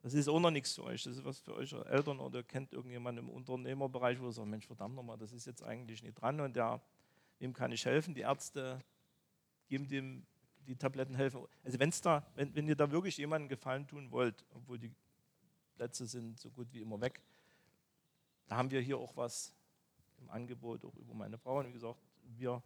Das 0.03 0.15
ist 0.15 0.29
auch 0.29 0.41
noch 0.41 0.53
nichts 0.53 0.75
für 0.75 0.85
euch. 0.85 1.03
Das 1.03 1.17
ist 1.17 1.25
was 1.25 1.41
für 1.41 1.55
euch 1.55 1.73
Eltern 1.73 2.21
oder 2.21 2.43
kennt 2.43 2.73
irgendjemand 2.73 3.19
im 3.19 3.29
Unternehmerbereich, 3.29 4.19
wo 4.21 4.27
ihr 4.27 4.33
sagt, 4.33 4.49
Mensch, 4.49 4.67
verdammt 4.67 4.95
nochmal, 4.95 5.19
das 5.19 5.33
ist 5.33 5.47
jetzt 5.47 5.63
eigentlich 5.63 6.03
nicht 6.03 6.15
dran 6.15 6.41
und 6.41 6.57
der, 6.57 6.81
wem 7.41 7.53
kann 7.53 7.73
ich 7.73 7.85
helfen? 7.85 8.15
Die 8.15 8.23
Ärzte 8.23 8.83
geben 9.67 9.87
dem 9.87 10.27
die 10.69 10.77
Tabletten 10.77 11.15
helfen. 11.15 11.47
Also 11.65 11.79
wenn's 11.81 12.01
da, 12.01 12.25
wenn, 12.35 12.55
wenn 12.55 12.69
ihr 12.69 12.77
da 12.77 12.91
wirklich 12.91 13.17
jemandem 13.17 13.49
Gefallen 13.49 13.87
tun 13.87 14.11
wollt, 14.11 14.45
obwohl 14.55 14.79
die 14.79 14.93
Plätze 15.75 16.07
sind 16.07 16.39
so 16.39 16.51
gut 16.51 16.69
wie 16.73 16.83
immer 16.83 17.01
weg, 17.01 17.23
da 18.47 18.57
haben 18.57 18.71
wir 18.71 18.81
hier 18.81 18.99
auch 18.99 19.17
was 19.17 19.53
im 20.19 20.29
Angebot, 20.31 20.85
auch 20.85 20.95
über 20.97 21.15
meine 21.15 21.39
Frau. 21.39 21.59
Und 21.59 21.69
wie 21.69 21.73
gesagt, 21.73 21.99
wir 22.37 22.63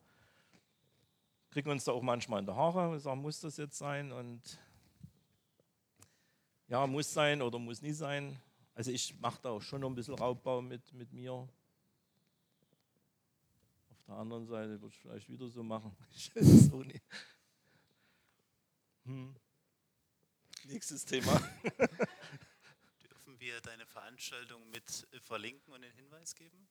kriegen 1.51 1.71
uns 1.71 1.85
da 1.85 1.93
auch 1.93 2.03
manchmal 2.03 2.41
in 2.41 2.47
die 2.47 2.53
Haare 2.53 2.91
und 2.91 3.01
sagen, 3.01 3.21
muss 3.21 3.41
das 3.41 3.57
jetzt 3.57 3.79
sein? 3.79 4.11
Und 4.11 4.59
ja, 6.67 6.87
muss 6.87 7.13
sein 7.13 7.41
oder 7.41 7.59
muss 7.59 7.83
nie 7.83 7.93
sein. 7.93 8.41
Also 8.75 8.91
ich 8.91 9.19
mache 9.21 9.41
da 9.43 9.51
auch 9.51 9.63
schon 9.63 9.83
noch 9.83 9.91
ein 9.91 9.95
bisschen 9.95 10.15
Raubbau 10.15 10.63
mit, 10.63 10.93
mit 10.93 11.13
mir. 11.13 11.33
Auf 11.33 11.51
der 14.09 14.17
anderen 14.17 14.47
Seite 14.47 14.81
würde 14.81 14.89
ich 14.89 14.99
vielleicht 14.99 15.29
wieder 15.29 15.49
so 15.49 15.63
machen. 15.63 15.95
Ich 16.15 16.35
weiß 16.35 16.47
es 16.47 16.73
auch 16.73 16.85
nicht. 16.85 17.05
Hm. 19.05 19.35
Nächstes 20.65 21.05
Thema. 21.05 21.33
Dürfen 23.03 23.41
wir 23.41 23.61
deine 23.61 23.85
Veranstaltung 23.87 24.69
mit 24.71 25.07
äh, 25.13 25.21
verlinken 25.21 25.73
und 25.75 25.83
den 25.83 25.93
Hinweis 25.93 26.35
geben? 26.35 26.69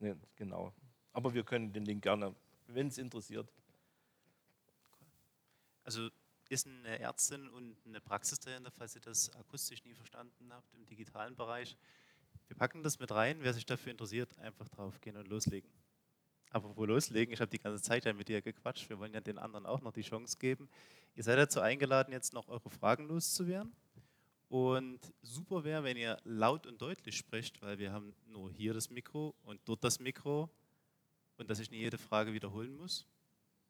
Nee, 0.00 0.14
genau. 0.36 0.72
Aber 1.12 1.34
wir 1.34 1.42
können 1.42 1.72
den 1.72 1.84
Link 1.84 2.02
gerne, 2.02 2.34
wenn 2.66 2.88
es 2.88 2.98
interessiert. 2.98 3.50
Also 5.84 6.10
ist 6.48 6.66
eine 6.66 6.98
Ärztin 6.98 7.48
und 7.48 7.76
eine 7.86 8.00
Praxis 8.00 8.40
falls 8.76 8.94
ihr 8.94 9.00
das 9.02 9.34
akustisch 9.36 9.84
nie 9.84 9.94
verstanden 9.94 10.52
habt 10.52 10.74
im 10.74 10.86
digitalen 10.86 11.36
Bereich. 11.36 11.76
Wir 12.46 12.56
packen 12.56 12.82
das 12.82 12.98
mit 12.98 13.10
rein. 13.10 13.38
Wer 13.40 13.52
sich 13.52 13.66
dafür 13.66 13.92
interessiert, 13.92 14.38
einfach 14.38 14.68
drauf 14.68 15.00
gehen 15.00 15.16
und 15.16 15.28
loslegen. 15.28 15.70
Aber 16.50 16.74
wo 16.76 16.86
loslegen? 16.86 17.32
Ich 17.34 17.40
habe 17.40 17.50
die 17.50 17.58
ganze 17.58 17.82
Zeit 17.82 18.06
ja 18.06 18.12
mit 18.14 18.28
dir 18.28 18.40
gequatscht. 18.40 18.88
Wir 18.88 18.98
wollen 18.98 19.12
ja 19.12 19.20
den 19.20 19.38
anderen 19.38 19.66
auch 19.66 19.82
noch 19.82 19.92
die 19.92 20.02
Chance 20.02 20.38
geben. 20.38 20.68
Ihr 21.14 21.22
seid 21.22 21.38
dazu 21.38 21.60
eingeladen, 21.60 22.12
jetzt 22.12 22.32
noch 22.32 22.48
eure 22.48 22.70
Fragen 22.70 23.06
loszuwerden. 23.06 23.72
Und 24.48 25.00
super 25.20 25.62
wäre, 25.64 25.84
wenn 25.84 25.98
ihr 25.98 26.16
laut 26.24 26.66
und 26.66 26.80
deutlich 26.80 27.18
sprecht, 27.18 27.60
weil 27.60 27.78
wir 27.78 27.92
haben 27.92 28.14
nur 28.26 28.50
hier 28.50 28.72
das 28.72 28.88
Mikro 28.88 29.34
und 29.44 29.60
dort 29.66 29.84
das 29.84 30.00
Mikro 30.00 30.48
und 31.36 31.50
dass 31.50 31.60
ich 31.60 31.70
nie 31.70 31.80
jede 31.80 31.98
Frage 31.98 32.32
wiederholen 32.32 32.74
muss. 32.74 33.06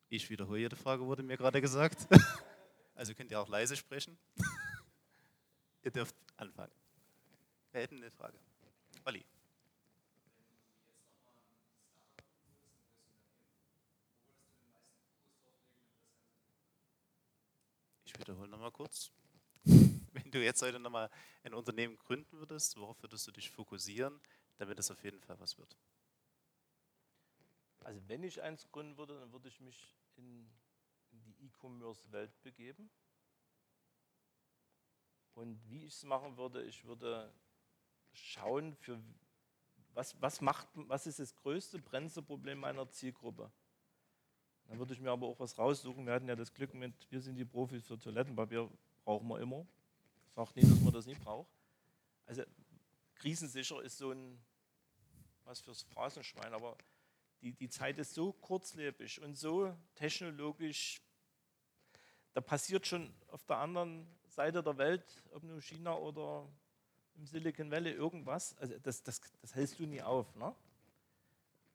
Ich 0.08 0.30
wiederhole 0.30 0.60
jede 0.60 0.76
Frage, 0.76 1.04
wurde 1.04 1.24
mir 1.24 1.36
gerade 1.36 1.60
gesagt. 1.60 2.06
Also 2.98 3.14
könnt 3.14 3.30
ihr 3.30 3.40
auch 3.40 3.46
leise 3.46 3.76
sprechen. 3.76 4.18
ihr 5.84 5.92
dürft 5.92 6.16
anfangen. 6.36 6.72
Wir 7.70 7.82
hätten 7.82 7.98
eine 7.98 8.10
Frage. 8.10 8.36
Olli. 9.04 9.24
Ich 18.04 18.18
wiederhole 18.18 18.48
nochmal 18.48 18.72
kurz. 18.72 19.12
Wenn 19.64 20.30
du 20.32 20.42
jetzt 20.42 20.60
heute 20.62 20.80
nochmal 20.80 21.08
ein 21.44 21.54
Unternehmen 21.54 21.96
gründen 21.98 22.36
würdest, 22.40 22.76
worauf 22.78 23.00
würdest 23.00 23.28
du 23.28 23.30
dich 23.30 23.48
fokussieren, 23.48 24.20
damit 24.56 24.76
es 24.80 24.90
auf 24.90 25.04
jeden 25.04 25.20
Fall 25.20 25.38
was 25.38 25.56
wird? 25.56 25.76
Also 27.84 28.00
wenn 28.08 28.24
ich 28.24 28.42
eins 28.42 28.68
gründen 28.72 28.98
würde, 28.98 29.20
dann 29.20 29.32
würde 29.32 29.48
ich 29.48 29.60
mich 29.60 29.94
in, 30.16 30.50
E-Commerce-Welt 31.40 32.42
begeben. 32.42 32.90
Und 35.34 35.60
wie 35.70 35.84
ich 35.84 35.94
es 35.94 36.04
machen 36.04 36.36
würde, 36.36 36.64
ich 36.64 36.84
würde 36.84 37.32
schauen, 38.12 38.74
für 38.74 39.00
was, 39.94 40.20
was, 40.20 40.40
macht, 40.40 40.68
was 40.74 41.06
ist 41.06 41.18
das 41.18 41.34
größte 41.34 41.78
Bremseproblem 41.78 42.58
meiner 42.58 42.88
Zielgruppe. 42.90 43.50
Dann 44.66 44.78
würde 44.78 44.92
ich 44.94 45.00
mir 45.00 45.10
aber 45.10 45.26
auch 45.26 45.40
was 45.40 45.58
raussuchen. 45.58 46.06
Wir 46.06 46.12
hatten 46.12 46.28
ja 46.28 46.36
das 46.36 46.52
Glück 46.52 46.74
mit, 46.74 46.92
wir 47.10 47.20
sind 47.20 47.36
die 47.36 47.44
Profis 47.44 47.86
für 47.86 47.98
Toilettenpapier, 47.98 48.70
brauchen 49.04 49.28
wir 49.28 49.40
immer. 49.40 49.66
Sagt 50.34 50.56
nicht, 50.56 50.70
dass 50.70 50.80
man 50.80 50.92
das 50.92 51.06
nicht 51.06 51.22
braucht. 51.22 51.50
Also 52.26 52.42
krisensicher 53.14 53.82
ist 53.82 53.98
so 53.98 54.12
ein, 54.12 54.38
was 55.44 55.60
fürs 55.60 55.82
Phrasenschwein, 55.82 56.52
aber 56.52 56.76
die, 57.40 57.52
die 57.52 57.68
Zeit 57.68 57.98
ist 57.98 58.14
so 58.14 58.32
kurzlebig 58.32 59.20
und 59.22 59.36
so 59.36 59.74
technologisch, 59.94 61.00
da 62.34 62.40
passiert 62.40 62.86
schon 62.86 63.12
auf 63.28 63.44
der 63.44 63.58
anderen 63.58 64.06
Seite 64.26 64.62
der 64.62 64.76
Welt, 64.78 65.04
ob 65.32 65.42
nur 65.42 65.60
China 65.60 65.94
oder 65.96 66.48
im 67.16 67.26
Silicon 67.26 67.70
Valley 67.70 67.92
irgendwas, 67.92 68.56
also 68.58 68.78
das, 68.78 69.02
das, 69.02 69.20
das 69.40 69.54
hältst 69.54 69.78
du 69.78 69.86
nie 69.86 70.00
auf. 70.00 70.34
Ne? 70.36 70.54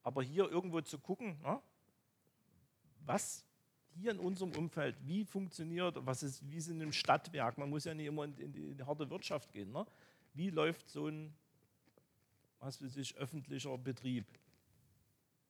Aber 0.02 0.24
hier 0.24 0.50
irgendwo 0.50 0.82
zu 0.82 0.98
gucken, 0.98 1.40
ne? 1.42 1.62
was 3.06 3.46
hier 3.96 4.12
in 4.12 4.20
unserem 4.20 4.54
Umfeld, 4.54 4.96
wie 5.06 5.26
funktioniert, 5.26 5.98
was 6.06 6.24
ist, 6.24 6.50
wie 6.50 6.58
ist 6.58 6.70
in 6.70 6.82
einem 6.82 6.94
Stadtwerk, 6.94 7.58
man 7.58 7.70
muss 7.70 7.84
ja 7.84 7.94
nicht 7.94 8.08
immer 8.08 8.24
in 8.24 8.36
die, 8.36 8.44
in 8.44 8.78
die 8.78 8.84
harte 8.84 9.10
Wirtschaft 9.10 9.52
gehen, 9.52 9.72
ne? 9.72 9.86
wie 10.34 10.50
läuft 10.50 10.90
so 10.90 11.08
ein, 11.08 11.36
was 12.60 12.82
weiß 12.82 12.96
ich, 12.98 13.16
öffentlicher 13.18 13.78
Betrieb. 13.78 14.26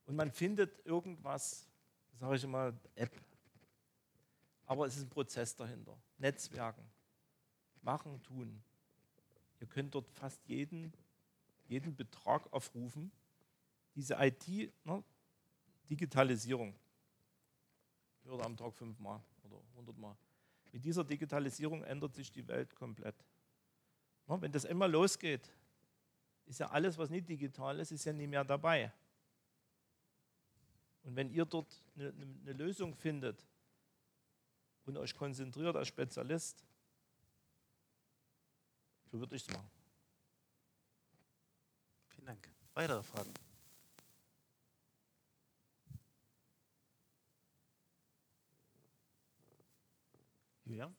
Und 0.06 0.16
man 0.16 0.32
findet 0.32 0.86
irgendwas, 0.86 1.70
sage 2.20 2.36
ich 2.36 2.46
mal, 2.48 2.74
App, 2.96 3.12
aber 4.66 4.86
es 4.86 4.98
ist 4.98 5.04
ein 5.04 5.10
Prozess 5.10 5.56
dahinter. 5.56 5.98
Netzwerken, 6.18 6.84
machen, 7.82 8.22
tun. 8.24 8.62
Ihr 9.60 9.68
könnt 9.68 9.94
dort 9.94 10.10
fast 10.12 10.46
jeden, 10.48 10.94
jeden 11.68 11.96
Betrag 11.96 12.52
aufrufen. 12.52 13.12
Diese 13.96 14.16
IT, 14.16 14.48
ne, 14.84 15.04
Digitalisierung, 15.90 16.76
hört 18.24 18.42
am 18.42 18.58
Tag 18.58 18.74
fünfmal 18.74 19.22
oder 19.44 19.62
hundertmal. 19.76 20.16
Mit 20.72 20.84
dieser 20.84 21.04
Digitalisierung 21.04 21.84
ändert 21.84 22.16
sich 22.16 22.32
die 22.32 22.48
Welt 22.48 22.74
komplett. 22.76 23.16
Ne, 24.28 24.42
wenn 24.42 24.52
das 24.52 24.66
einmal 24.66 24.90
losgeht, 24.90 25.50
ist 26.46 26.60
ja 26.60 26.70
alles, 26.70 26.98
was 26.98 27.10
nicht 27.10 27.30
digital 27.30 27.80
ist, 27.80 27.92
ist 27.92 28.06
ja 28.06 28.14
nie 28.14 28.28
mehr 28.28 28.44
dabei. 28.44 28.92
Und 31.04 31.16
wenn 31.16 31.30
ihr 31.30 31.46
dort 31.46 31.84
eine, 31.96 32.10
eine 32.10 32.54
Lösung 32.54 32.96
findet 32.96 33.46
und 34.86 34.98
euch 34.98 35.16
konzentriert 35.16 35.76
als 35.76 35.88
Spezialist, 35.88 36.64
so 39.12 39.20
würde 39.20 39.36
ich 39.36 39.48
es 39.48 39.54
machen. 39.54 39.70
Vielen 42.10 42.26
Dank. 42.26 42.50
Weitere 42.74 43.04
Fragen? 43.04 43.34
Julia? 50.66 50.92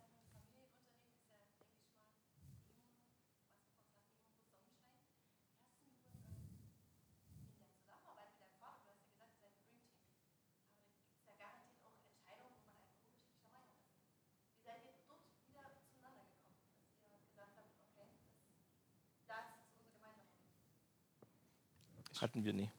Hatten 22.24 22.42
wir 22.42 22.54
nie. 22.54 22.70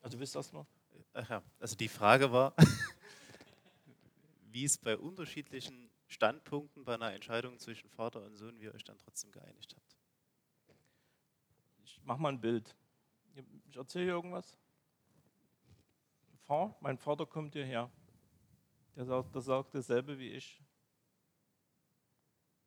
Also 0.00 0.18
wisst 0.18 0.34
ihr 0.34 0.40
das 0.40 0.52
noch? 0.52 0.66
Ach 1.12 1.30
ja, 1.30 1.42
also 1.60 1.76
die 1.76 1.86
Frage 1.86 2.32
war, 2.32 2.52
wie 4.50 4.64
es 4.64 4.76
bei 4.76 4.98
unterschiedlichen 4.98 5.88
Standpunkten 6.08 6.84
bei 6.84 6.94
einer 6.94 7.12
Entscheidung 7.12 7.60
zwischen 7.60 7.88
Vater 7.90 8.24
und 8.24 8.34
Sohn, 8.34 8.58
wie 8.58 8.64
ihr 8.64 8.74
euch 8.74 8.82
dann 8.82 8.98
trotzdem 8.98 9.30
geeinigt 9.30 9.76
habt. 9.76 9.96
Ich 11.84 12.02
mache 12.02 12.20
mal 12.20 12.30
ein 12.30 12.40
Bild. 12.40 12.74
Ich 13.68 13.76
erzähle 13.76 14.08
irgendwas. 14.08 14.58
Mein 16.80 16.98
Vater 16.98 17.24
kommt 17.24 17.52
hierher. 17.52 17.88
Der 18.96 19.04
sagt, 19.04 19.32
der 19.32 19.42
sagt 19.42 19.76
dasselbe 19.76 20.18
wie 20.18 20.30
ich. 20.30 20.60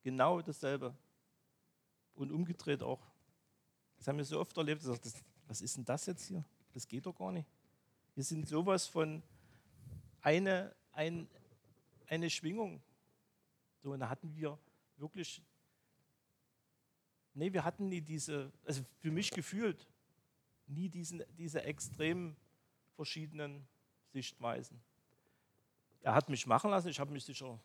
Genau 0.03 0.41
dasselbe. 0.41 0.95
Und 2.13 2.31
umgedreht 2.31 2.84
auch. 2.84 3.05
Das 3.97 4.07
haben 4.07 4.17
wir 4.17 4.23
so 4.23 4.39
oft 4.39 4.55
erlebt. 4.55 4.81
Das, 4.85 5.01
was 5.49 5.61
ist 5.61 5.76
denn 5.76 5.84
das 5.85 6.05
jetzt 6.05 6.27
hier? 6.27 6.45
Das 6.73 6.88
geht 6.88 7.07
doch 7.07 7.15
gar 7.15 7.31
nicht. 7.31 7.49
Wir 8.13 8.23
sind 8.23 8.47
sowas 8.47 8.85
von 8.85 9.23
eine, 10.21 10.76
ein, 10.91 11.27
eine 12.07 12.30
Schwingung. 12.30 12.81
So, 13.81 13.91
und 13.93 13.99
da 13.99 14.09
hatten 14.09 14.34
wir 14.35 14.59
wirklich, 14.97 15.41
nee, 17.34 17.51
wir 17.51 17.63
hatten 17.63 17.89
nie 17.89 17.99
diese, 17.99 18.51
also 18.63 18.84
für 18.99 19.09
mich 19.09 19.31
gefühlt, 19.31 19.88
nie 20.67 20.88
diesen, 20.88 21.23
diese 21.35 21.63
extrem 21.63 22.35
verschiedenen 22.95 23.67
Sichtweisen. 24.13 24.80
Er 26.01 26.13
hat 26.13 26.30
mich 26.30 26.45
machen 26.45 26.69
lassen, 26.69 26.89
ich 26.89 26.99
habe 26.99 27.11
mich 27.11 27.26
sicher 27.26 27.59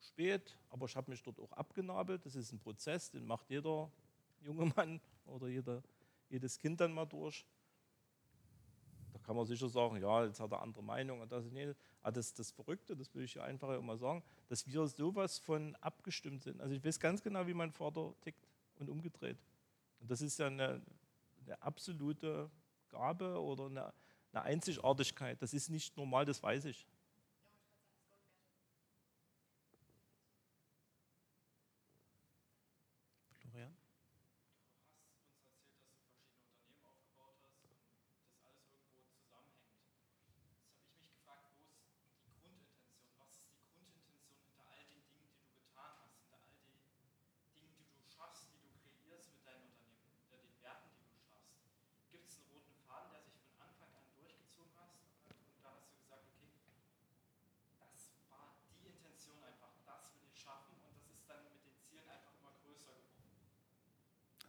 spät, 0.00 0.56
aber 0.70 0.86
ich 0.86 0.96
habe 0.96 1.12
mich 1.12 1.22
dort 1.22 1.38
auch 1.38 1.52
abgenabelt. 1.52 2.26
Das 2.26 2.34
ist 2.34 2.52
ein 2.52 2.58
Prozess, 2.58 3.08
den 3.08 3.24
macht 3.24 3.48
jeder 3.50 3.88
junge 4.40 4.66
Mann 4.74 5.00
oder 5.26 5.46
jeder, 5.48 5.82
jedes 6.28 6.58
Kind 6.58 6.80
dann 6.80 6.92
mal 6.92 7.06
durch. 7.06 7.44
Da 9.12 9.18
kann 9.20 9.36
man 9.36 9.46
sicher 9.46 9.68
sagen, 9.68 9.96
ja, 10.00 10.24
jetzt 10.24 10.40
hat 10.40 10.52
er 10.52 10.62
andere 10.62 10.82
Meinung. 10.82 11.20
Und 11.20 11.32
das, 11.32 11.44
aber 11.46 11.74
ah, 12.02 12.10
das, 12.10 12.32
das 12.34 12.50
Verrückte, 12.50 12.96
das 12.96 13.14
will 13.14 13.24
ich 13.24 13.34
ja 13.34 13.44
einfach 13.44 13.76
immer 13.76 13.96
sagen, 13.96 14.22
dass 14.48 14.66
wir 14.66 14.86
sowas 14.86 15.38
von 15.38 15.74
abgestimmt 15.76 16.42
sind. 16.42 16.60
Also 16.60 16.74
ich 16.74 16.84
weiß 16.84 17.00
ganz 17.00 17.22
genau, 17.22 17.46
wie 17.46 17.54
mein 17.54 17.72
Vater 17.72 18.14
tickt 18.20 18.46
und 18.76 18.88
umgedreht. 18.88 19.38
Und 20.00 20.10
das 20.10 20.20
ist 20.20 20.38
ja 20.38 20.46
eine, 20.46 20.80
eine 21.44 21.62
absolute 21.62 22.50
Gabe 22.88 23.40
oder 23.40 23.66
eine, 23.66 23.92
eine 24.32 24.42
Einzigartigkeit. 24.42 25.42
Das 25.42 25.52
ist 25.52 25.68
nicht 25.68 25.96
normal, 25.96 26.24
das 26.24 26.42
weiß 26.42 26.66
ich. 26.66 26.86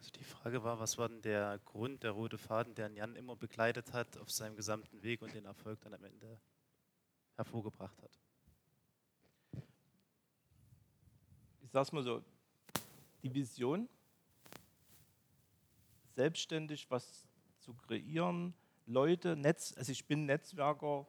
Also 0.09 0.11
die 0.11 0.23
Frage 0.49 0.63
war, 0.63 0.79
was 0.79 0.97
war 0.97 1.09
denn 1.09 1.21
der 1.21 1.59
Grund, 1.59 2.01
der 2.01 2.09
rote 2.09 2.39
Faden, 2.39 2.73
der 2.73 2.89
Jan 2.89 3.15
immer 3.15 3.35
begleitet 3.35 3.93
hat 3.93 4.17
auf 4.17 4.31
seinem 4.31 4.55
gesamten 4.55 5.03
Weg 5.03 5.21
und 5.21 5.31
den 5.35 5.45
Erfolg 5.45 5.79
dann 5.81 5.93
am 5.93 6.03
Ende 6.03 6.39
hervorgebracht 7.35 8.01
hat? 8.01 8.09
Ich 11.61 11.69
sag's 11.69 11.91
mal 11.91 12.01
so, 12.01 12.23
die 13.21 13.31
Vision, 13.31 13.87
selbstständig 16.15 16.89
was 16.89 17.27
zu 17.59 17.75
kreieren, 17.75 18.55
Leute, 18.87 19.35
Netz, 19.35 19.75
also 19.77 19.91
ich 19.91 20.07
bin 20.07 20.25
Netzwerker 20.25 21.05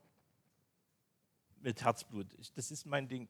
mit 1.60 1.82
Herzblut. 1.82 2.26
Ich, 2.34 2.52
das 2.52 2.70
ist 2.70 2.84
mein 2.84 3.08
Ding. 3.08 3.26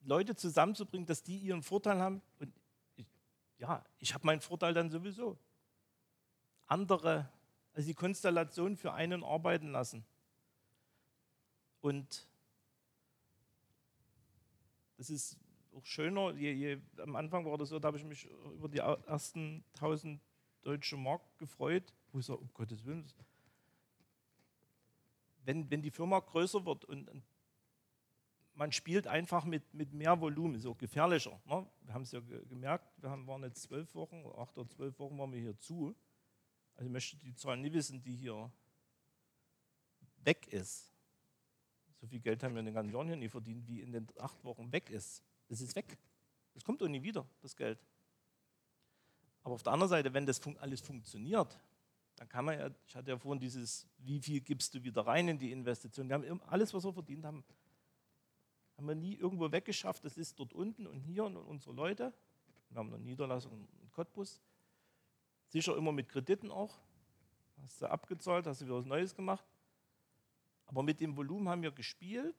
Leute 0.00 0.34
zusammenzubringen, 0.34 1.04
dass 1.06 1.22
die 1.22 1.36
ihren 1.36 1.62
Vorteil 1.62 2.00
haben 2.00 2.22
und 2.38 2.54
ja, 3.58 3.84
ich 3.98 4.14
habe 4.14 4.26
meinen 4.26 4.40
Vorteil 4.40 4.74
dann 4.74 4.90
sowieso. 4.90 5.38
Andere, 6.66 7.28
also 7.72 7.86
die 7.86 7.94
Konstellation 7.94 8.76
für 8.76 8.92
einen 8.92 9.24
arbeiten 9.24 9.68
lassen. 9.72 10.04
Und 11.80 12.28
das 14.96 15.10
ist 15.10 15.38
auch 15.74 15.84
schöner, 15.84 16.34
je, 16.34 16.52
je, 16.52 16.78
am 16.98 17.16
Anfang 17.16 17.44
war 17.46 17.56
das 17.56 17.68
so, 17.68 17.78
da 17.78 17.88
habe 17.88 17.98
ich 17.98 18.04
mich 18.04 18.28
über 18.54 18.68
die 18.68 18.78
ersten 18.78 19.64
1000 19.74 20.20
deutsche 20.62 20.96
Mark 20.96 21.22
gefreut, 21.38 21.94
wo 22.12 22.18
ich 22.18 22.26
sage, 22.26 22.40
um 22.40 22.52
Gottes 22.52 22.84
Willen, 22.84 23.06
wenn, 25.44 25.70
wenn 25.70 25.82
die 25.82 25.90
Firma 25.90 26.18
größer 26.18 26.64
wird 26.66 26.84
und, 26.84 27.08
man 28.58 28.72
spielt 28.72 29.06
einfach 29.06 29.44
mit, 29.44 29.72
mit 29.72 29.92
mehr 29.92 30.20
Volumen, 30.20 30.56
ist 30.56 30.66
auch 30.66 30.76
gefährlicher. 30.76 31.40
Ne? 31.46 31.64
Wir 31.82 31.94
haben 31.94 32.02
es 32.02 32.10
ja 32.10 32.18
gemerkt, 32.48 32.84
wir 33.00 33.08
haben, 33.08 33.24
waren 33.28 33.44
jetzt 33.44 33.62
zwölf 33.62 33.94
Wochen, 33.94 34.24
acht 34.36 34.58
oder 34.58 34.68
zwölf 34.68 34.98
Wochen 34.98 35.16
waren 35.16 35.32
wir 35.32 35.40
hier 35.40 35.56
zu. 35.60 35.94
Also 36.74 36.86
ich 36.86 36.92
möchte 36.92 37.16
die 37.18 37.34
Zahl 37.36 37.56
nie 37.56 37.72
wissen, 37.72 38.02
die 38.02 38.16
hier 38.16 38.50
weg 40.24 40.48
ist. 40.48 40.92
So 42.00 42.08
viel 42.08 42.18
Geld 42.18 42.42
haben 42.42 42.54
wir 42.54 42.58
in 42.58 42.66
den 42.66 42.74
ganzen 42.74 42.92
Jahren 42.92 43.06
hier 43.06 43.16
nie 43.16 43.28
verdient, 43.28 43.66
wie 43.68 43.80
in 43.80 43.92
den 43.92 44.08
acht 44.18 44.42
Wochen 44.42 44.72
weg 44.72 44.90
ist. 44.90 45.22
Das 45.46 45.60
ist 45.60 45.76
weg. 45.76 45.96
Das 46.54 46.64
kommt 46.64 46.82
auch 46.82 46.88
nie 46.88 47.02
wieder, 47.02 47.24
das 47.40 47.54
Geld. 47.54 47.78
Aber 49.44 49.54
auf 49.54 49.62
der 49.62 49.72
anderen 49.72 49.90
Seite, 49.90 50.12
wenn 50.12 50.26
das 50.26 50.44
alles 50.58 50.80
funktioniert, 50.80 51.60
dann 52.16 52.28
kann 52.28 52.44
man 52.44 52.58
ja, 52.58 52.70
ich 52.88 52.96
hatte 52.96 53.12
ja 53.12 53.18
vorhin 53.18 53.38
dieses, 53.38 53.86
wie 53.98 54.20
viel 54.20 54.40
gibst 54.40 54.74
du 54.74 54.82
wieder 54.82 55.06
rein 55.06 55.28
in 55.28 55.38
die 55.38 55.52
Investition. 55.52 56.08
Wir 56.08 56.16
haben 56.16 56.42
alles, 56.42 56.74
was 56.74 56.84
wir 56.84 56.92
verdient 56.92 57.24
haben, 57.24 57.44
haben 58.78 58.86
wir 58.86 58.94
nie 58.94 59.16
irgendwo 59.16 59.50
weggeschafft. 59.50 60.04
Das 60.04 60.16
ist 60.16 60.38
dort 60.38 60.54
unten 60.54 60.86
und 60.86 61.00
hier 61.00 61.24
und 61.24 61.36
unsere 61.36 61.74
Leute. 61.74 62.14
Wir 62.70 62.78
haben 62.78 62.94
eine 62.94 63.02
Niederlassung 63.02 63.68
in 63.82 63.90
Cottbus. 63.90 64.40
Sicher 65.48 65.76
immer 65.76 65.90
mit 65.90 66.08
Krediten 66.08 66.50
auch. 66.50 66.78
Hast 67.62 67.82
du 67.82 67.86
abgezahlt, 67.86 68.46
hast 68.46 68.60
du 68.60 68.66
wieder 68.66 68.76
was 68.76 68.86
Neues 68.86 69.14
gemacht. 69.14 69.44
Aber 70.66 70.82
mit 70.84 71.00
dem 71.00 71.16
Volumen 71.16 71.48
haben 71.48 71.62
wir 71.62 71.72
gespielt. 71.72 72.36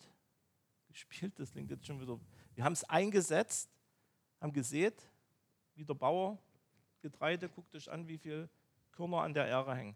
Gespielt, 0.88 1.38
das 1.38 1.52
klingt 1.52 1.70
jetzt 1.72 1.86
schon 1.86 2.00
wieder. 2.00 2.18
Wir 2.56 2.64
haben 2.64 2.74
es 2.74 2.84
eingesetzt, 2.86 3.70
haben 4.40 4.54
gesät, 4.54 5.12
wie 5.76 5.84
der 5.84 5.94
Bauer 5.94 6.40
Getreide, 7.02 7.50
guckt 7.50 7.76
euch 7.76 7.90
an, 7.90 8.08
wie 8.08 8.18
viel 8.18 8.50
Körner 8.92 9.22
an 9.22 9.34
der 9.34 9.46
Ähre 9.46 9.76
hängen. 9.76 9.96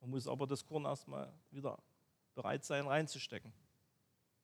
Man 0.00 0.10
muss 0.10 0.26
aber 0.26 0.46
das 0.46 0.64
Korn 0.64 0.84
erstmal 0.84 1.32
wieder 1.50 1.78
bereit 2.34 2.64
sein, 2.64 2.86
reinzustecken. 2.86 3.52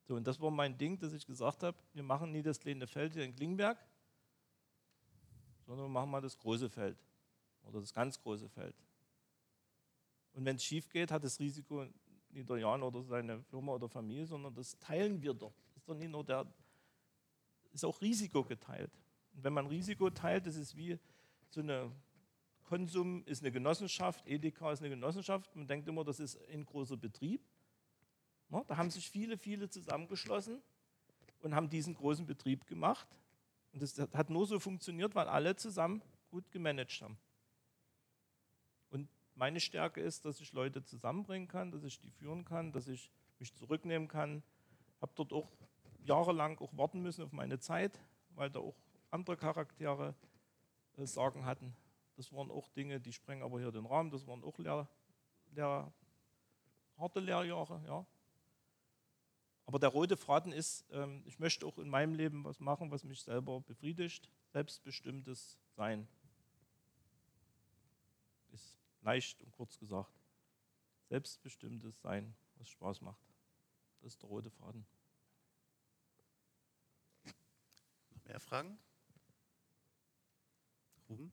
So, 0.08 0.14
und 0.14 0.26
das 0.26 0.40
war 0.40 0.50
mein 0.50 0.78
Ding, 0.78 0.98
dass 0.98 1.12
ich 1.12 1.26
gesagt 1.26 1.62
habe, 1.62 1.76
wir 1.92 2.02
machen 2.02 2.32
nie 2.32 2.40
das 2.40 2.58
kleine 2.58 2.86
Feld 2.86 3.12
hier 3.12 3.24
in 3.24 3.36
Klingberg, 3.36 3.78
sondern 5.66 5.84
wir 5.84 5.90
machen 5.90 6.10
mal 6.10 6.22
das 6.22 6.38
große 6.38 6.70
Feld 6.70 6.96
oder 7.64 7.78
das 7.80 7.92
ganz 7.92 8.18
große 8.18 8.48
Feld. 8.48 8.74
Und 10.32 10.46
wenn 10.46 10.56
es 10.56 10.64
schief 10.64 10.88
geht, 10.88 11.10
hat 11.10 11.24
das 11.24 11.38
Risiko 11.38 11.84
nicht 12.30 12.48
der 12.48 12.56
Jan 12.56 12.82
oder 12.82 13.02
seine 13.02 13.42
Firma 13.42 13.72
oder 13.72 13.86
Familie, 13.86 14.24
sondern 14.24 14.54
das 14.54 14.78
teilen 14.78 15.20
wir 15.20 15.34
doch. 15.34 15.52
Das 15.74 15.82
ist 15.82 15.88
doch 15.90 15.94
nicht 15.94 16.10
nur 16.10 16.24
der, 16.24 16.50
ist 17.74 17.84
auch 17.84 18.00
Risiko 18.00 18.42
geteilt. 18.42 18.98
Und 19.34 19.44
wenn 19.44 19.52
man 19.52 19.66
Risiko 19.66 20.08
teilt, 20.08 20.46
das 20.46 20.56
ist 20.56 20.74
wie 20.74 20.98
so 21.50 21.60
eine 21.60 21.92
Konsum 22.64 23.24
ist 23.24 23.42
eine 23.42 23.52
Genossenschaft, 23.52 24.26
Edeka 24.26 24.72
ist 24.72 24.80
eine 24.80 24.88
Genossenschaft. 24.88 25.54
Man 25.54 25.66
denkt 25.66 25.86
immer, 25.86 26.02
das 26.02 26.18
ist 26.18 26.38
ein 26.48 26.64
großer 26.64 26.96
Betrieb. 26.96 27.42
Da 28.50 28.76
haben 28.76 28.90
sich 28.90 29.10
viele, 29.10 29.36
viele 29.36 29.68
zusammengeschlossen 29.68 30.62
und 31.40 31.54
haben 31.54 31.68
diesen 31.68 31.94
großen 31.94 32.26
Betrieb 32.26 32.66
gemacht. 32.66 33.06
Und 33.72 33.82
das 33.82 33.98
hat 33.98 34.30
nur 34.30 34.46
so 34.46 34.58
funktioniert, 34.58 35.14
weil 35.14 35.28
alle 35.28 35.54
zusammen 35.56 36.02
gut 36.30 36.50
gemanagt 36.50 37.00
haben. 37.02 37.18
Und 38.90 39.08
meine 39.34 39.60
Stärke 39.60 40.00
ist, 40.00 40.24
dass 40.24 40.40
ich 40.40 40.52
Leute 40.52 40.82
zusammenbringen 40.82 41.48
kann, 41.48 41.70
dass 41.70 41.84
ich 41.84 42.00
die 42.00 42.10
führen 42.10 42.44
kann, 42.44 42.72
dass 42.72 42.88
ich 42.88 43.10
mich 43.38 43.54
zurücknehmen 43.54 44.08
kann. 44.08 44.42
Habe 45.00 45.12
dort 45.14 45.32
auch 45.32 45.48
jahrelang 46.04 46.58
auch 46.58 46.76
warten 46.76 47.00
müssen 47.02 47.24
auf 47.24 47.32
meine 47.32 47.58
Zeit, 47.58 48.00
weil 48.30 48.50
da 48.50 48.60
auch 48.60 48.76
andere 49.10 49.36
Charaktere 49.36 50.14
äh, 50.96 51.06
Sorgen 51.06 51.44
hatten. 51.44 51.76
Das 52.16 52.32
waren 52.32 52.50
auch 52.50 52.68
Dinge, 52.70 52.98
die 52.98 53.12
sprengen 53.12 53.44
aber 53.44 53.60
hier 53.60 53.70
den 53.70 53.86
Rahmen. 53.86 54.10
Das 54.10 54.26
waren 54.26 54.42
auch 54.42 54.58
Lehr, 54.58 54.88
Lehr, 55.52 55.92
harte 56.96 57.20
Lehrjahre. 57.20 57.80
Ja. 57.86 58.06
Aber 59.68 59.78
der 59.78 59.90
rote 59.90 60.16
Faden 60.16 60.50
ist, 60.50 60.86
ähm, 60.92 61.22
ich 61.26 61.38
möchte 61.38 61.66
auch 61.66 61.76
in 61.76 61.90
meinem 61.90 62.14
Leben 62.14 62.42
was 62.42 62.58
machen, 62.58 62.90
was 62.90 63.04
mich 63.04 63.20
selber 63.20 63.60
befriedigt. 63.60 64.30
Selbstbestimmtes 64.50 65.58
Sein. 65.76 66.08
Ist 68.50 68.78
leicht 69.02 69.42
und 69.42 69.52
kurz 69.52 69.78
gesagt. 69.78 70.10
Selbstbestimmtes 71.10 72.00
Sein, 72.00 72.34
was 72.54 72.70
Spaß 72.70 73.02
macht. 73.02 73.20
Das 74.00 74.14
ist 74.14 74.22
der 74.22 74.30
rote 74.30 74.48
Faden. 74.48 74.86
Noch 78.14 78.24
mehr 78.24 78.40
Fragen? 78.40 78.78
Ruben? 81.10 81.30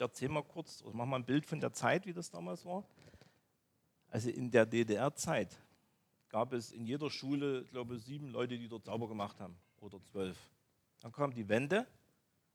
Ich 0.00 0.02
erzähle 0.02 0.32
mal 0.32 0.42
kurz, 0.42 0.82
oder 0.82 0.96
mache 0.96 1.08
mal 1.08 1.16
ein 1.16 1.26
Bild 1.26 1.44
von 1.44 1.60
der 1.60 1.74
Zeit, 1.74 2.06
wie 2.06 2.14
das 2.14 2.30
damals 2.30 2.64
war. 2.64 2.84
Also 4.08 4.30
in 4.30 4.50
der 4.50 4.64
DDR-Zeit 4.64 5.54
gab 6.30 6.54
es 6.54 6.72
in 6.72 6.86
jeder 6.86 7.10
Schule, 7.10 7.66
glaube 7.66 7.96
ich, 7.96 8.04
sieben 8.04 8.30
Leute, 8.30 8.56
die 8.56 8.66
dort 8.66 8.86
sauber 8.86 9.08
gemacht 9.08 9.38
haben 9.40 9.58
oder 9.78 10.02
zwölf. 10.10 10.38
Dann 11.00 11.12
kam 11.12 11.34
die 11.34 11.46
Wende, 11.50 11.86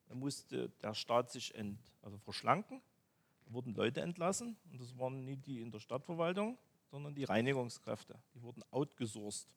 dann 0.08 0.18
musste 0.18 0.70
der 0.82 0.96
Staat 0.96 1.30
sich 1.30 1.54
ent, 1.54 1.78
also 2.02 2.18
verschlanken, 2.18 2.82
da 3.46 3.54
wurden 3.54 3.76
Leute 3.76 4.02
entlassen 4.02 4.58
und 4.72 4.82
das 4.82 4.98
waren 4.98 5.24
nicht 5.24 5.46
die 5.46 5.62
in 5.62 5.70
der 5.70 5.80
Stadtverwaltung, 5.80 6.58
sondern 6.90 7.14
die 7.14 7.26
Reinigungskräfte. 7.26 8.18
Die 8.34 8.42
wurden 8.42 8.64
outgesourced. 8.72 9.54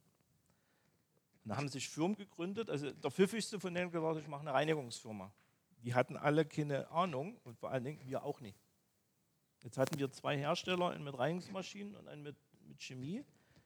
Und 1.43 1.49
da 1.53 1.57
haben 1.57 1.71
sich 1.71 1.89
Firmen 1.89 2.19
gegründet, 2.19 2.69
also 2.69 2.91
der 2.91 3.11
pfiffigste 3.11 3.59
von 3.59 3.73
denen 3.73 3.91
gesagt, 3.91 4.21
ich 4.21 4.29
mache 4.29 4.43
eine 4.43 4.53
Reinigungsfirma. 4.53 5.33
Die 5.83 5.95
hatten 5.95 6.17
alle 6.17 6.45
keine 6.45 6.91
Ahnung 6.91 7.39
und 7.45 7.59
vor 7.59 7.71
allen 7.71 7.85
Dingen 7.85 8.01
wir 8.05 8.25
auch 8.25 8.41
nicht. 8.41 8.59
Jetzt 9.63 9.79
hatten 9.79 9.99
wir 9.99 10.11
zwei 10.11 10.37
Hersteller, 10.37 10.91
einen 10.91 11.05
mit 11.05 11.19
Reinigungsmaschinen 11.19 11.95
und 11.97 12.09
einen 12.09 12.23
mit, 12.23 12.37
mit 12.67 12.81
Chemie. 12.81 13.25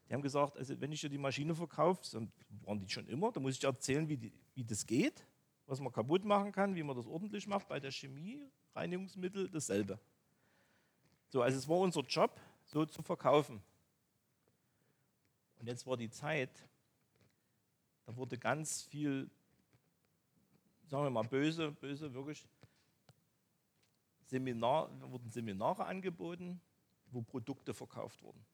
Die 0.08 0.14
haben 0.14 0.22
gesagt, 0.22 0.56
also 0.56 0.80
wenn 0.80 0.92
ich 0.92 1.00
dir 1.00 1.10
die 1.10 1.18
Maschine 1.18 1.54
verkaufe, 1.54 2.02
dann 2.12 2.32
waren 2.64 2.80
die 2.80 2.88
schon 2.88 3.06
immer, 3.08 3.32
dann 3.32 3.42
muss 3.42 3.54
ich 3.54 3.60
dir 3.60 3.68
erzählen, 3.68 4.08
wie, 4.08 4.16
die, 4.16 4.32
wie 4.54 4.64
das 4.64 4.86
geht, 4.86 5.26
was 5.66 5.80
man 5.80 5.92
kaputt 5.92 6.24
machen 6.24 6.52
kann, 6.52 6.74
wie 6.74 6.82
man 6.82 6.96
das 6.96 7.06
ordentlich 7.06 7.46
macht. 7.46 7.68
Bei 7.68 7.80
der 7.80 7.90
Chemie, 7.90 8.42
Reinigungsmittel, 8.74 9.48
dasselbe. 9.50 9.98
So, 11.28 11.42
also 11.42 11.58
es 11.58 11.68
war 11.68 11.78
unser 11.78 12.02
Job, 12.02 12.38
so 12.66 12.84
zu 12.84 13.02
verkaufen. 13.02 13.62
Und 15.58 15.66
jetzt 15.66 15.86
war 15.86 15.96
die 15.96 16.10
Zeit, 16.10 16.50
da 18.04 18.16
wurde 18.16 18.36
ganz 18.36 18.82
viel 18.82 19.30
sagen 20.92 21.04
wir 21.04 21.10
mal 21.10 21.22
böse, 21.22 21.72
böse 21.72 22.12
wirklich, 22.12 22.46
Seminar, 24.26 24.90
wurden 25.10 25.30
Seminare 25.30 25.86
angeboten, 25.86 26.60
wo 27.06 27.22
Produkte 27.22 27.72
verkauft 27.72 28.22
wurden. 28.22 28.44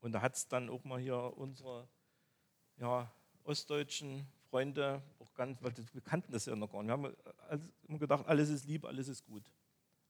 Und 0.00 0.10
da 0.10 0.20
hat 0.20 0.34
es 0.34 0.48
dann 0.48 0.68
auch 0.68 0.82
mal 0.82 0.98
hier 0.98 1.36
unsere 1.36 1.88
ja, 2.78 3.08
ostdeutschen 3.44 4.26
Freunde, 4.48 5.00
auch 5.20 5.32
ganz, 5.34 5.62
weil 5.62 5.72
wir 5.92 6.00
kannten 6.00 6.32
das 6.32 6.46
ja 6.46 6.56
noch 6.56 6.72
gar 6.72 6.82
nicht, 6.82 6.88
wir 6.88 6.94
haben 6.94 7.72
immer 7.86 7.98
gedacht, 8.00 8.26
alles 8.26 8.48
ist 8.48 8.64
lieb, 8.64 8.84
alles 8.84 9.06
ist 9.06 9.24
gut. 9.24 9.44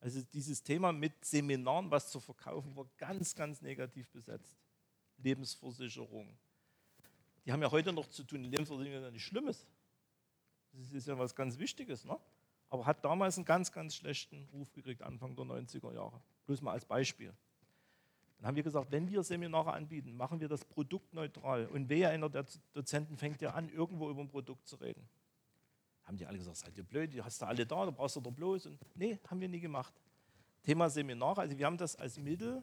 Also 0.00 0.22
dieses 0.32 0.62
Thema 0.62 0.90
mit 0.90 1.22
Seminaren, 1.22 1.90
was 1.90 2.10
zu 2.10 2.18
verkaufen, 2.18 2.74
war 2.74 2.86
ganz, 2.96 3.34
ganz 3.34 3.60
negativ 3.60 4.08
besetzt. 4.08 4.56
Lebensversicherung. 5.18 6.34
Die 7.44 7.52
haben 7.52 7.60
ja 7.60 7.70
heute 7.70 7.92
noch 7.92 8.08
zu 8.08 8.24
tun, 8.24 8.42
Lebensversicherung 8.44 9.00
ist 9.00 9.04
ja 9.04 9.10
nichts 9.10 9.28
Schlimmes. 9.28 9.66
Das 10.72 10.92
ist 10.92 11.06
ja 11.06 11.18
was 11.18 11.34
ganz 11.34 11.58
Wichtiges. 11.58 12.04
Ne? 12.04 12.18
aber 12.70 12.86
hat 12.86 13.04
damals 13.04 13.36
einen 13.36 13.44
ganz, 13.44 13.72
ganz 13.72 13.96
schlechten 13.96 14.48
Ruf 14.52 14.72
gekriegt, 14.72 15.02
Anfang 15.02 15.34
der 15.34 15.44
90er 15.44 15.92
Jahre. 15.92 16.22
Bloß 16.46 16.62
mal 16.62 16.72
als 16.72 16.84
Beispiel. 16.84 17.34
Dann 18.38 18.46
haben 18.46 18.56
wir 18.56 18.62
gesagt, 18.62 18.90
wenn 18.90 19.08
wir 19.10 19.22
Seminare 19.22 19.72
anbieten, 19.72 20.16
machen 20.16 20.40
wir 20.40 20.48
das 20.48 20.64
produktneutral. 20.64 21.66
Und 21.66 21.88
wer 21.88 22.10
einer 22.10 22.30
der 22.30 22.46
Dozenten 22.72 23.16
fängt 23.18 23.42
ja 23.42 23.50
an, 23.50 23.68
irgendwo 23.68 24.08
über 24.08 24.20
ein 24.20 24.28
Produkt 24.28 24.66
zu 24.66 24.76
reden. 24.76 25.06
Haben 26.04 26.16
die 26.16 26.24
alle 26.24 26.38
gesagt, 26.38 26.56
seid 26.56 26.78
ihr 26.78 26.84
blöd, 26.84 27.12
die 27.12 27.22
hast 27.22 27.42
du 27.42 27.46
alle 27.46 27.66
da, 27.66 27.84
da 27.84 27.90
brauchst 27.90 28.16
du 28.16 28.20
doch 28.20 28.30
bloß. 28.30 28.66
Und 28.66 28.78
nee, 28.94 29.18
haben 29.28 29.40
wir 29.40 29.48
nie 29.48 29.60
gemacht. 29.60 29.92
Thema 30.62 30.88
Seminare, 30.88 31.42
also 31.42 31.58
wir 31.58 31.66
haben 31.66 31.76
das 31.76 31.96
als 31.96 32.18
Mittel 32.18 32.62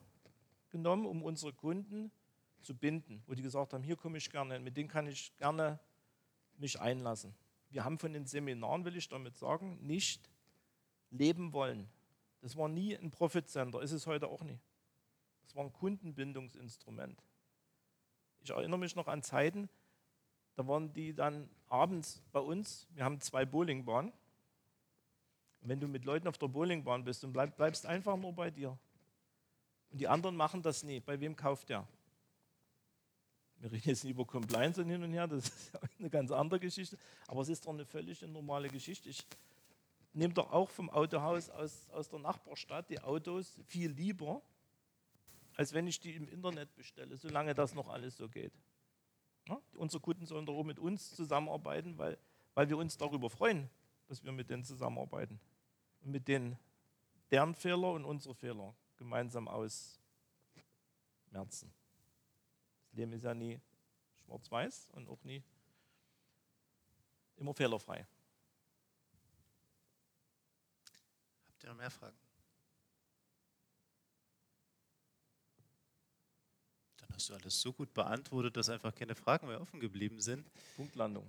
genommen, 0.69 1.05
um 1.05 1.21
unsere 1.21 1.53
Kunden 1.53 2.11
zu 2.61 2.73
binden, 2.73 3.21
wo 3.27 3.33
die 3.33 3.41
gesagt 3.41 3.73
haben, 3.73 3.83
hier 3.83 3.97
komme 3.97 4.17
ich 4.17 4.29
gerne, 4.29 4.59
mit 4.59 4.77
denen 4.77 4.89
kann 4.89 5.05
ich 5.07 5.35
gerne 5.37 5.79
mich 6.57 6.79
einlassen. 6.79 7.35
Wir 7.69 7.83
haben 7.83 7.99
von 7.99 8.13
den 8.13 8.25
Seminaren, 8.25 8.85
will 8.85 8.95
ich 8.95 9.09
damit 9.09 9.37
sagen, 9.37 9.77
nicht 9.85 10.29
leben 11.11 11.53
wollen. 11.53 11.89
Das 12.41 12.55
war 12.55 12.69
nie 12.69 12.95
ein 12.95 13.11
Profit 13.11 13.47
Center, 13.49 13.81
ist 13.81 13.91
es 13.91 14.07
heute 14.07 14.27
auch 14.27 14.43
nicht. 14.43 14.61
Das 15.43 15.55
war 15.55 15.63
ein 15.63 15.73
Kundenbindungsinstrument. 15.73 17.21
Ich 18.41 18.49
erinnere 18.51 18.79
mich 18.79 18.95
noch 18.95 19.07
an 19.07 19.23
Zeiten, 19.23 19.69
da 20.55 20.67
waren 20.67 20.91
die 20.93 21.13
dann 21.13 21.49
abends 21.67 22.23
bei 22.31 22.39
uns, 22.39 22.87
wir 22.93 23.03
haben 23.03 23.19
zwei 23.21 23.45
Bowlingbahnen. 23.45 24.11
Wenn 25.61 25.79
du 25.79 25.87
mit 25.87 26.05
Leuten 26.05 26.27
auf 26.27 26.37
der 26.37 26.47
Bowlingbahn 26.47 27.03
bist 27.03 27.23
und 27.23 27.33
bleib, 27.33 27.57
bleibst 27.57 27.85
einfach 27.85 28.15
nur 28.15 28.33
bei 28.33 28.49
dir. 28.49 28.77
Und 29.89 29.99
die 29.99 30.07
anderen 30.07 30.35
machen 30.35 30.61
das 30.61 30.83
nie. 30.83 30.99
Bei 30.99 31.19
wem 31.19 31.35
kauft 31.35 31.69
der? 31.69 31.87
Wir 33.59 33.71
reden 33.71 33.89
jetzt 33.89 34.03
nicht 34.03 34.13
über 34.13 34.25
Compliance 34.25 34.81
und 34.81 34.89
hin 34.89 35.01
und 35.03 35.11
her, 35.11 35.27
das 35.27 35.45
ist 35.47 35.71
eine 35.99 36.09
ganz 36.09 36.31
andere 36.31 36.59
Geschichte. 36.59 36.97
Aber 37.27 37.41
es 37.41 37.49
ist 37.49 37.65
doch 37.65 37.73
eine 37.73 37.85
völlig 37.85 38.21
normale 38.21 38.67
Geschichte. 38.69 39.09
Ich 39.09 39.25
nehme 40.13 40.33
doch 40.33 40.51
auch 40.51 40.69
vom 40.69 40.89
Autohaus 40.89 41.49
aus, 41.49 41.89
aus 41.91 42.09
der 42.09 42.19
Nachbarstadt 42.19 42.89
die 42.89 42.99
Autos 43.01 43.59
viel 43.65 43.91
lieber, 43.91 44.41
als 45.55 45.73
wenn 45.73 45.87
ich 45.87 45.99
die 45.99 46.15
im 46.15 46.27
Internet 46.27 46.75
bestelle, 46.75 47.17
solange 47.17 47.55
das 47.55 47.73
noch 47.73 47.89
alles 47.89 48.17
so 48.17 48.29
geht. 48.29 48.53
Ja? 49.47 49.59
Unsere 49.73 50.01
Kunden 50.01 50.25
sollen 50.25 50.45
doch 50.45 50.55
auch 50.55 50.63
mit 50.63 50.77
uns 50.79 51.15
zusammenarbeiten, 51.15 51.97
weil, 51.97 52.17
weil 52.53 52.69
wir 52.69 52.77
uns 52.77 52.97
darüber 52.97 53.29
freuen, 53.29 53.69
dass 54.07 54.23
wir 54.23 54.31
mit 54.31 54.49
denen 54.49 54.63
zusammenarbeiten 54.63 55.39
und 56.01 56.11
mit 56.11 56.27
denen 56.27 56.57
deren 57.31 57.55
Fehler 57.55 57.91
und 57.93 58.05
unsere 58.05 58.35
Fehler 58.35 58.75
gemeinsam 58.97 59.47
ausmerzen. 59.47 59.97
Leben 62.97 63.13
ist 63.13 63.23
ja 63.23 63.33
nie 63.33 63.59
schwarz-weiß 64.25 64.89
und 64.93 65.07
auch 65.07 65.23
nie 65.23 65.43
immer 67.37 67.53
fehlerfrei. 67.53 68.05
Habt 71.47 71.63
ihr 71.63 71.69
noch 71.69 71.77
mehr 71.77 71.91
Fragen? 71.91 72.17
Dann 76.97 77.09
hast 77.13 77.29
du 77.29 77.35
alles 77.35 77.61
so 77.61 77.71
gut 77.71 77.93
beantwortet, 77.93 78.57
dass 78.57 78.69
einfach 78.69 78.93
keine 78.93 79.15
Fragen 79.15 79.47
mehr 79.47 79.61
offen 79.61 79.79
geblieben 79.79 80.19
sind. 80.19 80.49
Punktlandung. 80.75 81.27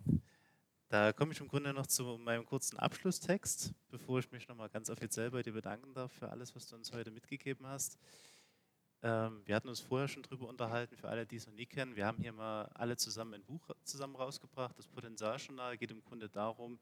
Da 0.88 1.12
komme 1.12 1.32
ich 1.32 1.40
im 1.40 1.48
Grunde 1.48 1.74
noch 1.74 1.86
zu 1.86 2.16
meinem 2.16 2.46
kurzen 2.46 2.78
Abschlusstext, 2.78 3.74
bevor 3.90 4.20
ich 4.20 4.32
mich 4.32 4.48
nochmal 4.48 4.70
ganz 4.70 4.88
offiziell 4.88 5.30
bei 5.30 5.42
dir 5.42 5.52
bedanken 5.52 5.92
darf 5.92 6.10
für 6.12 6.30
alles, 6.30 6.56
was 6.56 6.66
du 6.66 6.76
uns 6.76 6.92
heute 6.92 7.10
mitgegeben 7.10 7.66
hast. 7.66 7.98
Ähm, 9.02 9.42
wir 9.44 9.54
hatten 9.54 9.68
uns 9.68 9.80
vorher 9.80 10.08
schon 10.08 10.22
darüber 10.24 10.48
unterhalten, 10.48 10.96
für 10.96 11.08
alle, 11.08 11.24
die 11.24 11.36
es 11.36 11.46
noch 11.46 11.54
nie 11.54 11.66
kennen. 11.66 11.94
Wir 11.94 12.06
haben 12.06 12.20
hier 12.20 12.32
mal 12.32 12.64
alle 12.74 12.96
zusammen 12.96 13.34
ein 13.34 13.44
Buch 13.44 13.70
zusammen 13.84 14.16
rausgebracht. 14.16 14.76
Das 14.76 14.88
Potenzialjournal 14.88 15.78
geht 15.78 15.90
im 15.90 16.02
Grunde 16.02 16.28
darum, 16.28 16.78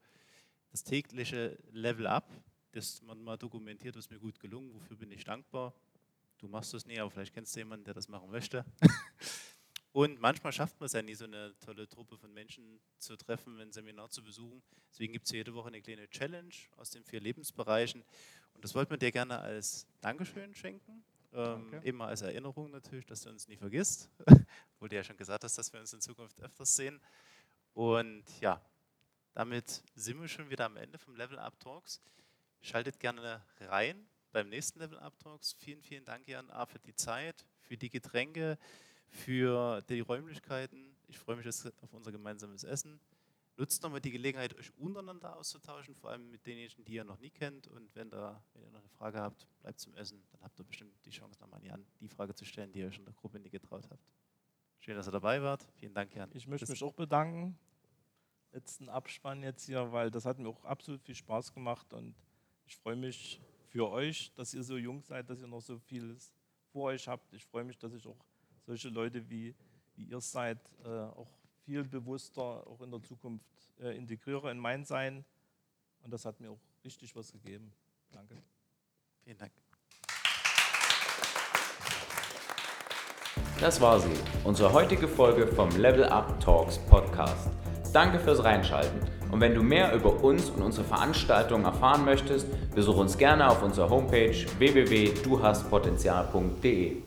das 0.71 0.83
tägliche 0.83 1.57
Level 1.71 2.07
Up, 2.07 2.29
das 2.71 3.01
man 3.03 3.23
mal 3.23 3.37
dokumentiert, 3.37 3.95
was 3.95 4.09
mir 4.09 4.19
gut 4.19 4.39
gelungen, 4.39 4.73
wofür 4.73 4.97
bin 4.97 5.11
ich 5.11 5.23
dankbar. 5.23 5.73
Du 6.39 6.47
machst 6.47 6.73
das 6.73 6.85
nie, 6.85 6.99
aber 6.99 7.09
vielleicht 7.11 7.33
kennst 7.33 7.55
du 7.55 7.59
jemanden, 7.59 7.85
der 7.85 7.93
das 7.93 8.07
machen 8.07 8.29
möchte. 8.29 8.65
Und 9.91 10.19
manchmal 10.19 10.53
schafft 10.53 10.79
man 10.79 10.85
es 10.85 10.93
ja 10.93 11.01
nie, 11.01 11.15
so 11.15 11.25
eine 11.25 11.55
tolle 11.59 11.87
Truppe 11.87 12.17
von 12.17 12.31
Menschen 12.31 12.79
zu 12.99 13.15
treffen, 13.15 13.59
ein 13.59 13.71
Seminar 13.71 14.09
zu 14.11 14.23
besuchen. 14.23 14.61
Deswegen 14.91 15.13
gibt 15.13 15.25
es 15.25 15.31
jede 15.31 15.55
Woche 15.55 15.69
eine 15.69 15.81
kleine 15.81 16.07
Challenge 16.09 16.53
aus 16.75 16.91
den 16.91 17.03
vier 17.03 17.19
Lebensbereichen. 17.19 18.03
Und 18.53 18.63
das 18.63 18.75
wollten 18.75 18.91
wir 18.91 18.97
dir 18.97 19.11
gerne 19.11 19.39
als 19.39 19.87
Dankeschön 20.01 20.53
schenken. 20.53 21.03
Ähm, 21.33 21.81
eben 21.83 21.97
mal 21.97 22.07
als 22.07 22.21
Erinnerung 22.21 22.71
natürlich, 22.71 23.05
dass 23.05 23.21
du 23.21 23.29
uns 23.29 23.47
nie 23.47 23.57
vergisst. 23.57 24.09
Obwohl 24.75 24.89
du 24.89 24.95
ja 24.95 25.03
schon 25.03 25.17
gesagt 25.17 25.43
hast, 25.43 25.57
dass 25.57 25.71
wir 25.73 25.79
uns 25.79 25.93
in 25.93 26.01
Zukunft 26.01 26.39
öfters 26.41 26.75
sehen. 26.75 26.99
Und 27.73 28.23
ja, 28.39 28.61
damit 29.33 29.83
sind 29.95 30.19
wir 30.19 30.27
schon 30.27 30.49
wieder 30.49 30.65
am 30.65 30.77
Ende 30.77 30.97
vom 30.97 31.15
Level 31.15 31.37
Up 31.37 31.59
Talks. 31.59 32.01
Schaltet 32.61 32.99
gerne 32.99 33.43
rein 33.59 34.07
beim 34.31 34.49
nächsten 34.49 34.79
Level 34.79 34.97
Up 34.99 35.17
Talks. 35.19 35.53
Vielen, 35.53 35.81
vielen 35.81 36.05
Dank, 36.05 36.27
Jan 36.27 36.49
A. 36.49 36.65
für 36.65 36.79
die 36.79 36.95
Zeit, 36.95 37.45
für 37.59 37.77
die 37.77 37.89
Getränke, 37.89 38.57
für 39.09 39.81
die 39.83 39.99
Räumlichkeiten. 39.99 40.95
Ich 41.07 41.19
freue 41.19 41.35
mich 41.35 41.45
jetzt 41.45 41.71
auf 41.81 41.93
unser 41.93 42.11
gemeinsames 42.11 42.63
Essen. 42.63 42.99
Nutzt 43.57 43.81
nochmal 43.81 44.01
die 44.01 44.11
Gelegenheit, 44.11 44.55
euch 44.55 44.71
untereinander 44.77 45.35
auszutauschen, 45.35 45.95
vor 45.95 46.11
allem 46.11 46.29
mit 46.29 46.45
denjenigen, 46.45 46.85
die 46.85 46.93
ihr 46.93 47.03
noch 47.03 47.17
nie 47.17 47.31
kennt. 47.31 47.67
Und 47.67 47.93
wenn, 47.95 48.11
da, 48.11 48.43
wenn 48.53 48.61
ihr 48.61 48.69
noch 48.69 48.79
eine 48.79 48.89
Frage 48.89 49.19
habt, 49.19 49.47
bleibt 49.61 49.79
zum 49.79 49.95
Essen. 49.95 50.23
Dann 50.31 50.41
habt 50.41 50.59
ihr 50.59 50.63
bestimmt 50.63 50.93
die 51.05 51.09
Chance, 51.09 51.39
nochmal 51.41 51.59
an 51.71 51.83
die 51.99 52.07
Frage 52.07 52.35
zu 52.35 52.45
stellen, 52.45 52.71
die 52.71 52.79
ihr 52.79 52.87
euch 52.87 52.99
in 52.99 53.05
der 53.05 53.15
Gruppe 53.15 53.39
nie 53.39 53.49
getraut 53.49 53.87
habt. 53.89 54.03
Schön, 54.79 54.95
dass 54.95 55.07
ihr 55.07 55.11
dabei 55.11 55.41
wart. 55.41 55.67
Vielen 55.73 55.93
Dank, 55.95 56.15
Jan. 56.15 56.29
Ich 56.35 56.45
möchte 56.45 56.69
mich 56.69 56.83
auch 56.83 56.93
bedanken. 56.93 57.57
Letzten 58.51 58.89
Abspann 58.89 59.41
jetzt 59.41 59.65
hier, 59.65 59.91
weil 59.91 60.11
das 60.11 60.25
hat 60.25 60.37
mir 60.37 60.49
auch 60.49 60.63
absolut 60.63 61.01
viel 61.01 61.15
Spaß 61.15 61.51
gemacht 61.51 61.91
und 61.93 62.15
ich 62.67 62.75
freue 62.77 62.95
mich 62.95 63.41
für 63.69 63.89
euch, 63.89 64.31
dass 64.35 64.53
ihr 64.53 64.63
so 64.63 64.77
jung 64.77 65.01
seid, 65.01 65.29
dass 65.29 65.41
ihr 65.41 65.47
noch 65.47 65.61
so 65.61 65.79
vieles 65.79 66.31
vor 66.71 66.85
euch 66.85 67.07
habt. 67.07 67.33
Ich 67.33 67.45
freue 67.45 67.63
mich, 67.63 67.77
dass 67.77 67.93
ich 67.93 68.05
auch 68.05 68.23
solche 68.65 68.89
Leute 68.89 69.27
wie, 69.29 69.55
wie 69.95 70.05
ihr 70.05 70.21
seid, 70.21 70.59
äh, 70.83 70.87
auch 70.87 71.37
viel 71.67 71.83
bewusster 71.83 72.65
auch 72.65 72.81
in 72.81 72.89
der 72.91 73.03
Zukunft 73.03 73.45
äh, 73.81 73.97
integriere 73.97 74.49
in 74.49 74.57
mein 74.57 74.85
Sein. 74.85 75.25
Und 76.01 76.13
das 76.13 76.23
hat 76.23 76.39
mir 76.39 76.51
auch 76.51 76.61
richtig 76.85 77.13
was 77.15 77.33
gegeben. 77.33 77.73
Danke. 78.11 78.35
Vielen 79.25 79.37
Dank. 79.37 79.51
Das 83.59 83.81
war 83.81 83.99
sie, 83.99 84.13
unsere 84.45 84.71
heutige 84.71 85.07
Folge 85.07 85.47
vom 85.47 85.69
Level 85.71 86.03
Up 86.05 86.39
Talks 86.39 86.77
Podcast. 86.77 87.49
Danke 87.91 88.19
fürs 88.19 88.43
Reinschalten. 88.43 89.01
Und 89.29 89.41
wenn 89.41 89.53
du 89.53 89.61
mehr 89.61 89.93
über 89.93 90.23
uns 90.23 90.49
und 90.49 90.61
unsere 90.61 90.85
Veranstaltungen 90.85 91.65
erfahren 91.65 92.05
möchtest, 92.05 92.47
besuche 92.73 93.01
uns 93.01 93.17
gerne 93.17 93.49
auf 93.49 93.61
unserer 93.61 93.89
Homepage 93.89 94.45
www.duhastpotenzial.de. 94.57 97.06